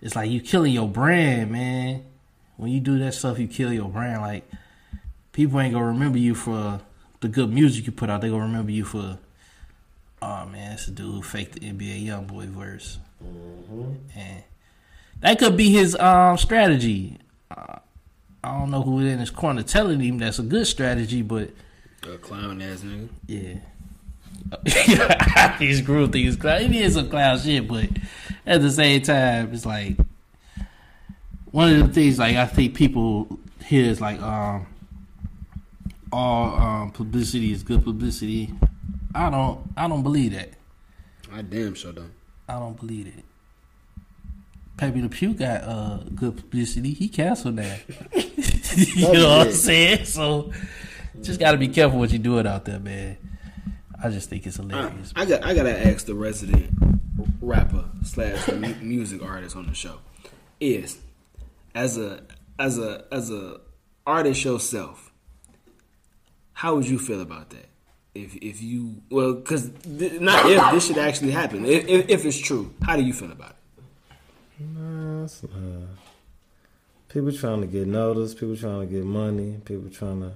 it's 0.00 0.14
like 0.14 0.30
you 0.30 0.40
killing 0.40 0.72
your 0.72 0.88
brand, 0.88 1.50
man. 1.50 2.04
When 2.56 2.70
you 2.70 2.80
do 2.80 2.98
that 3.00 3.14
stuff, 3.14 3.38
you 3.38 3.48
kill 3.48 3.72
your 3.72 3.88
brand. 3.88 4.22
Like 4.22 4.48
people 5.32 5.60
ain't 5.60 5.74
gonna 5.74 5.86
remember 5.86 6.18
you 6.18 6.34
for 6.34 6.80
the 7.20 7.28
good 7.28 7.52
music 7.52 7.86
you 7.86 7.92
put 7.92 8.10
out. 8.10 8.20
They 8.20 8.28
gonna 8.28 8.42
remember 8.42 8.70
you 8.70 8.84
for, 8.84 9.18
oh 10.26 10.46
man, 10.46 10.70
that's 10.70 10.88
a 10.88 10.90
dude 10.90 11.14
who 11.14 11.22
faked 11.22 11.52
the 11.54 11.60
NBA 11.60 12.06
YoungBoy 12.06 12.46
verse, 12.48 12.98
and 14.16 14.42
that 15.20 15.38
could 15.38 15.56
be 15.56 15.70
his 15.70 15.94
um 15.96 16.36
strategy. 16.36 17.18
Uh, 17.50 17.78
I 18.42 18.58
don't 18.58 18.70
know 18.70 18.82
who 18.82 19.00
in 19.00 19.18
his 19.18 19.30
corner 19.30 19.62
telling 19.62 20.00
him 20.00 20.18
that's 20.18 20.38
a 20.38 20.42
good 20.42 20.66
strategy, 20.66 21.22
but 21.22 21.50
A 22.02 22.16
clown 22.18 22.60
ass 22.62 22.80
nigga. 22.80 23.08
yeah. 23.26 23.56
These 25.58 25.80
groove 25.80 26.12
things, 26.12 26.36
clown. 26.36 26.60
It 26.62 26.72
is 26.72 26.94
some 26.94 27.10
clown 27.10 27.38
shit, 27.40 27.66
but 27.66 27.88
at 28.46 28.60
the 28.62 28.70
same 28.70 29.02
time, 29.02 29.52
it's 29.52 29.66
like 29.66 29.96
one 31.50 31.72
of 31.72 31.86
the 31.88 31.92
things. 31.92 32.18
Like 32.18 32.36
I 32.36 32.46
think 32.46 32.74
people 32.74 33.38
here 33.64 33.84
is 33.84 34.00
like, 34.00 34.20
um, 34.22 34.66
all 36.12 36.54
um, 36.54 36.90
publicity 36.92 37.50
is 37.52 37.64
good 37.64 37.82
publicity. 37.82 38.52
I 39.16 39.30
don't. 39.30 39.72
I 39.76 39.88
don't 39.88 40.02
believe 40.02 40.32
that. 40.32 40.50
I 41.32 41.42
damn 41.42 41.74
sure 41.74 41.92
don't. 41.92 42.12
I 42.48 42.58
don't 42.58 42.78
believe 42.78 43.06
it. 43.06 43.24
Pepe 44.76 45.00
Le 45.00 45.08
Pew 45.08 45.32
got 45.32 45.62
uh, 45.62 46.00
good 46.14 46.36
publicity. 46.36 46.92
He 46.92 47.08
canceled 47.08 47.56
that. 47.56 47.80
you 48.76 49.12
know 49.12 49.38
what 49.38 49.46
I'm 49.46 49.52
saying? 49.52 50.04
So 50.04 50.52
just 51.22 51.40
got 51.40 51.52
to 51.52 51.58
be 51.58 51.68
careful 51.68 51.98
what 51.98 52.10
you're 52.10 52.18
doing 52.18 52.46
out 52.46 52.66
there, 52.66 52.78
man. 52.78 53.16
I 54.02 54.10
just 54.10 54.28
think 54.28 54.46
it's 54.46 54.56
hilarious. 54.56 55.12
I 55.16 55.24
got 55.24 55.44
I 55.44 55.54
gotta 55.54 55.86
ask 55.86 56.04
the 56.04 56.14
resident 56.14 56.70
rapper 57.40 57.86
slash 58.04 58.46
music 58.82 59.22
artist 59.22 59.56
on 59.56 59.66
the 59.66 59.74
show 59.74 59.98
is 60.60 60.98
as 61.74 61.96
a 61.96 62.22
as 62.58 62.78
a 62.78 63.04
as 63.10 63.30
a 63.30 63.60
artist 64.06 64.44
yourself, 64.44 65.12
how 66.52 66.74
would 66.74 66.88
you 66.88 66.98
feel 66.98 67.22
about 67.22 67.50
that? 67.50 67.66
If 68.24 68.36
if 68.36 68.62
you 68.62 69.02
well, 69.10 69.34
because 69.34 69.70
th- 69.82 70.20
not 70.20 70.50
if 70.50 70.72
this 70.72 70.86
should 70.86 70.98
actually 70.98 71.32
happen. 71.32 71.64
If, 71.64 71.86
if, 71.86 72.08
if 72.08 72.24
it's 72.24 72.38
true, 72.38 72.74
how 72.82 72.96
do 72.96 73.02
you 73.02 73.12
feel 73.12 73.30
about 73.32 73.50
it? 73.50 73.56
Nah, 74.74 75.24
it's, 75.24 75.44
uh, 75.44 75.86
people 77.08 77.32
trying 77.32 77.60
to 77.60 77.66
get 77.66 77.86
noticed, 77.86 78.38
people 78.38 78.56
trying 78.56 78.80
to 78.80 78.86
get 78.86 79.04
money, 79.04 79.60
people 79.64 79.90
trying 79.90 80.20
to 80.20 80.32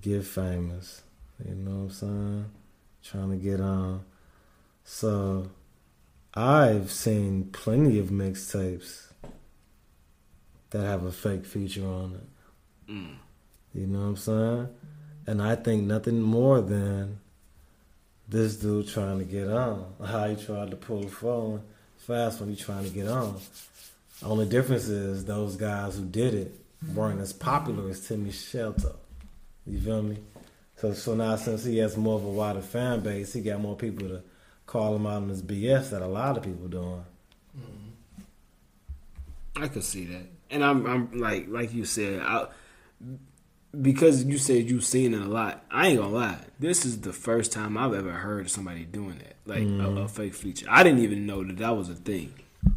get 0.00 0.24
famous. 0.24 1.02
You 1.44 1.54
know 1.54 1.70
what 1.70 1.82
I'm 1.82 1.90
saying? 1.90 2.44
Trying 3.04 3.30
to 3.30 3.36
get 3.36 3.60
on. 3.60 4.04
So, 4.84 5.50
I've 6.34 6.90
seen 6.90 7.50
plenty 7.52 7.98
of 7.98 8.06
mixtapes 8.06 9.12
that 10.70 10.84
have 10.84 11.04
a 11.04 11.12
fake 11.12 11.44
feature 11.44 11.86
on 11.86 12.14
it. 12.14 12.28
You 13.74 13.86
know 13.86 14.00
what 14.00 14.06
I'm 14.06 14.16
saying? 14.16 14.68
And 15.26 15.42
I 15.42 15.56
think 15.56 15.84
nothing 15.84 16.22
more 16.22 16.60
than 16.60 17.18
this 18.28 18.56
dude 18.56 18.88
trying 18.88 19.18
to 19.18 19.24
get 19.24 19.48
on. 19.48 19.94
How 20.04 20.28
he 20.28 20.36
tried 20.36 20.70
to 20.70 20.76
pull 20.76 21.02
the 21.02 21.08
phone 21.08 21.62
fast 21.98 22.40
when 22.40 22.48
he 22.48 22.56
trying 22.56 22.84
to 22.84 22.90
get 22.90 23.08
on. 23.08 23.40
Only 24.22 24.46
difference 24.46 24.88
is 24.88 25.24
those 25.24 25.56
guys 25.56 25.96
who 25.96 26.04
did 26.04 26.34
it 26.34 26.60
weren't 26.94 27.20
as 27.20 27.32
popular 27.32 27.90
as 27.90 28.06
Timmy 28.06 28.30
Shelter. 28.30 28.92
You 29.66 29.80
feel 29.80 30.02
me? 30.02 30.18
So 30.76 30.92
so 30.92 31.14
now 31.14 31.36
since 31.36 31.64
he 31.64 31.78
has 31.78 31.96
more 31.96 32.16
of 32.16 32.24
a 32.24 32.30
wider 32.30 32.60
fan 32.60 33.00
base, 33.00 33.32
he 33.32 33.40
got 33.40 33.60
more 33.60 33.76
people 33.76 34.06
to 34.08 34.22
call 34.66 34.94
him 34.94 35.06
out 35.06 35.22
on 35.22 35.28
his 35.28 35.42
BS 35.42 35.90
that 35.90 36.02
a 36.02 36.06
lot 36.06 36.36
of 36.36 36.42
people 36.42 36.68
doing. 36.68 37.04
Mm-hmm. 37.58 38.22
I 39.62 39.68
could 39.68 39.84
see 39.84 40.04
that, 40.06 40.26
and 40.50 40.62
I'm 40.62 40.86
I'm 40.86 41.18
like 41.18 41.46
like 41.48 41.72
you 41.72 41.84
said, 41.86 42.20
I, 42.20 42.46
because 43.82 44.24
you 44.24 44.38
said 44.38 44.68
you've 44.70 44.84
seen 44.84 45.14
it 45.14 45.20
a 45.20 45.24
lot. 45.26 45.64
I 45.70 45.88
ain't 45.88 45.98
gonna 45.98 46.12
lie, 46.14 46.38
this 46.58 46.84
is 46.84 47.00
the 47.00 47.12
first 47.12 47.52
time 47.52 47.76
I've 47.76 47.94
ever 47.94 48.12
heard 48.12 48.46
of 48.46 48.50
somebody 48.50 48.84
doing 48.84 49.18
that, 49.18 49.36
like 49.46 49.62
a, 49.62 50.02
a 50.02 50.08
fake 50.08 50.34
feature. 50.34 50.66
I 50.68 50.82
didn't 50.82 51.00
even 51.00 51.26
know 51.26 51.44
that 51.44 51.58
that 51.58 51.76
was 51.76 51.88
a 51.90 51.94
thing, 51.94 52.32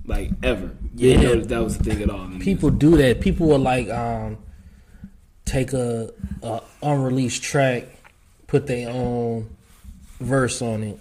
like 0.06 0.32
ever. 0.44 0.68
Didn't 0.96 1.22
Yeah. 1.22 1.28
know 1.30 1.36
that 1.40 1.50
that 1.50 1.64
was 1.64 1.76
a 1.80 1.84
thing 1.84 2.02
at 2.02 2.10
all. 2.10 2.26
in 2.26 2.40
the 2.40 2.46
People 2.46 2.70
do 2.70 2.98
that. 2.98 3.22
People 3.22 3.48
will 3.48 3.60
like 3.60 3.90
um, 3.90 4.38
take 5.46 5.74
a, 5.74 6.12
a 6.44 6.62
unreleased 6.84 7.44
track, 7.44 7.86
put 8.48 8.68
their 8.68 8.90
own 8.90 9.56
verse 10.20 10.62
on 10.62 10.84
it, 10.84 11.00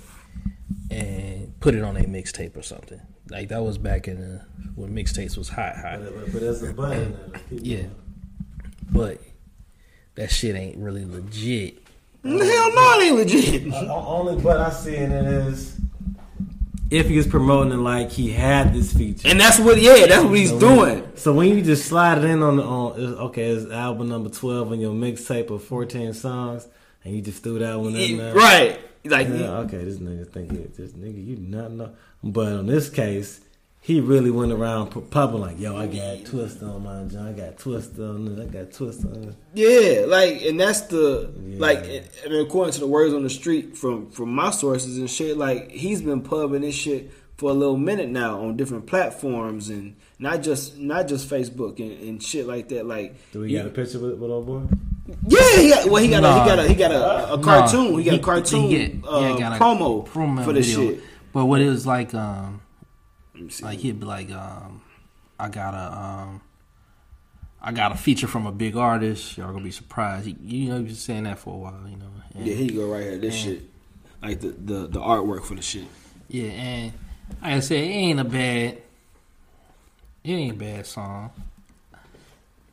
and 0.91 1.59
put 1.61 1.75
it 1.75 1.83
on 1.83 1.97
a 1.97 2.05
mixtape 2.05 2.57
or 2.57 2.63
something. 2.63 3.01
Like 3.31 3.49
that 3.49 3.63
was 3.63 3.77
back 3.79 4.09
in 4.09 4.21
the, 4.21 4.41
when 4.75 4.95
mixtapes 4.95 5.37
was 5.37 5.49
hot, 5.51 5.77
hot. 5.77 6.01
But, 6.03 6.15
but, 6.15 6.33
but 6.33 6.41
there's 6.41 6.63
a 6.63 6.73
button 6.73 7.17
Yeah, 7.51 7.83
but 8.91 9.21
that 10.19 10.31
shit 10.31 10.55
ain't 10.57 10.77
really 10.77 11.05
legit. 11.05 11.79
Hell 12.25 12.35
no, 12.35 12.99
it 13.01 13.05
ain't 13.05 13.17
legit. 13.17 13.73
O- 13.73 14.05
Only 14.19 14.43
but 14.43 14.59
I 14.61 14.71
see 14.71 14.97
in 14.97 15.13
it 15.13 15.25
is 15.27 15.79
if 16.91 17.07
he 17.09 17.17
was 17.17 17.27
promoting 17.27 17.73
it 17.73 17.77
like 17.77 18.11
he 18.11 18.31
had 18.31 18.75
this 18.75 18.93
feature. 18.93 19.29
And 19.29 19.41
that's 19.41 19.59
what, 19.59 19.81
yeah, 19.81 20.07
that's 20.07 20.25
what 20.25 20.37
he's 20.37 20.51
So 20.51 20.59
doing. 20.59 20.77
when- 21.01 21.17
So 21.17 21.33
when 21.33 21.49
you 21.49 21.63
just 21.63 21.87
slide 21.87 22.19
it 22.19 22.25
in 22.25 22.43
on 22.43 22.57
the 22.57 22.63
on 22.65 22.93
okay, 23.29 23.45
it's 23.51 23.71
album 23.71 24.09
number 24.09 24.29
twelve 24.31 24.73
on 24.73 24.81
your 24.81 24.93
mixtape 24.95 25.51
of 25.51 25.63
fourteen 25.65 26.13
songs, 26.15 26.67
and 27.05 27.15
you 27.15 27.23
just 27.23 27.43
threw 27.43 27.59
that 27.61 27.79
one 27.79 27.95
in 27.95 28.19
there, 28.19 28.35
Right. 28.35 28.81
Like, 29.05 29.29
Yeah, 29.29 29.59
okay, 29.61 29.79
this 29.85 29.99
nigga 29.99 30.29
think 30.31 30.77
this 30.77 30.91
nigga 30.93 31.25
you 31.25 31.37
not 31.37 31.71
know. 31.73 31.91
But 32.25 32.53
on 32.55 32.67
this 32.67 32.91
case, 32.91 33.41
he 33.89 34.01
really 34.03 34.31
went 34.31 34.53
around 34.53 34.91
pu- 34.91 35.01
pubbing 35.01 35.41
like, 35.41 35.59
yo, 35.59 35.75
I 35.75 35.87
got 35.87 36.23
twist 36.27 36.63
on 36.63 36.83
my 36.85 37.05
John, 37.05 37.29
I 37.29 37.33
got 37.33 37.57
twist 37.59 37.99
on 37.99 38.27
this, 38.37 38.47
I 38.47 38.51
got 38.53 38.71
twist 38.71 39.03
on 39.07 39.23
this. 39.23 39.35
Yeah, 39.55 40.05
like, 40.07 40.43
and 40.43 40.61
that's 40.61 40.83
the 40.83 41.33
Yeah. 41.49 41.57
like. 41.59 41.79
I 42.25 42.29
mean, 42.29 42.41
according 42.47 42.75
to 42.75 42.81
the 42.81 42.87
words 42.87 43.15
on 43.15 43.23
the 43.23 43.31
street 43.31 43.79
from 43.79 44.11
from 44.11 44.29
my 44.35 44.51
sources 44.51 44.99
and 44.99 45.09
shit, 45.11 45.39
like 45.39 45.71
he's 45.71 46.03
been 46.03 46.21
pubbing 46.21 46.61
this 46.61 46.75
shit 46.75 47.11
for 47.39 47.51
a 47.51 47.55
little 47.55 47.79
minute 47.79 48.11
now 48.11 48.41
on 48.43 48.57
different 48.59 48.85
platforms 48.87 49.71
and 49.71 49.97
not 50.19 50.43
just 50.43 50.77
not 50.77 51.09
just 51.09 51.31
Facebook 51.31 51.79
and, 51.81 51.93
and 52.07 52.23
shit 52.23 52.47
like 52.47 52.69
that. 52.69 52.85
Like, 52.85 53.15
Do 53.33 53.41
we 53.41 53.53
you- 53.53 53.59
got 53.59 53.67
a 53.69 53.71
picture 53.71 53.99
with, 54.01 54.19
with 54.19 54.31
old 54.31 54.47
boy? 54.47 54.63
Yeah, 55.27 55.57
he 55.63 55.69
got, 55.71 55.87
well, 55.89 56.03
he 56.03 56.11
got 56.11 56.23
a, 56.25 56.33
he 56.43 56.47
got 56.47 56.59
a 56.59 56.69
he 56.69 56.75
got 56.75 56.91
a, 56.93 57.33
a 57.33 57.37
Nah, 57.39 57.43
cartoon. 57.43 57.99
he 57.99 58.05
got 58.05 58.13
a 58.13 58.17
he- 58.19 58.23
cartoon 58.23 58.63
he 58.65 58.69
get- 58.77 59.09
uh, 59.09 59.21
yeah, 59.21 59.39
got 59.39 59.53
a 59.57 59.65
promo, 59.65 60.07
promo 60.07 60.45
for 60.45 60.53
this 60.53 60.67
video. 60.75 60.91
shit. 60.91 61.01
But 61.33 61.47
what 61.47 61.63
it 61.63 61.69
was 61.71 61.87
like, 61.87 62.13
um, 62.13 62.21
Let 62.27 62.51
me 62.51 62.59
see. 62.59 62.63
Like 63.63 63.79
he'd 63.79 64.01
be 64.01 64.07
like, 64.07 64.31
um, 64.31 64.83
I 65.39 65.49
got 65.49 65.75
a, 65.75 65.97
um, 65.97 66.41
I 67.61 67.73
got 67.73 67.93
a 67.93 67.97
feature 67.97 68.27
from 68.27 68.47
a 68.47 68.53
big 68.53 68.77
artist. 68.77 69.37
Y'all 69.37 69.53
gonna 69.53 69.65
be 69.65 69.71
surprised. 69.71 70.27
He, 70.27 70.37
you 70.43 70.69
know, 70.69 70.79
he's 70.79 70.87
been 70.87 70.95
saying 70.97 71.25
that 71.25 71.39
for 71.39 71.55
a 71.55 71.59
while. 71.59 71.89
You 71.89 71.97
know. 71.97 72.07
And, 72.35 72.47
yeah, 72.47 72.55
here 72.55 72.65
you 72.65 72.81
go 72.81 72.93
right 72.93 73.03
here. 73.03 73.19
This 73.19 73.35
shit, 73.35 73.63
like 74.23 74.41
the, 74.41 74.49
the 74.49 74.87
the 74.87 75.01
artwork 75.01 75.45
for 75.45 75.55
the 75.55 75.63
shit. 75.63 75.87
Yeah, 76.29 76.51
and 76.51 76.93
like 77.43 77.53
I 77.53 77.61
said, 77.61 77.79
it 77.79 77.89
ain't 77.89 78.21
a 78.21 78.25
bad, 78.25 78.79
it 80.25 80.31
ain't 80.31 80.55
a 80.55 80.59
bad 80.59 80.87
song, 80.87 81.31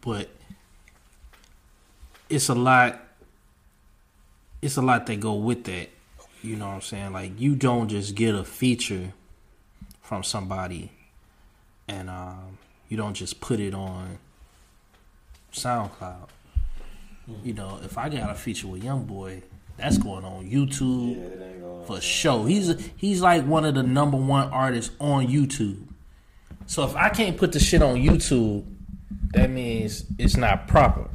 but 0.01 0.29
it's 2.29 2.49
a 2.49 2.55
lot. 2.55 3.01
It's 4.61 4.77
a 4.77 4.81
lot 4.81 5.05
that 5.05 5.19
go 5.19 5.33
with 5.33 5.63
that. 5.65 5.89
You 6.41 6.55
know 6.55 6.67
what 6.67 6.75
I'm 6.75 6.81
saying? 6.81 7.13
Like 7.13 7.39
you 7.39 7.55
don't 7.55 7.87
just 7.87 8.13
get 8.13 8.35
a 8.35 8.43
feature 8.43 9.13
from 10.05 10.23
somebody, 10.23 10.91
and 11.87 12.09
um, 12.09 12.57
you 12.89 12.95
don't 12.95 13.15
just 13.15 13.41
put 13.41 13.59
it 13.59 13.73
on 13.73 14.19
SoundCloud. 15.51 16.29
You 17.43 17.53
know, 17.53 17.79
if 17.83 17.97
I 17.97 18.09
got 18.09 18.29
a 18.29 18.35
feature 18.35 18.67
with 18.67 18.83
Young 18.83 19.05
Boy, 19.05 19.41
that's 19.77 19.97
going 19.97 20.23
on 20.23 20.47
YouTube 20.49 21.85
for 21.87 21.99
sure. 21.99 22.47
He's 22.47 22.73
he's 22.95 23.21
like 23.21 23.45
one 23.45 23.65
of 23.65 23.73
the 23.75 23.83
number 23.83 24.17
one 24.17 24.49
artists 24.49 24.93
on 24.99 25.27
YouTube. 25.27 25.81
So 26.67 26.85
if 26.85 26.95
I 26.95 27.09
can't 27.09 27.35
put 27.35 27.51
the 27.51 27.59
shit 27.59 27.81
on 27.81 27.95
YouTube, 27.95 28.63
that 29.33 29.49
means 29.49 30.05
it's 30.17 30.37
not 30.37 30.67
proper. 30.67 31.09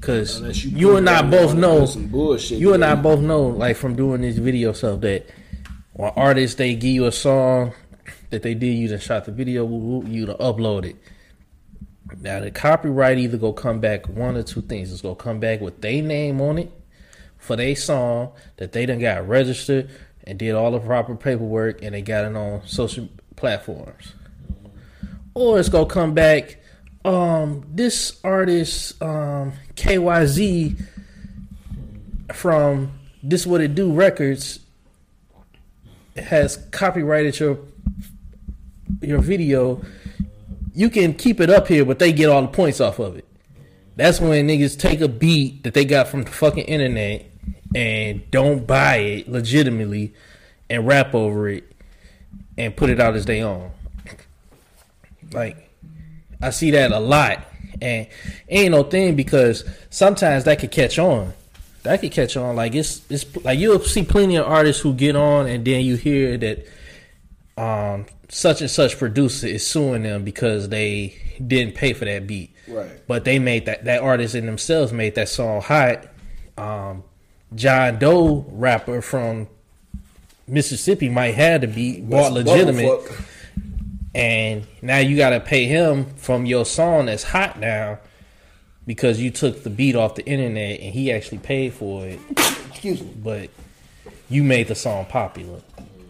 Cause 0.00 0.38
Unless 0.38 0.64
you, 0.64 0.96
and 0.96 1.08
I 1.08 1.22
both 1.22 1.50
some 1.50 1.60
know, 1.60 1.86
bullshit. 2.10 2.58
you 2.58 2.74
and 2.74 2.84
I 2.84 2.96
both 2.96 3.20
know, 3.20 3.42
like 3.46 3.76
from 3.76 3.94
doing 3.94 4.22
this 4.22 4.36
video 4.36 4.72
stuff, 4.72 5.00
that 5.02 5.28
when 5.94 6.12
artists 6.16 6.56
they 6.56 6.74
give 6.74 6.90
you 6.90 7.06
a 7.06 7.12
song 7.12 7.72
that 8.30 8.42
they 8.42 8.54
did, 8.54 8.72
you 8.72 8.88
done 8.88 8.98
shot 8.98 9.24
the 9.26 9.32
video, 9.32 9.66
you 10.06 10.26
to 10.26 10.34
upload 10.34 10.84
it. 10.84 10.96
Now 12.20 12.40
the 12.40 12.50
copyright 12.50 13.18
either 13.18 13.36
go 13.36 13.52
come 13.52 13.80
back 13.80 14.08
one 14.08 14.36
or 14.36 14.42
two 14.42 14.62
things. 14.62 14.92
It's 14.92 15.02
gonna 15.02 15.14
come 15.14 15.40
back 15.40 15.60
with 15.60 15.80
their 15.80 16.02
name 16.02 16.40
on 16.40 16.58
it 16.58 16.72
for 17.38 17.56
their 17.56 17.76
song 17.76 18.32
that 18.56 18.72
they 18.72 18.86
done 18.86 19.00
got 19.00 19.26
registered 19.28 19.90
and 20.24 20.38
did 20.38 20.54
all 20.54 20.70
the 20.70 20.80
proper 20.80 21.14
paperwork 21.14 21.82
and 21.82 21.94
they 21.94 22.02
got 22.02 22.24
it 22.24 22.36
on 22.36 22.66
social 22.66 23.08
platforms. 23.36 24.14
Or 25.34 25.58
it's 25.58 25.68
gonna 25.68 25.86
come 25.86 26.14
back, 26.14 26.58
um, 27.04 27.66
this 27.68 28.18
artist, 28.22 29.00
um, 29.02 29.52
KYZ 29.74 30.80
from 32.32 32.98
This 33.22 33.46
What 33.46 33.60
It 33.60 33.74
Do 33.74 33.92
Records 33.92 34.61
has 36.16 36.56
copyrighted 36.70 37.38
your 37.38 37.58
your 39.00 39.20
video. 39.20 39.82
You 40.74 40.90
can 40.90 41.14
keep 41.14 41.40
it 41.40 41.50
up 41.50 41.68
here, 41.68 41.84
but 41.84 41.98
they 41.98 42.12
get 42.12 42.28
all 42.28 42.42
the 42.42 42.48
points 42.48 42.80
off 42.80 42.98
of 42.98 43.16
it. 43.16 43.26
That's 43.96 44.20
when 44.20 44.48
niggas 44.48 44.78
take 44.78 45.00
a 45.00 45.08
beat 45.08 45.64
that 45.64 45.74
they 45.74 45.84
got 45.84 46.08
from 46.08 46.22
the 46.22 46.30
fucking 46.30 46.64
internet 46.64 47.26
and 47.74 48.30
don't 48.30 48.66
buy 48.66 48.96
it 48.96 49.28
legitimately 49.28 50.14
and 50.70 50.86
rap 50.86 51.14
over 51.14 51.48
it 51.48 51.70
and 52.56 52.74
put 52.74 52.90
it 52.90 53.00
out 53.00 53.14
as 53.14 53.26
they 53.26 53.42
own. 53.42 53.70
Like, 55.32 55.70
I 56.40 56.50
see 56.50 56.70
that 56.72 56.92
a 56.92 57.00
lot. 57.00 57.44
And 57.80 58.06
ain't 58.48 58.72
no 58.72 58.84
thing 58.84 59.16
because 59.16 59.64
sometimes 59.90 60.44
that 60.44 60.60
could 60.60 60.70
catch 60.70 60.98
on. 60.98 61.32
That 61.82 62.00
could 62.00 62.12
catch 62.12 62.36
on. 62.36 62.56
Like 62.56 62.74
it's 62.74 63.02
it's 63.10 63.24
like 63.44 63.58
you'll 63.58 63.80
see 63.80 64.04
plenty 64.04 64.36
of 64.36 64.46
artists 64.46 64.82
who 64.82 64.94
get 64.94 65.16
on 65.16 65.46
and 65.46 65.64
then 65.64 65.84
you 65.84 65.96
hear 65.96 66.36
that 66.38 66.66
um 67.56 68.06
such 68.28 68.60
and 68.60 68.70
such 68.70 68.98
producer 68.98 69.46
is 69.46 69.66
suing 69.66 70.04
them 70.04 70.24
because 70.24 70.68
they 70.68 71.14
didn't 71.44 71.74
pay 71.74 71.92
for 71.92 72.04
that 72.04 72.26
beat. 72.26 72.54
Right. 72.68 73.06
But 73.06 73.24
they 73.24 73.38
made 73.38 73.66
that 73.66 73.84
that 73.84 74.02
artist 74.02 74.34
in 74.34 74.46
themselves 74.46 74.92
made 74.92 75.14
that 75.16 75.28
song 75.28 75.60
hot. 75.60 76.06
Um, 76.56 77.04
John 77.54 77.98
Doe 77.98 78.46
rapper 78.48 79.02
from 79.02 79.48
Mississippi 80.46 81.08
might 81.08 81.34
have 81.34 81.60
to 81.62 81.66
be 81.66 82.00
bought 82.00 82.32
What's 82.32 82.46
legitimate, 82.46 83.00
and 84.14 84.66
now 84.80 84.98
you 84.98 85.16
got 85.16 85.30
to 85.30 85.40
pay 85.40 85.66
him 85.66 86.06
from 86.14 86.46
your 86.46 86.64
song 86.64 87.06
that's 87.06 87.24
hot 87.24 87.58
now 87.58 87.98
because 88.86 89.20
you 89.20 89.30
took 89.30 89.62
the 89.62 89.70
beat 89.70 89.94
off 89.94 90.14
the 90.14 90.24
internet 90.26 90.80
and 90.80 90.92
he 90.92 91.12
actually 91.12 91.38
paid 91.38 91.72
for 91.72 92.06
it. 92.06 92.20
Excuse 92.70 93.02
me. 93.02 93.12
But 93.22 93.50
you 94.28 94.42
made 94.42 94.68
the 94.68 94.74
song 94.74 95.06
popular. 95.06 95.60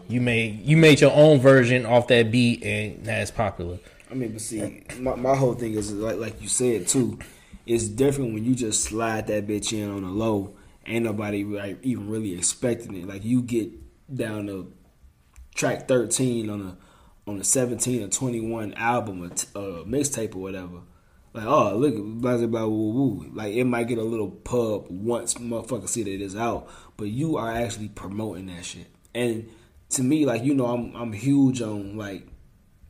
You 0.07 0.21
made 0.21 0.65
you 0.65 0.77
made 0.77 1.01
your 1.01 1.11
own 1.13 1.39
version 1.39 1.85
off 1.85 2.07
that 2.07 2.31
beat 2.31 2.63
and 2.63 3.05
now 3.05 3.19
it's 3.19 3.31
popular. 3.31 3.79
I 4.09 4.15
mean, 4.15 4.31
but 4.31 4.41
see, 4.41 4.83
my, 4.99 5.15
my 5.15 5.35
whole 5.35 5.53
thing 5.53 5.73
is 5.73 5.91
like 5.91 6.17
like 6.17 6.41
you 6.41 6.47
said 6.47 6.87
too. 6.87 7.19
It's 7.65 7.87
different 7.87 8.33
when 8.33 8.43
you 8.43 8.55
just 8.55 8.83
slide 8.83 9.27
that 9.27 9.47
bitch 9.47 9.71
in 9.71 9.89
on 9.89 10.03
the 10.03 10.09
low. 10.09 10.55
Ain't 10.85 11.05
nobody 11.05 11.43
like 11.43 11.77
even 11.81 12.09
really 12.09 12.37
expecting 12.37 12.95
it. 12.95 13.07
Like 13.07 13.23
you 13.23 13.41
get 13.41 13.71
down 14.13 14.47
to 14.47 14.73
track 15.55 15.87
thirteen 15.87 16.49
on 16.49 16.61
a 16.61 17.29
on 17.29 17.39
a 17.39 17.43
seventeen 17.43 18.03
or 18.03 18.09
twenty 18.09 18.41
one 18.41 18.73
album 18.73 19.23
or 19.23 19.29
t- 19.29 19.47
mixtape 19.53 20.35
or 20.35 20.39
whatever. 20.39 20.79
Like 21.33 21.45
oh 21.45 21.75
look 21.75 21.95
blah 21.95 22.37
blah 22.37 22.47
blah 22.47 22.65
woo 22.65 22.91
woo. 22.91 23.31
Like 23.33 23.53
it 23.53 23.63
might 23.63 23.87
get 23.87 23.97
a 23.97 24.03
little 24.03 24.29
pub 24.29 24.87
once 24.89 25.35
motherfucker 25.35 25.89
see 25.89 26.03
that 26.03 26.13
it 26.13 26.21
is 26.21 26.35
out, 26.35 26.69
but 26.95 27.07
you 27.07 27.37
are 27.37 27.51
actually 27.51 27.89
promoting 27.89 28.47
that 28.47 28.65
shit. 28.65 28.87
And 29.15 29.49
to 29.89 30.03
me, 30.03 30.25
like 30.25 30.43
you 30.43 30.53
know, 30.53 30.67
I'm 30.67 30.95
I'm 30.95 31.11
huge 31.11 31.61
on 31.61 31.97
like 31.97 32.27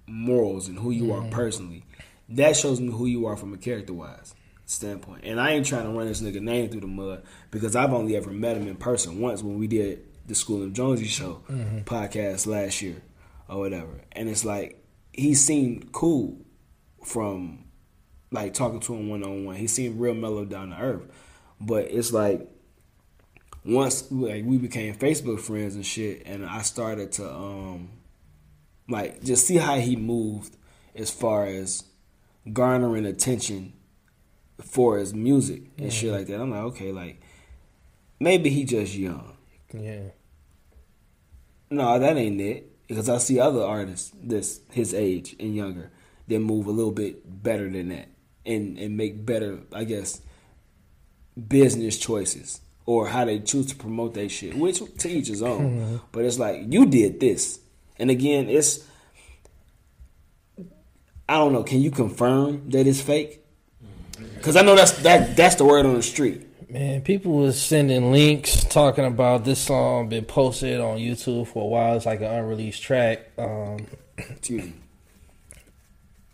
morals 0.07 0.67
and 0.67 0.77
who 0.77 0.91
you 0.91 1.13
are 1.13 1.23
personally. 1.29 1.85
That 2.29 2.57
shows 2.57 2.81
me 2.81 2.91
who 2.91 3.05
you 3.05 3.25
are 3.27 3.37
from 3.37 3.53
a 3.53 3.57
character 3.57 3.93
wise 3.93 4.35
standpoint. 4.65 5.21
And 5.23 5.39
I 5.39 5.51
ain't 5.51 5.65
trying 5.65 5.83
to 5.83 5.97
run 5.97 6.07
this 6.07 6.21
nigga 6.21 6.41
name 6.41 6.69
through 6.69 6.81
the 6.81 6.87
mud 6.87 7.23
because 7.51 7.75
I've 7.75 7.93
only 7.93 8.15
ever 8.15 8.31
met 8.31 8.57
him 8.57 8.67
in 8.67 8.75
person 8.75 9.19
once 9.19 9.43
when 9.43 9.57
we 9.57 9.67
did 9.67 10.05
the 10.25 10.35
School 10.35 10.63
of 10.63 10.73
Jonesy 10.73 11.05
show 11.05 11.43
mm-hmm. 11.49 11.79
podcast 11.79 12.47
last 12.47 12.81
year 12.81 13.01
or 13.49 13.59
whatever. 13.59 14.01
And 14.13 14.29
it's 14.29 14.45
like 14.45 14.83
he 15.11 15.33
seemed 15.33 15.91
cool 15.91 16.37
from 17.03 17.62
like 18.33 18.53
talking 18.53 18.79
to 18.81 18.95
him 18.95 19.07
one 19.09 19.23
on 19.23 19.45
one. 19.45 19.55
He 19.55 19.67
seemed 19.67 19.99
real 19.99 20.15
mellow 20.15 20.43
down 20.43 20.71
to 20.71 20.77
earth. 20.77 21.03
But 21.61 21.85
it's 21.85 22.11
like 22.11 22.49
once 23.63 24.11
like 24.11 24.43
we 24.43 24.57
became 24.57 24.95
Facebook 24.95 25.39
friends 25.39 25.75
and 25.75 25.85
shit, 25.85 26.23
and 26.25 26.45
I 26.45 26.63
started 26.63 27.11
to 27.13 27.31
um 27.31 27.89
like 28.89 29.23
just 29.23 29.47
see 29.47 29.57
how 29.57 29.75
he 29.75 29.95
moved 29.95 30.57
as 30.95 31.09
far 31.09 31.45
as 31.45 31.83
garnering 32.51 33.05
attention 33.05 33.73
for 34.61 34.97
his 34.97 35.13
music 35.13 35.63
and 35.77 35.93
shit 35.93 36.11
like 36.11 36.27
that. 36.27 36.41
I'm 36.41 36.51
like, 36.51 36.63
okay, 36.63 36.91
like 36.91 37.21
maybe 38.19 38.49
he 38.49 38.65
just 38.65 38.95
young. 38.95 39.37
Yeah. 39.71 40.09
No, 41.69 41.97
that 41.97 42.17
ain't 42.17 42.41
it. 42.41 42.69
Because 42.87 43.09
I 43.09 43.17
see 43.19 43.39
other 43.39 43.63
artists 43.63 44.11
this 44.21 44.59
his 44.71 44.93
age 44.93 45.35
and 45.39 45.55
younger 45.55 45.91
that 46.27 46.39
move 46.39 46.67
a 46.67 46.71
little 46.71 46.91
bit 46.91 47.43
better 47.43 47.69
than 47.69 47.89
that 47.89 48.09
and 48.45 48.77
and 48.77 48.97
make 48.97 49.25
better, 49.25 49.59
I 49.73 49.83
guess, 49.83 50.21
business 51.47 51.97
choices 51.97 52.61
or 52.85 53.07
how 53.07 53.25
they 53.25 53.39
choose 53.39 53.67
to 53.67 53.75
promote 53.75 54.13
their 54.13 54.29
shit, 54.29 54.55
which 54.55 54.81
to 54.99 55.09
each 55.09 55.27
his 55.27 55.41
own. 55.41 56.01
But 56.11 56.25
it's 56.25 56.39
like 56.39 56.61
you 56.69 56.85
did 56.85 57.19
this, 57.19 57.59
and 57.97 58.09
again, 58.09 58.49
it's 58.49 58.85
I 61.27 61.37
don't 61.37 61.53
know. 61.53 61.63
Can 61.63 61.81
you 61.81 61.91
confirm 61.91 62.69
that 62.71 62.85
it's 62.85 63.01
fake? 63.01 63.39
Because 64.35 64.55
I 64.55 64.61
know 64.61 64.75
that's 64.75 64.91
that 65.03 65.35
that's 65.35 65.55
the 65.55 65.65
word 65.65 65.85
on 65.85 65.95
the 65.95 66.03
street. 66.03 66.47
Man, 66.69 67.01
people 67.01 67.33
was 67.33 67.61
sending 67.61 68.11
links 68.11 68.63
talking 68.65 69.05
about 69.05 69.45
this 69.45 69.59
song 69.59 70.09
been 70.09 70.25
posted 70.25 70.79
on 70.79 70.97
YouTube 70.97 71.47
for 71.47 71.63
a 71.63 71.67
while. 71.67 71.95
It's 71.95 72.05
like 72.05 72.21
an 72.21 72.31
unreleased 72.31 72.81
track. 72.81 73.29
Um. 73.37 73.85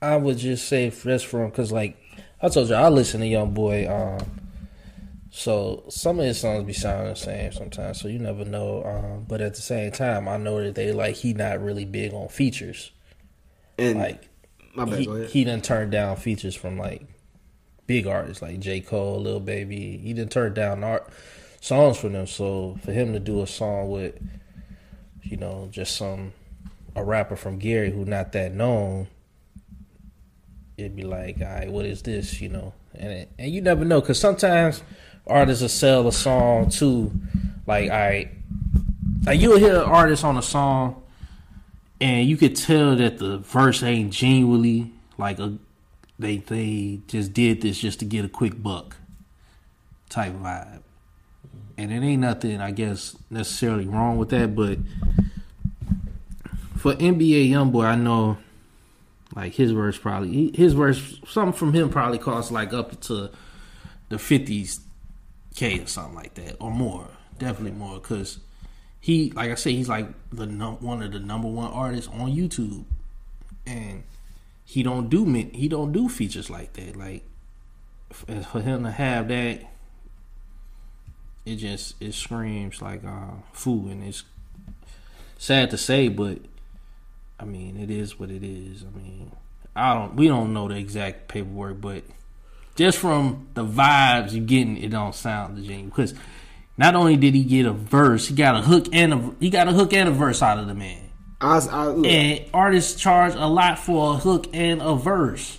I 0.01 0.15
would 0.15 0.37
just 0.37 0.67
say 0.67 0.89
that's 0.89 1.23
from 1.23 1.49
because 1.49 1.71
like 1.71 1.98
I 2.41 2.49
told 2.49 2.69
you 2.69 2.75
I 2.75 2.89
listen 2.89 3.19
to 3.21 3.27
Young 3.27 3.53
Boy. 3.53 3.87
Um, 3.89 4.19
so 5.31 5.83
some 5.89 6.19
of 6.19 6.25
his 6.25 6.39
songs 6.39 6.65
be 6.65 6.73
sounding 6.73 7.13
the 7.13 7.15
same 7.19 7.51
sometimes. 7.51 7.99
So 8.01 8.07
you 8.07 8.19
never 8.19 8.45
know. 8.45 8.83
Um, 8.83 9.25
but 9.27 9.41
at 9.41 9.55
the 9.55 9.61
same 9.61 9.91
time, 9.91 10.27
I 10.27 10.37
know 10.37 10.63
that 10.63 10.75
they 10.75 10.91
like 10.91 11.15
he 11.15 11.33
not 11.33 11.61
really 11.61 11.85
big 11.85 12.13
on 12.13 12.29
features. 12.29 12.91
And 13.77 13.99
Like 13.99 14.29
my 14.75 14.85
bad. 14.85 14.99
he, 14.99 15.25
he 15.27 15.43
done 15.43 15.61
turned 15.61 15.91
down 15.91 16.15
features 16.15 16.55
from 16.55 16.77
like 16.77 17.05
big 17.87 18.07
artists 18.07 18.41
like 18.41 18.59
J. 18.59 18.81
Cole, 18.81 19.21
Lil 19.21 19.39
Baby. 19.39 19.97
He 19.97 20.13
done 20.13 20.29
turned 20.29 20.55
down 20.55 20.83
art 20.83 21.09
songs 21.61 21.97
from 21.97 22.13
them. 22.13 22.27
So 22.27 22.77
for 22.83 22.91
him 22.91 23.13
to 23.13 23.19
do 23.19 23.41
a 23.41 23.47
song 23.47 23.89
with, 23.89 24.15
you 25.23 25.37
know, 25.37 25.67
just 25.71 25.95
some 25.95 26.33
a 26.95 27.03
rapper 27.03 27.35
from 27.35 27.59
Gary 27.59 27.91
who 27.91 28.05
not 28.05 28.31
that 28.31 28.53
known, 28.53 29.07
it'd 30.79 30.95
be 30.95 31.03
like, 31.03 31.37
all 31.41 31.47
right, 31.47 31.71
what 31.71 31.85
is 31.85 32.01
this? 32.01 32.41
You 32.41 32.49
know, 32.49 32.73
and 32.95 33.11
it, 33.11 33.31
and 33.37 33.51
you 33.51 33.61
never 33.61 33.85
know 33.85 34.01
because 34.01 34.19
sometimes 34.19 34.83
artists 35.27 35.61
will 35.61 35.69
sell 35.69 36.07
a 36.07 36.11
song 36.11 36.69
too, 36.69 37.11
like 37.67 37.89
I. 37.89 38.31
Like 39.25 39.41
you'll 39.41 39.59
hear 39.59 39.75
an 39.75 39.81
artist 39.81 40.23
on 40.23 40.37
a 40.37 40.41
song 40.41 41.03
and 42.01 42.27
you 42.27 42.37
could 42.37 42.55
tell 42.55 42.95
that 42.95 43.17
the 43.17 43.39
verse 43.39 43.83
ain't 43.83 44.13
genuinely 44.13 44.91
like 45.17 45.39
a 45.39 45.57
they 46.17 46.37
they 46.37 47.01
just 47.07 47.33
did 47.33 47.61
this 47.61 47.79
just 47.79 47.99
to 47.99 48.05
get 48.05 48.25
a 48.25 48.29
quick 48.29 48.61
buck 48.61 48.97
type 50.09 50.33
vibe. 50.33 50.81
And 51.77 51.91
it 51.91 52.01
ain't 52.01 52.21
nothing 52.21 52.59
I 52.61 52.71
guess 52.71 53.15
necessarily 53.29 53.87
wrong 53.87 54.17
with 54.17 54.29
that, 54.29 54.55
but 54.55 54.79
for 56.77 56.93
NBA 56.93 57.49
YoungBoy, 57.49 57.85
I 57.85 57.95
know 57.95 58.37
like 59.35 59.53
his 59.53 59.71
verse 59.71 59.97
probably 59.97 60.51
his 60.55 60.73
verse 60.73 61.19
something 61.27 61.57
from 61.57 61.73
him 61.73 61.89
probably 61.89 62.17
costs 62.17 62.51
like 62.51 62.73
up 62.73 62.99
to 63.01 63.29
the 64.09 64.17
fifties 64.17 64.81
k 65.55 65.79
or 65.79 65.87
something 65.87 66.15
like 66.15 66.33
that 66.35 66.55
or 66.59 66.71
more, 66.71 67.07
definitely 67.37 67.77
more 67.77 67.99
because 67.99 68.39
he 68.99 69.31
like 69.31 69.51
I 69.51 69.55
say 69.55 69.73
he's 69.73 69.89
like 69.89 70.07
the 70.31 70.45
num- 70.45 70.81
one 70.81 71.01
of 71.01 71.11
the 71.11 71.19
number 71.19 71.47
one 71.47 71.71
artists 71.71 72.09
on 72.11 72.31
YouTube, 72.31 72.85
and 73.65 74.03
he 74.65 74.83
don't 74.83 75.09
do 75.09 75.25
he 75.25 75.67
don't 75.67 75.91
do 75.91 76.09
features 76.09 76.49
like 76.49 76.73
that. 76.73 76.95
Like 76.95 77.23
for 78.11 78.61
him 78.61 78.83
to 78.83 78.91
have 78.91 79.27
that, 79.29 79.61
it 81.45 81.55
just 81.55 81.95
it 82.01 82.13
screams 82.13 82.81
like 82.81 83.03
uh, 83.05 83.31
food, 83.53 83.91
and 83.91 84.03
it's 84.03 84.23
sad 85.37 85.69
to 85.69 85.77
say, 85.77 86.07
but 86.09 86.39
I 87.39 87.45
mean 87.45 87.77
it 87.77 87.89
is 87.89 88.19
what 88.19 88.29
it 88.29 88.43
is. 88.43 88.83
I 88.83 88.97
mean 88.97 89.31
I 89.75 89.93
don't 89.93 90.15
we 90.15 90.27
don't 90.27 90.53
know 90.53 90.67
the 90.67 90.75
exact 90.75 91.27
paperwork, 91.27 91.79
but 91.81 92.03
just 92.75 92.97
from 92.97 93.47
the 93.53 93.65
vibes 93.65 94.33
you're 94.33 94.45
getting, 94.45 94.77
it 94.77 94.89
don't 94.89 95.15
sound 95.15 95.57
the 95.57 95.61
genuine 95.61 95.89
because 95.89 96.13
not 96.77 96.95
only 96.95 97.17
did 97.17 97.35
he 97.35 97.43
get 97.43 97.65
a 97.65 97.73
verse, 97.73 98.27
he 98.27 98.35
got 98.35 98.55
a 98.55 98.61
hook 98.61 98.87
and 98.93 99.13
a 99.13 99.35
he 99.39 99.49
got 99.49 99.67
a 99.67 99.73
hook 99.73 99.93
and 99.93 100.09
a 100.09 100.11
verse 100.11 100.41
out 100.41 100.59
of 100.59 100.67
the 100.67 100.73
man. 100.73 101.09
I, 101.41 101.59
I, 101.59 101.87
look, 101.87 102.05
And 102.05 102.45
artists 102.53 102.99
charge 102.99 103.33
a 103.35 103.47
lot 103.47 103.79
for 103.79 104.13
a 104.13 104.17
hook 104.17 104.47
and 104.53 104.81
a 104.81 104.95
verse. 104.95 105.57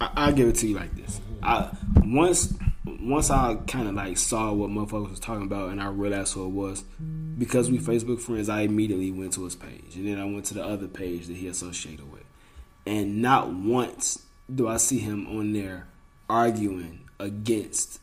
I, 0.00 0.10
I'll 0.14 0.32
give 0.32 0.48
it 0.48 0.56
to 0.56 0.68
you 0.68 0.76
like 0.76 0.94
this. 0.94 1.20
I 1.42 1.70
once 1.96 2.54
once 2.84 3.30
I 3.30 3.54
kind 3.66 3.88
of 3.88 3.94
like 3.94 4.18
saw 4.18 4.52
what 4.52 4.70
motherfuckers 4.70 5.10
was 5.10 5.20
talking 5.20 5.44
about, 5.44 5.70
and 5.70 5.80
I 5.80 5.88
realized 5.88 6.34
who 6.34 6.46
it 6.46 6.50
was 6.50 6.82
because 7.38 7.70
we 7.70 7.78
Facebook 7.78 8.20
friends. 8.20 8.48
I 8.48 8.62
immediately 8.62 9.10
went 9.10 9.34
to 9.34 9.44
his 9.44 9.54
page, 9.54 9.94
and 9.94 10.06
then 10.06 10.18
I 10.18 10.24
went 10.24 10.46
to 10.46 10.54
the 10.54 10.64
other 10.64 10.88
page 10.88 11.26
that 11.28 11.36
he 11.36 11.46
associated 11.46 12.10
with, 12.10 12.24
and 12.86 13.22
not 13.22 13.52
once 13.52 14.24
do 14.52 14.68
I 14.68 14.76
see 14.78 14.98
him 14.98 15.26
on 15.28 15.52
there 15.52 15.86
arguing 16.28 17.08
against 17.18 18.00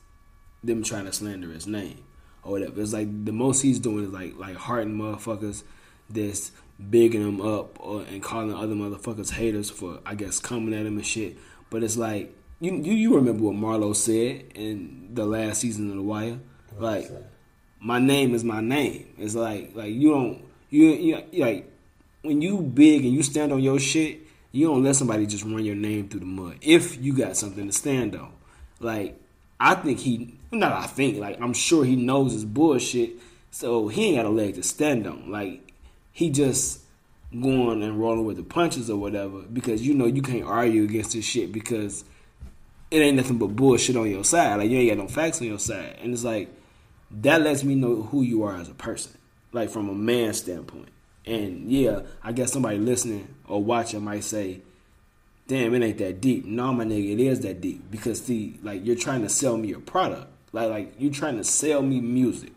them 0.63 0.83
trying 0.83 1.05
to 1.05 1.13
slander 1.13 1.51
his 1.51 1.67
name 1.67 2.03
or 2.43 2.53
whatever. 2.53 2.81
It's 2.81 2.93
like 2.93 3.25
the 3.25 3.31
most 3.31 3.61
he's 3.61 3.79
doing 3.79 4.05
is 4.05 4.11
like 4.11 4.37
like 4.37 4.55
hearting 4.55 4.95
motherfuckers 4.95 5.63
that's 6.09 6.51
bigging 6.89 7.23
them 7.23 7.41
up 7.41 7.77
or, 7.85 8.03
and 8.03 8.23
calling 8.23 8.53
other 8.53 8.75
motherfuckers 8.75 9.31
haters 9.31 9.69
for 9.69 9.99
I 10.05 10.15
guess 10.15 10.39
coming 10.39 10.73
at 10.73 10.85
him 10.85 10.97
and 10.97 11.05
shit. 11.05 11.37
But 11.69 11.83
it's 11.83 11.97
like 11.97 12.35
you 12.59 12.75
you, 12.75 12.93
you 12.93 13.15
remember 13.15 13.43
what 13.43 13.55
Marlo 13.55 13.95
said 13.95 14.45
in 14.55 15.09
the 15.13 15.25
last 15.25 15.61
season 15.61 15.89
of 15.89 15.95
The 15.95 16.03
Wire, 16.03 16.39
like 16.77 17.09
my 17.79 17.99
name 17.99 18.33
is 18.33 18.43
my 18.43 18.61
name. 18.61 19.07
It's 19.17 19.35
like 19.35 19.71
like 19.75 19.93
you 19.93 20.11
don't 20.11 20.43
you 20.69 20.87
you 20.89 21.43
like 21.43 21.71
when 22.21 22.41
you 22.41 22.61
big 22.61 23.05
and 23.05 23.13
you 23.13 23.23
stand 23.23 23.53
on 23.53 23.61
your 23.61 23.79
shit, 23.79 24.19
you 24.51 24.67
don't 24.67 24.83
let 24.83 24.95
somebody 24.95 25.25
just 25.25 25.45
run 25.45 25.63
your 25.63 25.75
name 25.75 26.09
through 26.09 26.19
the 26.21 26.25
mud. 26.25 26.57
If 26.61 27.01
you 27.01 27.13
got 27.13 27.37
something 27.37 27.65
to 27.65 27.73
stand 27.73 28.15
on, 28.15 28.33
like 28.79 29.19
I 29.59 29.75
think 29.75 29.99
he 29.99 30.37
not 30.51 30.73
I 30.73 30.87
think 30.87 31.17
like 31.17 31.39
I'm 31.41 31.53
sure 31.53 31.85
he 31.85 31.95
knows 31.95 32.33
his 32.33 32.45
bullshit, 32.45 33.11
so 33.51 33.87
he 33.87 34.07
ain't 34.07 34.17
got 34.17 34.25
a 34.25 34.29
leg 34.29 34.55
to 34.55 34.63
stand 34.63 35.07
on. 35.07 35.31
Like 35.31 35.71
he 36.11 36.29
just 36.29 36.81
going 37.31 37.83
and 37.83 37.99
rolling 37.99 38.25
with 38.25 38.37
the 38.37 38.43
punches 38.43 38.89
or 38.89 38.97
whatever 38.97 39.41
because 39.43 39.85
you 39.85 39.93
know 39.93 40.07
you 40.07 40.21
can't 40.21 40.43
argue 40.43 40.83
against 40.83 41.13
this 41.13 41.23
shit 41.23 41.51
because 41.51 42.03
it 42.91 42.97
ain't 42.97 43.17
nothing 43.17 43.37
but 43.37 43.55
bullshit 43.55 43.95
on 43.95 44.09
your 44.09 44.23
side. 44.23 44.57
Like 44.57 44.69
you 44.69 44.79
ain't 44.79 44.97
got 44.97 45.03
no 45.03 45.07
facts 45.07 45.41
on 45.41 45.47
your 45.47 45.59
side, 45.59 45.97
and 46.01 46.13
it's 46.13 46.23
like 46.23 46.49
that 47.11 47.41
lets 47.41 47.63
me 47.63 47.75
know 47.75 48.03
who 48.03 48.21
you 48.21 48.43
are 48.43 48.55
as 48.55 48.69
a 48.69 48.73
person, 48.73 49.13
like 49.51 49.69
from 49.69 49.89
a 49.89 49.93
man 49.93 50.33
standpoint. 50.33 50.89
And 51.25 51.71
yeah, 51.71 52.01
I 52.23 52.31
guess 52.31 52.51
somebody 52.51 52.77
listening 52.77 53.27
or 53.47 53.63
watching 53.63 54.03
might 54.03 54.23
say, 54.23 54.61
"Damn, 55.47 55.75
it 55.75 55.83
ain't 55.83 55.97
that 55.99 56.21
deep." 56.21 56.45
No, 56.45 56.73
my 56.73 56.85
nigga, 56.85 57.13
it 57.13 57.19
is 57.19 57.41
that 57.41 57.61
deep 57.61 57.91
because 57.91 58.21
see, 58.21 58.59
like 58.63 58.85
you're 58.85 58.95
trying 58.95 59.21
to 59.21 59.29
sell 59.29 59.57
me 59.57 59.71
a 59.73 59.79
product, 59.79 60.27
like 60.51 60.69
like 60.69 60.93
you're 60.97 61.13
trying 61.13 61.37
to 61.37 61.43
sell 61.43 61.81
me 61.83 62.01
music, 62.01 62.53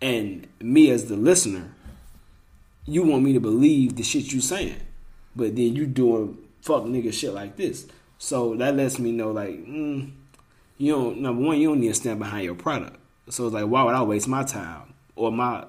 and 0.00 0.46
me 0.60 0.90
as 0.90 1.06
the 1.06 1.16
listener, 1.16 1.74
you 2.86 3.02
want 3.02 3.24
me 3.24 3.32
to 3.32 3.40
believe 3.40 3.96
the 3.96 4.04
shit 4.04 4.32
you 4.32 4.40
saying, 4.40 4.80
but 5.34 5.56
then 5.56 5.74
you 5.74 5.86
doing 5.86 6.38
fuck 6.62 6.84
nigga 6.84 7.12
shit 7.12 7.32
like 7.32 7.56
this. 7.56 7.86
So 8.18 8.54
that 8.56 8.76
lets 8.76 8.98
me 8.98 9.12
know 9.12 9.30
like, 9.30 9.50
mm, 9.50 10.10
you 10.76 10.92
don't 10.92 11.20
number 11.20 11.42
one, 11.42 11.58
you 11.58 11.68
don't 11.68 11.80
need 11.80 11.88
to 11.88 11.94
stand 11.94 12.18
behind 12.18 12.44
your 12.44 12.54
product. 12.54 12.96
So 13.30 13.46
it's 13.46 13.54
like, 13.54 13.66
why 13.66 13.82
would 13.84 13.94
I 13.94 14.02
waste 14.02 14.28
my 14.28 14.42
time 14.42 14.94
or 15.16 15.30
my 15.32 15.64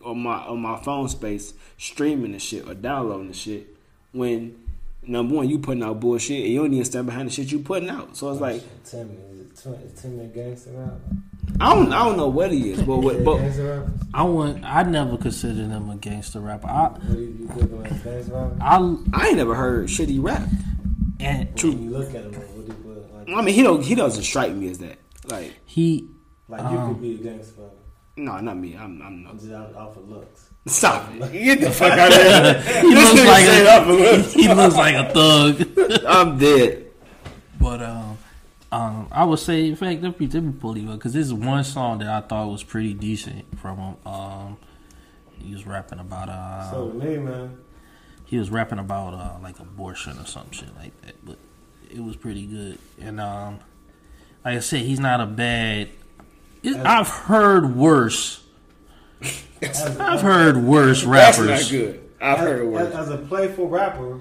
or 0.00 0.14
my 0.16 0.38
on 0.46 0.60
my 0.60 0.80
phone 0.82 1.08
space 1.08 1.54
streaming 1.78 2.32
the 2.32 2.38
shit 2.38 2.68
or 2.68 2.74
downloading 2.74 3.28
the 3.28 3.34
shit 3.34 3.66
when 4.12 4.56
number 5.04 5.34
one 5.36 5.48
you 5.48 5.58
putting 5.58 5.82
out 5.82 5.98
bullshit 6.00 6.44
and 6.44 6.52
you 6.52 6.60
don't 6.60 6.70
need 6.70 6.78
to 6.80 6.84
stand 6.84 7.06
behind 7.06 7.28
the 7.28 7.32
shit 7.32 7.50
you 7.50 7.58
putting 7.60 7.88
out. 7.90 8.16
So 8.16 8.30
it's 8.30 8.40
like 8.40 8.62
Timmy, 8.84 9.14
is 9.32 9.40
it 9.40 9.56
Tim- 9.56 9.74
is 9.74 10.00
Timmy 10.00 10.24
a 10.24 10.28
gangster 10.28 10.70
rapper? 10.70 11.00
I 11.60 11.74
don't 11.74 11.92
I 11.92 12.04
don't 12.04 12.16
know 12.16 12.28
what 12.28 12.52
he 12.52 12.70
is, 12.70 12.82
but 12.82 12.98
what, 12.98 13.24
but? 13.24 13.40
I 14.14 14.22
wouldn't. 14.22 14.64
I 14.64 14.82
never 14.84 15.16
considered 15.16 15.68
him 15.68 15.90
a 15.90 15.96
gangster 15.96 16.40
rapper. 16.40 16.68
I, 16.68 16.88
What 16.88 17.06
do 17.12 17.20
you, 17.20 17.36
you 17.40 17.48
think 17.48 17.62
of 17.62 17.72
him 17.72 17.86
as 17.86 18.02
gangster 18.02 18.32
rapper? 18.34 18.56
I 18.60 18.96
I 19.12 19.28
ain't 19.28 19.36
never 19.36 19.54
heard 19.54 19.90
shit 19.90 20.08
he 20.08 20.18
rap. 20.18 20.48
And 21.22 21.62
When 21.62 21.82
you 21.84 21.90
look 21.90 22.08
at 22.14 22.24
him, 22.24 22.32
what 22.34 22.66
do 22.66 22.90
you 22.90 23.06
like? 23.26 23.28
I 23.38 23.42
mean 23.42 23.54
he 23.54 23.62
don't 23.62 23.82
he 23.82 23.94
doesn't 23.94 24.22
strike 24.24 24.52
me 24.54 24.68
as 24.70 24.78
that. 24.78 24.98
Like 25.28 25.52
he. 25.64 26.10
Like 26.48 26.60
you 26.70 26.78
Um, 26.78 26.94
could 26.94 27.02
be 27.02 27.14
a 27.14 27.18
gangster 27.18 27.62
no, 28.14 28.38
not 28.40 28.58
me. 28.58 28.74
I'm 28.76 29.00
I'm 29.00 29.06
I'm 29.06 29.22
not. 29.24 29.38
just 29.38 29.52
out 29.52 29.74
off 29.74 29.96
of 29.96 30.06
looks. 30.08 30.50
Stop 30.66 31.08
it. 31.14 31.32
Get 31.44 31.60
the 31.62 31.70
fuck 31.80 31.92
out 31.92 32.12
of 32.12 32.18
here. 32.66 32.82
He 32.82 32.94
This 32.94 33.14
looks 33.14 33.26
like 33.26 33.44
a, 33.46 33.70
up 33.70 33.86
a 33.86 33.90
look. 33.90 34.26
he 34.26 34.48
looks 34.54 34.76
like 34.76 34.94
a 34.96 35.12
thug. 35.14 36.04
I'm 36.06 36.38
dead. 36.38 36.86
But 37.58 37.82
um, 37.82 38.18
um, 38.70 39.08
I 39.10 39.24
would 39.24 39.38
say, 39.38 39.66
in 39.66 39.76
fact, 39.76 40.02
let 40.02 40.20
me 40.20 40.26
let 40.26 40.42
me 40.42 40.52
pull 40.52 40.76
you 40.76 40.90
up 40.90 40.98
because 40.98 41.14
this 41.14 41.24
is 41.26 41.32
one 41.32 41.64
song 41.64 42.00
that 42.00 42.08
I 42.08 42.20
thought 42.26 42.48
was 42.48 42.62
pretty 42.62 42.92
decent 42.92 43.58
from 43.58 43.78
him. 43.78 43.96
Um, 44.04 44.56
he 45.38 45.54
was 45.54 45.66
rapping 45.66 45.98
about 45.98 46.28
uh, 46.28 46.70
So 46.70 46.88
to 46.90 46.94
me, 46.94 47.16
man, 47.18 47.56
he 48.32 48.38
was 48.38 48.48
rapping 48.48 48.78
about 48.78 49.12
uh 49.12 49.38
like 49.42 49.60
abortion 49.60 50.18
or 50.18 50.24
some 50.24 50.50
shit 50.52 50.74
like 50.76 50.98
that, 51.02 51.22
but 51.22 51.36
it 51.90 52.02
was 52.02 52.16
pretty 52.16 52.46
good. 52.46 52.78
And 52.98 53.20
um, 53.20 53.60
like 54.42 54.56
I 54.56 54.60
said, 54.60 54.80
he's 54.80 54.98
not 54.98 55.20
a 55.20 55.26
bad. 55.26 55.90
It, 56.62 56.78
I've 56.78 57.08
heard 57.08 57.76
worse. 57.76 58.42
as, 59.60 59.84
I've 60.00 60.22
heard 60.22 60.56
worse 60.56 61.04
rappers. 61.04 61.46
That's 61.46 61.70
rappers. 61.70 61.72
not 61.72 61.78
good. 61.78 62.10
I've 62.22 62.38
heard 62.38 62.60
it 62.60 62.62
as, 62.62 62.72
worse. 62.72 62.94
as 62.94 63.10
a 63.10 63.18
playful 63.18 63.68
rapper, 63.68 64.18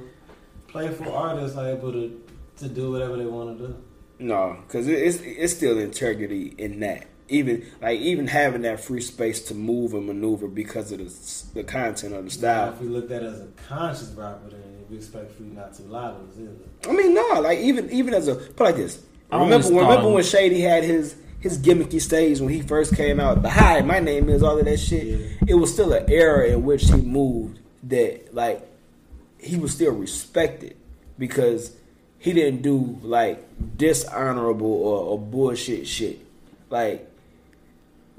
playful 0.67 1.15
artists 1.15 1.55
are 1.55 1.69
able 1.69 1.93
to 1.93 2.21
to 2.57 2.67
do 2.67 2.91
whatever 2.91 3.15
they 3.15 3.25
want 3.25 3.57
to 3.57 3.67
do. 3.67 3.75
No, 4.19 4.57
because 4.67 4.89
it's 4.89 5.21
it's 5.21 5.53
still 5.53 5.79
integrity 5.79 6.53
in 6.57 6.81
that. 6.81 7.07
Even 7.31 7.65
like 7.81 7.99
even 7.99 8.27
having 8.27 8.61
that 8.63 8.79
free 8.79 9.01
space 9.01 9.41
to 9.47 9.55
move 9.55 9.93
and 9.93 10.05
maneuver 10.05 10.47
because 10.47 10.91
of 10.91 10.99
the 10.99 11.43
the 11.53 11.63
content 11.63 12.13
of 12.13 12.19
the 12.25 12.29
Now, 12.29 12.29
style. 12.29 12.73
if 12.73 12.81
we 12.81 12.87
looked 12.87 13.11
at 13.11 13.23
it 13.23 13.27
as 13.27 13.41
a 13.41 13.47
conscious 13.67 14.09
rapper, 14.09 14.49
then 14.49 14.61
we 14.89 14.97
expect 14.97 15.31
for 15.31 15.43
you 15.43 15.49
not 15.53 15.73
to 15.75 15.83
lie 15.83 16.09
to 16.11 16.15
us 16.17 16.37
either. 16.39 16.89
I 16.89 16.93
mean, 16.93 17.13
no, 17.13 17.39
like 17.41 17.59
even 17.59 17.89
even 17.91 18.13
as 18.13 18.27
a 18.27 18.35
put 18.35 18.65
like 18.65 18.75
this. 18.75 19.01
I 19.31 19.35
Remember 19.37 19.65
always 19.65 19.71
remember 19.71 20.09
when 20.09 20.23
Shady 20.23 20.61
had 20.61 20.83
his 20.83 21.15
his 21.39 21.57
gimmicky 21.57 22.01
stage 22.01 22.39
when 22.41 22.49
he 22.53 22.61
first 22.61 22.95
came 22.95 23.19
out. 23.19 23.41
The 23.41 23.49
hi, 23.49 23.81
my 23.81 23.99
name 23.99 24.27
is 24.29 24.43
all 24.43 24.59
of 24.59 24.65
that 24.65 24.77
shit. 24.77 25.05
Yeah. 25.05 25.27
It 25.47 25.53
was 25.55 25.71
still 25.73 25.93
an 25.93 26.05
era 26.11 26.49
in 26.49 26.63
which 26.63 26.83
he 26.85 26.97
moved 26.97 27.59
that 27.83 28.35
like 28.35 28.67
he 29.39 29.55
was 29.55 29.71
still 29.73 29.93
respected 29.93 30.75
because 31.17 31.75
he 32.19 32.33
didn't 32.33 32.61
do 32.61 32.99
like 33.01 33.43
dishonorable 33.77 34.67
or, 34.71 34.97
or 35.11 35.17
bullshit 35.19 35.87
shit. 35.87 36.19
Like 36.69 37.07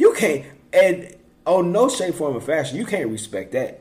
you 0.02 0.12
can't 0.14 0.44
and 0.72 1.14
on 1.46 1.70
no 1.72 1.88
shape, 1.88 2.14
form, 2.16 2.36
or 2.36 2.40
fashion, 2.40 2.76
you 2.76 2.84
can't 2.86 3.08
respect 3.10 3.52
that 3.52 3.80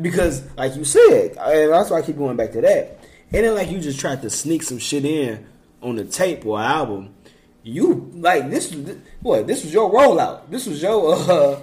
because, 0.00 0.42
like 0.56 0.74
you 0.76 0.84
said, 0.84 1.36
and 1.36 1.72
that's 1.72 1.90
why 1.90 1.98
I 1.98 2.02
keep 2.02 2.16
going 2.16 2.36
back 2.36 2.52
to 2.52 2.60
that. 2.62 2.98
And 3.32 3.44
then, 3.44 3.54
like 3.54 3.70
you 3.70 3.78
just 3.78 4.00
tried 4.00 4.22
to 4.22 4.30
sneak 4.30 4.62
some 4.62 4.78
shit 4.78 5.04
in 5.04 5.46
on 5.82 5.96
the 5.96 6.04
tape 6.04 6.44
or 6.46 6.58
album. 6.60 7.14
You 7.62 8.10
like 8.14 8.50
this? 8.50 8.74
was 8.74 8.96
What? 9.20 9.46
This 9.46 9.62
was 9.64 9.72
your 9.72 9.90
rollout. 9.92 10.48
This 10.50 10.66
was 10.66 10.82
your. 10.82 11.14
uh 11.14 11.60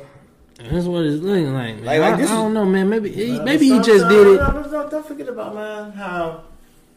That's 0.58 0.86
what 0.86 1.04
it's 1.06 1.22
looking 1.24 1.54
like. 1.54 1.76
Man. 1.76 1.86
Like- 1.86 2.00
like 2.02 2.14
I, 2.14 2.18
this 2.18 2.30
I 2.32 2.36
don't 2.36 2.54
know, 2.54 2.66
man. 2.66 2.88
Maybe 2.90 3.12
he, 3.12 3.40
maybe 3.40 3.66
he 3.68 3.80
just 3.82 4.08
did 4.08 4.28
it. 4.28 4.36
No, 4.38 4.52
no, 4.52 4.62
no, 4.62 4.90
don't 4.90 5.06
forget 5.08 5.28
about 5.28 5.56
man 5.56 5.92
how 5.94 6.44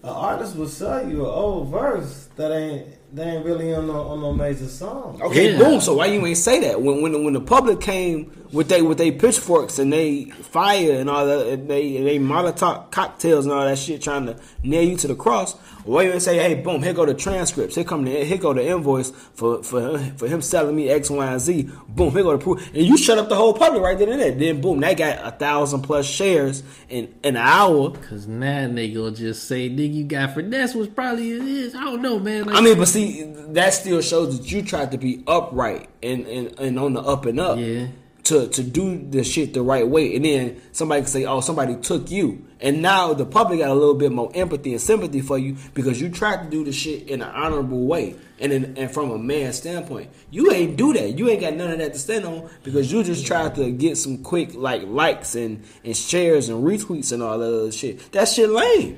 an 0.03 0.09
artist 0.11 0.57
will 0.57 0.69
sell 0.69 1.07
you 1.09 1.21
an 1.25 1.31
old 1.31 1.69
verse 1.69 2.29
that 2.37 2.53
ain't 2.53 2.87
they 3.13 3.25
ain't 3.25 3.45
really 3.45 3.75
on 3.75 3.87
no 3.87 4.01
on 4.09 4.21
no 4.21 4.33
major 4.33 4.67
song. 4.67 5.21
Okay, 5.23 5.53
Yeah. 5.53 5.59
boom. 5.59 5.81
So 5.81 5.95
why 5.95 6.07
you 6.07 6.25
ain't 6.25 6.39
say 6.39 6.61
that 6.61 6.81
when 6.81 7.03
when 7.03 7.25
when 7.25 7.33
the 7.35 7.41
public 7.41 7.81
came 7.81 8.31
with 8.53 8.69
they 8.69 8.83
with 8.83 8.99
they 8.99 9.11
pitchforks 9.11 9.79
and 9.79 9.93
they 9.93 10.25
fire 10.25 10.93
and 10.93 11.11
all 11.11 11.27
that 11.27 11.47
and 11.47 11.69
they 11.69 11.97
and 11.97 12.07
they 12.07 12.19
Molotov 12.19 12.91
cocktails 12.91 13.47
and 13.47 13.53
all 13.55 13.65
that 13.65 13.79
shit 13.79 14.03
trying 14.03 14.27
to 14.27 14.37
nail 14.63 14.83
you 14.89 14.97
to 14.99 15.09
the 15.09 15.15
cross? 15.17 15.57
You 15.87 16.01
ain't 16.01 16.23
say, 16.23 16.37
hey, 16.37 16.55
boom, 16.55 16.83
here 16.83 16.93
go 16.93 17.07
the 17.07 17.15
transcripts, 17.15 17.75
here 17.75 17.85
come 17.85 18.05
the 18.05 18.25
here 18.25 18.39
go 18.39 18.53
the 18.53 18.67
invoice 18.67 19.11
for 19.11 19.63
for 19.63 19.99
for 20.17 20.29
him 20.29 20.43
selling 20.43 20.77
me 20.77 20.89
X, 20.89 21.11
Y, 21.11 21.27
and 21.27 21.41
Z. 21.41 21.71
Boom, 21.89 22.13
here 22.13 22.23
go 22.23 22.33
the 22.33 22.39
proof, 22.39 22.67
and 22.69 22.85
you 22.85 22.97
shut 22.97 23.19
up 23.19 23.29
the 23.29 23.35
whole 23.35 23.55
public 23.55 23.83
right 23.83 23.99
then 23.99 24.11
and 24.11 24.21
there. 24.21 24.33
Then 24.33 24.61
boom, 24.61 24.81
that 24.81 24.97
got 24.97 25.27
a 25.27 25.37
thousand 25.37 25.83
plus 25.83 26.07
shares 26.07 26.63
in, 26.89 27.15
in 27.23 27.37
an 27.37 27.43
hour. 27.43 27.91
Cause 27.91 28.27
now 28.27 28.69
they 28.69 28.91
gonna 28.91 29.13
just 29.13 29.49
say, 29.49 29.69
"Nigga, 29.71 29.95
you 29.95 30.05
got 30.05 30.35
finesse," 30.35 30.75
was 30.75 30.89
probably 30.89 31.33
it 31.33 31.43
is. 31.43 31.75
I 31.75 31.85
don't 31.85 32.03
know, 32.03 32.19
man. 32.19 32.45
Like, 32.45 32.57
I 32.57 32.61
mean, 32.61 32.79
but 32.79 32.89
see, 32.89 33.23
that 33.23 33.75
still 33.75 34.01
shows 34.01 34.39
that 34.39 34.51
you 34.51 34.63
tried 34.63 34.91
to 34.93 34.99
be 34.99 35.23
upright 35.27 35.89
and, 36.03 36.27
and, 36.27 36.59
and 36.59 36.79
on 36.79 36.93
the 36.95 37.01
up 37.01 37.27
and 37.27 37.41
up. 37.41 37.59
Yeah. 37.59 37.87
To, 38.31 38.47
to 38.47 38.63
do 38.63 38.97
the 38.97 39.25
shit 39.25 39.55
the 39.55 39.63
right 39.63 39.87
way, 39.87 40.15
and 40.15 40.25
then 40.25 40.63
somebody 40.71 41.03
can 41.03 41.11
say, 41.11 41.25
"Oh, 41.25 41.41
somebody 41.41 41.75
took 41.75 42.13
you," 42.13 42.47
and 42.61 42.81
now 42.81 43.13
the 43.13 43.27
public 43.27 43.59
got 43.59 43.71
a 43.71 43.75
little 43.75 43.97
bit 43.97 44.13
more 44.13 44.31
empathy 44.35 44.71
and 44.71 44.81
sympathy 44.81 45.21
for 45.21 45.37
you 45.37 45.57
because 45.75 46.01
you 46.01 46.11
tried 46.11 46.45
to 46.45 46.49
do 46.49 46.63
the 46.65 46.71
shit 46.71 47.09
in 47.09 47.23
an 47.23 47.29
honorable 47.29 47.87
way, 47.87 48.15
and 48.39 48.53
in, 48.53 48.77
and 48.77 48.89
from 48.89 49.11
a 49.11 49.19
man's 49.19 49.57
standpoint, 49.57 50.11
you 50.31 50.53
ain't 50.53 50.77
do 50.77 50.93
that. 50.93 51.19
You 51.19 51.29
ain't 51.29 51.41
got 51.41 51.55
none 51.55 51.73
of 51.73 51.79
that 51.79 51.95
to 51.95 51.99
stand 51.99 52.25
on 52.25 52.49
because 52.63 52.93
you 52.93 53.03
just 53.03 53.27
tried 53.27 53.57
to 53.57 53.71
get 53.73 53.97
some 53.97 54.19
quick 54.19 54.55
like 54.55 54.85
likes 54.85 55.35
and 55.35 55.65
and 55.85 55.97
shares 55.97 56.49
and 56.49 56.63
retweets 56.63 57.11
and 57.11 57.25
all 57.25 57.37
that 57.37 57.53
other 57.53 57.73
shit. 57.73 58.13
That 58.13 58.29
shit 58.29 58.49
lame. 58.49 58.97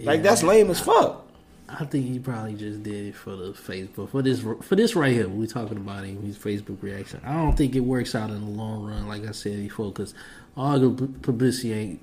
Like 0.00 0.22
that's 0.22 0.42
lame 0.42 0.70
as 0.70 0.80
fuck. 0.80 1.25
I 1.68 1.84
think 1.84 2.06
he 2.06 2.18
probably 2.18 2.54
just 2.54 2.82
did 2.82 3.06
it 3.06 3.16
for 3.16 3.34
the 3.34 3.52
Facebook 3.52 4.10
for 4.10 4.22
this 4.22 4.40
for 4.40 4.76
this 4.76 4.94
right 4.94 5.12
here. 5.12 5.28
We 5.28 5.46
talking 5.46 5.76
about 5.76 6.04
him, 6.04 6.22
his 6.22 6.38
Facebook 6.38 6.80
reaction. 6.82 7.20
I 7.24 7.34
don't 7.34 7.56
think 7.56 7.74
it 7.74 7.80
works 7.80 8.14
out 8.14 8.30
in 8.30 8.40
the 8.40 8.50
long 8.50 8.84
run, 8.84 9.08
like 9.08 9.26
I 9.26 9.32
said 9.32 9.56
before, 9.58 9.90
because 9.92 10.14
all 10.56 10.78
the 10.78 10.90
publicity 11.22 11.72
ain't 11.72 12.00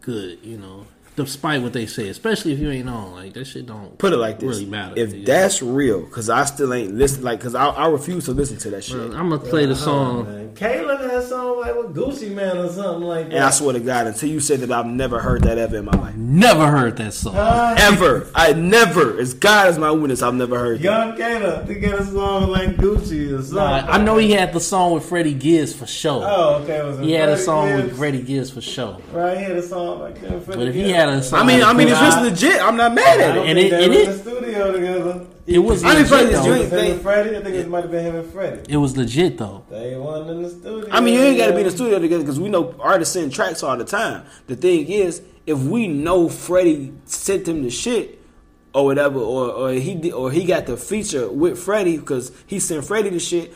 good. 0.00 0.38
You 0.42 0.56
know, 0.58 0.86
despite 1.16 1.60
what 1.62 1.72
they 1.74 1.84
say, 1.86 2.08
especially 2.08 2.52
if 2.52 2.58
you 2.58 2.70
ain't 2.70 2.88
on, 2.88 3.12
like 3.12 3.34
that 3.34 3.44
shit 3.46 3.66
don't 3.66 3.98
Put 3.98 4.12
it 4.12 4.16
like 4.16 4.38
this: 4.40 4.48
really 4.48 4.66
matter. 4.70 4.94
if 4.96 5.12
Yeah. 5.12 5.26
that's 5.26 5.60
real, 5.62 6.00
because 6.02 6.30
I 6.30 6.44
still 6.44 6.72
ain't 6.72 6.94
listen, 6.94 7.22
like, 7.22 7.38
because 7.38 7.54
I, 7.54 7.66
I 7.66 7.88
refuse 7.88 8.24
to 8.26 8.32
listen 8.32 8.56
to 8.58 8.70
that 8.70 8.84
shit. 8.84 8.96
Bro, 8.96 9.18
I'm 9.18 9.28
gonna 9.28 9.38
play 9.38 9.66
the 9.66 9.76
song. 9.76 10.51
Man, 10.60 10.70
Kayla 10.84 11.00
had 11.00 11.10
a 11.10 11.22
song 11.26 11.60
like 11.60 11.74
with 11.76 11.94
Gucci 11.94 12.30
Mane 12.34 12.56
or 12.58 12.68
something 12.68 13.02
like 13.06 13.26
that. 13.28 13.34
And 13.34 13.44
I 13.44 13.50
swear 13.50 13.72
to 13.74 13.80
God, 13.80 14.06
until 14.06 14.28
you 14.28 14.40
said 14.40 14.60
that, 14.60 14.70
I've 14.72 14.86
never 14.86 15.20
heard 15.20 15.42
that 15.44 15.58
ever 15.58 15.76
in 15.76 15.84
my 15.84 15.92
life. 15.92 16.14
Never 16.16 16.66
heard 16.68 16.96
that 16.98 17.12
song. 17.14 17.34
Huh? 17.34 17.74
Ever, 17.78 18.28
I 18.34 18.52
never. 18.52 19.18
As 19.18 19.34
God 19.34 19.68
is 19.68 19.78
my 19.78 19.90
witness, 19.90 20.22
I've 20.22 20.34
never 20.34 20.58
heard 20.58 20.78
that. 20.78 20.84
Young 20.84 21.16
Kayla, 21.16 21.66
they 21.66 21.74
got 21.76 22.00
a 22.00 22.04
song 22.04 22.50
like 22.50 22.76
Gucci 22.76 23.32
or 23.32 23.42
something. 23.42 23.56
Nah, 23.56 23.86
I 23.88 23.98
know 23.98 24.16
he 24.18 24.32
had 24.32 24.52
the 24.52 24.60
song 24.60 24.92
with 24.92 25.04
Freddie 25.08 25.34
Gibbs 25.34 25.72
for 25.74 25.86
sure. 25.86 26.22
Oh, 26.24 26.62
okay. 26.62 26.82
Was 26.82 26.98
he 26.98 27.12
had 27.12 27.28
a 27.28 27.32
Freddie 27.32 27.44
song 27.44 27.74
with 27.76 27.84
Gibbs. 27.86 27.98
Freddie 27.98 28.22
Gibbs 28.22 28.50
for 28.50 28.60
sure. 28.60 28.98
Right, 29.12 29.38
he 29.38 29.44
had 29.44 29.56
a 29.56 29.62
song 29.62 30.00
like 30.00 30.20
that. 30.20 30.46
But 30.46 30.58
if 30.68 30.74
he 30.74 30.90
had 30.90 31.08
a 31.08 31.22
song, 31.22 31.40
I 31.40 31.44
mean, 31.46 31.62
I 31.62 31.72
mean, 31.72 31.88
if 31.88 32.00
it's 32.00 32.16
Nah. 32.16 32.22
legit, 32.22 32.60
I'm 32.62 32.76
not 32.76 32.94
mad 32.94 33.20
at 33.20 33.36
it. 33.38 33.46
And 33.46 33.58
think 33.58 33.72
it- 33.72 33.76
they 33.76 33.84
it 33.84 33.88
were 33.88 33.94
in 33.94 34.10
the 34.10 34.18
studio 34.18 34.72
together. 34.72 35.20
It 35.46 35.58
was 35.58 35.82
I 35.84 35.94
didn't 35.94 36.08
play 36.08 36.24
legit 36.24 36.32
this 36.32 36.40
though. 36.40 36.46
joint. 36.56 36.62
Him 36.64 36.70
they- 36.70 36.90
and 36.92 37.00
Freddie, 37.00 37.36
I 37.36 37.42
think 37.42 37.56
it 37.56 37.68
might 37.68 37.82
have 37.82 37.90
been 37.90 38.04
him 38.04 38.16
and 38.16 38.32
Freddie. 38.32 38.72
It 38.72 38.76
was 38.76 38.96
legit 38.96 39.38
though. 39.38 39.64
They 39.70 39.96
wasn't 39.96 40.30
in 40.30 40.42
the 40.42 40.50
studio. 40.50 40.88
I 40.90 41.00
mean, 41.00 41.14
you 41.14 41.20
ain't 41.20 41.38
got 41.38 41.46
to 41.48 41.52
be 41.52 41.58
in 41.60 41.64
the 41.66 41.70
studio 41.72 41.98
together 41.98 42.22
because 42.22 42.38
we 42.40 42.48
know 42.48 42.74
artists 42.78 43.14
send 43.14 43.32
tracks 43.32 43.62
all 43.62 43.76
the 43.76 43.84
time. 43.84 44.24
The 44.46 44.56
thing 44.56 44.86
is, 44.86 45.22
if 45.46 45.58
we 45.58 45.88
know 45.88 46.28
Freddie 46.28 46.92
sent 47.04 47.48
him 47.48 47.62
the 47.64 47.70
shit 47.70 48.20
or 48.74 48.84
whatever, 48.84 49.18
or, 49.18 49.50
or 49.50 49.72
he 49.72 49.94
did, 49.96 50.12
or 50.12 50.30
he 50.30 50.44
got 50.44 50.66
the 50.66 50.76
feature 50.76 51.28
with 51.30 51.58
Freddie 51.58 51.96
because 51.98 52.30
he 52.46 52.58
sent 52.60 52.84
Freddie 52.84 53.10
the 53.10 53.18
shit, 53.20 53.52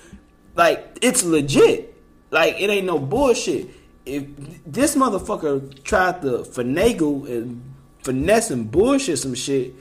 like 0.57 0.99
it's 1.03 1.23
legit. 1.25 1.95
Like 2.31 2.61
it 2.61 2.69
ain't 2.69 2.87
no 2.87 2.99
bullshit. 2.99 3.69
If 4.05 4.25
this 4.67 4.97
motherfucker 4.97 5.83
tried 5.85 6.23
to 6.23 6.39
finagle 6.39 7.29
and 7.31 7.63
finesse 8.03 8.51
and 8.51 8.71
bullshit 8.71 9.19
some 9.21 9.35
shit, 9.35 9.75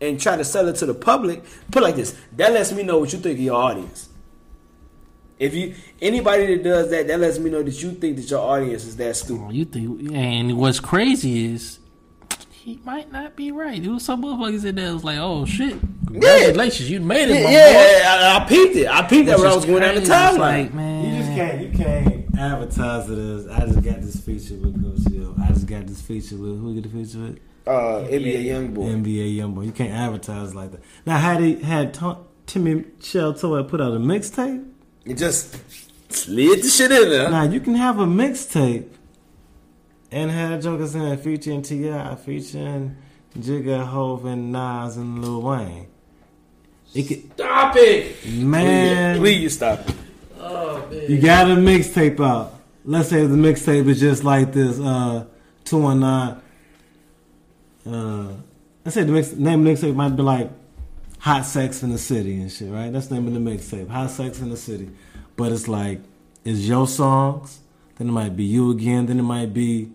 and 0.00 0.20
try 0.20 0.36
to 0.36 0.44
sell 0.44 0.68
it 0.68 0.76
to 0.76 0.86
the 0.86 0.94
public, 0.94 1.42
put 1.70 1.82
it 1.82 1.86
like 1.86 1.96
this. 1.96 2.16
That 2.36 2.52
lets 2.52 2.72
me 2.72 2.82
know 2.82 2.98
what 2.98 3.12
you 3.12 3.18
think 3.18 3.38
of 3.38 3.44
your 3.44 3.56
audience. 3.56 4.08
If 5.38 5.54
you 5.54 5.74
anybody 6.02 6.56
that 6.56 6.64
does 6.64 6.90
that, 6.90 7.06
that 7.06 7.20
lets 7.20 7.38
me 7.38 7.50
know 7.50 7.62
that 7.62 7.82
you 7.82 7.92
think 7.92 8.16
that 8.16 8.28
your 8.30 8.40
audience 8.40 8.84
is 8.84 8.96
that 8.96 9.16
stupid. 9.16 9.44
Oh, 9.46 9.50
you 9.50 9.64
think? 9.64 10.12
And 10.12 10.58
what's 10.58 10.80
crazy 10.80 11.52
is 11.52 11.78
he 12.50 12.80
might 12.84 13.12
not 13.12 13.36
be 13.36 13.52
right. 13.52 13.80
There 13.82 13.92
was 13.92 14.04
some 14.04 14.22
motherfuckers 14.22 14.64
in 14.64 14.74
there 14.74 14.92
was 14.92 15.04
like, 15.04 15.18
"Oh 15.18 15.46
shit, 15.46 15.78
congratulations, 16.06 16.90
you 16.90 17.00
made 17.00 17.28
it, 17.28 17.40
Yeah, 17.40 17.44
boy." 17.44 17.50
yeah 17.52 18.36
I, 18.36 18.44
I 18.44 18.48
peeped 18.48 18.76
it. 18.76 18.88
I 18.88 19.02
peeped 19.02 19.26
that 19.26 19.38
when 19.38 19.46
I 19.46 19.54
was 19.54 19.64
going 19.64 19.80
down 19.82 19.94
the 19.94 20.00
crazy. 20.00 20.12
It's 20.12 20.36
timeline. 20.36 20.74
Like, 20.74 21.06
You 21.06 21.18
just 21.18 21.30
can't 21.30 21.60
you 21.62 21.78
can't 21.78 22.38
advertise 22.38 23.08
it 23.08 23.18
as 23.18 23.46
I 23.48 23.60
just 23.66 23.82
got 23.82 24.00
this 24.02 24.20
feature 24.20 24.54
with 24.56 24.74
Coach 24.82 25.38
I 25.40 25.52
just 25.52 25.66
got 25.66 25.86
this 25.86 26.00
feature 26.02 26.36
with 26.36 26.58
who 26.60 26.68
we 26.74 26.80
get 26.80 26.90
the 26.92 27.04
feature 27.04 27.18
with? 27.20 27.38
Uh, 27.68 28.06
NBA 28.08 28.44
young 28.44 28.72
boy. 28.72 28.84
NBA 28.86 29.36
YoungBoy. 29.36 29.66
You 29.66 29.72
can't 29.72 29.92
advertise 29.92 30.54
like 30.54 30.72
that. 30.72 30.80
Now 31.06 31.18
had 31.18 31.40
he 31.40 31.56
had 31.62 31.92
Tom, 31.94 32.24
Timmy 32.46 32.84
Sheltoe 33.00 33.68
put 33.68 33.80
out 33.80 33.92
a 33.92 33.98
mixtape. 33.98 34.66
you 35.04 35.14
just 35.14 35.56
slid 36.10 36.62
the 36.62 36.68
shit 36.68 36.90
in 36.90 37.10
there. 37.10 37.30
Now 37.30 37.42
you 37.44 37.60
can 37.60 37.74
have 37.74 37.98
a 37.98 38.06
mixtape 38.06 38.88
and 40.10 40.30
have 40.30 40.62
Jokers 40.62 40.94
in 40.94 41.02
it 41.02 41.20
featuring 41.20 41.62
Ti, 41.62 42.16
featuring 42.24 42.96
Jigga, 43.38 43.86
Hove, 43.86 44.24
and 44.24 44.50
Nas 44.52 44.96
and 44.96 45.22
Lil 45.22 45.42
Wayne. 45.42 45.86
It 46.94 47.02
could, 47.02 47.32
stop 47.34 47.74
it. 47.76 48.26
man. 48.26 49.18
Please 49.18 49.54
stop 49.56 49.86
it. 49.88 49.94
Oh 50.40 50.86
man, 50.90 51.10
You 51.10 51.20
got 51.20 51.50
a 51.50 51.54
mixtape 51.54 52.18
out. 52.20 52.54
Let's 52.84 53.10
say 53.10 53.26
the 53.26 53.36
mixtape 53.36 53.86
is 53.88 54.00
just 54.00 54.24
like 54.24 54.54
this, 54.54 54.80
uh, 54.80 55.26
two 55.64 55.78
one 55.78 56.00
nine. 56.00 56.40
Uh, 57.86 58.28
let's 58.84 58.94
say 58.94 59.04
the 59.04 59.12
mix, 59.12 59.32
name 59.32 59.66
of 59.66 59.78
the 59.80 59.86
mixtape 59.88 59.94
might 59.94 60.16
be 60.16 60.22
like 60.22 60.50
"Hot 61.20 61.44
Sex 61.44 61.82
in 61.82 61.90
the 61.90 61.98
City" 61.98 62.40
and 62.40 62.50
shit, 62.50 62.70
right? 62.70 62.92
That's 62.92 63.06
the 63.08 63.14
name 63.14 63.26
of 63.28 63.34
the 63.34 63.40
mixtape, 63.50 63.88
"Hot 63.88 64.10
Sex 64.10 64.40
in 64.40 64.50
the 64.50 64.56
City." 64.56 64.90
But 65.36 65.52
it's 65.52 65.68
like 65.68 66.00
it's 66.44 66.60
your 66.60 66.86
songs. 66.86 67.60
Then 67.96 68.08
it 68.08 68.12
might 68.12 68.36
be 68.36 68.44
you 68.44 68.70
again. 68.70 69.06
Then 69.06 69.18
it 69.18 69.22
might 69.24 69.52
be 69.52 69.90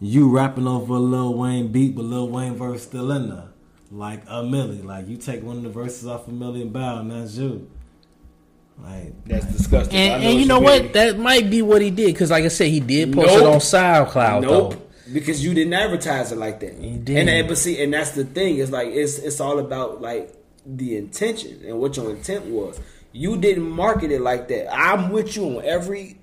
you 0.00 0.28
rapping 0.28 0.66
over 0.66 0.94
a 0.94 0.98
Lil 0.98 1.34
Wayne 1.34 1.68
beat, 1.68 1.94
but 1.96 2.04
Lil 2.04 2.28
Wayne 2.28 2.54
verse 2.54 2.82
still 2.82 3.10
in 3.12 3.30
there, 3.30 3.48
like 3.90 4.22
a 4.28 4.42
Millie. 4.42 4.82
Like 4.82 5.08
you 5.08 5.16
take 5.16 5.42
one 5.42 5.58
of 5.58 5.62
the 5.62 5.70
verses 5.70 6.06
off 6.06 6.28
a 6.28 6.30
Million 6.32 6.70
Bow, 6.70 7.00
and 7.00 7.10
that's 7.10 7.36
you. 7.36 7.70
Like 8.82 9.24
That's 9.24 9.46
disgusting. 9.46 9.96
I 9.96 10.02
And, 10.02 10.24
and 10.24 10.32
you 10.34 10.40
what 10.40 10.48
know 10.48 10.60
mean. 10.60 10.82
what? 10.84 10.92
That 10.92 11.18
might 11.18 11.48
be 11.48 11.62
what 11.62 11.80
he 11.80 11.90
did 11.90 12.08
because, 12.08 12.30
like 12.30 12.44
I 12.44 12.48
said, 12.48 12.68
he 12.68 12.80
did 12.80 13.10
post 13.14 13.32
it 13.34 13.42
on 13.42 13.58
SoundCloud. 13.58 14.42
Nope. 14.42 14.72
Though. 14.74 14.82
Because 15.12 15.44
you 15.44 15.54
didn't 15.54 15.72
advertise 15.72 16.32
it 16.32 16.38
like 16.38 16.60
that. 16.60 16.78
You 16.78 16.98
didn't. 16.98 17.28
And 17.28 17.48
but 17.48 17.58
see, 17.58 17.82
and 17.82 17.92
that's 17.92 18.12
the 18.12 18.24
thing. 18.24 18.58
It's 18.58 18.70
like 18.72 18.88
it's 18.88 19.18
it's 19.18 19.40
all 19.40 19.58
about 19.58 20.00
like 20.00 20.34
the 20.64 20.96
intention 20.96 21.62
and 21.64 21.78
what 21.78 21.96
your 21.96 22.10
intent 22.10 22.46
was. 22.46 22.80
You 23.12 23.36
didn't 23.36 23.70
market 23.70 24.10
it 24.10 24.20
like 24.20 24.48
that. 24.48 24.72
I'm 24.74 25.10
with 25.10 25.36
you 25.36 25.58
on 25.58 25.64
every 25.64 26.18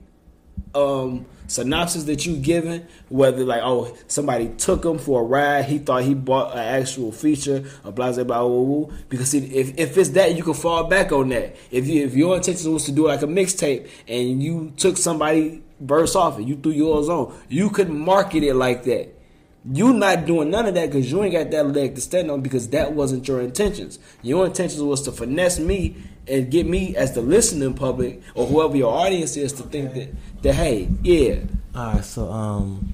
um 0.76 1.26
synopsis 1.47 2.03
that 2.05 2.25
you 2.25 2.37
given. 2.37 2.87
Whether 3.09 3.45
like 3.45 3.61
oh 3.63 3.95
somebody 4.07 4.49
took 4.57 4.85
him 4.85 4.97
for 4.97 5.21
a 5.21 5.23
ride, 5.23 5.65
he 5.65 5.79
thought 5.79 6.03
he 6.03 6.13
bought 6.13 6.53
an 6.53 6.59
actual 6.59 7.11
feature, 7.11 7.63
a 7.83 7.91
blah 7.91 8.11
blah 8.11 8.23
blah. 8.23 8.47
blah, 8.47 8.85
blah. 8.85 8.95
Because 9.09 9.29
see, 9.29 9.39
if 9.39 9.77
if 9.77 9.97
it's 9.97 10.09
that, 10.09 10.35
you 10.35 10.43
can 10.43 10.53
fall 10.53 10.85
back 10.85 11.11
on 11.11 11.29
that. 11.29 11.55
If 11.71 11.87
you 11.87 12.05
if 12.05 12.13
your 12.13 12.35
intention 12.37 12.73
was 12.73 12.85
to 12.85 12.91
do 12.91 13.07
like 13.07 13.21
a 13.21 13.27
mixtape 13.27 13.89
and 14.07 14.41
you 14.41 14.73
took 14.77 14.97
somebody 14.97 15.63
verse 15.79 16.15
off 16.15 16.37
and 16.37 16.47
you 16.47 16.55
threw 16.55 16.71
yours 16.71 17.09
on, 17.09 17.33
you 17.49 17.69
could 17.69 17.89
market 17.89 18.43
it 18.43 18.53
like 18.55 18.83
that. 18.85 19.22
You 19.72 19.94
not 19.94 20.26
doing 20.26 20.49
none 20.49 20.65
of 20.65 20.73
that 20.73 20.88
because 20.91 21.10
you 21.10 21.23
ain't 21.23 21.34
got 21.34 21.52
that 21.52 21.68
leg 21.68 21.95
to 21.95 22.02
stand 22.02 22.30
on 22.30 22.41
because 22.41 22.69
that 22.69 22.94
wasn't 22.94 23.27
your 23.27 23.41
intentions. 23.41 23.98
Your 24.22 24.45
intentions 24.45 24.81
was 24.81 25.02
to 25.03 25.11
finesse 25.11 25.57
me 25.57 25.95
and 26.27 26.52
get 26.52 26.65
me 26.65 26.95
as 26.98 27.14
the 27.14 27.22
listening 27.22 27.73
public 27.73 28.22
or 28.35 28.45
whoever 28.45 28.76
your 28.76 28.94
audience 28.94 29.38
is 29.38 29.53
to 29.53 29.64
think 29.64 29.94
that 29.94 30.10
that 30.41 30.56
hey, 30.56 30.90
yeah, 31.02 31.40
All 31.73 31.94
right, 31.94 32.03
so 32.03 32.30
um, 32.30 32.94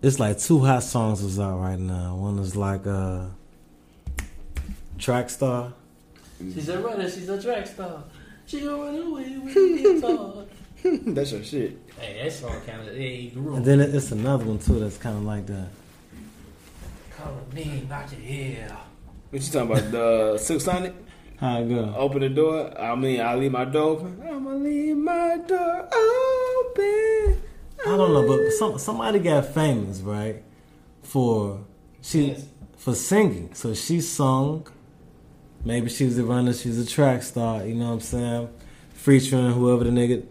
it's 0.00 0.18
like 0.18 0.38
two 0.38 0.64
hot 0.64 0.82
songs 0.82 1.22
is 1.22 1.38
out 1.38 1.58
right 1.58 1.78
now. 1.78 2.16
One 2.16 2.38
is 2.38 2.56
like 2.56 2.86
uh, 2.86 3.26
Track 4.98 5.28
Star. 5.28 5.74
She's 6.38 6.68
a 6.68 6.80
runner. 6.80 7.08
She's 7.08 7.28
a 7.28 7.40
track 7.40 7.66
star. 7.66 8.02
She 8.46 8.60
gonna 8.60 8.82
run 8.82 8.96
away 8.96 9.38
with 9.38 9.54
the 9.54 10.00
guitar. 10.82 11.12
that's 11.14 11.32
your 11.32 11.44
shit. 11.44 11.78
hey, 12.00 12.22
that 12.22 12.32
song 12.32 12.60
kind 12.66 12.88
of 12.88 12.96
hey 12.96 13.28
grew. 13.28 13.56
And 13.56 13.64
then 13.64 13.80
it's 13.80 14.10
another 14.10 14.44
one 14.44 14.58
too 14.58 14.80
that's 14.80 14.98
kind 14.98 15.16
of 15.16 15.22
like 15.22 15.46
that. 15.46 15.68
Call 17.22 17.38
a 17.50 17.54
name, 17.54 17.88
knock 17.88 18.10
your 18.12 18.20
head. 18.20 18.76
What 19.30 19.42
you 19.42 19.52
talking 19.52 19.70
about? 19.70 19.90
The 19.92 20.38
Silk 20.38 20.60
Sonic? 20.60 20.94
How 21.38 21.60
it 21.60 21.68
go? 21.68 21.94
Open 21.96 22.20
the 22.20 22.28
door. 22.28 22.76
I 22.80 22.94
mean, 22.94 23.20
I 23.20 23.34
leave 23.36 23.52
my 23.52 23.64
door 23.64 23.90
open. 23.98 24.22
I'ma 24.28 24.50
leave 24.54 24.96
my 24.96 25.38
door 25.46 25.88
open. 25.92 27.42
I 27.84 27.96
don't 27.96 28.12
know, 28.12 28.26
but 28.26 28.50
some 28.52 28.78
somebody 28.78 29.18
got 29.18 29.46
famous, 29.46 30.00
right? 30.00 30.42
For 31.02 31.64
she 32.00 32.28
Yes. 32.28 32.46
for 32.76 32.94
singing. 32.94 33.54
So 33.54 33.74
she 33.74 34.00
sung. 34.00 34.66
Maybe 35.64 35.90
she 35.90 36.04
was 36.04 36.18
a 36.18 36.24
runner. 36.24 36.52
She's 36.52 36.78
a 36.78 36.86
track 36.86 37.22
star. 37.22 37.64
You 37.64 37.74
know 37.74 37.86
what 37.86 37.92
I'm 37.92 38.00
saying? 38.00 38.48
Featuring 38.94 39.52
whoever 39.52 39.84
the 39.84 39.90
nigga. 39.90 40.24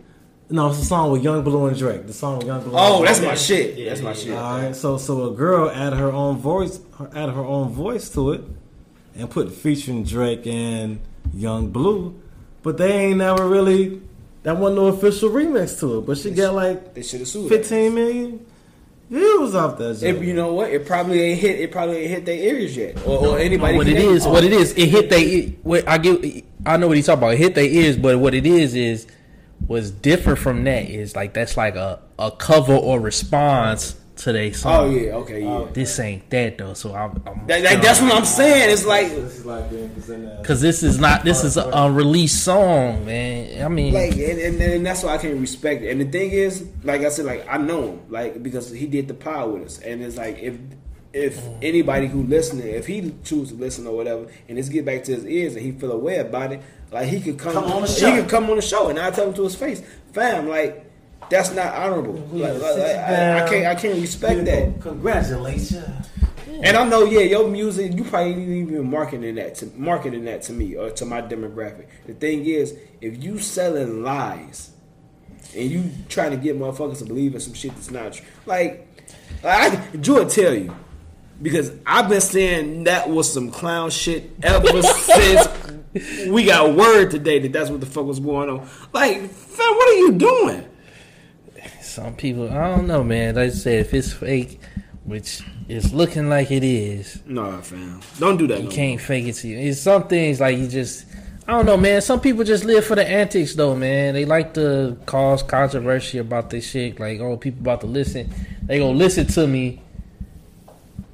No, 0.51 0.69
it's 0.69 0.79
a 0.79 0.85
song 0.85 1.11
with 1.11 1.23
Yung 1.23 1.43
Bleu 1.43 1.67
and 1.67 1.77
Drake. 1.77 2.05
The 2.07 2.13
song 2.13 2.37
with 2.39 2.47
Yung 2.47 2.61
Bleu. 2.61 2.73
Oh, 2.75 2.99
and 2.99 3.07
that's 3.07 3.21
my 3.21 3.35
shit. 3.35 3.77
Yeah, 3.77 3.89
That's 3.89 4.01
my 4.01 4.13
shit. 4.13 4.33
All 4.37 4.57
right, 4.61 4.75
so 4.75 4.97
so 4.97 5.31
a 5.31 5.35
girl 5.35 5.69
add 5.69 5.93
her 5.93 6.11
own 6.11 6.37
voice, 6.37 6.79
add 7.15 7.29
her 7.29 7.41
own 7.45 7.69
voice 7.69 8.09
to 8.09 8.31
it, 8.33 8.41
and 9.15 9.29
put 9.29 9.51
featuring 9.53 10.03
Drake 10.03 10.45
and 10.45 10.99
Yung 11.33 11.69
Bleu, 11.71 12.19
but 12.63 12.77
they 12.77 12.91
ain't 13.07 13.17
never 13.19 13.47
really. 13.47 14.01
That 14.43 14.57
wasn't 14.57 14.77
no 14.81 14.87
official 14.87 15.29
remix 15.29 15.79
to 15.81 15.99
it, 15.99 16.01
but 16.07 16.17
she 16.17 16.31
got 16.31 16.55
like 16.55 16.95
They 16.95 17.03
should 17.03 17.19
have 17.19 17.29
sued. 17.29 17.49
her. 17.51 17.57
15 17.57 17.93
million 17.93 18.45
views 19.09 19.53
off 19.53 19.77
that. 19.77 19.91
If 19.91 19.99
joint. 20.01 20.21
you 20.23 20.33
know 20.33 20.53
what, 20.53 20.71
it 20.71 20.85
probably 20.85 21.21
ain't 21.21 21.39
hit. 21.39 21.59
It 21.59 21.71
probably 21.71 21.97
ain't 21.97 22.09
hit 22.09 22.25
their 22.25 22.35
ears 22.35 22.75
yet, 22.75 22.97
or, 23.05 23.25
or 23.27 23.39
anybody. 23.39 23.77
what 23.77 23.87
it 23.87 23.97
is, 23.97 24.23
can- 24.23 24.31
what 24.33 24.43
it 24.43 24.51
is, 24.51 24.73
it 24.73 24.87
hit 24.89 25.09
they. 25.09 25.55
What 25.63 25.87
I 25.87 25.97
get, 25.99 26.43
I 26.65 26.75
know 26.77 26.87
what 26.87 26.97
he's 26.97 27.05
talking 27.05 27.19
about. 27.19 27.33
It 27.35 27.37
hit 27.37 27.55
their 27.55 27.65
ears, 27.65 27.95
but 27.97 28.17
what 28.19 28.33
it 28.33 28.45
is 28.47 28.73
is 28.75 29.05
what's 29.67 29.91
different 29.91 30.39
from 30.39 30.63
that 30.65 30.89
is 30.89 31.15
like 31.15 31.33
that's 31.33 31.57
like 31.57 31.75
a 31.75 31.99
a 32.19 32.31
cover 32.31 32.75
or 32.75 32.99
response 32.99 33.95
to 34.21 34.31
their 34.31 34.47
oh, 34.47 34.51
song. 34.51 34.73
Oh 34.73 34.89
yeah, 34.89 35.11
okay, 35.15 35.41
yeah. 35.41 35.49
Oh, 35.49 35.65
this 35.67 35.99
ain't 35.99 36.29
that 36.29 36.57
though, 36.57 36.73
so 36.73 36.93
I'm. 36.93 37.21
I'm 37.25 37.47
That, 37.47 37.63
that, 37.63 37.81
that's 37.81 38.01
what 38.01 38.13
I'm 38.13 38.25
saying. 38.25 38.69
It's 38.69 38.85
like, 38.85 39.09
this 39.09 39.39
is 39.39 39.45
like 39.45 39.69
being 39.69 39.89
presented. 39.89 40.45
Cause 40.45 40.61
this 40.61 40.83
is 40.83 40.99
not 40.99 41.23
this 41.23 41.43
is 41.43 41.57
a 41.57 41.69
unreleased 41.73 42.43
song, 42.43 43.05
man. 43.05 43.63
I 43.63 43.67
mean, 43.67 43.93
like, 43.93 44.13
and, 44.13 44.39
and, 44.39 44.61
and 44.61 44.85
that's 44.85 45.03
why 45.03 45.15
I 45.15 45.17
can't 45.17 45.39
respect 45.39 45.83
it. 45.83 45.91
And 45.91 46.01
the 46.01 46.05
thing 46.05 46.31
is, 46.31 46.67
like 46.83 47.01
I 47.01 47.09
said, 47.09 47.25
like 47.25 47.47
I 47.49 47.57
know 47.57 47.89
him, 47.89 48.01
like 48.09 48.41
because 48.43 48.71
he 48.71 48.87
did 48.87 49.07
the 49.07 49.13
power 49.13 49.51
with 49.51 49.63
us, 49.63 49.79
and 49.79 50.03
it's 50.03 50.17
like 50.17 50.39
if 50.39 50.55
if 51.13 51.39
mm. 51.39 51.57
anybody 51.61 52.07
who 52.07 52.23
listening, 52.23 52.67
if 52.67 52.87
he 52.87 53.13
choose 53.23 53.49
to 53.49 53.55
listen 53.55 53.87
or 53.87 53.95
whatever, 53.95 54.27
and 54.47 54.57
it's 54.57 54.69
get 54.69 54.85
back 54.85 55.03
to 55.05 55.15
his 55.15 55.25
ears 55.25 55.55
and 55.55 55.65
he 55.65 55.71
feel 55.71 55.91
aware 55.91 56.21
about 56.21 56.53
it, 56.53 56.61
like 56.91 57.07
he 57.07 57.19
could 57.19 57.37
come, 57.37 57.53
Come 57.53 57.65
on 57.65 57.81
the 57.81 57.87
he 57.87 57.99
show. 57.99 58.21
could 58.21 58.29
come 58.29 58.49
on 58.49 58.55
the 58.55 58.61
show, 58.61 58.89
and 58.89 58.99
I 58.99 59.11
tell 59.11 59.27
him 59.27 59.33
to 59.35 59.43
his 59.43 59.55
face, 59.55 59.81
fam, 60.13 60.47
like 60.47 60.85
that's 61.29 61.53
not 61.53 61.73
honorable. 61.73 62.13
Like, 62.13 62.53
like, 62.53 62.61
like, 62.61 62.95
I, 62.95 63.45
I 63.45 63.49
can't, 63.49 63.65
I 63.65 63.75
can't 63.75 64.01
respect 64.01 64.45
that. 64.45 64.81
Congratulations. 64.81 66.07
And 66.63 66.77
I 66.77 66.87
know, 66.87 67.05
yeah, 67.05 67.21
your 67.21 67.47
music, 67.47 67.95
you 67.95 68.03
probably 68.03 68.59
even 68.59 68.89
marketing 68.89 69.35
that 69.35 69.55
to 69.55 69.65
marketing 69.77 70.25
that 70.25 70.43
to 70.43 70.53
me 70.53 70.75
or 70.75 70.91
to 70.91 71.05
my 71.05 71.21
demographic. 71.21 71.87
The 72.05 72.13
thing 72.13 72.45
is, 72.45 72.77
if 72.99 73.23
you 73.23 73.39
selling 73.39 74.03
lies 74.03 74.71
and 75.55 75.71
you 75.71 75.89
trying 76.09 76.31
to 76.31 76.37
get 76.37 76.59
motherfuckers 76.59 76.99
to 76.99 77.05
believe 77.05 77.33
in 77.33 77.39
some 77.39 77.53
shit 77.53 77.73
that's 77.73 77.89
not 77.89 78.13
true, 78.13 78.25
like, 78.45 78.87
like 79.43 79.71
I, 79.71 79.97
Drew 79.97 80.15
will 80.15 80.29
tell 80.29 80.53
you 80.53 80.75
because 81.41 81.71
I've 81.85 82.09
been 82.09 82.21
saying 82.21 82.83
that 82.85 83.09
was 83.09 83.31
some 83.31 83.51
clown 83.51 83.89
shit 83.89 84.31
ever 84.43 84.81
since 84.83 85.47
we 86.27 86.45
got 86.45 86.75
word 86.75 87.11
today 87.11 87.39
that 87.39 87.51
that's 87.53 87.69
what 87.69 87.79
the 87.79 87.85
fuck 87.85 88.05
was 88.05 88.19
going 88.19 88.49
on. 88.49 88.67
Like, 88.93 89.29
fam, 89.29 89.75
what 89.75 89.89
are 89.89 89.97
you 89.97 90.11
doing? 90.13 90.67
some 91.81 92.15
people, 92.15 92.49
I 92.49 92.75
don't 92.75 92.87
know, 92.87 93.03
man. 93.03 93.35
Like 93.35 93.47
I 93.47 93.49
said, 93.49 93.85
if 93.85 93.93
it's 93.93 94.13
fake, 94.13 94.59
which 95.03 95.41
it's 95.67 95.91
looking 95.91 96.29
like 96.29 96.49
it 96.51 96.63
is, 96.63 97.21
No, 97.25 97.59
fam, 97.61 98.01
don't 98.19 98.37
do 98.37 98.47
that. 98.47 98.59
you 98.59 98.65
no 98.65 98.69
can't 98.71 99.01
fake 99.01 99.25
it 99.25 99.33
to 99.33 99.47
you. 99.47 99.57
It's 99.57 99.81
some 99.81 100.07
things 100.07 100.39
like 100.39 100.57
you 100.57 100.67
just. 100.67 101.05
I 101.47 101.53
don't 101.53 101.65
know, 101.65 101.75
man. 101.75 102.01
Some 102.01 102.21
people 102.21 102.43
just 102.45 102.63
live 102.63 102.85
for 102.85 102.95
the 102.95 103.05
antics, 103.05 103.55
though, 103.55 103.75
man. 103.75 104.13
They 104.13 104.25
like 104.25 104.53
to 104.53 104.95
cause 105.07 105.41
controversy 105.43 106.19
about 106.19 106.49
this 106.51 106.69
shit. 106.69 106.99
Like, 106.99 107.19
oh, 107.19 107.35
people 107.35 107.61
about 107.61 107.81
to 107.81 107.87
listen. 107.87 108.31
They 108.63 108.77
gonna 108.79 108.91
listen 108.97 109.25
to 109.27 109.47
me, 109.47 109.81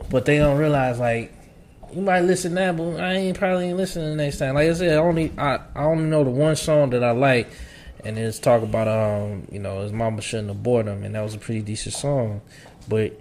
but 0.10 0.26
they 0.26 0.38
don't 0.38 0.58
realize, 0.58 1.00
like, 1.00 1.34
you 1.94 2.02
might 2.02 2.22
listen 2.22 2.54
now, 2.54 2.74
but 2.74 3.00
I 3.00 3.14
ain't 3.14 3.38
probably 3.38 3.70
ain't 3.70 3.78
listening 3.78 4.18
next 4.18 4.40
time. 4.40 4.56
Like 4.56 4.70
I 4.70 4.74
said, 4.74 4.98
I 4.98 5.02
only 5.02 5.32
I, 5.38 5.60
I 5.76 5.84
only 5.84 6.04
know 6.04 6.24
the 6.24 6.30
one 6.30 6.56
song 6.56 6.90
that 6.92 7.04
I 7.04 7.12
like, 7.12 7.48
and 8.04 8.18
it's 8.18 8.40
talk 8.40 8.62
about 8.62 8.88
um, 8.88 9.48
you 9.52 9.60
know, 9.60 9.82
his 9.82 9.92
mama 9.92 10.22
shouldn't 10.22 10.50
abort 10.50 10.86
him, 10.88 11.04
and 11.04 11.16
that 11.16 11.22
was 11.22 11.34
a 11.34 11.38
pretty 11.38 11.62
decent 11.62 11.96
song. 11.96 12.42
But 12.90 13.14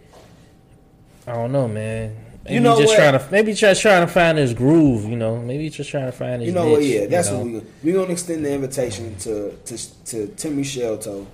I 1.27 1.35
don't 1.35 1.53
know, 1.53 1.69
man. 1.69 2.17
Maybe 2.45 2.55
You 2.55 2.61
know 2.61 2.79
just 2.79 2.93
what? 2.93 2.97
trying 2.97 3.19
to 3.19 3.29
maybe 3.33 3.55
just 3.55 3.83
trying 3.83 4.07
to 4.07 4.13
find 4.13 4.39
his 4.39 4.55
groove. 4.55 5.05
You 5.05 5.17
know, 5.17 5.37
maybe 5.41 5.69
just 5.71 5.91
trying 5.91 6.07
to 6.07 6.13
find 6.13 6.43
his. 6.43 6.49
You 6.49 6.55
know 6.55 6.71
what? 6.71 6.83
Yeah, 6.83 7.07
that's 7.07 7.31
you 7.31 7.37
know? 7.37 7.45
what 7.45 7.65
we 7.83 7.93
we 7.93 7.93
gonna 7.93 8.13
extend 8.13 8.45
the 8.45 8.53
invitation 8.53 9.17
to 9.19 9.53
to 9.53 10.05
to 10.07 10.27
Timmy 10.37 10.63
Shelto 10.63 11.27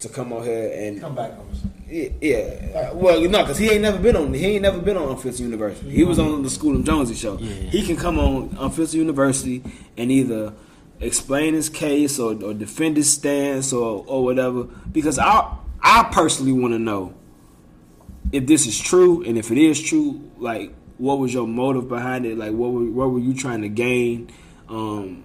to 0.00 0.08
come 0.08 0.32
on 0.32 0.44
here 0.44 0.72
and 0.74 1.00
Come 1.00 1.14
back 1.14 1.32
on 1.32 1.46
yeah, 1.90 2.08
yeah. 2.20 2.92
Well, 2.92 3.20
no, 3.22 3.42
because 3.42 3.58
he 3.58 3.68
ain't 3.68 3.82
never 3.82 3.98
been 3.98 4.14
on 4.14 4.32
he 4.32 4.46
ain't 4.46 4.62
never 4.62 4.78
been 4.80 4.96
on 4.96 5.08
Unfiltered 5.08 5.40
University. 5.40 5.90
He 5.90 6.04
was 6.04 6.20
on 6.20 6.42
the 6.42 6.50
School 6.50 6.76
of 6.76 6.84
Jonesy 6.84 7.14
show. 7.14 7.36
Yeah. 7.38 7.48
He 7.70 7.84
can 7.84 7.96
come 7.96 8.18
on 8.18 8.56
Unfiltered 8.58 8.94
University 8.94 9.62
and 9.96 10.10
either 10.12 10.54
explain 11.00 11.54
his 11.54 11.68
case 11.68 12.18
or, 12.20 12.40
or 12.44 12.54
defend 12.54 12.96
his 12.96 13.12
stance 13.12 13.72
or 13.72 14.04
or 14.06 14.22
whatever. 14.22 14.64
Because 14.64 15.18
I 15.18 15.56
I 15.82 16.08
personally 16.12 16.52
want 16.52 16.74
to 16.74 16.78
know 16.78 17.14
if 18.30 18.46
this 18.46 18.66
is 18.66 18.78
true 18.78 19.24
and 19.24 19.36
if 19.36 19.50
it 19.50 19.58
is 19.58 19.80
true, 19.80 20.30
like 20.38 20.72
what 20.98 21.18
was 21.18 21.34
your 21.34 21.48
motive 21.48 21.88
behind 21.88 22.24
it? 22.24 22.38
Like 22.38 22.52
what 22.52 22.70
were 22.70 22.88
what 22.88 23.10
were 23.10 23.18
you 23.18 23.34
trying 23.34 23.62
to 23.62 23.68
gain? 23.68 24.30
Um, 24.68 25.24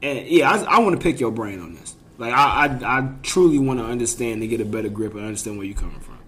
and 0.00 0.28
yeah, 0.28 0.48
I, 0.48 0.76
I 0.76 0.78
want 0.78 0.96
to 0.96 1.02
pick 1.02 1.18
your 1.18 1.32
brain 1.32 1.60
on 1.60 1.74
this. 1.74 1.96
Like 2.20 2.32
I 2.34 2.66
I, 2.66 2.98
I 2.98 3.08
truly 3.22 3.58
want 3.58 3.80
to 3.80 3.84
understand 3.86 4.40
and 4.42 4.48
get 4.50 4.60
a 4.60 4.64
better 4.64 4.88
grip 4.88 5.14
and 5.14 5.24
understand 5.24 5.56
where 5.58 5.66
you're 5.66 5.76
coming 5.76 5.98
from. 6.00 6.18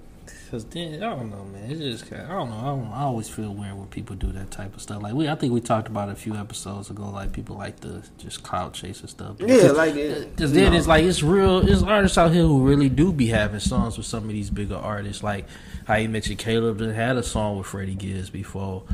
Cause 0.51 0.67
then 0.67 1.03
I 1.03 1.09
don't 1.17 1.31
know, 1.31 1.45
man. 1.45 1.71
It's 1.71 1.81
just 1.81 2.13
I 2.13 2.29
don't 2.29 2.51
know. 2.51 2.57
I, 2.57 2.65
don't, 2.65 2.87
I 2.93 3.03
always 3.05 3.27
feel 3.27 3.55
weird 3.55 3.75
when 3.75 3.87
people 3.87 4.17
do 4.17 4.33
that 4.33 4.51
type 4.51 4.75
of 4.75 4.83
stuff. 4.83 5.03
Like 5.03 5.15
we, 5.15 5.27
I 5.27 5.35
think 5.35 5.53
we 5.55 5.63
talked 5.63 5.89
about 5.89 6.11
it 6.11 6.13
a 6.13 6.15
few 6.15 6.35
episodes 6.35 6.91
ago. 6.91 7.09
Like 7.09 7.33
people 7.33 7.57
like 7.57 7.81
to 7.81 8.03
just 8.19 8.43
cloud 8.43 8.75
chase 8.75 9.01
and 9.01 9.09
stuff. 9.09 9.37
Yeah, 9.39 9.71
like 9.71 9.95
it- 9.95 10.37
Because 10.37 10.53
then 10.53 10.73
no. 10.73 10.79
it's 10.79 10.87
like 10.87 11.05
it's 11.05 11.23
real. 11.23 11.67
It's 11.67 11.83
artists 11.83 12.19
out 12.19 12.33
here 12.33 12.43
who 12.43 12.67
really 12.69 12.91
do 12.91 13.15
be 13.15 13.29
having 13.29 13.61
songs 13.61 13.97
with 13.97 14.07
some 14.07 14.25
of 14.25 14.29
these 14.31 14.51
bigger 14.51 14.77
artists. 14.77 15.23
Like 15.23 15.47
how 15.87 15.95
you 15.97 16.09
mentioned 16.09 16.39
Caleb 16.39 16.79
done 16.79 16.91
had 16.91 17.17
a 17.17 17.23
song 17.23 17.59
with 17.59 17.67
Freddie 17.67 17.95
Gibbs 17.95 18.31
before. 18.31 18.85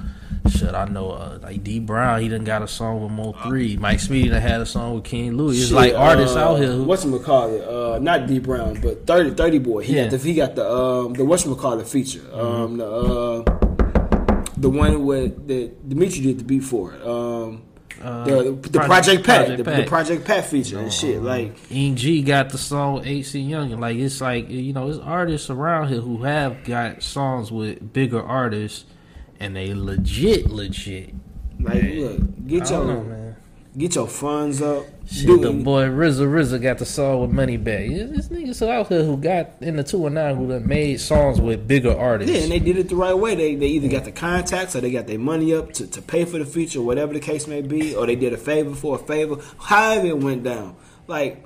Shit, 0.48 0.74
I 0.74 0.86
know. 0.86 1.10
Uh, 1.10 1.38
like 1.42 1.62
D 1.62 1.78
Brown, 1.80 2.20
he 2.22 2.28
done 2.28 2.44
got 2.44 2.62
a 2.62 2.68
song 2.68 3.02
with 3.02 3.10
Mo 3.12 3.32
Three. 3.44 3.76
Mike 3.76 3.98
Smitty 3.98 4.30
done 4.30 4.40
had 4.40 4.60
a 4.60 4.66
song 4.66 4.94
with 4.94 5.04
King 5.04 5.36
Louie. 5.36 5.56
It's 5.56 5.66
Shit, 5.66 5.74
like 5.76 5.94
artists 5.94 6.36
uh, 6.36 6.40
out 6.48 6.56
here. 6.56 6.72
Who, 6.72 6.84
What's 6.84 7.04
call 7.04 7.52
it? 7.54 7.62
Uh, 7.68 7.98
not 7.98 8.26
D 8.26 8.38
Brown, 8.38 8.80
but 8.80 9.06
30, 9.06 9.34
30 9.34 9.58
boy. 9.58 9.82
He 9.82 9.94
Yeah. 9.96 10.04
got 10.04 10.10
the 10.12 10.18
he 10.18 10.34
got 10.34 10.54
the 10.54 10.70
um 10.70 11.12
the 11.14 11.24
what's 11.24 11.44
call 11.44 11.78
it 11.80 11.86
feature. 11.88 12.22
Um 12.32 12.78
the 12.78 12.86
uh 12.86 13.58
the 14.56 14.70
one 14.70 15.04
with 15.04 15.46
that 15.48 15.88
Dimitri 15.88 16.22
did 16.22 16.38
the 16.40 16.44
beat 16.44 16.64
for 16.64 16.94
it. 16.94 17.02
Um 17.06 17.62
uh, 18.02 18.24
the, 18.24 18.52
the 18.52 18.80
Project, 18.80 19.24
Pat, 19.24 19.56
the, 19.56 19.62
the 19.62 19.84
Project 19.84 20.24
Pat 20.24 20.46
feature 20.46 20.78
and 20.78 20.92
shit. 20.92 21.20
Like 21.22 21.56
Ing 21.70 21.96
G 21.96 22.22
got 22.22 22.50
the 22.50 22.58
song 22.58 22.94
with 22.94 23.06
AC 23.06 23.40
Young, 23.40 23.72
and 23.72 23.80
like 23.80 23.96
it's 23.96 24.20
like 24.20 24.48
you 24.48 24.72
know, 24.72 24.88
it's 24.88 24.98
artists 24.98 25.50
around 25.50 25.88
here 25.88 26.00
who 26.00 26.22
have 26.22 26.64
got 26.64 27.02
songs 27.02 27.50
with 27.50 27.92
bigger 27.92 28.22
artists, 28.22 28.84
and 29.40 29.56
they 29.56 29.74
legit, 29.74 30.50
legit. 30.50 31.14
like 31.60 31.82
look, 31.82 32.46
get 32.46 32.70
your 32.70 32.84
know, 32.84 33.02
man. 33.02 33.36
get 33.76 33.94
your 33.94 34.08
funds 34.08 34.62
up. 34.62 34.84
Shit, 35.10 35.26
do 35.26 35.38
the 35.38 35.52
boy 35.52 35.84
RZA 35.84 36.28
RZA 36.28 36.60
got 36.60 36.78
the 36.78 36.84
song 36.84 37.22
with 37.22 37.30
Moneybagg. 37.30 37.96
Yeah, 37.96 38.04
This 38.04 38.28
niggas 38.28 38.68
out 38.68 38.88
here 38.88 39.04
who 39.04 39.16
got 39.16 39.52
in 39.62 39.76
the 39.76 39.82
two 39.82 40.04
and 40.04 40.14
nine 40.14 40.36
who 40.36 40.48
done 40.48 40.66
made 40.66 41.00
songs 41.00 41.40
with 41.40 41.66
bigger 41.66 41.96
artists. 41.96 42.34
Yeah, 42.34 42.42
and 42.42 42.52
they 42.52 42.58
did 42.58 42.76
it 42.76 42.90
the 42.90 42.96
right 42.96 43.14
way. 43.14 43.34
They 43.34 43.54
they 43.54 43.68
either 43.68 43.88
got 43.88 44.04
the 44.04 44.12
contacts 44.12 44.76
or 44.76 44.82
they 44.82 44.90
got 44.90 45.06
their 45.06 45.18
money 45.18 45.54
up 45.54 45.72
to, 45.74 45.86
to 45.86 46.02
pay 46.02 46.26
for 46.26 46.38
the 46.38 46.44
feature, 46.44 46.82
whatever 46.82 47.14
the 47.14 47.20
case 47.20 47.46
may 47.46 47.62
be, 47.62 47.94
or 47.94 48.06
they 48.06 48.16
did 48.16 48.34
a 48.34 48.36
favor 48.36 48.74
for 48.74 48.96
a 48.96 48.98
favor. 48.98 49.36
However 49.58 50.08
it 50.08 50.18
went 50.18 50.44
down. 50.44 50.76
Like 51.06 51.42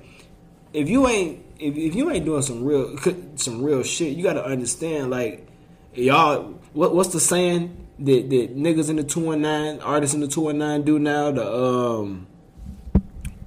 if 0.73 0.89
you 0.89 1.07
ain't 1.07 1.45
if, 1.57 1.77
if 1.77 1.95
you 1.95 2.11
ain't 2.11 2.25
doing 2.25 2.41
some 2.41 2.65
real 2.65 2.97
some 3.35 3.63
real 3.63 3.83
shit, 3.83 4.17
you 4.17 4.23
got 4.23 4.33
to 4.33 4.45
understand. 4.45 5.09
Like 5.09 5.47
y'all, 5.93 6.59
what 6.73 6.93
what's 6.93 7.13
the 7.13 7.21
saying 7.21 7.87
that 7.99 8.29
that 8.29 8.57
niggas 8.57 8.89
in 8.89 8.97
the 8.97 9.03
two 9.03 9.31
and 9.31 9.41
nine, 9.41 9.79
artists 9.79 10.13
in 10.13 10.19
the 10.19 10.27
two 10.27 10.49
and 10.49 10.59
nine 10.59 10.81
do 10.81 10.99
now? 10.99 11.31
The 11.31 11.49
um, 11.49 12.27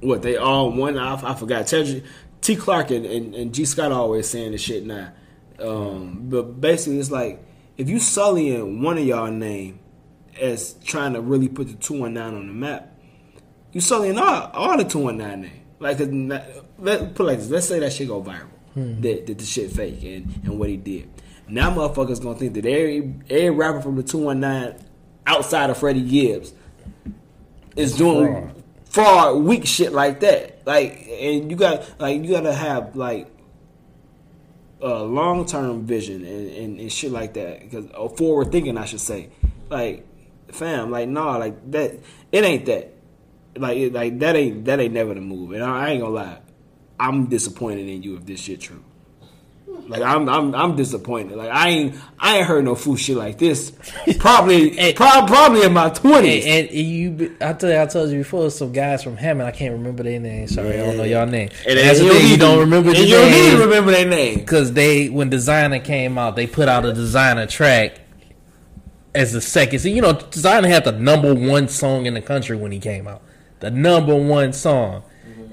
what 0.01 0.23
they 0.23 0.37
all 0.37 0.71
one. 0.73 0.99
I, 0.99 1.15
I 1.15 1.35
forgot. 1.35 1.67
T, 1.67 2.03
T 2.41 2.57
Clark 2.57 2.91
and, 2.91 3.07
and, 3.07 3.35
and 3.35 3.55
G 3.55 3.65
Scott 3.65 3.93
always 3.93 4.29
saying 4.29 4.53
this 4.53 4.61
shit 4.61 4.85
now. 4.85 5.13
Um, 5.59 6.29
but 6.29 6.61
basically, 6.61 6.99
it's 6.99 7.11
like 7.11 7.43
if 7.77 7.89
you 7.89 7.99
sullying 7.99 8.83
one 8.83 8.99
of 8.99 9.05
y'all 9.05 9.31
name 9.31 9.81
as 10.41 10.75
trying 10.85 11.15
to 11.15 11.21
really 11.21 11.49
put 11.49 11.69
the 11.69 11.75
two 11.75 12.01
one 12.01 12.15
nine 12.15 12.35
on 12.35 12.47
the 12.47 12.53
map, 12.53 12.93
you 13.73 13.81
sullying 13.81 14.19
all 14.19 14.51
all 14.53 14.77
the 14.77 14.85
two 14.85 14.99
one 14.99 15.19
nine 15.19 15.43
name. 15.43 15.63
Like 15.79 15.99
let 16.79 17.15
put 17.15 17.25
it 17.25 17.27
like 17.27 17.39
this. 17.39 17.51
Let's 17.51 17.69
say 17.69 17.79
that 17.81 17.93
shit 17.93 18.09
go 18.09 18.23
viral. 18.23 18.49
That, 18.75 19.27
that 19.27 19.39
the 19.39 19.45
shit 19.45 19.71
fake 19.71 20.03
and, 20.03 20.43
and 20.45 20.59
what 20.59 20.69
he 20.69 20.77
did. 20.77 21.09
Now 21.49 21.71
motherfuckers 21.71 22.23
gonna 22.23 22.39
think 22.39 22.53
that 22.55 22.67
every 22.67 23.15
every 23.31 23.51
rapper 23.51 23.81
from 23.81 23.97
the 23.97 24.03
two 24.03 24.19
one 24.19 24.41
nine 24.41 24.77
outside 25.27 25.71
of 25.71 25.79
Freddie 25.79 26.03
Gibbs 26.03 26.53
is 27.75 27.97
doing 27.97 28.33
Fraud. 28.33 28.63
Fraud, 28.97 29.43
weak 29.43 29.67
shit 29.67 29.93
like 29.93 30.21
that. 30.21 30.67
Like, 30.67 31.07
and 31.07 31.51
you 31.51 31.57
got 31.57 32.01
like 32.01 32.23
you 32.23 32.31
gotta 32.31 32.53
have 32.53 32.97
like 32.97 33.31
a 34.81 35.03
long 35.03 35.45
term 35.45 35.85
vision 35.85 36.25
and, 36.25 36.51
and, 36.51 36.81
and 36.81 36.91
shit 36.91 37.13
like 37.13 37.35
that 37.35 37.61
because 37.61 37.91
or 37.91 38.11
uh, 38.11 38.17
forward 38.17 38.51
thinking, 38.51 38.79
I 38.79 38.87
should 38.87 39.01
say. 39.01 39.29
Like, 39.69 40.07
fam, 40.51 40.91
like 40.91 41.11
nah, 41.11 41.37
like 41.37 41.71
that. 41.73 42.01
It 42.33 42.45
ain't 42.45 42.65
that. 42.67 42.95
Like, 43.57 43.93
like 43.93 44.19
that 44.21 44.35
ain't 44.35 44.65
that 44.65 44.81
ain't 44.81 44.95
never 44.95 45.13
the 45.13 45.21
move. 45.21 45.53
And 45.53 45.63
I, 45.63 45.89
I 45.89 45.91
ain't 45.91 46.01
gonna 46.01 46.15
lie, 46.15 46.39
I'm 46.99 47.27
disappointed 47.27 47.87
in 47.87 48.03
you 48.03 48.17
if 48.17 48.25
this 48.25 48.41
shit 48.41 48.63
true. 48.63 48.83
Like 49.89 50.03
I'm, 50.03 50.29
I'm, 50.29 50.55
I'm 50.55 50.77
disappointed. 50.77 51.37
Like 51.37 51.51
I 51.51 51.69
ain't, 51.69 51.95
I 52.19 52.39
ain't 52.39 52.47
heard 52.47 52.65
no 52.65 52.75
fool 52.75 52.97
shit 52.97 53.17
like 53.17 53.39
this. 53.39 53.73
Probably, 54.19 54.93
prob- 54.95 55.29
probably 55.29 55.63
in 55.63 55.73
my 55.73 55.91
twenties. 55.91 56.45
And, 56.45 56.69
and 56.69 56.77
you, 56.77 57.37
I 57.41 57.53
tell 57.53 57.71
you, 57.71 57.81
I 57.81 57.87
told 57.87 58.11
you 58.11 58.19
before, 58.19 58.51
some 58.51 58.73
guys 58.73 59.03
from 59.03 59.17
Hammond. 59.17 59.49
I 59.49 59.53
can't 59.53 59.73
remember 59.73 60.03
their 60.03 60.19
name. 60.21 60.49
Sorry, 60.49 60.75
I 60.75 60.77
don't 60.79 60.97
know 60.97 61.05
y'all 61.05 61.27
name. 61.27 61.51
And 61.67 61.79
that's 61.79 62.01
the 62.01 62.09
thing, 62.09 62.29
you 62.31 62.37
don't 62.37 62.59
remember 62.59 62.91
and 62.91 62.99
you 62.99 63.15
don't 63.15 63.31
need 63.31 63.51
to 63.53 63.59
remember 63.59 63.93
their 63.93 64.09
name. 64.09 64.41
because 64.41 64.73
they, 64.73 65.09
when 65.09 65.31
Desiigner 65.31 65.85
came 65.85 66.19
out, 66.19 66.37
they 66.37 66.47
put 66.47 66.69
out 66.69 66.85
a 66.85 66.93
Desiigner 66.93 67.49
track 67.49 68.01
as 69.15 69.33
the 69.33 69.41
second. 69.41 69.79
So 69.79 69.89
you 69.89 70.03
know, 70.03 70.15
Desiigner 70.15 70.69
had 70.69 70.85
the 70.85 70.93
number 70.93 71.35
one 71.35 71.69
song 71.69 72.07
in 72.07 72.15
the 72.15 72.23
country 72.23 72.57
when 72.57 72.73
he 72.73 72.79
came 72.81 73.07
out. 73.09 73.23
The 73.61 73.71
number 73.71 74.15
one 74.15 74.53
song. 74.53 75.03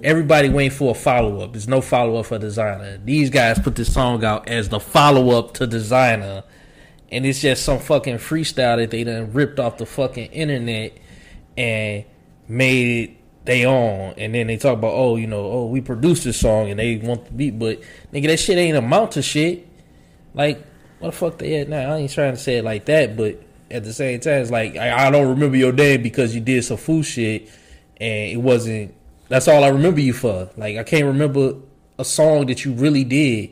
Everybody 0.04 0.50
waiting 0.50 0.78
for 0.78 0.92
a 0.92 0.94
follow 0.94 1.42
up. 1.42 1.54
There's 1.54 1.68
no 1.68 1.82
follow 1.82 2.18
up 2.18 2.26
for 2.28 2.38
Desiigner. 2.38 3.04
These 3.04 3.30
guys 3.30 3.58
put 3.60 3.76
this 3.76 3.94
song 3.94 4.24
out 4.24 4.50
as 4.50 4.70
the 4.70 4.80
follow 4.80 5.38
up 5.38 5.54
to 5.56 5.68
Desiigner, 5.68 6.44
and 7.12 7.26
it's 7.26 7.42
just 7.42 7.64
some 7.64 7.80
fucking 7.80 8.18
freestyle 8.18 8.78
that 8.78 8.92
they 8.92 9.04
done 9.04 9.32
ripped 9.34 9.60
off 9.60 9.78
the 9.78 9.86
fucking 9.86 10.32
internet 10.32 10.98
and 11.58 12.06
made 12.48 13.10
it 13.10 13.18
they 13.46 13.66
own. 13.66 14.14
And 14.18 14.34
then 14.34 14.48
they 14.48 14.58
talk 14.58 14.78
about, 14.78 14.94
oh, 14.94 15.16
you 15.16 15.28
know, 15.28 15.46
oh, 15.46 15.66
we 15.66 15.82
produced 15.82 16.24
this 16.24 16.40
song 16.40 16.70
and 16.70 16.80
they 16.80 16.98
want 16.98 17.26
the 17.26 17.32
beat, 17.32 17.60
but 17.60 17.82
nigga, 18.14 18.28
that 18.28 18.38
shit 18.38 18.58
ain't 18.58 18.78
amount 18.78 19.12
to 19.12 19.22
shit. 19.22 19.68
Like, 20.34 20.66
what 21.00 21.12
the 21.12 21.18
fuck 21.18 21.38
they 21.38 21.60
at 21.60 21.70
now? 21.70 21.94
I 21.94 21.98
ain't 21.98 22.12
trying 22.12 22.34
to 22.34 22.40
say 22.40 22.58
it 22.58 22.64
like 22.64 22.86
that, 22.86 23.18
but 23.18 23.42
at 23.70 23.84
the 23.84 23.94
same 23.94 24.20
time, 24.20 24.42
it's 24.42 24.52
like 24.52 24.78
I, 24.78 25.08
I 25.08 25.12
don't 25.12 25.30
remember 25.30 25.58
your 25.58 25.74
name 25.74 26.02
because 26.02 26.34
you 26.34 26.42
did 26.42 26.64
some 26.64 26.78
fool 26.78 27.04
shit, 27.04 27.50
and 27.98 28.32
it 28.32 28.38
wasn't. 28.42 28.96
That's 29.34 29.48
all 29.48 29.64
I 29.64 29.70
remember 29.70 30.00
you 30.00 30.14
for. 30.14 30.52
Like 30.58 30.78
I 30.78 30.84
can't 30.84 31.06
remember 31.06 31.56
a 31.98 32.06
song 32.06 32.46
that 32.46 32.66
you 32.66 32.74
really 32.74 33.04
did 33.04 33.50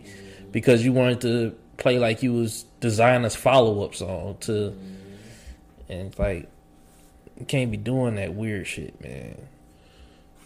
because 0.52 0.86
you 0.86 0.94
wanted 0.94 1.22
to 1.22 1.56
play 1.78 1.98
like 1.98 2.22
you 2.22 2.34
was 2.34 2.66
Desiigner's 2.82 3.36
follow 3.36 3.84
up 3.84 3.96
song 3.96 4.38
to, 4.42 4.78
and 5.90 6.10
it's 6.10 6.20
like 6.20 6.48
you 7.40 7.48
can't 7.48 7.72
be 7.72 7.78
doing 7.78 8.14
that 8.18 8.36
weird 8.36 8.68
shit, 8.68 9.02
man. 9.02 9.36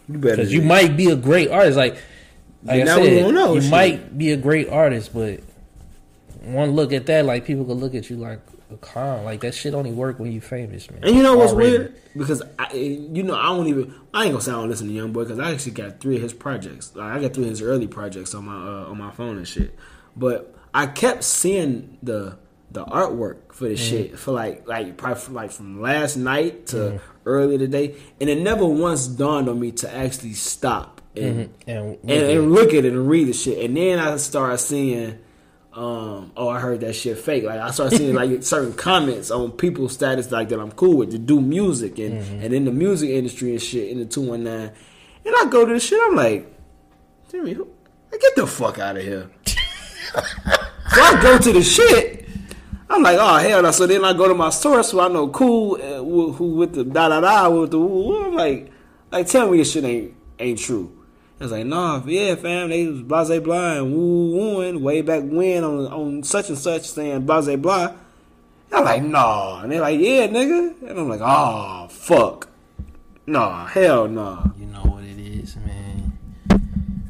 You 0.08 0.20
better. 0.20 0.38
Because 0.38 0.54
you 0.54 0.62
might 0.62 0.96
be 0.96 1.12
a 1.12 1.18
great 1.18 1.50
artist, 1.50 1.76
like 1.76 1.98
like 2.64 2.88
I 2.88 2.98
we 2.98 3.06
said, 3.06 3.28
you 3.28 3.62
shit. 3.62 3.70
might 3.70 4.18
be 4.18 4.32
a 4.32 4.38
great 4.38 4.70
artist, 4.70 5.14
but 5.14 5.42
one 6.44 6.72
look 6.72 6.94
at 6.94 7.08
that, 7.08 7.26
like 7.26 7.44
people 7.44 7.66
could 7.66 7.76
look 7.76 7.94
at 7.94 8.10
you 8.10 8.16
like 8.16 8.40
clown. 8.82 9.24
Like 9.24 9.42
that 9.42 9.54
shit 9.54 9.74
only 9.74 9.92
work 9.92 10.20
when 10.20 10.32
you 10.32 10.42
famous, 10.42 10.90
man. 10.90 11.04
And 11.04 11.16
you 11.16 11.24
know 11.24 11.38
what's 11.38 11.54
Already. 11.54 11.72
weird? 11.72 12.02
Because 12.16 12.44
I, 12.58 12.74
you 12.74 13.24
know, 13.24 13.36
I 13.36 13.46
don't 13.48 13.68
even. 13.68 13.94
I 14.14 14.24
ain't 14.24 14.34
gonna 14.34 14.42
say 14.42 14.52
I 14.52 14.56
don't 14.56 14.70
listen 14.70 14.88
to 14.88 14.94
Young 14.94 15.12
Boy 15.12 15.24
because 15.24 15.40
I 15.40 15.52
actually 15.52 15.74
got 15.74 16.00
three 16.00 16.16
of 16.16 16.22
his 16.22 16.34
projects. 16.34 16.96
Like 16.96 17.12
I 17.12 17.22
got 17.22 17.34
three 17.34 17.44
of 17.44 17.50
his 17.50 17.62
early 17.62 17.88
projects 17.88 18.34
on 18.34 18.46
my 18.46 18.56
uh, 18.56 18.90
on 18.90 18.98
my 18.98 19.12
phone 19.12 19.38
and 19.38 19.48
shit. 19.48 19.76
But 20.16 20.56
I 20.74 20.88
kept 20.88 21.24
seeing 21.24 21.98
the 22.04 22.38
the 22.72 22.86
artwork 22.86 23.54
for 23.54 23.70
this 23.70 23.86
mm. 23.86 23.90
shit 23.90 24.20
for 24.20 24.32
like 24.32 24.68
like 24.68 24.98
probably 24.98 25.22
from, 25.22 25.34
like 25.34 25.52
from 25.52 25.82
last 25.82 26.18
night 26.18 26.68
to 26.68 26.76
mm-hmm. 26.76 26.98
earlier 27.26 27.58
today, 27.58 27.96
and 28.20 28.30
it 28.30 28.40
never 28.40 28.66
once 28.66 29.08
dawned 29.08 29.48
on 29.50 29.60
me 29.60 29.72
to 29.72 29.96
actually 29.96 30.34
stop 30.34 30.96
and 31.18 31.50
mm-hmm. 31.50 31.70
And, 31.70 31.98
and, 32.04 32.12
and 32.12 32.52
look 32.52 32.70
at 32.74 32.86
it 32.86 32.94
and 32.94 33.08
read 33.10 33.28
the 33.28 33.34
shit. 33.34 33.64
And 33.64 33.76
then 33.76 34.00
I 34.00 34.16
started 34.18 34.58
seeing, 34.58 35.20
um, 35.76 36.32
oh, 36.38 36.48
I 36.48 36.60
heard 36.60 36.80
that 36.82 36.94
shit 36.94 37.18
fake. 37.18 37.44
Like 37.44 37.60
I 37.60 37.70
started 37.72 37.98
seeing 37.98 38.16
like 38.16 38.42
certain 38.44 38.74
comments 38.74 39.30
on 39.30 39.52
people's 39.52 39.94
status 39.94 40.32
like 40.32 40.50
that 40.50 40.60
I'm 40.60 40.72
cool 40.72 40.98
with 40.98 41.12
to 41.12 41.18
do 41.18 41.42
music 41.42 42.00
and 42.00 42.14
and 42.42 42.54
in 42.54 42.64
the 42.66 42.72
music 42.72 43.10
industry 43.10 43.52
and 43.52 43.62
shit 43.62 43.90
in 43.90 44.00
the 44.00 44.06
two 44.06 44.22
one 44.22 44.46
nine. 44.46 44.72
And 45.26 45.36
I 45.38 45.46
go 45.50 45.66
to 45.66 45.74
the 45.74 45.80
shit. 45.80 46.00
I'm 46.02 46.16
like, 46.16 46.52
Jimmy, 47.30 47.54
who- 47.54 47.68
get 48.20 48.36
the 48.36 48.48
fuck 48.48 48.80
out 48.80 48.96
of 48.96 49.04
here. 49.04 49.30
so 49.46 51.02
I 51.02 51.20
go 51.22 51.38
to 51.38 51.52
the 51.52 51.62
shit. 51.62 52.26
I'm 52.90 53.04
like, 53.04 53.18
oh 53.20 53.38
hell 53.38 53.62
no. 53.62 53.72
So 53.72 53.88
then 53.88 54.06
I 54.06 54.14
go 54.14 54.28
to 54.28 54.34
my 54.34 54.50
source 54.52 54.92
who 54.92 55.02
I 55.02 55.08
know 55.10 55.28
cool 55.28 55.76
uh, 55.76 55.98
who, 55.98 56.32
who 56.32 56.56
with 56.56 56.74
the 56.76 56.84
da 56.86 57.10
da 57.10 57.20
da 57.20 57.50
with 57.50 57.72
the 57.72 57.80
woo. 57.80 58.08
woo. 58.08 58.26
I'm 58.28 58.34
like, 58.36 58.72
like 59.12 59.28
tell 59.28 59.50
me 59.50 59.58
this 59.58 59.72
shit 59.72 59.84
ain't 59.84 60.14
ain't 60.40 60.60
true. 60.60 61.05
It's 61.40 61.52
like, 61.52 61.66
nah, 61.66 62.02
yeah, 62.06 62.36
fam, 62.36 62.70
they 62.70 62.88
was 62.88 63.02
blase 63.02 63.42
blah 63.42 63.74
and 63.74 63.94
woo 63.94 64.32
wooing 64.32 64.82
way 64.82 65.02
back 65.02 65.24
when 65.26 65.64
on 65.66 65.88
on 65.88 66.24
such 66.24 66.50
and 66.50 66.58
such 66.58 66.90
saying 66.90 67.26
blase 67.26 67.58
blah. 67.58 67.94
I'm 68.72 68.86
like, 68.86 69.04
nah, 69.04 69.62
and 69.62 69.72
they're 69.72 69.82
like, 69.82 70.00
yeah, 70.00 70.28
nigga, 70.28 70.82
and 70.82 71.00
I'm 71.00 71.10
like, 71.10 71.22
oh 71.22 71.88
fuck, 71.90 72.48
nah, 73.28 73.66
hell 73.66 74.08
nah. 74.08 74.46
You 74.58 74.68
know 74.68 74.80
what 74.84 75.04
it 75.04 75.20
is, 75.20 75.58
man. 75.58 76.18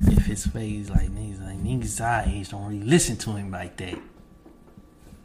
If 0.01 0.27
it's 0.27 0.47
phase 0.47 0.89
like 0.89 1.09
niggas, 1.09 1.43
like 1.43 1.59
niggas 1.59 2.01
our 2.01 2.23
age 2.27 2.49
don't 2.49 2.65
really 2.65 2.83
listen 2.83 3.17
to 3.17 3.31
him 3.31 3.51
like 3.51 3.77
that. 3.77 3.99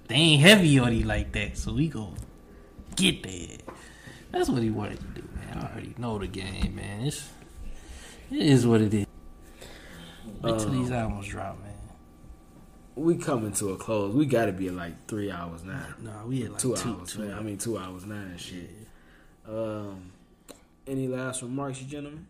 They 0.08 0.14
ain't 0.14 0.42
heavy 0.42 0.78
on 0.78 0.94
you 0.94 1.04
like 1.04 1.32
that, 1.32 1.56
so 1.56 1.72
we 1.72 1.88
go 1.88 2.12
get 2.96 3.22
that. 3.22 3.62
That's 4.30 4.50
what 4.50 4.62
he 4.62 4.68
wanted 4.68 4.98
to 4.98 5.20
do, 5.20 5.28
man. 5.36 5.58
I 5.58 5.72
already 5.72 5.94
know 5.96 6.18
the 6.18 6.26
game, 6.26 6.74
man. 6.76 7.06
It's, 7.06 7.28
it 8.30 8.38
is 8.38 8.66
what 8.66 8.80
it 8.80 8.94
is. 8.94 9.06
Wait 10.42 10.58
till 10.58 10.70
these 10.70 10.90
albums 10.90 11.28
drop, 11.28 11.58
man. 11.60 11.74
We 12.96 13.16
coming 13.16 13.52
to 13.54 13.70
a 13.70 13.76
close. 13.76 14.14
We 14.14 14.26
got 14.26 14.46
to 14.46 14.52
be 14.52 14.68
at 14.68 14.74
like 14.74 15.06
three 15.06 15.30
hours 15.30 15.64
now. 15.64 15.86
Nah, 16.00 16.24
we 16.26 16.42
had 16.42 16.52
like 16.52 16.60
two, 16.60 16.74
two, 16.76 16.90
hours, 16.90 17.12
two 17.12 17.20
man. 17.20 17.34
I 17.34 17.40
mean, 17.40 17.58
two 17.58 17.78
hours 17.78 18.04
now 18.04 18.14
and 18.16 18.40
shit. 18.40 18.70
Um, 19.48 20.12
any 20.86 21.08
last 21.08 21.42
remarks, 21.42 21.80
you 21.80 21.86
gentlemen? 21.86 22.26